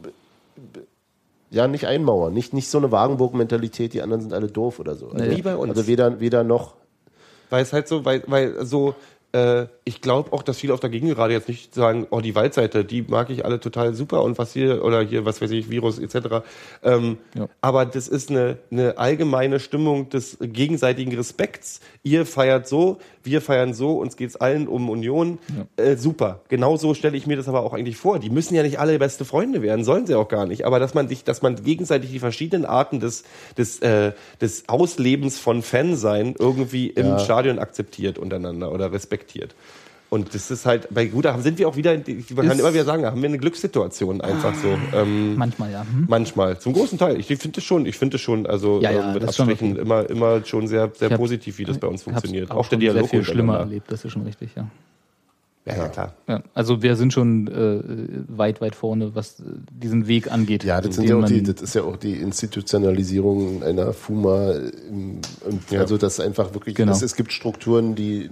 ja, 1.50 1.68
nicht 1.68 1.86
einmauern. 1.86 2.32
Nicht, 2.32 2.54
nicht 2.54 2.68
so 2.68 2.78
eine 2.78 2.90
Wagenburg-Mentalität, 2.90 3.92
die 3.92 4.02
anderen 4.02 4.22
sind 4.22 4.32
alle 4.32 4.48
doof 4.48 4.80
oder 4.80 4.96
so. 4.96 5.10
Also, 5.10 5.30
Wie 5.36 5.42
bei 5.42 5.54
uns. 5.56 5.70
Also 5.70 5.86
weder, 5.86 6.18
weder 6.18 6.44
noch. 6.44 6.74
Weil 7.50 7.62
es 7.62 7.72
halt 7.74 7.86
so, 7.86 8.04
weil, 8.04 8.22
weil 8.26 8.64
so, 8.64 8.94
äh, 9.32 9.66
ich 9.84 10.00
glaube 10.00 10.32
auch, 10.32 10.42
dass 10.42 10.58
viele 10.58 10.74
auf 10.74 10.80
der 10.80 10.90
Gegengerade 10.90 11.32
jetzt 11.32 11.48
nicht 11.48 11.74
sagen, 11.74 12.06
oh, 12.10 12.20
die 12.20 12.34
Waldseite, 12.34 12.84
die 12.84 13.02
mag 13.02 13.30
ich 13.30 13.44
alle 13.44 13.58
total 13.58 13.94
super 13.94 14.22
und 14.22 14.38
was 14.38 14.52
hier, 14.52 14.84
oder 14.84 15.02
hier, 15.02 15.24
was 15.24 15.40
weiß 15.40 15.50
ich, 15.52 15.70
Virus 15.70 15.98
etc. 15.98 16.44
Ähm, 16.82 17.18
Ja. 17.34 17.48
Aber 17.60 17.86
das 17.86 18.08
ist 18.08 18.30
eine, 18.30 18.58
eine 18.70 18.98
allgemeine 18.98 19.58
Stimmung 19.58 20.08
des 20.10 20.36
gegenseitigen 20.40 21.14
Respekts. 21.14 21.80
Ihr 22.02 22.26
feiert 22.26 22.68
so, 22.68 22.98
wir 23.24 23.40
feiern 23.40 23.72
so, 23.74 23.98
uns 23.98 24.16
geht's 24.16 24.36
allen 24.36 24.68
um 24.68 24.90
Union. 24.90 25.38
Äh, 25.76 25.96
super. 25.96 26.40
Genauso 26.48 26.94
stelle 26.94 27.16
ich 27.16 27.26
mir 27.26 27.36
das 27.36 27.48
aber 27.48 27.62
auch 27.62 27.72
eigentlich 27.72 27.96
vor. 27.96 28.18
Die 28.18 28.30
müssen 28.30 28.54
ja 28.54 28.62
nicht 28.62 28.78
alle 28.78 28.98
beste 28.98 29.24
Freunde 29.24 29.62
werden, 29.62 29.84
sollen 29.84 30.06
sie 30.06 30.14
auch 30.14 30.28
gar 30.28 30.46
nicht. 30.46 30.64
Aber 30.66 30.78
dass 30.78 30.94
man 30.94 31.08
sich, 31.08 31.24
dass 31.24 31.42
man 31.42 31.56
gegenseitig 31.62 32.10
die 32.10 32.18
verschiedenen 32.18 32.64
Arten 32.66 33.00
des, 33.00 33.24
des, 33.56 33.80
äh, 33.80 34.12
des 34.40 34.68
Auslebens 34.68 35.38
von 35.38 35.62
Fansein 35.62 36.34
irgendwie 36.38 36.88
im 36.88 37.06
Ja. 37.06 37.18
Stadion 37.18 37.58
akzeptiert 37.58 38.18
untereinander 38.18 38.70
oder 38.72 38.92
respektiert. 38.92 39.21
Und 40.12 40.34
das 40.34 40.50
ist 40.50 40.66
halt, 40.66 40.88
bei 40.90 41.06
gut, 41.06 41.24
da 41.24 41.38
sind 41.38 41.58
wir 41.58 41.66
auch 41.66 41.76
wieder, 41.76 41.94
man 42.34 42.46
kann 42.46 42.58
immer 42.58 42.74
wieder 42.74 42.84
sagen, 42.84 43.02
da 43.02 43.12
haben 43.12 43.22
wir 43.22 43.30
eine 43.30 43.38
Glückssituation 43.38 44.20
einfach 44.20 44.54
so. 44.54 44.78
Ähm, 44.92 45.36
Manchmal, 45.36 45.72
ja. 45.72 45.86
Hm? 45.90 46.04
Manchmal, 46.06 46.58
zum 46.58 46.74
großen 46.74 46.98
Teil. 46.98 47.18
Ich 47.18 47.28
finde 47.28 47.58
es 47.58 47.64
schon, 47.64 47.86
ich 47.86 47.96
finde 47.96 48.16
es 48.16 48.20
schon, 48.20 48.46
also 48.46 48.78
Ja, 48.82 48.90
ja, 48.90 49.08
ähm, 49.08 49.14
mit 49.14 49.24
Abstrichen 49.24 49.76
immer, 49.76 50.08
immer 50.10 50.44
schon 50.44 50.68
sehr, 50.68 50.92
sehr 50.94 51.08
hab- 51.08 51.16
positiv, 51.16 51.56
wie 51.56 51.64
das 51.64 51.78
bei 51.78 51.86
uns 51.86 52.02
funktioniert. 52.02 52.50
Hab's 52.50 52.58
Auch 52.58 52.68
der 52.68 52.78
Dialog 52.78 53.08
sehr 53.08 53.08
viel 53.08 53.24
schlimmer 53.24 53.60
erlebt, 53.60 53.90
das 53.90 54.04
ist 54.04 54.12
schon 54.12 54.24
richtig, 54.24 54.50
ja. 54.54 54.68
Ja, 55.64 55.76
ja, 55.76 55.88
klar. 55.88 56.12
Ja, 56.26 56.42
also 56.54 56.82
wir 56.82 56.96
sind 56.96 57.12
schon 57.12 57.46
äh, 57.46 57.80
weit, 58.26 58.60
weit 58.60 58.74
vorne, 58.74 59.14
was 59.14 59.40
diesen 59.70 60.08
Weg 60.08 60.32
angeht. 60.32 60.64
Ja, 60.64 60.80
das, 60.80 60.96
ja 60.96 61.14
auch 61.16 61.24
die, 61.24 61.40
das 61.44 61.62
ist 61.62 61.74
ja 61.76 61.82
auch 61.84 61.96
die 61.96 62.14
Institutionalisierung 62.16 63.62
einer 63.62 63.92
FUMA. 63.92 64.52
Im, 64.88 65.20
und 65.48 65.78
Also 65.78 65.98
das 65.98 66.18
einfach 66.20 66.52
wirklich, 66.54 66.74
Genau. 66.74 66.90
es, 66.92 67.02
es 67.02 67.14
gibt 67.14 67.32
Strukturen, 67.32 67.94
die, 67.94 68.28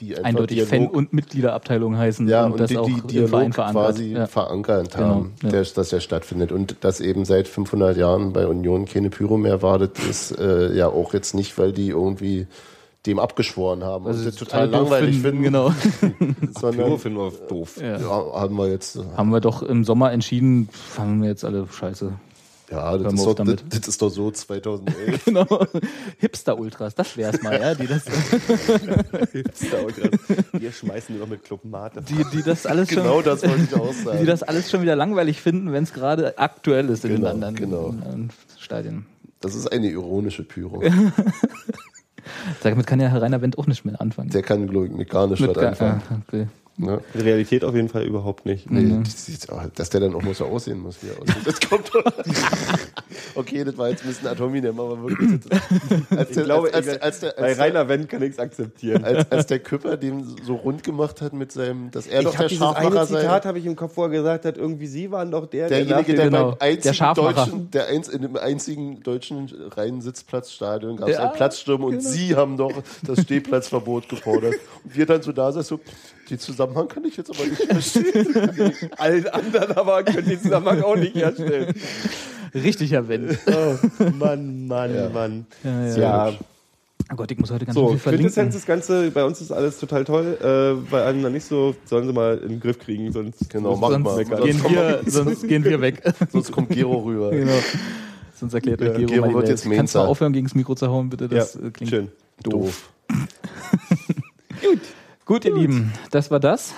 die 0.00 0.16
einfach 0.16 0.24
eindeutig 0.28 0.62
Fan- 0.64 0.80
Dialog- 0.80 0.96
und 0.96 1.12
Mitgliederabteilung 1.12 1.96
heißen 1.96 2.26
ja, 2.28 2.44
und, 2.46 2.52
und 2.52 2.60
das 2.60 2.70
die, 2.70 2.78
auch 2.78 2.86
die 2.86 2.92
im 2.94 3.06
Dialog 3.06 3.50
quasi 3.52 4.12
Ja. 4.14 4.26
verankert 4.26 4.96
haben, 4.96 5.34
Genau, 5.40 5.52
ja. 5.54 5.60
der, 5.62 5.62
dass 5.72 5.92
er 5.92 6.00
stattfindet. 6.00 6.50
Und 6.50 6.76
dass 6.80 7.00
eben 7.00 7.24
seit 7.24 7.46
500 7.48 7.96
Jahren 7.96 8.32
bei 8.32 8.46
Union 8.46 8.86
keine 8.86 9.10
Pyro 9.10 9.36
mehr 9.36 9.62
war, 9.62 9.78
das 9.78 9.90
ist 10.08 10.32
äh, 10.38 10.74
ja 10.74 10.88
auch 10.88 11.14
jetzt 11.14 11.34
nicht, 11.34 11.56
weil 11.58 11.72
die 11.72 11.90
irgendwie 11.90 12.46
dem 13.06 13.18
abgeschworen 13.18 13.82
haben 13.82 14.06
Also 14.06 14.20
und 14.20 14.26
das 14.26 14.36
total 14.36 14.68
langweilig 14.68 15.18
finden, 15.20 15.42
Genau. 15.42 15.70
Pyro 15.70 16.34
sondern 16.60 16.98
finden 16.98 17.18
wir 17.18 17.32
doof. 17.48 17.80
Ja. 17.80 17.98
ja, 17.98 18.08
haben 18.08 18.56
wir 18.56 18.68
jetzt. 18.68 18.98
Haben 19.16 19.30
wir 19.30 19.40
doch 19.40 19.62
im 19.62 19.84
Sommer 19.84 20.12
entschieden, 20.12 20.68
fangen 20.72 21.22
wir 21.22 21.28
jetzt 21.30 21.44
alle 21.44 21.66
scheiße. 21.68 22.12
Ja, 22.70 22.96
das 22.96 23.12
ist, 23.12 23.26
doch, 23.26 23.34
das, 23.34 23.46
damit. 23.46 23.64
das 23.68 23.86
ist 23.88 24.00
doch 24.00 24.08
so 24.08 24.30
2011. 24.30 25.24
Genau. 25.26 25.66
Hipster-Ultras, 26.20 26.94
das 26.94 27.16
wär's 27.18 27.42
mal, 27.42 27.60
ja, 27.60 27.74
die 27.74 27.86
das, 27.86 28.04
Wir 30.52 30.72
schmeißen 30.72 31.18
noch 31.18 31.26
mit 31.28 31.44
Club 31.44 31.64
Mate. 31.64 32.00
die, 32.02 32.24
die 32.34 32.42
das 32.42 32.64
alles 32.64 32.88
schon. 32.88 33.02
genau 33.02 33.20
das 33.20 33.42
wollte 33.42 33.64
ich 33.70 33.74
auch 33.74 33.92
sagen. 33.92 34.20
die 34.20 34.26
das 34.26 34.42
alles 34.42 34.70
schon 34.70 34.80
wieder 34.80 34.96
langweilig 34.96 35.42
finden, 35.42 35.72
wenn 35.72 35.84
es 35.84 35.92
gerade 35.92 36.38
aktuell 36.38 36.88
ist 36.88 37.04
in 37.04 37.16
Genau, 37.16 37.26
den 37.28 37.34
anderen 37.34 37.54
genau. 37.56 37.88
in 37.88 38.02
anderen 38.02 38.30
Stadien. 38.58 39.04
Das 39.40 39.54
ist 39.54 39.70
eine 39.70 39.90
ironische 39.90 40.42
Pyro. 40.44 40.82
Damit 42.62 42.86
kann 42.86 43.00
ja 43.00 43.08
Herr 43.08 43.22
Rainer 43.22 43.40
Wendt 43.42 43.58
auch 43.58 43.66
nicht 43.66 43.84
mehr 43.84 44.00
anfangen. 44.00 44.30
Der 44.30 44.42
kann, 44.42 44.66
glaube 44.68 44.86
ich, 44.86 44.92
mit 44.92 45.10
gar 45.10 45.26
nicht 45.26 45.40
Mit 45.40 45.56
anfangen. 45.58 46.02
ah, 46.10 46.16
okay. 46.26 46.46
Ne? 46.78 47.00
Die 47.14 47.18
Realität 47.20 47.64
auf 47.64 47.74
jeden 47.74 47.88
Fall 47.88 48.02
überhaupt 48.04 48.46
nicht. 48.46 48.70
Nee, 48.70 48.80
Mhm. 48.82 49.02
oh, 49.50 49.60
dass 49.74 49.90
der 49.90 50.00
dann 50.00 50.14
auch 50.14 50.22
mal 50.22 50.34
so 50.34 50.46
aussehen 50.46 50.80
muss, 50.80 50.96
wie 51.02 51.08
er 51.08 51.20
aussieht. 51.20 51.46
Das 51.46 51.60
kommt 51.60 51.90
doch. 51.94 52.04
Okay, 53.34 53.64
das 53.64 53.76
war 53.76 53.88
jetzt 53.90 54.02
ein 54.02 54.08
bisschen 54.08 54.28
Atominem, 54.28 54.78
aber 54.78 55.02
wirklich. 55.02 55.40
Das, 55.40 55.60
als, 56.18 56.28
der, 56.30 56.38
Ich 56.38 56.44
glaube, 56.44 56.72
als, 56.74 56.88
als, 56.88 57.00
als, 57.02 57.20
der, 57.20 57.34
bei 57.36 57.42
als, 57.48 57.56
der, 57.56 57.64
Rainer 57.66 57.88
Wendt 57.88 58.08
kann 58.08 58.22
ich 58.22 58.30
es 58.32 58.38
akzeptieren. 58.38 59.04
als, 59.04 59.30
als 59.30 59.46
der 59.46 59.58
Küpper 59.58 59.96
dem 59.96 60.24
so 60.44 60.54
rund 60.54 60.82
gemacht 60.82 61.20
hat 61.20 61.32
mit 61.32 61.52
seinem, 61.52 61.90
dass 61.90 62.06
er 62.06 62.22
doch 62.22 62.30
ich 62.32 62.36
der 62.36 62.38
habe 62.38 62.48
dieses 62.48 62.62
eine 62.62 62.74
Scharfmacher 62.82 63.06
sei. 63.06 63.20
Zitat 63.20 63.44
habe 63.46 63.58
ich 63.58 63.66
im 63.66 63.76
Kopf, 63.76 63.96
wo 63.96 64.04
er 64.04 64.08
gesagt 64.10 64.44
hat, 64.44 64.56
irgendwie 64.56 64.86
Sie 64.86 65.10
waren 65.10 65.30
doch 65.30 65.46
der, 65.46 65.68
Derjenige, 65.68 66.14
der 66.14 66.30
der 66.30 66.30
Genau, 66.30 66.50
beim 66.52 66.58
der 66.58 66.68
einzigen 66.68 67.14
deutschen, 67.14 67.70
der 67.70 67.86
eins, 67.88 68.08
in 68.08 68.22
dem 68.22 68.36
einzigen 68.36 69.02
deutschen 69.02 69.50
reinen 69.76 70.00
Sitzplatzstadion 70.00 70.96
gab 70.96 71.08
es 71.08 71.16
Ja, 71.16 71.24
einen 71.24 71.32
Platzsturm 71.34 71.84
und 71.84 72.02
Sie 72.02 72.34
haben 72.34 72.56
doch 72.56 72.72
das 73.06 73.20
Stehplatzverbot 73.22 74.08
gefordert. 74.08 74.54
Und 74.84 74.94
wir 74.96 75.06
dann 75.06 75.22
so 75.22 75.32
da 75.32 75.52
saßen, 75.52 75.78
so, 75.78 75.80
den 76.32 76.38
Zusammenhang 76.38 76.88
kann 76.88 77.04
ich 77.04 77.16
jetzt 77.16 77.30
aber 77.30 77.46
nicht 77.48 77.62
verstehen. 77.62 78.90
Alle 78.98 79.32
anderen 79.34 79.72
aber 79.76 80.02
können 80.02 80.28
den 80.28 80.40
Zusammenhang 80.40 80.82
auch 80.82 80.96
nicht 80.96 81.14
herstellen. 81.14 81.74
Richtig, 82.54 82.90
Herr 82.92 83.08
Wendt. 83.08 83.38
Oh, 83.46 84.02
Mann, 84.18 84.66
Mann, 84.66 85.12
Mann. 85.12 85.46
Ja, 85.62 85.86
ja. 85.86 85.96
Ja, 86.28 86.32
Oh 87.10 87.14
Gott, 87.16 87.30
ich 87.30 87.38
muss 87.38 87.50
heute 87.50 87.66
ganz 87.66 87.74
so, 87.74 87.88
viel 87.90 87.98
verlinken. 87.98 88.26
Quintessenz 88.32 88.54
das 88.54 88.64
Ganze, 88.64 89.10
bei 89.10 89.24
uns 89.24 89.40
ist 89.40 89.50
alles 89.52 89.78
total 89.78 90.04
toll. 90.04 90.38
Äh, 90.40 90.90
bei 90.90 91.12
noch 91.12 91.28
nicht 91.28 91.44
so, 91.44 91.74
sollen 91.84 92.06
sie 92.06 92.12
mal 92.12 92.38
in 92.38 92.48
den 92.48 92.60
Griff 92.60 92.78
kriegen, 92.78 93.12
sonst 93.12 93.50
Genau, 93.50 93.76
sonst, 93.76 93.98
mal. 94.02 94.16
meckern. 94.16 94.42
gehen 94.42 94.58
Sonst 94.58 94.70
wir, 94.72 95.00
sonst 95.06 95.48
gehen 95.48 95.64
wir 95.64 95.80
weg. 95.80 96.02
Sonst 96.32 96.52
kommt 96.52 96.70
Gero 96.70 96.98
rüber. 97.00 97.30
genau. 97.30 97.52
Sonst 98.34 98.54
erklärt 98.54 98.80
euch 98.80 98.88
Ja, 98.88 98.94
Gero, 98.94 99.08
Gero 99.08 99.24
wird 99.26 99.36
Welt. 99.36 99.48
jetzt 99.48 99.70
Kannst 99.70 99.94
du 99.94 99.98
mal 99.98 100.06
aufhören, 100.06 100.32
gegen 100.32 100.46
das 100.46 100.54
Mikro 100.54 100.74
zu 100.74 100.88
hauen, 100.88 101.10
bitte? 101.10 101.28
Das 101.28 101.54
ja, 101.54 101.66
äh, 101.66 101.70
klingt 101.70 101.90
schön. 101.90 102.08
Doof. 102.44 102.90
Gut, 104.62 104.80
ihr 105.44 105.54
Lieben, 105.54 105.92
das 106.10 106.30
war 106.30 106.40
das. 106.40 106.74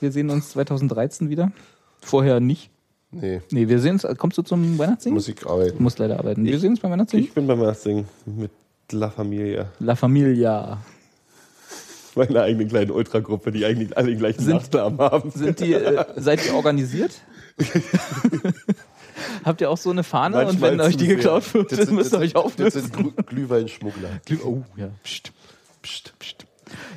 Wir 0.00 0.12
sehen 0.12 0.30
uns 0.30 0.50
2013 0.50 1.30
wieder. 1.30 1.52
Vorher 2.00 2.40
nicht. 2.40 2.70
Nee, 3.10 3.40
Nee, 3.50 3.68
wir 3.68 3.78
sehen 3.78 3.92
uns. 4.00 4.06
Kommst 4.18 4.36
du 4.38 4.42
zum 4.42 4.76
Weihnachtssingen? 4.78 5.14
Musik 5.14 5.40
Du 5.40 5.48
arbeiten. 5.50 5.82
musst 5.82 5.98
leider 5.98 6.18
arbeiten. 6.18 6.44
Wir 6.44 6.58
sehen 6.58 6.70
uns 6.70 6.80
beim 6.80 6.90
Weihnachtssingen. 6.90 7.24
Ich 7.26 7.32
bin 7.32 7.46
beim 7.46 7.60
Masting 7.60 8.06
mit 8.26 8.50
La 8.90 9.08
Familia. 9.10 9.70
La 9.78 9.94
Familia. 9.94 10.78
Meine 12.16 12.42
eigene 12.42 12.66
kleine 12.66 12.92
Ultragruppe, 12.92 13.50
die 13.52 13.64
eigentlich 13.64 13.96
alle 13.96 14.08
den 14.08 14.18
gleichen 14.18 14.42
Sind- 14.42 14.54
Nachnamen 14.72 14.98
haben. 14.98 15.30
Sind 15.30 15.60
die, 15.60 15.72
äh, 15.74 16.04
seid 16.16 16.44
ihr 16.46 16.54
organisiert? 16.54 17.12
Habt 19.44 19.60
ihr 19.60 19.70
auch 19.70 19.76
so 19.78 19.90
eine 19.90 20.02
Fahne 20.04 20.38
und 20.38 20.44
Manchmal 20.46 20.72
wenn 20.72 20.80
euch 20.80 20.96
die 20.96 21.04
zu 21.04 21.06
sehr. 21.06 21.16
geklaut 21.16 21.54
wird, 21.54 21.72
dann 21.72 21.94
müsst 21.94 22.12
ihr 22.12 22.18
euch 22.18 22.32
das 22.32 22.44
auflösen. 22.44 22.82
sind 22.82 22.96
Glüh- 22.96 23.22
Glühweinschmuggler. 23.26 24.20
Oh, 24.44 24.62
ja. 24.76 24.90
Psst. 25.02 25.32
Psst, 25.82 26.14
psst. 26.18 26.43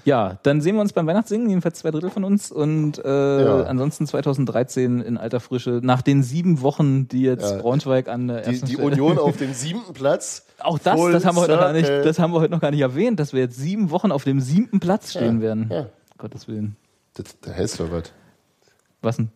Ja, 0.07 0.37
dann 0.43 0.61
sehen 0.61 0.75
wir 0.75 0.81
uns 0.81 0.93
beim 0.93 1.05
Weihnachtssingen, 1.05 1.49
jedenfalls 1.49 1.79
zwei 1.79 1.91
Drittel 1.91 2.09
von 2.09 2.23
uns. 2.23 2.49
Und 2.49 2.97
äh, 3.03 3.43
Ja. 3.43 3.63
ansonsten 3.63 4.07
2013 4.07 5.01
in 5.01 5.17
alter 5.17 5.41
Frische, 5.41 5.81
nach 5.83 6.01
den 6.01 6.23
sieben 6.23 6.61
Wochen, 6.61 7.09
die 7.09 7.23
jetzt 7.23 7.51
Ja. 7.51 7.57
Braunschweig 7.57 8.07
an 8.07 8.29
der 8.29 8.41
Die, 8.43 8.51
ersten 8.51 8.65
die 8.67 8.73
Stelle- 8.75 8.87
Union 8.87 9.19
auf 9.19 9.35
dem 9.37 9.53
siebten 9.53 9.91
Platz. 9.93 10.45
Auch 10.59 10.79
das, 10.79 10.97
das 11.11 11.25
haben, 11.25 11.35
wir 11.35 11.41
heute 11.41 11.51
noch 11.55 11.59
gar 11.59 11.73
nicht, 11.73 11.89
das 11.89 12.19
haben 12.19 12.31
wir 12.31 12.39
heute 12.39 12.51
noch 12.53 12.61
gar 12.61 12.71
nicht 12.71 12.79
erwähnt, 12.79 13.19
dass 13.19 13.33
wir 13.33 13.41
jetzt 13.41 13.57
sieben 13.57 13.91
Wochen 13.91 14.13
auf 14.13 14.23
dem 14.23 14.39
siebten 14.39 14.79
Platz 14.79 15.11
stehen 15.11 15.35
Ja, 15.37 15.41
werden. 15.41 15.69
ja. 15.69 15.87
Gottes 16.17 16.47
Willen. 16.47 16.77
Das, 17.15 17.25
das 17.41 17.53
heißt 17.57 17.79
doch 17.81 17.91
was. 17.91 18.03
Was 19.01 19.17
denn? 19.17 19.29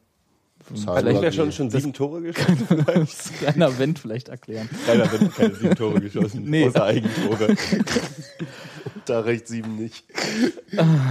Vielleicht 0.74 1.22
wäre 1.22 1.34
schon, 1.34 1.52
schon 1.52 1.70
sieben 1.70 1.92
Tore 1.92 2.22
geschossen. 2.22 2.68
Das 2.86 3.32
kleiner 3.40 3.78
Wendt 3.78 4.00
vielleicht 4.00 4.30
erklären. 4.30 4.70
Keiner 4.86 5.12
wird 5.12 5.36
keine 5.36 5.54
sieben 5.54 5.76
Tore 5.76 6.00
geschossen. 6.00 6.44
Nee. 6.46 6.66
Außer 6.68 6.86
Eigentore. 6.86 7.56
Da 9.12 9.20
reicht 9.20 9.46
sieben 9.50 9.76
nicht. 9.76 10.06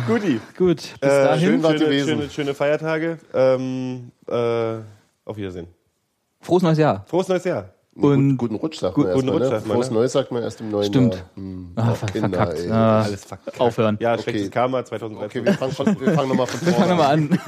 Guti. 0.07 0.41
Gut, 0.57 0.77
bis 0.77 1.11
Äh, 1.11 1.25
dahin. 1.25 1.47
schön 1.49 1.63
war 1.63 1.73
schöne, 1.73 1.85
gewesen. 1.85 2.09
schöne, 2.09 2.31
schöne 2.31 2.55
Feiertage. 2.55 3.19
Ähm, 3.35 4.11
äh, 4.27 4.33
auf 5.27 5.37
Wiedersehen. 5.37 5.67
Frohes 6.41 6.63
neues 6.63 6.79
Jahr. 6.79 7.05
Frohes 7.07 7.29
neues 7.29 7.45
Jahr. 7.45 7.75
Und 7.95 8.39
guten 8.39 8.55
Rutsch 8.55 8.79
sagt 8.79 8.95
Gut- 8.95 9.05
man 9.05 9.15
guten 9.17 9.29
erstmal. 9.29 9.37
Rutsch 9.37 9.51
Ne? 9.51 9.51
sagt 9.51 9.67
man, 9.67 9.75
Frohes 9.77 9.89
ne? 9.91 9.95
Neues 9.97 10.13
sagt 10.13 10.31
man 10.33 10.43
erst 10.43 10.61
im 10.63 10.71
neuen 10.71 10.87
Stimmt. 10.89 11.15
Jahr. 11.17 11.25
Hm. 11.35 11.73
ah, 11.77 11.95
ver 11.95 12.07
Kinder, 12.09 12.29
verkackt. 12.39 12.59
ey. 12.61 12.71
Ah, 12.71 13.03
Alles 13.03 13.25
verkackt. 13.27 13.61
aufhören. 13.61 13.99
Ja, 14.01 14.15
Okay. 14.15 14.23
schlechtes 14.23 14.51
Karma 14.51 14.83
2013. 14.83 15.41
Okay, 15.43 15.45
wir 15.45 15.53
fangen, 15.59 15.97
fangen 16.17 16.29
nochmal 16.31 16.47
von 16.47 16.61
vorne 16.73 16.77
Fangen 16.77 16.89
wir 16.89 16.97
mal 16.97 17.11
an. 17.13 17.39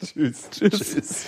Tschüss. 0.02 0.48
Tschüss. 0.50 1.26